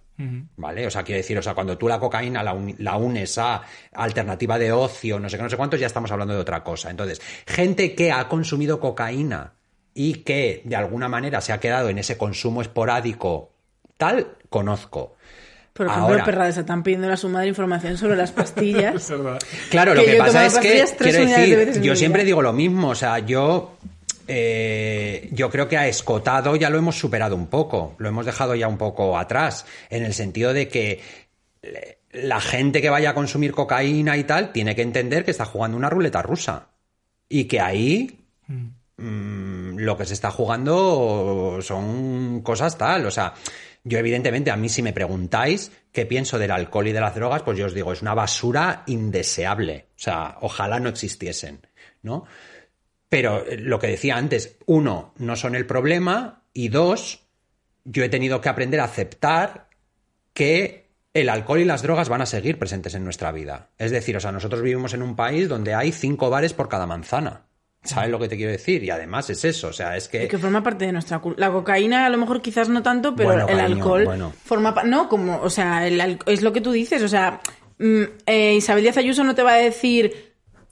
¿Vale? 0.56 0.88
O 0.88 0.90
sea, 0.90 1.04
quiero 1.04 1.18
decir, 1.18 1.38
o 1.38 1.44
sea, 1.44 1.54
cuando 1.54 1.78
tú 1.78 1.88
la 1.88 2.00
cocaína 2.00 2.42
la, 2.42 2.98
unes 2.98 3.38
a 3.38 3.62
alternativa 3.94 4.58
de 4.58 4.72
ocio, 4.72 5.20
no 5.20 5.30
sé 5.30 5.38
qué, 5.38 5.44
no 5.44 5.50
sé 5.50 5.58
cuántos, 5.58 5.80
ya 5.80 5.86
estamos 5.86 6.10
hablando 6.12 6.34
de 6.34 6.40
otra 6.40 6.64
cosa. 6.64 6.90
Entonces, 6.90 7.22
gente 7.46 7.94
que 7.94 8.12
ha 8.12 8.28
consumido 8.28 8.80
cocaína 8.80 9.54
y 9.94 10.16
que 10.24 10.64
de 10.66 10.76
alguna 10.76 11.08
manera 11.08 11.40
se 11.42 11.54
ha 11.54 11.60
quedado 11.60 11.90
en 11.90 12.00
ese 12.00 12.18
consumo 12.18 12.64
esporádico, 12.64 13.52
tal, 13.98 14.28
conozco. 14.50 15.16
Por 15.74 15.86
ejemplo, 15.86 16.06
Ahora- 16.14 16.26
perra 16.26 16.46
de 16.48 16.54
Satán 16.54 16.82
pidiéndole 16.82 17.14
a 17.14 17.18
su 17.18 17.30
madre 17.30 17.50
información 17.50 17.96
sobre 18.00 18.16
las 18.16 18.30
Es 18.32 18.36
pastillas. 18.36 19.10
verdad. 19.12 19.38
Claro, 19.70 19.94
lo 19.94 20.04
Que 20.04 20.16
pasa 20.16 20.48
es 20.48 20.58
que, 20.58 20.84
quiero 20.98 21.26
de 21.28 21.66
decir, 21.66 21.82
yo 21.84 21.96
siempre 21.96 22.24
digo 22.24 22.42
lo 22.42 22.54
mismo, 22.54 22.90
o 22.90 22.96
sea, 22.96 23.20
yo, 23.20 23.78
eh, 24.28 25.30
yo 25.32 25.50
creo 25.50 25.68
que 25.68 25.78
a 25.78 25.88
escotado 25.88 26.56
ya 26.56 26.70
lo 26.70 26.78
hemos 26.78 26.98
superado 26.98 27.36
un 27.36 27.48
poco, 27.48 27.96
lo 27.98 28.10
hemos 28.10 28.26
dejado 28.26 28.56
ya 28.56 28.68
un 28.68 28.78
poco 28.78 29.18
atrás, 29.18 29.66
en 29.90 30.04
el 30.04 30.14
sentido 30.14 30.54
de 30.54 30.68
que 30.68 31.02
la 32.12 32.40
gente 32.40 32.82
que 32.82 32.90
vaya 32.90 33.12
a 33.12 33.14
consumir 33.14 33.52
cocaína 33.52 34.18
y 34.18 34.24
tal 34.24 34.52
tiene 34.52 34.76
que 34.76 34.82
entender 34.82 35.24
que 35.24 35.32
está 35.32 35.46
jugando 35.46 35.78
una 35.78 35.90
ruleta 35.90 36.22
rusa 36.22 36.70
y 37.30 37.46
que 37.46 37.60
ahí 37.60 38.26
mm, 38.48 39.78
lo 39.78 39.98
que 39.98 40.06
se 40.06 40.14
está 40.14 40.32
jugando 40.32 41.60
son 41.62 42.42
cosas 42.42 42.78
tal. 42.78 43.06
O 43.06 43.12
sea, 43.12 43.34
yo 43.84 44.00
evidentemente, 44.00 44.52
a 44.52 44.58
mí 44.58 44.70
si 44.70 44.82
me 44.82 44.94
preguntáis 44.94 45.72
qué 45.92 46.06
pienso 46.06 46.40
del 46.40 46.52
alcohol 46.52 46.88
y 46.88 46.94
de 46.94 47.02
las 47.02 47.16
drogas, 47.16 47.44
pues 47.44 47.58
yo 47.58 47.66
os 47.66 47.74
digo, 47.74 47.94
es 47.94 48.02
una 48.02 48.14
basura 48.14 48.84
indeseable. 48.88 49.88
O 49.96 50.00
sea, 50.00 50.38
ojalá 50.42 50.80
no 50.80 50.90
existiesen, 50.90 51.62
¿no? 52.02 52.26
Pero 53.10 53.46
eh, 53.46 53.58
lo 53.58 53.80
que 53.80 53.88
decía 53.88 54.18
antes, 54.18 54.58
uno, 54.66 55.14
no 55.18 55.36
son 55.36 55.56
el 55.56 55.66
problema 55.66 56.44
y 56.54 56.70
dos, 56.70 57.26
yo 57.86 58.04
he 58.04 58.10
tenido 58.10 58.42
que 58.42 58.50
aprender 58.50 58.80
a 58.80 58.86
aceptar 58.86 59.70
que 60.34 60.88
el 61.14 61.30
alcohol 61.30 61.60
y 61.60 61.66
las 61.66 61.82
drogas 61.82 62.10
van 62.10 62.22
a 62.22 62.26
seguir 62.26 62.60
presentes 62.60 62.94
en 62.94 63.04
nuestra 63.04 63.32
vida. 63.32 63.70
Es 63.78 63.92
decir, 63.92 64.16
o 64.18 64.20
sea, 64.20 64.32
nosotros 64.32 64.62
vivimos 64.62 64.94
en 64.94 65.02
un 65.02 65.16
país 65.16 65.50
donde 65.50 65.74
hay 65.74 65.92
cinco 65.92 66.30
bares 66.30 66.54
por 66.54 66.70
cada 66.70 66.86
manzana. 66.86 67.44
¿Sabes 67.84 68.10
lo 68.12 68.20
que 68.20 68.28
te 68.28 68.36
quiero 68.36 68.52
decir? 68.52 68.84
Y 68.84 68.90
además 68.90 69.30
es 69.30 69.46
eso, 69.46 69.70
o 69.70 69.74
sea, 69.74 69.96
es 69.96 70.10
que... 70.10 70.28
Que 70.28 70.38
forma 70.38 70.62
parte 70.62 70.86
de 70.86 70.92
nuestra 70.92 71.20
cultura. 71.20 71.48
La 71.48 71.54
cocaína 71.54 72.06
a 72.06 72.10
lo 72.10 72.18
mejor 72.18 72.42
quizás 72.42 72.68
no 72.68 72.84
tanto, 72.84 73.16
pero 73.16 73.30
Bueno, 73.30 73.48
el 73.48 73.58
cariño, 73.58 73.76
alcohol 73.78 74.04
bueno. 74.06 74.34
forma 74.44 74.74
parte... 74.74 74.90
No, 74.90 75.08
como, 75.08 75.40
o 75.42 75.50
sea, 75.50 75.88
el 75.88 76.02
al- 76.02 76.20
es 76.26 76.42
lo 76.42 76.52
que 76.52 76.60
tú 76.62 76.72
dices, 76.72 77.02
o 77.02 77.08
sea, 77.08 77.40
mm, 77.80 78.02
eh, 78.26 78.56
Isabel 78.56 78.84
Díaz 78.84 78.98
Ayuso 78.98 79.24
no 79.24 79.34
te 79.36 79.44
va 79.44 79.54
a 79.54 79.58
decir 79.58 80.27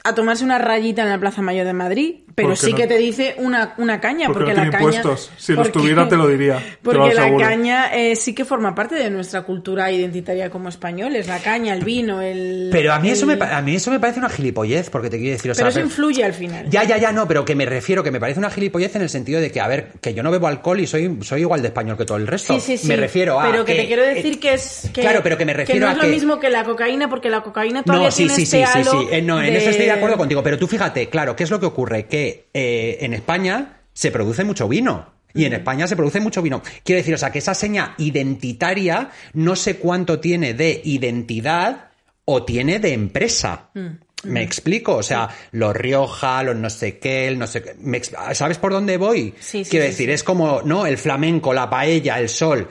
a 0.06 0.16
tomarse 0.16 0.44
una 0.44 0.58
rayita 0.58 1.02
en 1.04 1.10
la 1.10 1.20
Plaza 1.20 1.42
Mayor 1.42 1.66
de 1.66 1.74
Madrid, 1.74 2.16
pero 2.36 2.50
¿Por 2.50 2.58
qué 2.60 2.66
sí 2.66 2.72
no? 2.72 2.78
que 2.78 2.88
te 2.88 2.98
dice 2.98 3.36
una, 3.40 3.74
una 3.78 4.00
caña, 4.02 4.28
Porque 4.28 4.40
porque, 4.46 4.54
no 4.60 4.66
la 4.66 4.70
caña... 4.72 4.84
impuestos. 4.98 5.32
Si 5.38 5.54
los 5.54 5.68
porque- 5.68 5.80
tuviera, 5.80 6.08
te 6.08 6.16
lo 6.18 6.28
diría, 6.28 6.58
te 6.82 6.94
lo 6.94 7.00
Porque 7.00 7.14
la 7.16 7.36
caña 7.38 7.94
eh, 7.96 8.16
sí 8.16 8.34
que 8.36 8.46
forma 8.46 8.76
parte 8.76 8.96
de 8.96 9.10
nuestra 9.10 9.42
cultura 9.44 9.92
identitaria 9.92 10.50
como 10.50 10.70
españoles, 10.70 11.28
la 11.28 11.40
caña, 11.40 11.74
el 11.74 11.84
vino, 11.84 12.22
el... 12.22 12.70
Pero 12.72 12.94
a 12.94 13.00
mí, 13.00 13.10
eso 13.10 13.22
el- 13.24 13.28
me, 13.30 13.38
pa- 13.38 13.56
a 13.58 13.62
mí 13.62 13.76
eso 13.76 13.90
me 13.92 14.00
parece 14.00 14.20
una 14.20 14.30
gilipollez, 14.30 14.90
porque 14.90 15.10
te 15.10 15.18
quiero 15.18 15.32
decir, 15.34 15.52
o 15.52 15.54
sea, 15.56 15.64
Pero 15.64 15.70
eso 15.70 15.78
pero- 15.80 15.88
influye 15.88 16.24
al 16.24 16.34
final. 16.34 16.70
Ya, 16.70 16.84
ya, 16.84 16.98
ya, 16.98 17.12
no, 17.12 17.28
pero 17.28 17.44
que 17.46 17.56
me 17.56 17.66
refiero, 17.66 18.04
que 18.04 18.12
me 18.12 18.20
parece 18.20 18.40
una 18.40 18.50
gilipollez 18.50 18.96
en 18.96 19.02
el 19.02 19.10
sentido 19.10 19.40
de 19.42 19.52
que, 19.52 19.62
a 19.62 19.68
ver, 19.68 19.94
que 20.02 20.14
yo 20.14 20.22
no 20.22 20.30
bebo 20.32 20.48
alcohol 20.48 20.80
y 20.80 20.88
soy, 20.88 21.18
soy 21.22 21.42
igual 21.42 21.62
de 21.62 21.70
español 21.70 21.98
que 21.98 22.06
todo 22.06 22.18
el 22.18 22.28
resto. 22.28 22.54
Sí, 22.54 22.60
sí, 22.60 22.78
sí. 22.78 22.88
Me 22.88 22.96
refiero 22.98 23.40
a. 23.40 23.50
Pero 23.50 23.66
que, 23.66 23.76
te 23.76 23.88
quiero 23.88 24.04
decir 24.04 24.34
eh, 24.34 24.40
que 24.40 24.54
es. 24.54 24.90
Que, 24.94 25.02
claro, 25.02 25.22
pero 25.24 25.38
que 25.38 25.46
me 25.46 25.54
refiero 25.54 25.82
no 25.82 25.88
a 25.88 25.94
es 25.94 26.00
que- 26.00 26.06
lo 26.06 26.12
mismo 26.14 26.40
que 26.40 26.50
la 26.50 26.64
cocaína, 26.64 27.10
porque 27.10 27.30
la 27.30 27.42
cocaína 27.42 27.82
todavía 27.84 28.08
No, 28.08 28.12
sí, 28.12 28.18
tiene 28.28 28.36
sí, 28.36 28.44
este 28.44 28.58
sí, 28.58 28.64
sí, 28.74 28.78
halo 28.80 28.92
sí. 29.02 29.08
Eh, 29.12 29.22
no, 29.22 29.42
en 29.42 29.54
de- 29.54 29.58
eso 29.58 29.70
estoy 29.70 29.86
acuerdo 29.96 30.18
contigo. 30.18 30.44
Pero 30.44 30.58
tú 30.58 30.68
fíjate, 30.68 31.10
claro, 31.10 31.36
¿qué 31.36 31.44
es 31.44 31.52
lo 31.52 31.60
que 31.60 31.66
ocurre? 31.66 32.06
Que 32.06 32.48
eh, 32.54 32.98
en 33.02 33.14
España 33.14 33.82
se 33.94 34.12
produce 34.12 34.44
mucho 34.44 34.68
vino. 34.68 35.14
Y 35.34 35.44
en 35.44 35.54
España 35.54 35.86
se 35.86 35.98
produce 35.98 36.22
mucho 36.22 36.42
vino. 36.42 36.62
Quiero 36.84 37.00
decir, 37.00 37.14
o 37.14 37.18
sea, 37.18 37.30
que 37.30 37.40
esa 37.40 37.54
seña 37.54 37.94
identitaria 37.98 39.10
no 39.34 39.58
sé 39.58 39.78
cuánto 39.78 40.22
tiene 40.22 40.54
de 40.54 40.80
identidad 40.86 41.90
o 42.24 42.44
tiene 42.44 42.80
de 42.80 42.94
empresa. 42.94 43.70
Mm. 43.74 43.88
Me 44.24 44.42
explico, 44.42 44.96
o 44.96 45.04
sea, 45.04 45.30
los 45.52 45.76
Rioja, 45.76 46.42
los 46.42 46.56
no 46.56 46.70
sé 46.70 46.98
qué, 46.98 47.28
el 47.28 47.38
no 47.38 47.48
sé 47.48 47.62
qué. 47.62 48.02
¿Sabes 48.34 48.58
por 48.58 48.72
dónde 48.72 48.98
voy? 48.98 49.34
Sí, 49.40 49.64
sí, 49.64 49.70
Quiero 49.70 49.86
decir, 49.86 50.10
es 50.10 50.24
como, 50.24 50.62
¿no? 50.64 50.86
El 50.86 50.98
flamenco, 50.98 51.54
la 51.54 51.70
paella, 51.70 52.18
el 52.20 52.30
sol. 52.30 52.68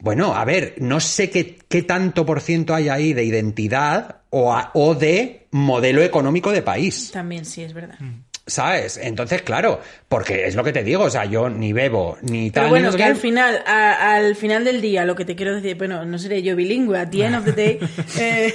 Bueno, 0.00 0.34
a 0.34 0.44
ver, 0.44 0.74
no 0.78 1.00
sé 1.00 1.28
qué, 1.30 1.58
qué 1.68 1.82
tanto 1.82 2.24
por 2.24 2.40
ciento 2.40 2.74
hay 2.74 2.88
ahí 2.88 3.12
de 3.14 3.24
identidad 3.24 4.16
o, 4.30 4.52
a- 4.52 4.70
o 4.74 4.94
de 4.94 5.46
modelo 5.50 6.02
económico 6.02 6.52
de 6.52 6.62
país, 6.62 7.10
También 7.12 7.44
sí, 7.44 7.62
es 7.62 7.72
verdad. 7.74 7.96
¿sabes? 8.46 8.96
Entonces, 8.96 9.42
claro, 9.42 9.80
porque 10.08 10.46
es 10.46 10.54
lo 10.54 10.64
que 10.64 10.72
te 10.72 10.82
digo, 10.82 11.04
o 11.04 11.10
sea, 11.10 11.24
yo 11.26 11.50
ni 11.50 11.72
bebo, 11.74 12.16
ni 12.22 12.50
tal, 12.50 12.62
Pero 12.62 12.66
ni 12.66 12.70
bueno, 12.70 12.86
no 12.86 12.92
sé 12.92 12.96
que 12.98 13.04
al 13.04 13.16
final, 13.16 13.62
a- 13.66 14.14
al 14.14 14.36
final 14.36 14.64
del 14.64 14.80
día, 14.80 15.04
lo 15.04 15.14
que 15.16 15.24
te 15.26 15.36
quiero 15.36 15.54
decir, 15.54 15.76
bueno, 15.76 16.04
no 16.06 16.16
seré 16.18 16.42
yo 16.42 16.56
bilingüe, 16.56 16.98
at 16.98 17.08
the 17.10 17.24
end 17.24 17.34
of 17.38 17.44
the 17.44 17.52
day, 17.52 17.78
eh, 18.18 18.54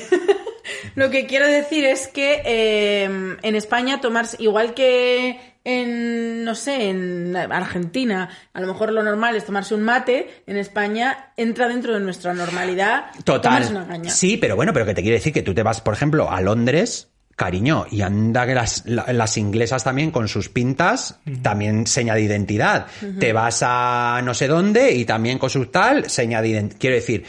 lo 0.96 1.10
que 1.12 1.26
quiero 1.28 1.48
decir 1.48 1.86
es 1.86 2.08
que 2.08 2.42
eh, 2.46 3.04
en 3.42 3.56
España 3.56 4.02
tomarse, 4.02 4.38
igual 4.40 4.74
que 4.74 5.40
en, 5.64 6.44
no 6.44 6.56
sé, 6.56 6.90
en 6.90 7.36
Argentina, 7.36 8.30
a 8.54 8.62
lo 8.62 8.68
mejor 8.68 8.92
lo 8.92 9.02
normal 9.04 9.36
es 9.36 9.46
tomarse 9.46 9.76
un 9.76 9.84
mate, 9.84 10.44
en 10.46 10.58
España 10.58 11.32
entra 11.38 11.68
dentro 11.68 11.94
de 11.94 12.00
nuestra 12.02 12.34
normalidad 12.34 13.06
tomarse 13.24 13.72
una 13.72 13.82
Total. 13.82 13.88
caña. 13.88 14.10
Sí, 14.10 14.38
pero 14.38 14.56
bueno, 14.56 14.74
pero 14.74 14.86
que 14.86 14.94
te 14.94 15.02
quiere 15.02 15.18
decir 15.18 15.32
que 15.34 15.42
tú 15.42 15.54
te 15.54 15.64
vas, 15.64 15.80
por 15.82 15.94
ejemplo, 15.94 16.30
a 16.30 16.42
Londres, 16.42 17.10
cariño, 17.36 17.86
y 17.90 18.02
anda 18.02 18.46
que 18.46 18.54
las, 18.56 18.84
la- 18.86 19.12
las 19.14 19.38
inglesas 19.38 19.84
también 19.84 20.12
con 20.12 20.28
sus 20.28 20.50
pintas, 20.50 21.20
también 21.42 21.88
seña 21.88 22.14
de 22.14 22.22
identidad. 22.22 22.88
Te 23.20 23.32
vas 23.34 23.62
a 23.66 24.22
no 24.24 24.34
sé 24.34 24.48
dónde 24.48 24.92
y 24.92 25.06
también 25.06 25.40
con 25.40 25.50
sus 25.50 25.72
tal, 25.72 26.10
seña 26.10 26.42
de 26.42 26.50
identidad. 26.50 26.80
Quiero 26.80 26.96
decir, 26.98 27.24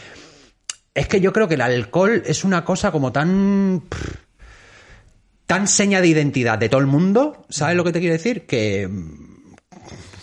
es 0.93 1.09
que 1.09 1.21
yo 1.21 1.33
creo 1.33 1.49
que 1.49 1.55
el 1.55 1.61
alcohol 1.63 2.23
es 2.27 2.45
una 2.45 2.65
cosa 2.65 2.91
como 2.93 3.13
tan... 3.13 3.83
pff, 3.89 4.24
tan 5.47 5.69
seña 5.69 6.01
de 6.01 6.09
identidad 6.09 6.59
de 6.59 6.69
todo 6.69 6.81
el 6.81 6.87
mundo, 6.87 7.45
¿sabes 7.49 7.77
lo 7.77 7.85
que 7.85 7.93
te 7.93 8.01
quiero 8.01 8.15
decir? 8.15 8.47
Que 8.47 8.89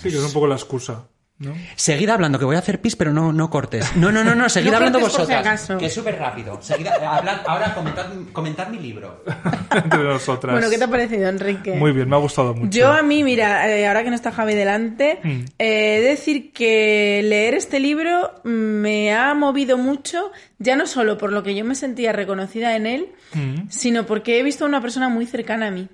Sí, 0.02 0.10
que 0.10 0.18
es 0.18 0.23
un 0.23 0.34
poco 0.34 0.48
la 0.48 0.56
excusa. 0.56 1.07
¿No? 1.41 1.53
Seguid 1.76 2.09
hablando, 2.09 2.39
que 2.39 2.45
voy 2.45 2.55
a 2.55 2.59
hacer 2.59 2.80
pis, 2.80 2.95
pero 2.95 3.11
no, 3.11 3.34
no 3.34 3.49
cortes. 3.49 3.95
No, 3.95 4.11
no, 4.11 4.23
no, 4.23 4.35
no, 4.35 4.47
seguid 4.49 4.72
No 4.72 4.77
hablando 4.77 4.99
si 4.99 5.03
vosotras. 5.05 5.68
que 5.77 5.85
es 5.88 5.93
súper 5.93 6.18
rápido. 6.18 6.61
Seguid, 6.61 6.88
hablad- 6.88 7.41
ahora 7.45 7.73
comentad, 7.73 8.05
comentad 8.31 8.68
mi 8.69 8.80
libro. 8.80 9.23
Entre 9.76 10.03
nosotras. 10.03 10.53
Bueno, 10.53 10.69
¿qué 10.69 10.77
te 10.77 10.84
ha 10.84 10.88
parecido, 10.88 11.27
Enrique? 11.30 11.73
Muy 11.73 11.91
bien, 11.91 12.07
me 12.07 12.15
ha 12.15 12.19
gustado 12.19 12.53
mucho. 12.53 12.69
Yo 12.77 12.91
a 12.91 13.01
mí, 13.01 13.23
mira, 13.23 13.68
eh, 13.69 13.88
ahora 13.88 14.03
que 14.03 14.09
no 14.09 14.15
está 14.15 14.31
Javi 14.31 14.53
delante, 14.53 15.19
Mm. 15.23 15.30
eh, 15.59 15.97
he 15.97 16.01
de 16.01 16.07
decir 16.09 16.53
que 16.53 17.22
leer 17.23 17.53
este 17.55 17.80
libro 17.80 18.34
me 18.43 19.13
ha 19.13 19.34
movido 19.34 19.77
mucho, 19.77 20.31
ya 20.59 20.76
no 20.76 20.85
solo 20.88 21.18
por 21.18 21.31
lo 21.31 21.43
que 21.43 21.55
yo 21.55 21.65
me 21.65 21.76
sentía 21.76 22.11
reconocida 22.11 22.76
en 22.76 22.85
él, 22.85 23.07
Mm. 23.34 23.69
sino 23.69 24.05
porque 24.05 24.39
he 24.39 24.43
visto 24.43 24.65
a 24.65 24.68
una 24.68 24.81
persona 24.81 25.09
muy 25.09 25.26
cercana 25.26 25.68
a 25.68 25.72
mí, 25.72 25.88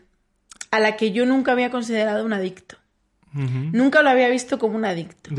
a 0.71 0.79
la 0.79 0.95
que 0.97 1.11
yo 1.11 1.25
nunca 1.25 1.51
había 1.53 1.69
considerado 1.69 2.25
un 2.25 2.33
adicto. 2.33 2.77
Nunca 3.33 4.01
lo 4.01 4.09
había 4.09 4.29
visto 4.29 4.57
como 4.59 4.75
un 4.75 4.85
adicto. 4.85 5.29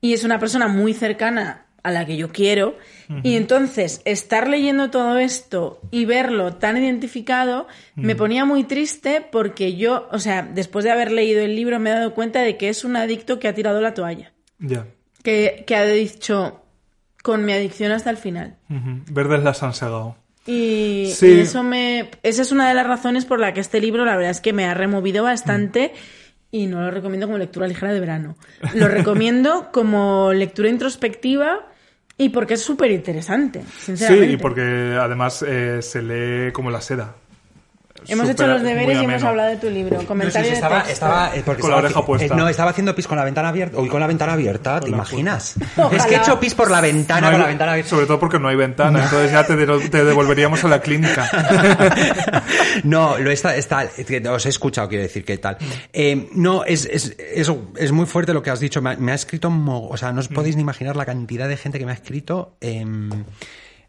Y 0.00 0.12
es 0.12 0.24
una 0.24 0.38
persona 0.38 0.68
muy 0.68 0.94
cercana 0.94 1.62
a 1.82 1.92
la 1.92 2.04
que 2.04 2.16
yo 2.16 2.30
quiero. 2.32 2.76
Y 3.22 3.36
entonces, 3.36 4.00
estar 4.04 4.48
leyendo 4.48 4.90
todo 4.90 5.18
esto 5.18 5.80
y 5.92 6.04
verlo 6.04 6.54
tan 6.54 6.76
identificado 6.76 7.68
me 7.94 8.16
ponía 8.16 8.44
muy 8.44 8.64
triste 8.64 9.24
porque 9.30 9.76
yo, 9.76 10.08
o 10.10 10.18
sea, 10.18 10.42
después 10.42 10.84
de 10.84 10.90
haber 10.90 11.12
leído 11.12 11.40
el 11.42 11.54
libro 11.54 11.78
me 11.78 11.90
he 11.90 11.92
dado 11.94 12.14
cuenta 12.14 12.40
de 12.40 12.56
que 12.56 12.68
es 12.68 12.84
un 12.84 12.96
adicto 12.96 13.38
que 13.38 13.46
ha 13.48 13.54
tirado 13.54 13.80
la 13.80 13.94
toalla. 13.94 14.32
Ya. 14.58 14.86
Que, 15.22 15.64
que 15.66 15.76
ha 15.76 15.84
dicho, 15.84 16.62
con 17.22 17.44
mi 17.44 17.52
adicción 17.52 17.92
hasta 17.92 18.10
el 18.10 18.16
final. 18.16 18.56
Verdes 18.68 19.42
las 19.44 19.62
han 19.62 19.74
segado. 19.74 20.16
Y, 20.46 21.12
Sí. 21.14 21.26
y 21.26 21.40
eso 21.40 21.62
me. 21.64 22.10
Esa 22.22 22.42
es 22.42 22.52
una 22.52 22.68
de 22.68 22.74
las 22.74 22.86
razones 22.86 23.24
por 23.24 23.40
la 23.40 23.52
que 23.52 23.60
este 23.60 23.80
libro, 23.80 24.04
la 24.04 24.14
verdad 24.16 24.30
es 24.30 24.40
que 24.40 24.52
me 24.52 24.64
ha 24.64 24.74
removido 24.74 25.24
bastante. 25.24 25.92
Y 26.50 26.66
no 26.66 26.80
lo 26.80 26.90
recomiendo 26.90 27.26
como 27.26 27.38
lectura 27.38 27.66
ligera 27.66 27.92
de 27.92 28.00
verano. 28.00 28.36
Lo 28.74 28.88
recomiendo 28.88 29.68
como 29.72 30.32
lectura 30.32 30.68
introspectiva 30.68 31.68
y 32.18 32.30
porque 32.30 32.54
es 32.54 32.62
súper 32.62 32.90
interesante, 32.92 33.62
sinceramente. 33.78 34.28
Sí, 34.28 34.34
y 34.34 34.36
porque 34.38 34.96
además 34.98 35.44
eh, 35.46 35.82
se 35.82 36.02
lee 36.02 36.52
como 36.52 36.70
la 36.70 36.80
seda. 36.80 37.14
Hemos 38.08 38.28
hecho 38.28 38.46
los 38.46 38.62
deberes 38.62 39.00
y 39.00 39.04
hemos 39.04 39.22
hablado 39.22 39.50
de 39.50 39.56
tu 39.56 39.68
libro. 39.70 40.02
Comentario 40.04 40.40
No, 40.40 40.44
sí, 40.44 40.50
sí, 40.50 40.54
estaba, 40.54 40.82
de 40.84 40.92
estaba, 40.92 41.36
eh, 41.36 41.42
porque 41.44 41.60
Con 41.62 41.70
la 41.70 41.76
oreja 41.78 42.00
haci- 42.00 42.06
puesta. 42.06 42.34
eh, 42.34 42.36
no, 42.36 42.48
estaba 42.48 42.70
haciendo 42.70 42.94
pis 42.94 43.06
con 43.06 43.16
la 43.18 43.24
ventana 43.24 43.48
abierta. 43.48 43.78
Uy, 43.78 43.88
con 43.88 44.00
la 44.00 44.06
ventana 44.06 44.32
abierta, 44.34 44.80
¿te 44.80 44.88
imaginas? 44.90 45.54
Ojalá. 45.76 45.96
Es 45.96 46.06
que 46.06 46.14
he 46.14 46.18
hecho 46.18 46.38
pis 46.40 46.54
por 46.54 46.70
la 46.70 46.80
ventana, 46.80 47.20
No 47.22 47.26
hay- 47.28 47.32
con 47.32 47.40
la 47.42 47.46
ventana 47.48 47.72
abierta. 47.72 47.90
Sobre 47.90 48.06
todo 48.06 48.18
porque 48.20 48.38
no 48.38 48.48
hay 48.48 48.56
ventana, 48.56 49.04
entonces 49.04 49.32
ya 49.32 49.44
te, 49.46 49.56
de- 49.56 49.88
te 49.88 50.04
devolveríamos 50.04 50.62
a 50.64 50.68
la 50.68 50.80
clínica. 50.80 51.28
no, 52.84 53.18
lo 53.18 53.30
está, 53.30 53.56
está, 53.56 53.88
os 54.30 54.46
he 54.46 54.48
escuchado, 54.48 54.88
quiero 54.88 55.02
decir, 55.02 55.24
¿qué 55.24 55.38
tal? 55.38 55.56
Eh, 55.92 56.28
no, 56.32 56.64
es, 56.64 56.84
es, 56.86 57.16
es, 57.18 57.50
es 57.76 57.92
muy 57.92 58.06
fuerte 58.06 58.32
lo 58.32 58.42
que 58.42 58.50
has 58.50 58.60
dicho. 58.60 58.80
Me 58.82 58.90
ha, 58.90 58.96
me 58.96 59.12
ha 59.12 59.14
escrito, 59.14 59.50
mo- 59.50 59.88
o 59.88 59.96
sea, 59.96 60.12
no 60.12 60.20
os 60.20 60.28
podéis 60.28 60.56
ni 60.56 60.62
imaginar 60.62 60.96
la 60.96 61.04
cantidad 61.06 61.48
de 61.48 61.56
gente 61.56 61.78
que 61.78 61.86
me 61.86 61.92
ha 61.92 61.94
escrito. 61.94 62.56
em, 62.60 63.10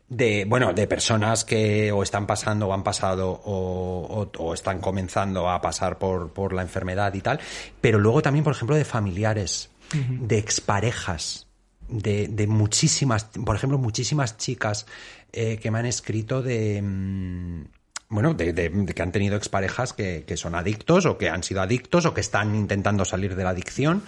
de, 0.09 0.45
bueno, 0.45 0.73
de 0.73 0.87
personas 0.87 1.43
que 1.43 1.91
o 1.91 2.01
están 2.03 2.25
pasando 2.27 2.67
o 2.67 2.73
han 2.73 2.83
pasado 2.83 3.29
o, 3.31 4.29
o- 4.37 4.43
o 4.43 4.53
están 4.53 4.79
comenzando 4.79 5.49
a 5.49 5.59
pasar 5.61 5.97
por, 5.97 6.31
por 6.31 6.53
la 6.53 6.61
enfermedad 6.61 7.13
y 7.13 7.21
tal, 7.21 7.39
pero 7.81 7.99
luego 7.99 8.21
también, 8.21 8.43
por 8.43 8.53
ejemplo, 8.53 8.75
de 8.75 8.85
familiares, 8.85 9.69
de 9.93 10.37
exparejas, 10.37 11.47
de, 11.89 12.27
de 12.27 12.47
muchísimas, 12.47 13.25
por 13.45 13.55
ejemplo, 13.55 13.77
muchísimas 13.77 14.37
chicas 14.37 14.85
eh, 15.33 15.57
que 15.61 15.71
me 15.71 15.79
han 15.79 15.85
escrito 15.85 16.41
de... 16.41 16.81
mm, 16.81 17.63
bueno, 18.09 18.33
de, 18.33 18.53
de- 18.53 18.69
de 18.69 18.93
que 18.93 19.01
han 19.01 19.11
tenido 19.11 19.35
exparejas 19.35 19.91
que, 19.91 20.23
que 20.25 20.37
son 20.37 20.55
adictos 20.55 21.05
o 21.05 21.17
que 21.17 21.29
han 21.29 21.43
sido 21.43 21.61
adictos 21.61 22.05
o 22.05 22.13
que 22.13 22.21
están 22.21 22.55
intentando 22.55 23.03
salir 23.03 23.35
de 23.35 23.43
la 23.43 23.49
adicción. 23.49 24.03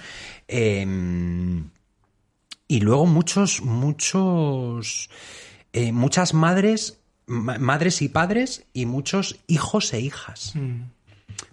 Em, 0.47 1.69
y 2.67 2.79
luego 2.81 3.05
muchos, 3.05 3.61
muchos, 3.61 5.09
eh, 5.73 5.91
muchas 5.91 6.33
madres, 6.33 6.99
ma- 7.27 7.57
madres 7.57 8.01
y 8.01 8.09
padres 8.09 8.65
y 8.73 8.85
muchos 8.85 9.39
hijos 9.47 9.93
e 9.93 9.99
hijas. 10.01 10.53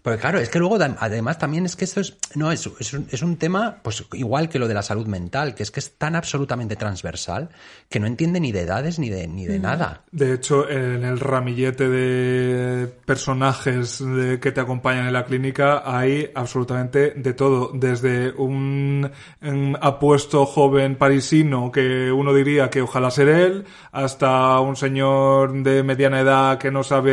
Porque 0.06 0.20
claro, 0.20 0.38
es 0.38 0.48
que 0.50 0.60
luego 0.60 0.78
además 1.00 1.36
también 1.36 1.66
es 1.66 1.74
que 1.74 1.84
esto 1.84 1.98
es, 1.98 2.16
no, 2.36 2.52
es, 2.52 2.70
es, 2.78 2.92
un, 2.92 3.08
es 3.10 3.22
un 3.22 3.36
tema 3.38 3.78
pues 3.82 4.04
igual 4.12 4.48
que 4.48 4.60
lo 4.60 4.68
de 4.68 4.74
la 4.74 4.82
salud 4.82 5.08
mental, 5.08 5.56
que 5.56 5.64
es 5.64 5.72
que 5.72 5.80
es 5.80 5.98
tan 5.98 6.14
absolutamente 6.14 6.76
transversal 6.76 7.48
que 7.88 7.98
no 7.98 8.06
entiende 8.06 8.38
ni 8.38 8.52
de 8.52 8.60
edades 8.60 9.00
ni 9.00 9.08
de, 9.10 9.26
ni 9.26 9.46
de 9.46 9.58
nada. 9.58 10.02
De 10.12 10.32
hecho, 10.32 10.70
en 10.70 11.02
el 11.04 11.18
ramillete 11.18 11.88
de 11.88 12.86
personajes 13.04 13.98
de- 13.98 14.38
que 14.38 14.52
te 14.52 14.60
acompañan 14.60 15.08
en 15.08 15.12
la 15.12 15.24
clínica 15.24 15.82
hay 15.84 16.30
absolutamente 16.36 17.10
de 17.16 17.32
todo. 17.34 17.72
Desde 17.74 18.30
un, 18.30 19.10
un 19.42 19.76
apuesto 19.80 20.46
joven 20.46 20.94
parisino 20.94 21.72
que 21.72 22.12
uno 22.12 22.32
diría 22.32 22.70
que 22.70 22.80
ojalá 22.80 23.10
ser 23.10 23.26
él, 23.28 23.64
hasta 23.90 24.60
un 24.60 24.76
señor 24.76 25.52
de 25.64 25.82
mediana 25.82 26.20
edad 26.20 26.58
que 26.58 26.70
no 26.70 26.84
sabe 26.84 27.10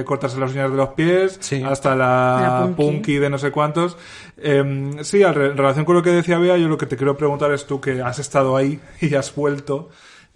eh, 0.00 0.04
cortarse 0.04 0.40
las 0.40 0.52
uñas 0.52 0.70
de 0.70 0.76
los 0.78 0.88
pies, 0.94 1.36
Sí. 1.40 1.62
hasta 1.62 1.94
la, 1.94 2.05
La 2.40 2.60
punky. 2.74 2.82
punky 2.82 3.18
de 3.18 3.30
no 3.30 3.38
sé 3.38 3.50
cuántos. 3.50 3.96
Eh, 4.36 4.90
sí, 5.02 5.22
en 5.22 5.34
relación 5.34 5.84
con 5.84 5.94
lo 5.96 6.02
que 6.02 6.10
decía 6.10 6.38
Bea, 6.38 6.56
yo 6.56 6.68
lo 6.68 6.78
que 6.78 6.86
te 6.86 6.96
quiero 6.96 7.16
preguntar 7.16 7.52
es 7.52 7.66
tú 7.66 7.80
que 7.80 8.02
has 8.02 8.18
estado 8.18 8.56
ahí 8.56 8.80
y 9.00 9.14
has 9.14 9.34
vuelto. 9.34 9.90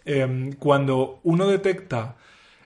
eh, 0.05 0.51
cuando 0.59 1.21
uno 1.25 1.47
detecta 1.47 2.17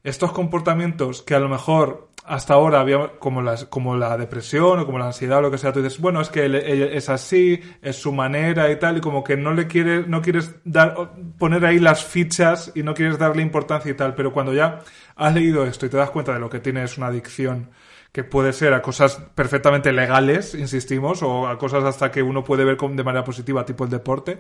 estos 0.03 0.33
comportamientos 0.33 1.23
que 1.23 1.35
a 1.35 1.41
lo 1.41 1.49
mejor 1.49 2.09
hasta 2.27 2.55
ahora 2.55 2.81
había 2.81 3.19
como, 3.19 3.43
las, 3.43 3.67
como 3.67 3.97
la 3.97 4.17
depresión 4.17 4.79
o 4.81 4.87
como 4.87 4.99
la 4.99 5.07
ansiedad 5.07 5.39
o 5.39 5.43
lo 5.43 5.51
que 5.51 5.59
sea, 5.59 5.73
tú 5.73 5.83
dices, 5.83 6.01
bueno, 6.01 6.21
es 6.23 6.31
que 6.31 6.47
él, 6.47 6.55
él 6.55 6.83
es 6.83 7.11
así, 7.11 7.61
es 7.83 7.97
su 7.97 8.13
manera 8.13 8.71
y 8.71 8.79
tal, 8.79 8.97
y 8.97 9.01
como 9.01 9.23
que 9.23 9.37
no 9.37 9.53
le 9.53 9.67
quieres, 9.67 10.09
no 10.09 10.23
quieres 10.23 10.55
dar, 10.65 11.13
poner 11.39 11.65
ahí 11.67 11.79
las 11.79 12.03
fichas 12.05 12.73
y 12.75 12.83
no 12.83 12.95
quieres 12.95 13.19
darle 13.19 13.43
importancia 13.43 13.91
y 13.91 13.95
tal, 13.95 14.15
pero 14.15 14.33
cuando 14.33 14.55
ya 14.55 14.81
has 15.17 15.35
leído 15.35 15.67
esto 15.67 15.85
y 15.85 15.91
te 15.91 15.99
das 15.99 16.11
cuenta 16.11 16.33
de 16.33 16.41
lo 16.41 16.49
que 16.49 16.61
tiene 16.61 16.83
es 16.83 16.97
una 16.97 17.09
adicción 17.09 17.69
que 18.15 18.23
puede 18.23 18.53
ser 18.53 18.73
a 18.75 18.81
cosas 18.81 19.19
perfectamente 19.35 19.93
legales, 19.93 20.55
insistimos, 20.55 21.21
o 21.25 21.49
a 21.49 21.59
cosas 21.59 21.83
hasta 21.83 22.13
que 22.13 22.23
uno 22.23 22.45
puede 22.45 22.63
ver 22.65 22.77
de 22.77 23.03
manera 23.03 23.25
positiva, 23.25 23.67
tipo 23.67 23.83
el 23.83 23.91
deporte. 23.91 24.39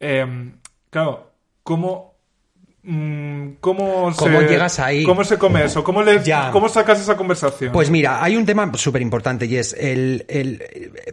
Eh, 0.00 0.52
claro, 0.90 1.30
¿cómo, 1.62 2.16
mm, 2.82 3.50
cómo, 3.60 4.12
¿Cómo 4.16 4.40
se, 4.40 4.48
llegas 4.48 4.80
ahí? 4.80 5.04
¿Cómo 5.04 5.22
se 5.22 5.38
come 5.38 5.62
eso? 5.64 5.84
¿Cómo, 5.84 6.02
le, 6.02 6.24
Ya. 6.24 6.50
¿Cómo 6.50 6.68
sacas 6.68 7.00
esa 7.00 7.16
conversación? 7.16 7.70
Pues 7.72 7.88
mira, 7.88 8.20
hay 8.20 8.36
un 8.36 8.44
tema 8.44 8.68
súper 8.74 9.00
importante 9.02 9.46
y 9.46 9.58
es 9.58 9.74
el, 9.74 10.24
el- 10.28 10.60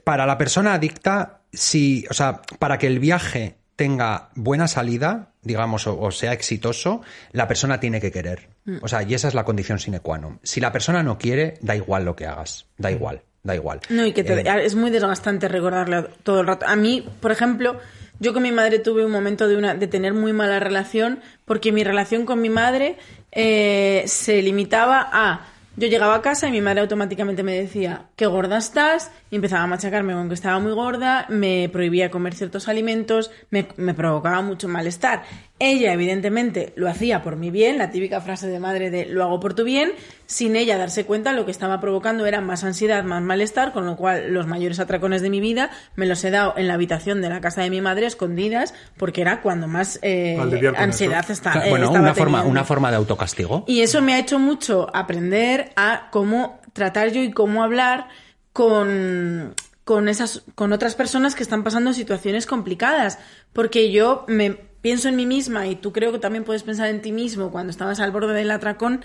para 0.03 0.25
la 0.25 0.39
persona 0.39 0.73
adicta, 0.73 1.41
si, 1.53 2.07
o 2.09 2.15
sea, 2.15 2.41
para 2.57 2.79
que 2.79 2.87
el 2.87 2.97
viaje 2.97 3.57
tenga 3.75 4.29
buena 4.33 4.67
salida, 4.67 5.30
digamos, 5.43 5.87
o, 5.87 5.99
o 5.99 6.11
sea 6.11 6.33
exitoso, 6.33 7.01
la 7.31 7.47
persona 7.47 7.79
tiene 7.79 7.99
que 7.99 8.11
querer. 8.11 8.49
O 8.81 8.87
sea, 8.87 9.03
y 9.03 9.13
esa 9.13 9.27
es 9.27 9.33
la 9.33 9.43
condición 9.43 9.79
sine 9.79 9.99
qua 9.99 10.17
non. 10.17 10.39
Si 10.43 10.59
la 10.61 10.71
persona 10.71 11.01
no 11.03 11.17
quiere, 11.17 11.55
da 11.61 11.75
igual 11.75 12.05
lo 12.05 12.15
que 12.15 12.25
hagas, 12.27 12.67
da 12.77 12.91
igual, 12.91 13.21
da 13.43 13.55
igual. 13.55 13.79
No, 13.89 14.05
y 14.05 14.13
que 14.13 14.23
te- 14.23 14.39
Eh, 14.41 14.65
es 14.65 14.75
muy 14.75 14.91
desgastante 14.91 15.47
recordarle 15.47 16.03
todo 16.23 16.41
el 16.41 16.47
rato. 16.47 16.65
A 16.67 16.75
mí, 16.75 17.03
por 17.19 17.31
ejemplo, 17.31 17.79
yo 18.19 18.33
con 18.33 18.43
mi 18.43 18.51
madre 18.51 18.77
tuve 18.79 19.03
un 19.03 19.11
momento 19.11 19.47
de, 19.47 19.55
una, 19.57 19.73
de 19.73 19.87
tener 19.87 20.13
muy 20.13 20.31
mala 20.31 20.59
relación 20.59 21.21
porque 21.45 21.71
mi 21.71 21.83
relación 21.83 22.25
con 22.25 22.39
mi 22.39 22.49
madre 22.49 22.97
eh, 23.31 24.03
se 24.05 24.41
limitaba 24.43 25.09
a... 25.11 25.47
Yo 25.77 25.87
llegaba 25.87 26.15
a 26.15 26.21
casa 26.21 26.49
y 26.49 26.51
mi 26.51 26.59
madre 26.59 26.81
automáticamente 26.81 27.43
me 27.43 27.53
decía, 27.53 28.07
qué 28.17 28.25
gorda 28.25 28.57
estás, 28.57 29.09
y 29.29 29.37
empezaba 29.37 29.63
a 29.63 29.67
machacarme 29.67 30.13
con 30.13 30.27
que 30.27 30.33
estaba 30.33 30.59
muy 30.59 30.73
gorda, 30.73 31.25
me 31.29 31.69
prohibía 31.71 32.11
comer 32.11 32.35
ciertos 32.35 32.67
alimentos, 32.67 33.31
me, 33.51 33.67
me 33.77 33.93
provocaba 33.93 34.41
mucho 34.41 34.67
malestar. 34.67 35.23
Ella, 35.63 35.93
evidentemente, 35.93 36.73
lo 36.75 36.89
hacía 36.89 37.21
por 37.21 37.35
mi 37.35 37.51
bien, 37.51 37.77
la 37.77 37.91
típica 37.91 38.19
frase 38.19 38.47
de 38.47 38.59
madre 38.59 38.89
de 38.89 39.05
lo 39.05 39.23
hago 39.23 39.39
por 39.39 39.53
tu 39.53 39.63
bien, 39.63 39.91
sin 40.25 40.55
ella 40.55 40.75
darse 40.75 41.05
cuenta 41.05 41.33
lo 41.33 41.45
que 41.45 41.51
estaba 41.51 41.79
provocando 41.79 42.25
era 42.25 42.41
más 42.41 42.63
ansiedad, 42.63 43.03
más 43.03 43.21
malestar, 43.21 43.71
con 43.71 43.85
lo 43.85 43.95
cual 43.95 44.33
los 44.33 44.47
mayores 44.47 44.79
atracones 44.79 45.21
de 45.21 45.29
mi 45.29 45.39
vida 45.39 45.69
me 45.95 46.07
los 46.07 46.23
he 46.23 46.31
dado 46.31 46.55
en 46.57 46.67
la 46.67 46.73
habitación 46.73 47.21
de 47.21 47.29
la 47.29 47.41
casa 47.41 47.61
de 47.61 47.69
mi 47.69 47.79
madre, 47.79 48.07
escondidas, 48.07 48.73
porque 48.97 49.21
era 49.21 49.41
cuando 49.41 49.67
más 49.67 49.99
eh, 50.01 50.35
ansiedad 50.75 51.25
eso. 51.25 51.33
está, 51.33 51.51
Claro, 51.51 51.67
eh, 51.67 51.69
bueno, 51.69 51.85
estaba 51.85 52.05
una 52.05 52.15
forma, 52.15 52.37
teniendo. 52.39 52.51
una 52.59 52.63
forma 52.65 52.89
de 52.89 52.97
autocastigo. 52.97 53.63
Y 53.67 53.81
eso 53.81 54.01
me 54.01 54.15
ha 54.15 54.19
hecho 54.19 54.39
mucho 54.39 54.87
aprender 54.95 55.73
a 55.75 56.09
cómo 56.09 56.59
tratar 56.73 57.11
yo 57.11 57.21
y 57.21 57.31
cómo 57.31 57.63
hablar 57.63 58.07
con, 58.51 59.53
con, 59.83 60.09
esas, 60.09 60.41
con 60.55 60.73
otras 60.73 60.95
personas 60.95 61.35
que 61.35 61.43
están 61.43 61.63
pasando 61.63 61.93
situaciones 61.93 62.47
complicadas. 62.47 63.19
Porque 63.53 63.91
yo 63.91 64.25
me 64.27 64.70
pienso 64.81 65.07
en 65.09 65.15
mí 65.15 65.25
misma 65.25 65.67
y 65.67 65.75
tú 65.75 65.91
creo 65.91 66.11
que 66.11 66.19
también 66.19 66.43
puedes 66.43 66.63
pensar 66.63 66.89
en 66.89 67.01
ti 67.01 67.11
mismo 67.11 67.51
cuando 67.51 67.71
estabas 67.71 67.99
al 67.99 68.11
borde 68.11 68.33
del 68.33 68.51
atracón. 68.51 69.03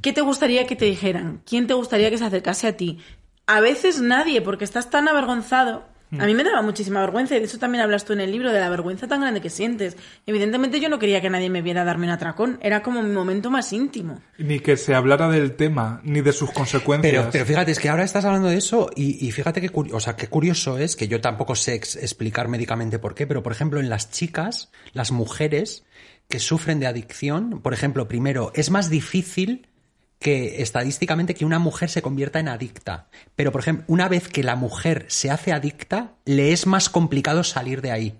¿Qué 0.00 0.12
te 0.12 0.22
gustaría 0.22 0.66
que 0.66 0.76
te 0.76 0.86
dijeran? 0.86 1.42
¿Quién 1.44 1.66
te 1.66 1.74
gustaría 1.74 2.10
que 2.10 2.18
se 2.18 2.24
acercase 2.24 2.66
a 2.66 2.76
ti? 2.76 2.98
A 3.46 3.60
veces 3.60 4.00
nadie, 4.00 4.40
porque 4.40 4.64
estás 4.64 4.88
tan 4.90 5.08
avergonzado 5.08 5.84
A 6.18 6.26
mí 6.26 6.34
me 6.34 6.42
daba 6.42 6.60
muchísima 6.62 7.00
vergüenza 7.00 7.36
y 7.36 7.38
de 7.38 7.44
eso 7.44 7.58
también 7.58 7.82
hablas 7.84 8.04
tú 8.04 8.12
en 8.12 8.20
el 8.20 8.32
libro, 8.32 8.52
de 8.52 8.58
la 8.58 8.68
vergüenza 8.68 9.06
tan 9.06 9.20
grande 9.20 9.40
que 9.40 9.48
sientes. 9.50 9.96
Evidentemente 10.26 10.80
yo 10.80 10.88
no 10.88 10.98
quería 10.98 11.20
que 11.20 11.30
nadie 11.30 11.50
me 11.50 11.62
viera 11.62 11.84
darme 11.84 12.06
un 12.06 12.12
atracón, 12.12 12.58
era 12.62 12.82
como 12.82 13.02
mi 13.02 13.10
momento 13.10 13.48
más 13.50 13.72
íntimo. 13.72 14.20
Ni 14.38 14.58
que 14.58 14.76
se 14.76 14.94
hablara 14.94 15.28
del 15.28 15.54
tema, 15.54 16.00
ni 16.02 16.20
de 16.20 16.32
sus 16.32 16.50
consecuencias. 16.50 17.12
Pero, 17.12 17.28
pero 17.30 17.46
fíjate, 17.46 17.70
es 17.70 17.78
que 17.78 17.88
ahora 17.88 18.02
estás 18.02 18.24
hablando 18.24 18.48
de 18.48 18.56
eso 18.56 18.90
y, 18.96 19.24
y 19.24 19.30
fíjate 19.30 19.60
que, 19.60 19.70
o 19.72 20.00
sea, 20.00 20.16
qué 20.16 20.26
curioso 20.26 20.78
es, 20.78 20.96
que 20.96 21.06
yo 21.06 21.20
tampoco 21.20 21.54
sé 21.54 21.74
ex- 21.74 21.94
explicar 21.96 22.48
médicamente 22.48 22.98
por 22.98 23.14
qué, 23.14 23.28
pero 23.28 23.42
por 23.44 23.52
ejemplo 23.52 23.78
en 23.78 23.88
las 23.88 24.10
chicas, 24.10 24.72
las 24.92 25.12
mujeres 25.12 25.84
que 26.28 26.38
sufren 26.40 26.80
de 26.80 26.86
adicción, 26.86 27.60
por 27.60 27.72
ejemplo, 27.72 28.08
primero, 28.08 28.52
es 28.54 28.70
más 28.70 28.90
difícil 28.90 29.68
que 30.20 30.60
estadísticamente 30.62 31.34
que 31.34 31.44
una 31.46 31.58
mujer 31.58 31.88
se 31.90 32.02
convierta 32.02 32.38
en 32.38 32.48
adicta. 32.48 33.08
Pero, 33.34 33.50
por 33.52 33.62
ejemplo, 33.62 33.84
una 33.88 34.06
vez 34.06 34.28
que 34.28 34.44
la 34.44 34.54
mujer 34.54 35.06
se 35.08 35.30
hace 35.30 35.52
adicta, 35.52 36.12
le 36.26 36.52
es 36.52 36.66
más 36.66 36.88
complicado 36.90 37.42
salir 37.42 37.80
de 37.80 37.90
ahí. 37.90 38.18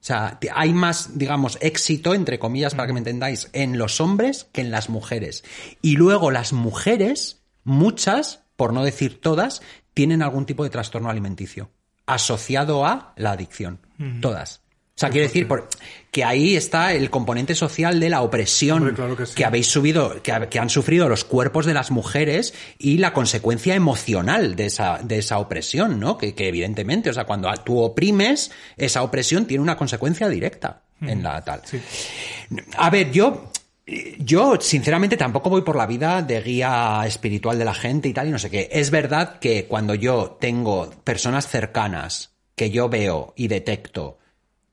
O 0.00 0.02
sea, 0.02 0.38
hay 0.54 0.72
más, 0.72 1.18
digamos, 1.18 1.58
éxito, 1.60 2.14
entre 2.14 2.38
comillas, 2.38 2.74
para 2.74 2.86
que 2.86 2.92
me 2.92 3.00
entendáis, 3.00 3.48
en 3.52 3.78
los 3.78 4.00
hombres 4.00 4.48
que 4.52 4.60
en 4.60 4.70
las 4.70 4.88
mujeres. 4.90 5.42
Y 5.82 5.96
luego 5.96 6.30
las 6.30 6.52
mujeres, 6.52 7.42
muchas, 7.64 8.42
por 8.56 8.72
no 8.72 8.84
decir 8.84 9.20
todas, 9.20 9.62
tienen 9.94 10.22
algún 10.22 10.46
tipo 10.46 10.62
de 10.64 10.70
trastorno 10.70 11.10
alimenticio 11.10 11.70
asociado 12.06 12.84
a 12.86 13.12
la 13.16 13.32
adicción. 13.32 13.78
Todas. 14.20 14.62
O 14.96 15.00
sea, 15.00 15.10
quiero 15.10 15.26
decir 15.28 15.46
por- 15.48 15.68
que 16.10 16.24
ahí 16.24 16.56
está 16.56 16.92
el 16.92 17.08
componente 17.10 17.54
social 17.54 18.00
de 18.00 18.10
la 18.10 18.22
opresión 18.22 18.78
Hombre, 18.78 18.94
claro 18.94 19.16
que 19.16 19.26
sí. 19.26 19.42
habéis 19.44 19.68
subido, 19.68 20.20
que, 20.22 20.32
ha- 20.32 20.48
que 20.48 20.58
han 20.58 20.68
sufrido 20.68 21.08
los 21.08 21.24
cuerpos 21.24 21.66
de 21.66 21.74
las 21.74 21.90
mujeres 21.92 22.52
y 22.78 22.98
la 22.98 23.12
consecuencia 23.12 23.74
emocional 23.76 24.56
de 24.56 24.66
esa, 24.66 24.98
de 25.02 25.18
esa 25.18 25.38
opresión, 25.38 26.00
¿no? 26.00 26.18
Que, 26.18 26.34
que 26.34 26.48
evidentemente, 26.48 27.10
o 27.10 27.12
sea, 27.14 27.24
cuando 27.24 27.48
tú 27.64 27.78
oprimes, 27.80 28.50
esa 28.76 29.02
opresión 29.02 29.46
tiene 29.46 29.62
una 29.62 29.76
consecuencia 29.76 30.28
directa 30.28 30.82
en 31.00 31.22
la 31.22 31.42
tal. 31.44 31.62
A 32.76 32.90
ver, 32.90 33.10
yo, 33.12 33.50
yo 34.18 34.56
sinceramente 34.60 35.16
tampoco 35.16 35.48
voy 35.50 35.62
por 35.62 35.76
la 35.76 35.86
vida 35.86 36.22
de 36.22 36.40
guía 36.42 37.02
espiritual 37.06 37.58
de 37.58 37.64
la 37.64 37.74
gente 37.74 38.08
y 38.08 38.12
tal 38.12 38.28
y 38.28 38.30
no 38.30 38.38
sé 38.38 38.50
qué. 38.50 38.68
Es 38.72 38.90
verdad 38.90 39.38
que 39.38 39.66
cuando 39.66 39.94
yo 39.94 40.36
tengo 40.40 40.90
personas 41.04 41.48
cercanas 41.48 42.32
que 42.54 42.70
yo 42.70 42.88
veo 42.88 43.32
y 43.36 43.48
detecto 43.48 44.18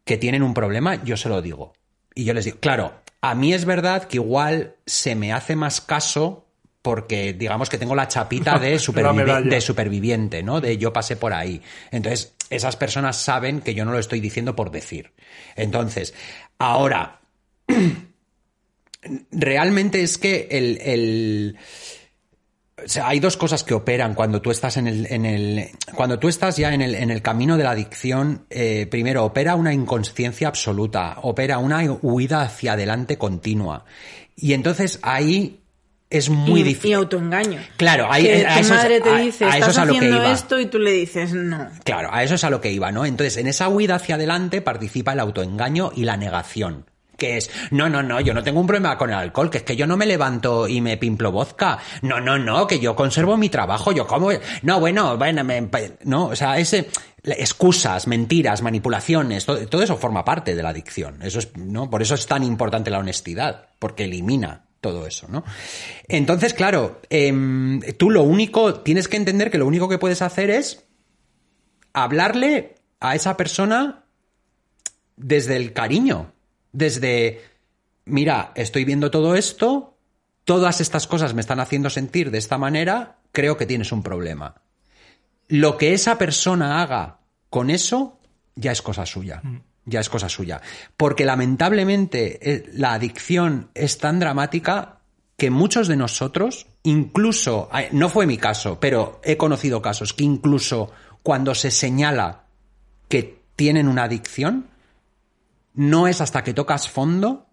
que 0.08 0.18
tienen 0.18 0.42
un 0.42 0.56
problema, 0.56 1.04
yo 1.04 1.16
se 1.18 1.30
lo 1.30 1.44
digo. 1.44 1.74
Y 2.16 2.24
yo 2.24 2.34
les 2.34 2.46
digo, 2.46 2.58
claro, 2.60 2.94
a 3.22 3.36
mí 3.36 3.54
es 3.54 3.66
verdad 3.66 4.06
que 4.08 4.18
igual 4.18 4.76
se 4.88 5.14
me 5.14 5.32
hace 5.34 5.56
más 5.56 5.82
caso 5.82 6.46
porque 6.82 7.34
digamos 7.34 7.70
que 7.70 7.78
tengo 7.78 7.94
la 7.94 8.08
chapita 8.08 8.58
de, 8.58 8.76
supervivi- 8.80 9.14
medalla. 9.14 9.50
de 9.50 9.62
superviviente, 9.62 10.42
¿no? 10.42 10.62
De 10.62 10.78
yo 10.80 10.92
pasé 10.94 11.16
por 11.18 11.34
ahí. 11.34 11.62
Entonces, 11.92 12.34
esas 12.50 12.76
personas 12.78 13.18
saben 13.18 13.60
que 13.62 13.76
yo 13.76 13.86
no 13.86 13.92
lo 13.92 14.00
estoy 14.00 14.22
diciendo 14.22 14.56
por 14.56 14.72
decir. 14.72 15.12
Entonces, 15.56 16.14
ahora, 16.58 17.20
realmente 19.32 20.02
es 20.02 20.18
que 20.18 20.48
el, 20.52 20.80
el- 20.82 21.58
o 22.84 22.88
sea, 22.88 23.08
hay 23.08 23.20
dos 23.20 23.38
cosas 23.38 23.64
que 23.64 23.74
operan 23.74 24.14
cuando 24.14 24.41
tú 24.41 24.52
estás 24.52 24.78
en 24.78 24.88
el, 24.88 25.08
en 25.12 25.26
el 25.26 25.70
cuando 25.95 26.20
tú 26.20 26.28
estás 26.28 26.58
ya 26.58 26.74
en 26.74 26.82
el, 26.82 26.95
en 26.95 27.10
el 27.10 27.22
camino 27.22 27.58
de 27.58 27.64
la 27.64 27.72
adicción. 27.72 28.45
eh, 28.49 28.88
primero, 28.90 29.26
opera 29.26 29.56
una 29.56 29.74
inconsciencia 29.74 30.48
absoluta, 30.48 31.18
opera 31.24 31.58
una 31.58 31.82
huida 32.02 32.41
hacia 32.44 32.74
adelante 32.74 33.18
continua. 33.18 33.86
Y 34.36 34.54
entonces 34.54 34.99
ahí 35.02 35.62
es 36.10 36.30
muy 36.30 36.62
y, 36.62 36.64
difícil. 36.64 36.91
y 36.91 36.94
autoengaño. 36.94 37.60
Claro, 37.76 38.08
ahí- 38.10 38.24
que 38.24 38.45
a 38.45 38.54
tu 38.54 38.60
eso 38.62 38.74
es- 38.76 38.80
madre 38.80 39.02
te 39.02 39.10
a- 39.10 39.18
dice, 39.18 39.44
a 39.45 39.48
eso 39.49 39.58
estás 39.58 39.70
es 39.72 39.78
a 39.80 39.86
lo 39.86 39.91
que 39.94 39.98
haciendo 39.98 40.18
iba". 40.24 40.32
esto 40.32 40.60
y 40.60 40.66
tú 40.68 40.80
le 40.80 40.91
dices 40.91 41.34
no. 41.34 41.68
Claro, 41.84 42.10
a 42.14 42.24
eso 42.24 42.36
es 42.36 42.44
a 42.44 42.49
lo 42.49 42.62
que 42.62 42.72
iba, 42.72 42.91
¿no? 42.91 43.06
Entonces, 43.06 43.36
en 43.38 43.48
esa 43.48 43.68
huida 43.68 43.95
hacia 43.95 44.16
adelante 44.16 44.62
participa 44.62 45.14
el 45.14 45.20
autoengaño 45.20 45.91
y 45.95 46.04
la 46.06 46.16
negación. 46.16 46.86
Que 47.18 47.38
es, 47.38 47.49
no, 47.72 47.89
no, 47.89 48.03
no, 48.03 48.22
yo 48.22 48.34
no 48.34 48.44
tengo 48.44 48.60
un 48.60 48.68
problema 48.68 48.98
con 48.98 49.10
el 49.10 49.15
alcohol, 49.15 49.49
que 49.49 49.57
es 49.57 49.64
que 49.64 49.76
yo 49.76 49.88
no 49.88 49.98
me 49.98 50.06
levanto 50.06 50.68
y 50.68 50.81
me 50.81 50.98
pimplo 50.98 51.31
vodka. 51.31 51.80
No, 52.03 52.19
no, 52.19 52.38
no, 52.38 52.68
que 52.68 52.80
yo 52.80 52.95
conservo 52.95 53.35
mi 53.38 53.49
trabajo, 53.49 53.91
yo 53.91 54.06
como. 54.06 54.30
No, 54.61 54.80
bueno, 54.80 55.18
bueno, 55.18 55.44
me- 55.44 55.68
no, 56.03 56.27
o 56.27 56.35
sea, 56.35 56.57
ese. 56.60 56.89
Excusas, 57.23 58.07
mentiras, 58.07 58.61
manipulaciones, 58.61 59.45
todo, 59.45 59.81
eso 59.84 59.98
forma 59.98 60.23
parte 60.23 60.56
de 60.56 60.64
la 60.64 60.69
adicción. 60.69 61.22
Eso 61.23 61.39
es, 61.39 61.57
¿no? 61.57 61.89
Por 61.89 62.02
eso 62.02 62.15
es 62.15 62.26
tan 62.26 62.44
importante 62.44 62.89
la 62.89 62.99
honestidad, 62.99 63.65
porque 63.80 64.06
elimina 64.06 64.68
todo 64.80 65.06
eso, 65.07 65.27
¿no? 65.27 65.44
Entonces, 66.07 66.53
claro, 66.53 67.02
em, 67.10 67.81
tú 67.98 68.11
lo 68.11 68.23
único, 68.23 68.76
tienes 68.76 69.07
que 69.10 69.18
entender 69.18 69.49
que 69.52 69.57
lo 69.57 69.65
único 69.65 69.89
que 69.89 69.98
puedes 69.98 70.22
hacer 70.22 70.52
es 70.52 70.85
hablarle 71.94 72.76
a 72.99 73.15
esa 73.15 73.35
persona 73.35 74.03
desde 75.18 75.56
el 75.57 75.73
cariño, 75.73 76.31
desde, 76.78 77.41
mira, 78.06 78.52
estoy 78.54 78.86
viendo 78.86 79.10
todo 79.10 79.34
esto, 79.36 79.98
todas 80.44 80.80
estas 80.80 81.08
cosas 81.08 81.34
me 81.34 81.41
están 81.41 81.60
haciendo 81.60 81.90
sentir 81.90 82.30
de 82.30 82.38
esta 82.38 82.60
manera, 82.60 83.18
creo 83.32 83.58
que 83.58 83.66
tienes 83.66 83.91
un 83.91 84.04
problema. 84.04 84.62
Lo 85.48 85.76
que 85.80 85.94
esa 85.94 86.20
persona 86.20 86.84
haga 86.84 87.18
con 87.49 87.72
eso 87.72 88.20
ya 88.56 88.72
es 88.72 88.84
cosa 88.84 89.08
suya. 89.08 89.41
Ya 89.86 90.02
es 90.02 90.10
cosa 90.10 90.30
suya. 90.30 90.62
Porque 90.98 91.26
lamentablemente 91.26 92.38
eh, 92.41 92.70
la 92.74 92.94
adicción 92.94 93.72
es 93.74 93.98
tan 93.98 94.20
dramática 94.20 94.99
que 95.36 95.49
muchos 95.49 95.88
de 95.88 95.95
nosotros, 95.95 96.68
incluso, 96.84 97.70
no 97.91 98.10
fue 98.10 98.28
mi 98.28 98.38
caso, 98.38 98.80
pero 98.80 99.20
he 99.24 99.36
conocido 99.36 99.82
casos 99.82 100.14
que 100.14 100.26
incluso 100.26 100.91
cuando 101.24 101.56
se 101.56 101.72
señala 101.72 102.44
que 103.10 103.41
tienen 103.56 103.88
una 103.88 104.04
adicción, 104.04 104.68
no 105.78 106.08
es 106.10 106.20
hasta 106.20 106.44
que 106.44 106.54
tocas 106.54 106.90
fondo, 106.90 107.48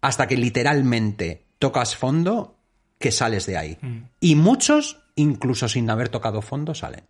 hasta 0.00 0.26
que 0.26 0.36
literalmente 0.36 1.46
tocas 1.60 1.94
fondo, 1.96 2.56
que 2.98 3.12
sales 3.12 3.46
de 3.46 3.56
ahí. 3.56 3.78
Y 4.20 4.34
muchos, 4.34 5.02
incluso 5.14 5.68
sin 5.68 5.88
haber 5.90 6.08
tocado 6.08 6.42
fondo, 6.42 6.74
salen. 6.74 7.04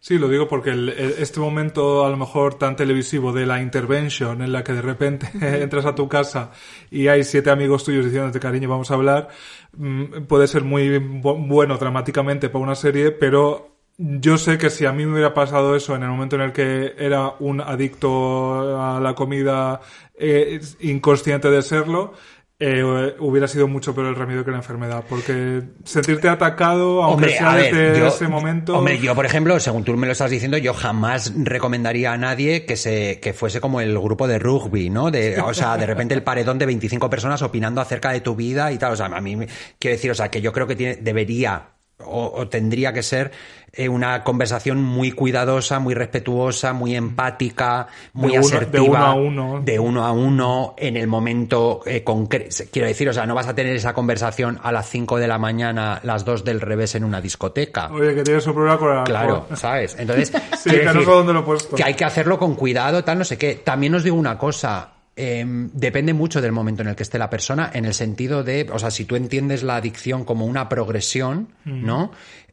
Sí, 0.00 0.16
lo 0.18 0.28
digo 0.30 0.48
porque 0.48 0.70
el- 0.70 0.88
este 0.88 1.40
momento 1.40 2.06
a 2.06 2.08
lo 2.08 2.16
mejor 2.16 2.54
tan 2.54 2.74
televisivo 2.74 3.34
de 3.34 3.44
la 3.44 3.60
intervention 3.60 4.40
en 4.40 4.50
la 4.50 4.64
que 4.64 4.72
de 4.72 4.80
repente 4.80 5.28
entras 5.62 5.84
a 5.84 5.94
tu 5.94 6.08
casa 6.08 6.52
y 6.90 7.08
hay 7.08 7.22
siete 7.24 7.50
amigos 7.50 7.84
tuyos 7.84 8.06
diciéndote 8.06 8.40
cariño 8.40 8.70
vamos 8.70 8.90
a 8.90 8.94
hablar 8.94 9.28
mm, 9.76 10.22
puede 10.26 10.46
ser 10.48 10.64
muy 10.64 10.88
bu- 10.98 11.46
bueno 11.46 11.76
dramáticamente 11.76 12.48
para 12.48 12.64
una 12.64 12.74
serie 12.74 13.10
pero 13.10 13.69
yo 14.02 14.38
sé 14.38 14.56
que 14.56 14.70
si 14.70 14.86
a 14.86 14.92
mí 14.92 15.04
me 15.04 15.12
hubiera 15.12 15.34
pasado 15.34 15.76
eso 15.76 15.94
en 15.94 16.02
el 16.02 16.08
momento 16.08 16.36
en 16.36 16.42
el 16.42 16.52
que 16.52 16.94
era 16.98 17.34
un 17.38 17.60
adicto 17.60 18.80
a 18.80 18.98
la 18.98 19.14
comida 19.14 19.80
eh, 20.18 20.58
inconsciente 20.80 21.50
de 21.50 21.60
serlo 21.60 22.14
eh, 22.62 23.14
hubiera 23.20 23.46
sido 23.48 23.68
mucho 23.68 23.94
peor 23.94 24.08
el 24.08 24.14
remedio 24.16 24.44
que 24.44 24.50
la 24.50 24.58
enfermedad 24.58 25.04
porque 25.08 25.62
sentirte 25.84 26.28
atacado 26.28 27.02
aunque 27.02 27.24
Hombre, 27.26 27.36
sea 27.38 27.54
ver, 27.54 27.74
desde 27.74 27.98
yo- 28.00 28.06
ese 28.08 28.28
momento 28.28 28.76
Hombre, 28.78 28.98
yo, 28.98 29.14
por 29.14 29.24
ejemplo, 29.26 29.58
según 29.60 29.82
tú 29.84 29.94
me 29.96 30.06
lo 30.06 30.12
estás 30.12 30.30
diciendo, 30.30 30.56
yo 30.58 30.72
jamás 30.74 31.32
recomendaría 31.36 32.12
a 32.12 32.18
nadie 32.18 32.64
que 32.66 32.76
se 32.76 33.18
que 33.20 33.32
fuese 33.34 33.60
como 33.60 33.80
el 33.80 33.98
grupo 33.98 34.26
de 34.28 34.38
rugby, 34.38 34.88
¿no? 34.90 35.10
De, 35.10 35.40
o 35.40 35.52
sea, 35.54 35.76
de 35.78 35.86
repente 35.86 36.14
el 36.14 36.22
paredón 36.22 36.58
de 36.58 36.66
25 36.66 37.08
personas 37.10 37.40
opinando 37.42 37.80
acerca 37.80 38.12
de 38.12 38.20
tu 38.20 38.34
vida 38.36 38.70
y 38.72 38.78
tal. 38.78 38.92
O 38.92 38.96
sea, 38.96 39.06
a 39.06 39.20
mí 39.22 39.36
me- 39.36 39.48
quiero 39.78 39.96
decir, 39.96 40.10
o 40.10 40.14
sea, 40.14 40.30
que 40.30 40.40
yo 40.42 40.52
creo 40.52 40.66
que 40.66 40.76
tiene, 40.76 40.96
debería 40.96 41.62
o, 42.04 42.32
o 42.34 42.48
tendría 42.48 42.92
que 42.92 43.02
ser 43.02 43.30
eh, 43.72 43.88
una 43.88 44.24
conversación 44.24 44.82
muy 44.82 45.12
cuidadosa, 45.12 45.78
muy 45.78 45.94
respetuosa, 45.94 46.72
muy 46.72 46.96
empática, 46.96 47.86
muy 48.14 48.32
De 48.32 48.38
uno- 48.40 48.48
de 48.48 48.56
asertiva. 48.56 48.84
uno 48.84 49.06
a 49.06 49.14
uno. 49.14 49.60
De 49.64 49.78
uno 49.78 50.04
a 50.04 50.12
uno, 50.12 50.74
en 50.76 50.96
el 50.96 51.06
momento 51.06 51.80
eh, 51.86 52.02
concreto. 52.02 52.64
Quiero 52.72 52.88
decir, 52.88 53.08
o 53.08 53.12
sea, 53.12 53.26
no 53.26 53.34
vas 53.36 53.46
a 53.46 53.54
tener 53.54 53.76
esa 53.76 53.94
conversación 53.94 54.58
a 54.62 54.72
las 54.72 54.88
5 54.90 55.18
de 55.18 55.28
la 55.28 55.38
mañana, 55.38 56.00
las 56.02 56.24
2 56.24 56.44
del 56.44 56.60
revés 56.60 56.94
en 56.96 57.04
una 57.04 57.20
discoteca. 57.20 57.90
Oye, 57.92 58.14
que 58.14 58.22
tienes 58.24 58.44
un 58.48 58.54
problema 58.54 58.76
con 58.78 58.88
alcohol. 58.90 59.04
Claro, 59.04 59.46
¿sabes? 59.54 59.94
Entonces, 59.98 60.32
Sí, 60.58 60.70
quiero 60.70 60.92
que 60.92 60.98
no 60.98 61.04
sé 61.04 61.10
dónde 61.10 61.32
lo 61.32 61.40
he 61.40 61.42
puesto. 61.44 61.76
que 61.76 61.84
hay 61.84 61.94
que 61.94 62.04
hacerlo 62.04 62.38
con 62.40 62.56
cuidado, 62.56 63.04
tal, 63.04 63.18
no 63.18 63.24
sé 63.24 63.38
qué. 63.38 63.54
También 63.54 63.94
os 63.94 64.02
digo 64.02 64.16
una 64.16 64.36
cosa. 64.36 64.94
Eh, 65.22 65.44
depende 65.46 66.12
mucho 66.14 66.40
del 66.40 66.52
momento 66.52 66.82
en 66.82 66.88
el 66.88 66.96
que 66.96 67.02
esté 67.02 67.18
la 67.18 67.28
persona, 67.28 67.70
en 67.74 67.84
el 67.84 67.94
sentido 67.94 68.42
de, 68.42 68.66
o 68.72 68.78
sea, 68.78 68.90
si 68.90 69.04
tú 69.04 69.16
entiendes 69.16 69.62
la 69.62 69.76
adicción 69.76 70.24
como 70.24 70.46
una 70.46 70.68
progresión, 70.68 71.48
¿no? 71.64 72.12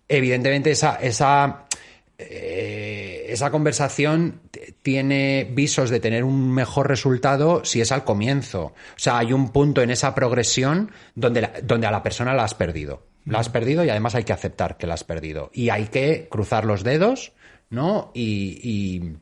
Evidentemente 0.10 0.72
esa, 0.72 0.96
esa, 0.96 1.66
eh, 2.18 3.26
esa 3.30 3.52
conversación 3.52 4.42
tiene 4.82 5.50
visos 5.52 5.90
de 5.90 6.00
tener 6.00 6.24
un 6.24 6.52
mejor 6.54 6.88
resultado 6.88 7.64
si 7.66 7.82
es 7.82 7.92
al 7.92 8.04
comienzo. 8.04 8.66
O 8.66 8.74
sea, 9.00 9.18
hay 9.20 9.34
un 9.34 9.50
punto 9.52 9.82
en 9.82 9.90
esa 9.92 10.14
progresión 10.16 10.92
donde, 11.16 11.42
la- 11.42 11.54
donde 11.64 11.88
a 11.88 11.92
la 11.92 12.04
persona 12.04 12.34
la 12.34 12.44
has 12.44 12.54
perdido. 12.56 13.04
La 13.26 13.40
has 13.40 13.50
perdido 13.50 13.84
y 13.84 13.90
además 13.90 14.16
hay 14.16 14.24
que 14.24 14.32
aceptar 14.34 14.78
que 14.78 14.88
la 14.88 14.94
has 14.94 15.04
perdido. 15.04 15.50
Y 15.54 15.70
hay 15.70 15.88
que 15.88 16.28
cruzar 16.32 16.64
los 16.64 16.84
dedos, 16.84 17.34
¿no? 17.70 18.12
Y, 18.14 18.60
y, 18.64 19.18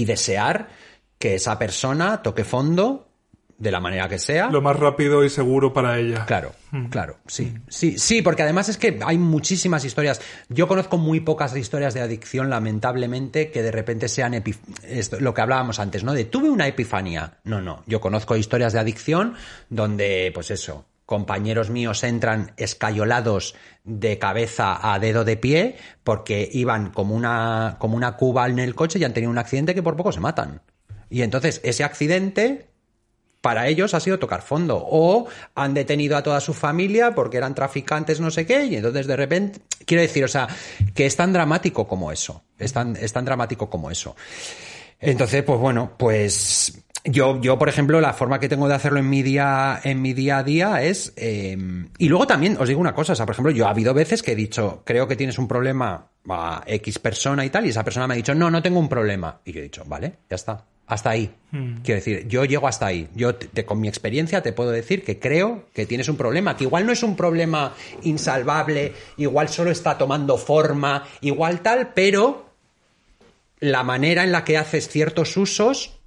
y 0.00 0.04
desear 0.06 0.68
que 1.22 1.36
esa 1.36 1.56
persona 1.56 2.20
toque 2.20 2.42
fondo 2.42 3.06
de 3.56 3.70
la 3.70 3.78
manera 3.78 4.08
que 4.08 4.18
sea. 4.18 4.50
Lo 4.50 4.60
más 4.60 4.76
rápido 4.76 5.24
y 5.24 5.30
seguro 5.30 5.72
para 5.72 5.96
ella. 5.96 6.26
Claro, 6.26 6.50
claro, 6.90 7.18
sí, 7.28 7.54
sí, 7.68 7.96
sí, 7.96 8.22
porque 8.22 8.42
además 8.42 8.68
es 8.68 8.76
que 8.76 8.98
hay 9.06 9.18
muchísimas 9.18 9.84
historias. 9.84 10.20
Yo 10.48 10.66
conozco 10.66 10.98
muy 10.98 11.20
pocas 11.20 11.54
historias 11.56 11.94
de 11.94 12.00
adicción, 12.00 12.50
lamentablemente, 12.50 13.52
que 13.52 13.62
de 13.62 13.70
repente 13.70 14.08
sean 14.08 14.34
esto, 14.82 15.20
lo 15.20 15.32
que 15.32 15.42
hablábamos 15.42 15.78
antes, 15.78 16.02
¿no? 16.02 16.12
De 16.12 16.24
tuve 16.24 16.50
una 16.50 16.66
epifanía. 16.66 17.38
No, 17.44 17.60
no. 17.60 17.84
Yo 17.86 18.00
conozco 18.00 18.34
historias 18.34 18.72
de 18.72 18.80
adicción 18.80 19.34
donde, 19.70 20.32
pues 20.34 20.50
eso, 20.50 20.86
compañeros 21.06 21.70
míos 21.70 22.02
entran 22.02 22.50
escayolados 22.56 23.54
de 23.84 24.18
cabeza 24.18 24.92
a 24.92 24.98
dedo 24.98 25.24
de 25.24 25.36
pie 25.36 25.76
porque 26.02 26.48
iban 26.52 26.90
como 26.90 27.14
una, 27.14 27.76
como 27.78 27.96
una 27.96 28.16
cuba 28.16 28.48
en 28.48 28.58
el 28.58 28.74
coche 28.74 28.98
y 28.98 29.04
han 29.04 29.14
tenido 29.14 29.30
un 29.30 29.38
accidente 29.38 29.72
que 29.72 29.84
por 29.84 29.94
poco 29.94 30.10
se 30.10 30.18
matan. 30.18 30.62
Y 31.12 31.20
entonces 31.20 31.60
ese 31.62 31.84
accidente 31.84 32.72
para 33.42 33.66
ellos 33.68 33.92
ha 33.92 34.00
sido 34.00 34.18
tocar 34.18 34.40
fondo. 34.40 34.82
O 34.82 35.26
han 35.54 35.74
detenido 35.74 36.16
a 36.16 36.22
toda 36.22 36.40
su 36.40 36.54
familia 36.54 37.14
porque 37.14 37.36
eran 37.36 37.54
traficantes, 37.54 38.18
no 38.18 38.30
sé 38.30 38.46
qué, 38.46 38.64
y 38.64 38.76
entonces 38.76 39.06
de 39.06 39.16
repente. 39.16 39.60
Quiero 39.84 40.00
decir, 40.00 40.24
o 40.24 40.28
sea, 40.28 40.48
que 40.94 41.04
es 41.04 41.16
tan 41.16 41.34
dramático 41.34 41.86
como 41.86 42.10
eso. 42.10 42.44
Es 42.58 42.72
tan, 42.72 42.96
es 42.96 43.12
tan 43.12 43.26
dramático 43.26 43.68
como 43.68 43.90
eso. 43.90 44.16
Entonces, 44.98 45.42
pues 45.42 45.58
bueno, 45.60 45.92
pues. 45.98 46.78
Yo, 47.04 47.40
yo, 47.40 47.58
por 47.58 47.68
ejemplo, 47.68 48.00
la 48.00 48.12
forma 48.12 48.38
que 48.38 48.48
tengo 48.48 48.68
de 48.68 48.74
hacerlo 48.74 49.00
en 49.00 49.10
mi 49.10 49.22
día, 49.22 49.80
en 49.82 50.00
mi 50.00 50.14
día 50.14 50.38
a 50.38 50.44
día 50.44 50.82
es. 50.82 51.12
eh, 51.16 51.58
y 51.98 52.08
luego 52.08 52.28
también 52.28 52.56
os 52.58 52.68
digo 52.68 52.80
una 52.80 52.94
cosa, 52.94 53.12
o 53.12 53.16
sea, 53.16 53.26
por 53.26 53.34
ejemplo, 53.34 53.50
yo 53.50 53.66
ha 53.66 53.70
habido 53.70 53.92
veces 53.92 54.22
que 54.22 54.32
he 54.32 54.36
dicho, 54.36 54.82
creo 54.86 55.08
que 55.08 55.16
tienes 55.16 55.36
un 55.36 55.48
problema 55.48 56.12
a 56.28 56.62
X 56.64 57.00
persona 57.00 57.44
y 57.44 57.50
tal, 57.50 57.66
y 57.66 57.70
esa 57.70 57.82
persona 57.82 58.06
me 58.06 58.14
ha 58.14 58.16
dicho, 58.16 58.36
no, 58.36 58.52
no 58.52 58.62
tengo 58.62 58.78
un 58.78 58.88
problema. 58.88 59.40
Y 59.44 59.52
yo 59.52 59.58
he 59.58 59.64
dicho, 59.64 59.82
vale, 59.84 60.20
ya 60.30 60.36
está. 60.36 60.64
Hasta 60.92 61.10
ahí. 61.10 61.30
Quiero 61.82 61.98
decir, 62.00 62.28
yo 62.28 62.44
llego 62.44 62.66
hasta 62.68 62.86
ahí. 62.86 63.08
Yo, 63.14 63.34
te- 63.34 63.46
te- 63.46 63.64
con 63.64 63.80
mi 63.80 63.88
experiencia, 63.88 64.42
te 64.42 64.52
puedo 64.52 64.70
decir 64.70 65.04
que 65.04 65.18
creo 65.18 65.64
que 65.72 65.86
tienes 65.86 66.08
un 66.08 66.16
problema, 66.16 66.56
que 66.56 66.64
igual 66.64 66.84
no 66.86 66.92
es 66.92 67.02
un 67.02 67.16
problema 67.16 67.74
insalvable, 68.02 68.92
igual 69.16 69.48
solo 69.48 69.70
está 69.70 69.96
tomando 69.98 70.36
forma, 70.38 71.04
igual 71.20 71.60
tal, 71.62 71.92
pero 71.94 72.46
la 73.60 73.82
manera 73.84 74.24
en 74.24 74.32
la 74.32 74.44
que 74.44 74.56
haces 74.58 74.88
ciertos 74.88 75.36
usos 75.36 75.98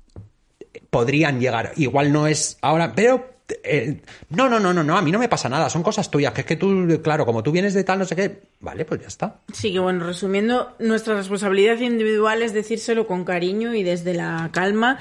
podrían 0.89 1.39
llegar. 1.39 1.71
Igual 1.77 2.11
no 2.11 2.27
es 2.27 2.57
ahora, 2.61 2.93
pero 2.95 3.33
eh, 3.63 4.01
no, 4.29 4.49
no, 4.49 4.59
no, 4.59 4.73
no, 4.73 4.83
no, 4.83 4.97
a 4.97 5.01
mí 5.01 5.11
no 5.11 5.19
me 5.19 5.29
pasa 5.29 5.47
nada, 5.49 5.69
son 5.69 5.83
cosas 5.83 6.09
tuyas, 6.09 6.33
que 6.33 6.41
es 6.41 6.47
que 6.47 6.55
tú, 6.55 6.99
claro, 7.03 7.25
como 7.25 7.43
tú 7.43 7.51
vienes 7.51 7.73
de 7.73 7.83
tal, 7.83 7.99
no 7.99 8.05
sé 8.05 8.15
qué, 8.15 8.39
vale, 8.65 8.83
pues 8.83 8.99
ya 8.99 9.07
está. 9.07 9.37
Sí, 9.53 9.71
que 9.71 9.79
bueno, 9.79 10.05
resumiendo, 10.05 10.75
nuestra 10.79 11.15
responsabilidad 11.15 11.79
individual 11.79 12.41
es 12.41 12.53
decírselo 12.53 13.07
con 13.07 13.23
cariño 13.23 13.73
y 13.73 13.83
desde 13.83 14.13
la 14.13 14.49
calma, 14.51 14.99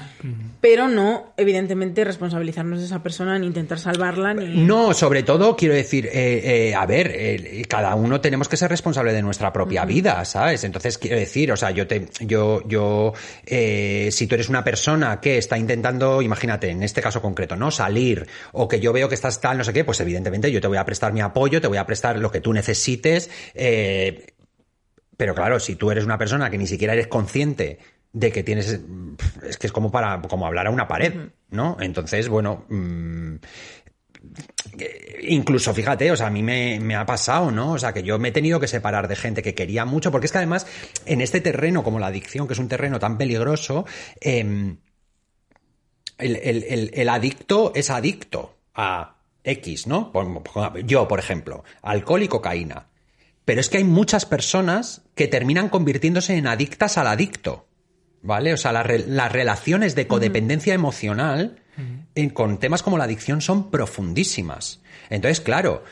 pero 0.61 0.87
no, 0.87 1.33
evidentemente, 1.35 2.05
responsabilizarnos 2.05 2.79
de 2.79 2.85
esa 2.85 3.03
persona 3.03 3.37
ni 3.37 3.47
intentar 3.47 3.79
salvarla 3.79 4.33
ni... 4.33 4.63
No, 4.63 4.93
sobre 4.93 5.23
todo 5.23 5.57
quiero 5.57 5.73
decir, 5.73 6.05
eh, 6.05 6.69
eh, 6.69 6.75
a 6.75 6.85
ver, 6.85 7.11
eh, 7.13 7.63
cada 7.67 7.95
uno 7.95 8.21
tenemos 8.21 8.47
que 8.47 8.55
ser 8.55 8.69
responsable 8.69 9.11
de 9.11 9.21
nuestra 9.21 9.51
propia 9.51 9.83
vida, 9.83 10.23
¿sabes? 10.23 10.63
Entonces 10.63 10.97
quiero 10.97 11.17
decir, 11.17 11.51
o 11.51 11.57
sea, 11.57 11.71
yo 11.71 11.87
te, 11.87 12.07
yo, 12.21 12.61
yo, 12.67 13.13
eh, 13.45 14.09
si 14.11 14.27
tú 14.27 14.35
eres 14.35 14.47
una 14.47 14.63
persona 14.63 15.19
que 15.19 15.37
está 15.37 15.57
intentando, 15.57 16.21
imagínate, 16.21 16.69
en 16.69 16.83
este 16.83 17.01
caso 17.01 17.21
concreto, 17.21 17.55
¿no? 17.55 17.71
Salir 17.71 18.27
o 18.51 18.67
que 18.67 18.79
yo 18.79 18.93
veo 18.93 19.09
que 19.09 19.15
estás 19.15 19.41
tal, 19.41 19.57
no 19.57 19.63
sé 19.63 19.73
qué, 19.73 19.83
pues 19.83 19.99
evidentemente 19.99 20.51
yo 20.51 20.61
te 20.61 20.67
voy 20.67 20.77
a 20.77 20.85
prestar 20.85 21.11
mi 21.13 21.21
apoyo, 21.21 21.59
te 21.59 21.67
voy 21.67 21.77
a 21.77 21.85
prestar 21.85 22.19
lo 22.19 22.31
que 22.31 22.41
tú 22.41 22.53
necesites. 22.53 23.31
Eh, 23.55 24.33
pero 25.17 25.33
claro, 25.33 25.59
si 25.59 25.75
tú 25.75 25.91
eres 25.91 26.03
una 26.05 26.17
persona 26.17 26.49
que 26.49 26.57
ni 26.57 26.67
siquiera 26.67 26.93
eres 26.93 27.07
consciente 27.07 27.79
de 28.13 28.31
que 28.31 28.43
tienes. 28.43 28.79
Es 29.47 29.57
que 29.57 29.67
es 29.67 29.73
como 29.73 29.91
para 29.91 30.21
como 30.21 30.45
hablar 30.45 30.67
a 30.67 30.71
una 30.71 30.87
pared, 30.87 31.13
¿no? 31.49 31.77
Entonces, 31.79 32.27
bueno. 32.29 32.65
mm, 32.69 33.35
Incluso, 35.27 35.73
fíjate, 35.73 36.11
o 36.11 36.15
sea, 36.17 36.27
a 36.27 36.31
mí 36.31 36.43
me, 36.43 36.79
me 36.79 36.95
ha 36.95 37.05
pasado, 37.05 37.49
¿no? 37.51 37.73
O 37.73 37.79
sea, 37.79 37.93
que 37.93 38.03
yo 38.03 38.19
me 38.19 38.29
he 38.29 38.31
tenido 38.31 38.59
que 38.59 38.67
separar 38.67 39.07
de 39.07 39.15
gente 39.15 39.41
que 39.41 39.55
quería 39.55 39.85
mucho, 39.85 40.11
porque 40.11 40.25
es 40.25 40.31
que 40.31 40.37
además, 40.39 40.67
en 41.05 41.21
este 41.21 41.41
terreno, 41.41 41.83
como 41.83 41.99
la 41.99 42.07
adicción, 42.07 42.47
que 42.47 42.53
es 42.53 42.59
un 42.59 42.67
terreno 42.67 42.99
tan 42.99 43.17
peligroso, 43.17 43.85
em, 44.19 44.77
el, 46.17 46.35
el- 46.37 46.63
el- 46.63 46.91
el 46.93 47.09
adicto 47.09 47.71
es 47.75 47.89
adicto 47.89 48.55
a 48.73 49.15
X, 49.43 49.87
¿no? 49.87 50.11
Yo, 50.85 51.07
por 51.07 51.19
ejemplo, 51.19 51.63
alcohol 51.81 52.23
y 52.23 52.27
cocaína. 52.27 52.87
Pero 53.45 53.61
es 53.61 53.69
que 53.69 53.77
hay 53.77 53.83
muchas 53.83 54.25
personas 54.25 55.01
que 55.15 55.27
terminan 55.27 55.69
convirtiéndose 55.69 56.35
en 56.35 56.47
adictas 56.47 56.97
al 56.97 57.07
adicto. 57.07 57.67
¿Vale? 58.23 58.53
O 58.53 58.57
sea, 58.57 58.71
la 58.71 58.81
re- 58.81 59.05
las 59.07 59.31
relaciones 59.31 59.93
de 59.93 60.07
codependencia 60.07 60.73
emocional 60.73 61.61
en- 62.15 62.29
con 62.31 62.57
temas 62.57 62.81
como 62.81 62.97
la 62.97 63.03
adicción 63.03 63.39
son 63.41 63.69
profundísimas. 63.69 64.81
Entonces, 65.11 65.41
claro, 65.41 65.83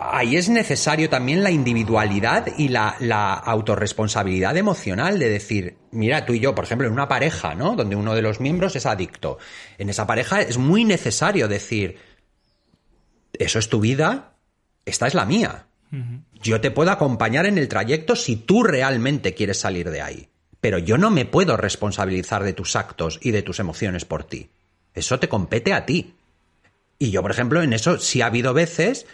ahí 0.00 0.36
es 0.36 0.48
necesario 0.48 1.10
también 1.10 1.42
la 1.42 1.50
individualidad 1.50 2.46
y 2.56 2.68
la, 2.68 2.96
la 3.00 3.34
autorresponsabilidad 3.34 4.56
emocional 4.56 5.18
de 5.18 5.28
decir, 5.28 5.76
mira, 5.90 6.24
tú 6.24 6.32
y 6.32 6.40
yo, 6.40 6.54
por 6.54 6.64
ejemplo, 6.64 6.86
en 6.86 6.92
una 6.94 7.08
pareja, 7.08 7.54
¿no? 7.54 7.76
Donde 7.76 7.96
uno 7.96 8.14
de 8.14 8.22
los 8.22 8.40
miembros 8.40 8.74
es 8.76 8.86
adicto. 8.86 9.38
En 9.76 9.90
esa 9.90 10.06
pareja 10.06 10.40
es 10.40 10.56
muy 10.56 10.84
necesario 10.84 11.48
decir, 11.48 11.98
eso 13.34 13.58
es 13.58 13.68
tu 13.68 13.80
vida, 13.80 14.32
esta 14.86 15.06
es 15.06 15.14
la 15.14 15.26
mía. 15.26 15.66
Yo 16.42 16.60
te 16.60 16.70
puedo 16.70 16.90
acompañar 16.90 17.44
en 17.44 17.58
el 17.58 17.68
trayecto 17.68 18.16
si 18.16 18.36
tú 18.36 18.62
realmente 18.62 19.34
quieres 19.34 19.58
salir 19.58 19.90
de 19.90 20.00
ahí. 20.00 20.28
Pero 20.60 20.78
yo 20.78 20.96
no 20.96 21.10
me 21.10 21.26
puedo 21.26 21.56
responsabilizar 21.56 22.44
de 22.44 22.52
tus 22.52 22.76
actos 22.76 23.18
y 23.20 23.32
de 23.32 23.42
tus 23.42 23.60
emociones 23.60 24.04
por 24.04 24.24
ti. 24.24 24.48
Eso 24.94 25.18
te 25.18 25.28
compete 25.28 25.72
a 25.72 25.84
ti. 25.84 26.14
Y 26.98 27.10
yo, 27.10 27.20
por 27.20 27.30
ejemplo, 27.30 27.62
en 27.62 27.72
eso 27.72 27.98
sí 27.98 28.22
ha 28.22 28.26
habido 28.26 28.54
veces 28.54 29.06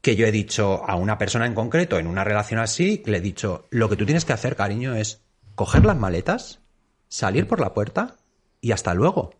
que 0.00 0.16
yo 0.16 0.26
he 0.26 0.32
dicho 0.32 0.82
a 0.84 0.96
una 0.96 1.18
persona 1.18 1.46
en 1.46 1.54
concreto, 1.54 1.98
en 1.98 2.08
una 2.08 2.24
relación 2.24 2.58
así, 2.58 3.02
le 3.06 3.18
he 3.18 3.20
dicho, 3.20 3.66
lo 3.70 3.88
que 3.88 3.96
tú 3.96 4.04
tienes 4.04 4.24
que 4.24 4.32
hacer, 4.32 4.56
cariño, 4.56 4.94
es 4.96 5.20
coger 5.54 5.84
las 5.84 5.96
maletas, 5.96 6.60
salir 7.08 7.46
por 7.46 7.60
la 7.60 7.74
puerta 7.74 8.16
y 8.60 8.72
hasta 8.72 8.94
luego. 8.94 9.34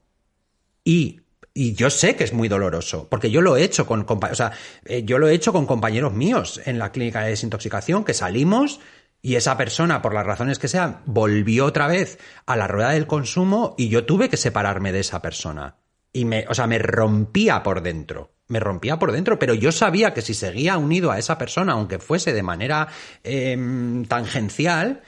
Y, 0.84 1.21
y 1.54 1.74
yo 1.74 1.90
sé 1.90 2.16
que 2.16 2.24
es 2.24 2.32
muy 2.32 2.48
doloroso, 2.48 3.08
porque 3.08 3.30
yo 3.30 3.42
lo 3.42 3.56
he 3.56 3.62
hecho 3.62 3.86
con 3.86 4.06
o 4.08 4.34
sea, 4.34 4.52
eh, 4.84 5.02
yo 5.04 5.18
lo 5.18 5.28
he 5.28 5.34
hecho 5.34 5.52
con 5.52 5.66
compañeros 5.66 6.12
míos 6.12 6.60
en 6.64 6.78
la 6.78 6.92
clínica 6.92 7.22
de 7.22 7.30
desintoxicación, 7.30 8.04
que 8.04 8.14
salimos 8.14 8.80
y 9.24 9.36
esa 9.36 9.56
persona, 9.56 10.02
por 10.02 10.14
las 10.14 10.26
razones 10.26 10.58
que 10.58 10.66
sean, 10.66 11.00
volvió 11.06 11.66
otra 11.66 11.86
vez 11.86 12.18
a 12.44 12.56
la 12.56 12.66
rueda 12.66 12.90
del 12.90 13.06
consumo 13.06 13.74
y 13.78 13.88
yo 13.88 14.04
tuve 14.04 14.28
que 14.28 14.36
separarme 14.36 14.90
de 14.90 15.00
esa 15.00 15.22
persona. 15.22 15.76
Y 16.12 16.24
me, 16.24 16.44
o 16.48 16.54
sea, 16.54 16.66
me 16.66 16.78
rompía 16.78 17.62
por 17.62 17.82
dentro. 17.82 18.32
Me 18.48 18.58
rompía 18.58 18.98
por 18.98 19.12
dentro, 19.12 19.38
pero 19.38 19.54
yo 19.54 19.70
sabía 19.70 20.12
que 20.12 20.22
si 20.22 20.34
seguía 20.34 20.76
unido 20.76 21.12
a 21.12 21.18
esa 21.18 21.38
persona, 21.38 21.74
aunque 21.74 22.00
fuese 22.00 22.32
de 22.32 22.42
manera 22.42 22.88
em, 23.22 24.04
tangencial, 24.06 25.02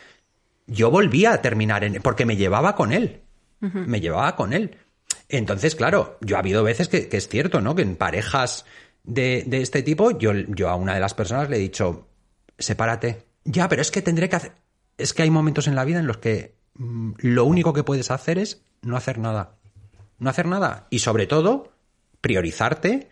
yo 0.66 0.90
volvía 0.90 1.32
a 1.32 1.42
terminar 1.42 1.82
en. 1.82 2.00
porque 2.00 2.24
me 2.24 2.36
llevaba 2.36 2.76
con 2.76 2.92
él. 2.92 3.20
Me 3.60 4.00
llevaba 4.00 4.36
con 4.36 4.52
él. 4.52 4.76
Entonces, 5.28 5.74
claro, 5.74 6.18
yo 6.20 6.36
ha 6.36 6.40
habido 6.40 6.62
veces 6.62 6.88
que, 6.88 7.08
que 7.08 7.16
es 7.16 7.28
cierto, 7.28 7.60
¿no? 7.60 7.74
Que 7.74 7.82
en 7.82 7.96
parejas 7.96 8.64
de, 9.02 9.44
de 9.46 9.62
este 9.62 9.82
tipo, 9.82 10.10
yo, 10.18 10.32
yo 10.32 10.68
a 10.68 10.76
una 10.76 10.94
de 10.94 11.00
las 11.00 11.14
personas 11.14 11.48
le 11.50 11.56
he 11.56 11.60
dicho, 11.60 12.06
sepárate. 12.58 13.24
Ya, 13.44 13.68
pero 13.68 13.82
es 13.82 13.90
que 13.90 14.02
tendré 14.02 14.28
que 14.28 14.36
hacer. 14.36 14.52
Es 14.96 15.12
que 15.12 15.22
hay 15.22 15.30
momentos 15.30 15.66
en 15.66 15.74
la 15.74 15.84
vida 15.84 15.98
en 15.98 16.06
los 16.06 16.18
que 16.18 16.54
mm, 16.74 17.12
lo 17.18 17.44
único 17.44 17.72
que 17.72 17.82
puedes 17.84 18.10
hacer 18.10 18.38
es 18.38 18.62
no 18.82 18.96
hacer 18.96 19.18
nada. 19.18 19.56
No 20.18 20.30
hacer 20.30 20.46
nada. 20.46 20.86
Y 20.90 21.00
sobre 21.00 21.26
todo, 21.26 21.72
priorizarte 22.20 23.08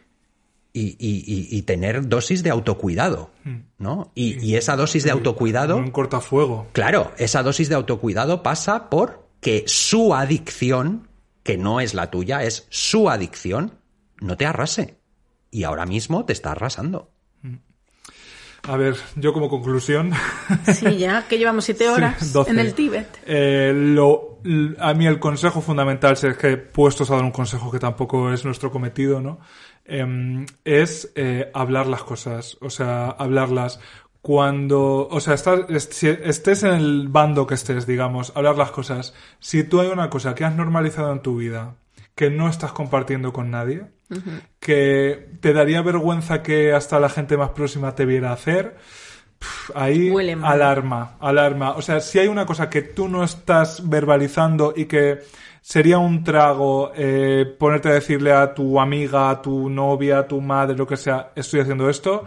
y, 0.72 0.96
y- 0.98 1.24
y- 1.26 1.48
y 1.58 1.62
tener 1.62 2.08
dosis 2.08 2.42
de 2.42 2.50
autocuidado. 2.50 3.30
¿No? 3.78 4.10
Y, 4.14 4.38
y 4.44 4.56
esa 4.56 4.76
dosis 4.76 5.04
de 5.04 5.10
autocuidado. 5.10 5.76
Un 5.76 5.90
cortafuego. 5.90 6.68
Claro, 6.72 7.12
esa 7.18 7.42
dosis 7.42 7.68
de 7.68 7.74
autocuidado 7.74 8.42
pasa 8.42 8.88
por 8.88 9.26
que 9.40 9.64
su 9.66 10.14
adicción, 10.14 11.08
que 11.42 11.56
no 11.56 11.80
es 11.80 11.94
la 11.94 12.10
tuya, 12.10 12.42
es 12.44 12.66
su 12.70 13.10
adicción, 13.10 13.78
no 14.20 14.36
te 14.36 14.46
arrase. 14.46 14.98
Y 15.50 15.64
ahora 15.64 15.86
mismo 15.86 16.24
te 16.24 16.32
está 16.32 16.52
arrasando. 16.52 17.10
A 18.64 18.76
ver, 18.76 18.96
yo 19.16 19.32
como 19.32 19.48
conclusión. 19.48 20.12
Sí, 20.72 20.96
ya, 20.98 21.26
que 21.28 21.38
llevamos 21.38 21.64
siete 21.64 21.88
horas 21.88 22.16
Sí, 22.20 22.32
12. 22.32 22.50
en 22.50 22.58
el 22.60 22.74
Tíbet. 22.74 23.22
Eh, 23.26 23.72
lo, 23.74 24.40
a 24.78 24.94
mí 24.94 25.06
el 25.06 25.18
consejo 25.18 25.60
fundamental, 25.60 26.16
si 26.16 26.28
es 26.28 26.36
que 26.36 26.56
puestos 26.56 27.10
a 27.10 27.16
dar 27.16 27.24
un 27.24 27.32
consejo 27.32 27.70
que 27.72 27.80
tampoco 27.80 28.32
es 28.32 28.44
nuestro 28.44 28.70
cometido, 28.70 29.20
¿no? 29.20 29.40
Em, 29.84 30.46
es 30.64 31.10
eh, 31.16 31.50
hablar 31.54 31.88
las 31.88 32.04
cosas, 32.04 32.56
o 32.60 32.70
sea, 32.70 33.08
hablarlas 33.08 33.80
cuando, 34.22 35.08
o 35.08 35.20
sea, 35.20 35.34
estás, 35.34 35.60
estés 35.68 36.62
en 36.62 36.74
el 36.74 37.08
bando 37.08 37.46
que 37.46 37.54
estés, 37.54 37.86
digamos, 37.86 38.32
hablar 38.36 38.56
las 38.56 38.70
cosas. 38.70 39.14
Si 39.40 39.64
tú 39.64 39.80
hay 39.80 39.88
una 39.88 40.10
cosa 40.10 40.34
que 40.36 40.44
has 40.44 40.54
normalizado 40.54 41.12
en 41.12 41.20
tu 41.20 41.36
vida 41.36 41.74
que 42.14 42.30
no 42.30 42.48
estás 42.48 42.72
compartiendo 42.72 43.32
con 43.32 43.50
nadie, 43.50 43.82
que 44.60 45.30
te 45.40 45.52
daría 45.52 45.82
vergüenza 45.82 46.42
que 46.42 46.72
hasta 46.72 47.00
la 47.00 47.08
gente 47.08 47.36
más 47.36 47.50
próxima 47.50 47.94
te 47.94 48.04
viera 48.04 48.32
hacer, 48.32 48.76
ahí 49.74 50.12
alarma, 50.42 51.16
alarma. 51.18 51.72
O 51.72 51.82
sea, 51.82 52.00
si 52.00 52.18
hay 52.20 52.28
una 52.28 52.46
cosa 52.46 52.70
que 52.70 52.82
tú 52.82 53.08
no 53.08 53.24
estás 53.24 53.88
verbalizando 53.88 54.72
y 54.76 54.84
que 54.84 55.20
sería 55.62 55.98
un 55.98 56.22
trago 56.22 56.92
eh, 56.94 57.56
ponerte 57.58 57.88
a 57.88 57.94
decirle 57.94 58.32
a 58.32 58.54
tu 58.54 58.78
amiga, 58.78 59.30
a 59.30 59.42
tu 59.42 59.68
novia, 59.68 60.20
a 60.20 60.28
tu 60.28 60.40
madre, 60.40 60.76
lo 60.76 60.86
que 60.86 60.96
sea, 60.96 61.32
estoy 61.34 61.60
haciendo 61.60 61.88
esto, 61.88 62.24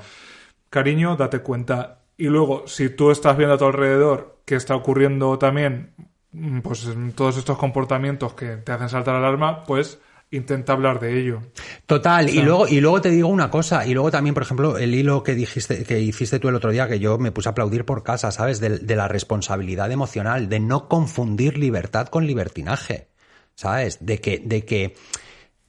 cariño, 0.69 1.15
date 1.15 1.39
cuenta. 1.39 1.99
Y 2.17 2.25
luego, 2.25 2.67
si 2.67 2.89
tú 2.89 3.11
estás 3.11 3.37
viendo 3.37 3.55
a 3.55 3.57
tu 3.57 3.65
alrededor 3.65 4.39
que 4.45 4.55
está 4.55 4.75
ocurriendo 4.75 5.37
también, 5.37 5.93
mm, 6.31 6.59
pues 6.59 6.85
en 6.85 7.13
todos 7.13 7.37
estos 7.37 7.57
comportamientos 7.57 8.33
que 8.33 8.57
te 8.57 8.71
hacen 8.71 8.89
saltar 8.89 9.15
alarma, 9.15 9.63
pues 9.63 9.99
intenta 10.31 10.73
hablar 10.73 10.99
de 10.99 11.19
ello. 11.19 11.41
Total, 11.85 12.29
y 12.29 12.41
luego, 12.41 12.67
y 12.67 12.81
luego 12.81 13.01
te 13.01 13.09
digo 13.09 13.27
una 13.27 13.49
cosa, 13.49 13.85
y 13.85 13.93
luego 13.93 14.11
también, 14.11 14.33
por 14.33 14.43
ejemplo, 14.43 14.77
el 14.77 14.93
hilo 14.93 15.23
que 15.23 15.35
dijiste, 15.35 15.83
que 15.83 15.99
hiciste 15.99 16.39
tú 16.39 16.49
el 16.49 16.55
otro 16.55 16.71
día, 16.71 16.87
que 16.87 16.99
yo 16.99 17.17
me 17.17 17.31
puse 17.31 17.49
a 17.49 17.51
aplaudir 17.51 17.85
por 17.85 18.03
casa, 18.03 18.31
¿sabes? 18.31 18.59
De, 18.59 18.79
de 18.79 18.95
la 18.95 19.07
responsabilidad 19.07 19.91
emocional, 19.91 20.49
de 20.49 20.59
no 20.59 20.87
confundir 20.87 21.57
libertad 21.57 22.07
con 22.07 22.27
libertinaje. 22.27 23.09
¿Sabes? 23.55 24.05
De 24.05 24.19
que, 24.19 24.39
de 24.39 24.65
que, 24.65 24.95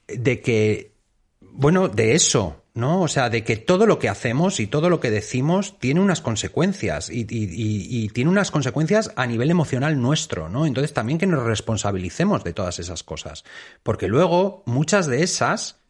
de 0.09 0.41
que, 0.41 0.93
bueno, 1.41 1.87
de 1.89 2.15
eso, 2.15 2.65
¿no? 2.77 3.01
O 3.03 3.09
sea, 3.09 3.29
de 3.31 3.43
que 3.43 3.57
todo 3.57 3.87
lo 3.87 3.99
que 3.99 4.09
hacemos 4.09 4.61
y 4.61 4.69
todo 4.69 4.89
lo 4.91 5.01
que 5.01 5.11
decimos 5.11 5.79
tiene 5.81 5.99
unas 6.01 6.21
consecuencias 6.21 7.11
y, 7.11 7.23
y- 7.29 7.45
y- 7.45 8.05
y 8.05 8.09
tiene 8.11 8.31
unas 8.31 8.51
consecuencias 8.53 9.11
a 9.17 9.27
nivel 9.27 9.51
emocional 9.51 10.01
nuestro, 10.01 10.49
¿no? 10.49 10.67
Entonces 10.67 10.93
también 10.93 11.19
que 11.19 11.27
nos 11.27 11.43
responsabilicemos 11.43 12.45
de 12.45 12.53
todas 12.53 12.79
esas 12.79 13.03
cosas. 13.03 13.43
Porque 13.83 14.07
luego 14.07 14.63
muchas 14.67 15.07
de 15.09 15.23
esas 15.25 15.81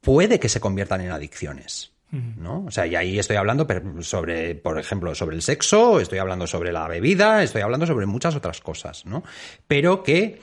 puede 0.00 0.40
que 0.40 0.48
se 0.48 0.60
conviertan 0.60 1.00
en 1.02 1.12
adicciones. 1.12 1.92
¿No? 2.12 2.64
O 2.66 2.72
sea, 2.72 2.88
y 2.88 2.96
ahí 2.96 3.20
estoy 3.20 3.36
hablando 3.36 3.68
sobre, 4.00 4.56
por 4.56 4.80
ejemplo, 4.80 5.14
sobre 5.14 5.36
el 5.36 5.42
sexo, 5.42 6.00
estoy 6.00 6.18
hablando 6.18 6.48
sobre 6.48 6.72
la 6.72 6.88
bebida, 6.88 7.40
estoy 7.44 7.62
hablando 7.62 7.86
sobre 7.86 8.04
muchas 8.06 8.34
otras 8.34 8.60
cosas, 8.60 9.06
¿no? 9.06 9.22
Pero 9.68 10.02
que, 10.02 10.40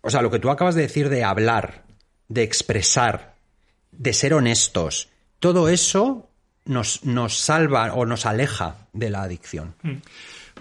o 0.00 0.10
sea, 0.10 0.22
lo 0.22 0.30
que 0.32 0.40
tú 0.40 0.50
acabas 0.50 0.74
de 0.74 0.82
decir 0.82 1.08
de 1.10 1.22
hablar, 1.22 1.84
de 2.26 2.42
expresar, 2.42 3.33
de 3.98 4.12
ser 4.12 4.34
honestos, 4.34 5.08
todo 5.40 5.68
eso 5.68 6.28
nos, 6.64 7.04
nos 7.04 7.38
salva 7.38 7.92
o 7.94 8.06
nos 8.06 8.26
aleja 8.26 8.76
de 8.92 9.10
la 9.10 9.22
adicción. 9.22 9.74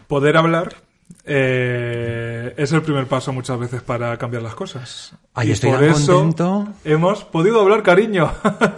Poder 0.08 0.38
hablar 0.38 0.76
eh, 1.26 2.54
es 2.58 2.72
el 2.74 2.82
primer 2.82 3.08
paso 3.08 3.32
muchas 3.32 3.58
veces 3.58 3.82
para 3.82 4.18
cambiar 4.18 4.44
las 4.44 4.56
cosas. 4.56 5.14
Ay, 5.34 5.50
y 5.50 5.52
estoy 5.52 5.72
por 5.72 5.80
tan 5.80 5.90
eso 5.90 6.14
contento. 6.16 6.68
hemos 6.84 7.24
podido 7.24 7.62
hablar, 7.62 7.82
cariño. 7.84 8.32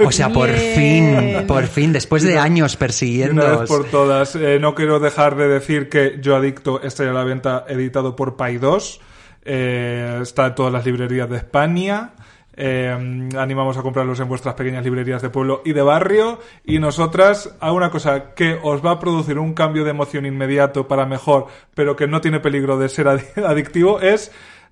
O 0.06 0.11
sea, 0.11 0.30
por 0.30 0.49
Bien. 0.52 1.36
fin, 1.38 1.48
por 1.48 1.65
fin, 1.68 1.91
después 1.91 2.23
de 2.23 2.38
años 2.38 2.45
De 2.56 2.56
una 2.56 2.61
vez 2.68 2.77
persiguiendo. 2.80 3.65
por 3.65 3.86
todas. 3.86 4.36
Eh, 4.36 4.60
no 4.60 4.76
quiero 4.76 4.99
dejar 4.99 5.36
de 5.36 5.48
decir 5.48 5.90
que 5.90 6.19
Yo 6.22 6.36
Adicto 6.36 6.82
está 6.82 7.03
ya 7.03 7.10
a 7.11 7.14
la 7.14 7.23
venta 7.23 7.65
editado 7.68 8.15
por 8.15 8.36
Pay 8.36 8.57
2. 8.57 9.02
Eh, 9.48 10.19
está 10.22 10.48
en 10.48 10.56
todas 10.56 10.72
las 10.73 10.86
librerías 10.86 11.30
de 11.30 11.38
España. 11.38 12.11
Eh, 12.57 13.30
animamos 13.38 13.77
a 13.77 13.82
comprarlos 13.82 14.19
en 14.19 14.27
vuestras 14.27 14.56
pequeñas 14.56 14.84
librerías 14.84 15.22
de 15.22 15.30
pueblo 15.30 15.61
y 15.65 15.73
de 15.73 15.82
barrio. 15.82 16.40
Y 16.64 16.80
nosotras, 16.80 17.56
a 17.60 17.72
una 17.72 17.90
cosa 17.90 18.34
que 18.34 18.57
os 18.64 18.86
va 18.86 18.91
a 18.91 18.99
producir 18.99 19.38
un 19.40 19.53
cambio 19.53 19.84
de 19.84 19.90
emoción 19.91 20.26
inmediato 20.26 20.88
para 20.88 21.06
mejor, 21.06 21.48
pero 21.73 21.95
que 21.95 22.07
no 22.07 22.22
tiene 22.22 22.40
peligro 22.40 22.77
de 22.77 22.90
ser 22.90 23.07
adi- 23.07 23.44
adictivo, 23.45 23.99
es 23.99 24.32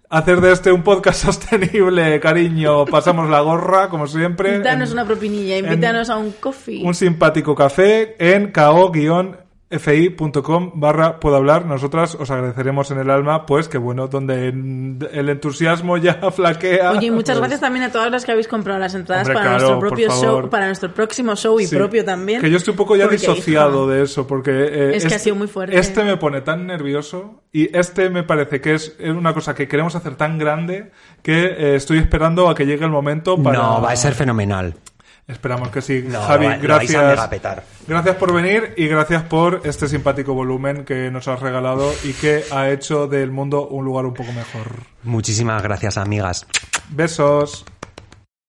hacer 0.10 0.42
de 0.42 0.52
este 0.52 0.72
un 0.72 0.84
podcast 0.84 1.24
sostenible, 1.26 2.20
cariño. 2.20 2.86
Pasamos 2.86 3.30
la 3.30 3.42
gorra, 3.42 3.90
como 3.90 4.08
siempre. 4.08 4.60
Danos 4.60 4.90
en- 4.90 4.94
una 4.94 5.06
propinilla, 5.06 5.58
invítanos 5.58 6.10
a 6.10 6.18
un 6.18 6.32
coffee. 6.34 6.84
un 6.86 6.94
simpático 6.96 7.56
café 7.56 8.16
en 8.20 8.52
ko-fi.com 9.74 10.72
barra 10.76 11.20
puedo 11.20 11.36
hablar. 11.36 11.66
Nosotras 11.66 12.16
os 12.16 12.30
agradeceremos 12.32 12.92
en 12.92 13.00
el 13.00 13.10
alma, 13.10 13.46
pues 13.46 13.68
que 13.68 13.78
bueno, 13.78 14.08
donde 14.08 14.50
el 14.50 15.30
entusiasmo 15.30 15.98
ya 15.98 16.16
flaquea. 16.32 16.92
Oye, 16.92 17.08
y 17.08 17.12
muchas 17.12 17.36
pues, 17.36 17.40
gracias 17.40 17.62
también 17.62 17.86
a 17.86 17.92
todas 17.92 18.12
las 18.12 18.26
que 18.26 18.32
habéis 18.32 18.48
comprado 18.48 18.80
las 18.80 18.96
entradas 18.96 19.28
Hombre, 19.28 19.36
para 19.36 19.50
claro, 19.58 19.68
nuestro 19.68 19.80
propio 19.90 20.10
show, 20.10 20.50
para 20.50 20.68
nuestro 20.68 20.94
próximo 20.94 21.36
show 21.36 21.60
y 21.60 21.66
sí. 21.66 21.76
propio 21.76 22.06
también. 22.06 22.42
Que 22.42 22.50
yo 22.50 22.58
estoy 22.58 22.72
un 22.72 22.78
poco 22.78 22.96
ya 22.96 23.06
Porque, 23.06 23.18
disociado 23.18 23.88
de 23.88 24.04
eso, 24.04 24.28
porque... 24.28 24.52
eh, 24.52 24.96
Es 24.96 25.06
que 25.06 25.16
ha 25.16 25.20
sido 25.20 25.36
muy 25.36 25.48
fuerte. 25.48 25.78
Este 25.78 26.04
me 26.04 26.18
pone 26.18 26.42
tan 26.42 26.68
nervioso 26.68 27.42
y 27.52 27.76
este 27.76 28.10
me 28.10 28.24
parece 28.24 28.62
que 28.62 28.74
es 28.76 28.96
es 29.00 29.10
una 29.10 29.34
cosa 29.34 29.54
que 29.56 29.68
queremos 29.68 29.96
hacer 29.96 30.16
tan 30.16 30.38
grande 30.38 30.92
que 31.22 31.46
eh, 31.46 31.76
estoy 31.76 31.98
esperando 32.00 32.50
a 32.50 32.56
que 32.56 32.66
llegue 32.66 32.86
el 32.86 32.92
momento 32.92 33.42
para... 33.42 33.58
No, 33.58 33.82
va 33.82 33.92
a 33.92 33.96
ser 33.96 34.14
fenomenal. 34.14 34.76
Esperamos 35.28 35.70
que 35.70 35.82
sí. 35.82 36.04
No, 36.06 36.22
Javi, 36.22 36.44
lo 36.46 36.50
va- 36.52 36.58
lo 36.58 36.64
gracias. 36.64 37.02
megapetar. 37.02 37.64
Gracias 37.88 38.16
por 38.18 38.34
venir 38.34 38.74
y 38.76 38.88
gracias 38.88 39.24
por 39.24 39.62
este 39.64 39.88
simpático 39.88 40.34
volumen 40.34 40.84
que 40.84 41.10
nos 41.12 41.28
has 41.30 41.40
regalado 41.40 41.94
y 42.04 42.12
que 42.14 42.44
ha 42.52 42.70
hecho 42.70 43.08
del 43.08 43.32
mundo 43.32 43.68
un 43.68 43.86
lugar 43.86 44.06
un 44.06 44.14
poco 44.14 44.34
mejor. 44.34 44.84
Muchísimas 45.04 45.64
gracias, 45.64 45.98
amigas. 45.98 46.46
Besos. 46.90 47.64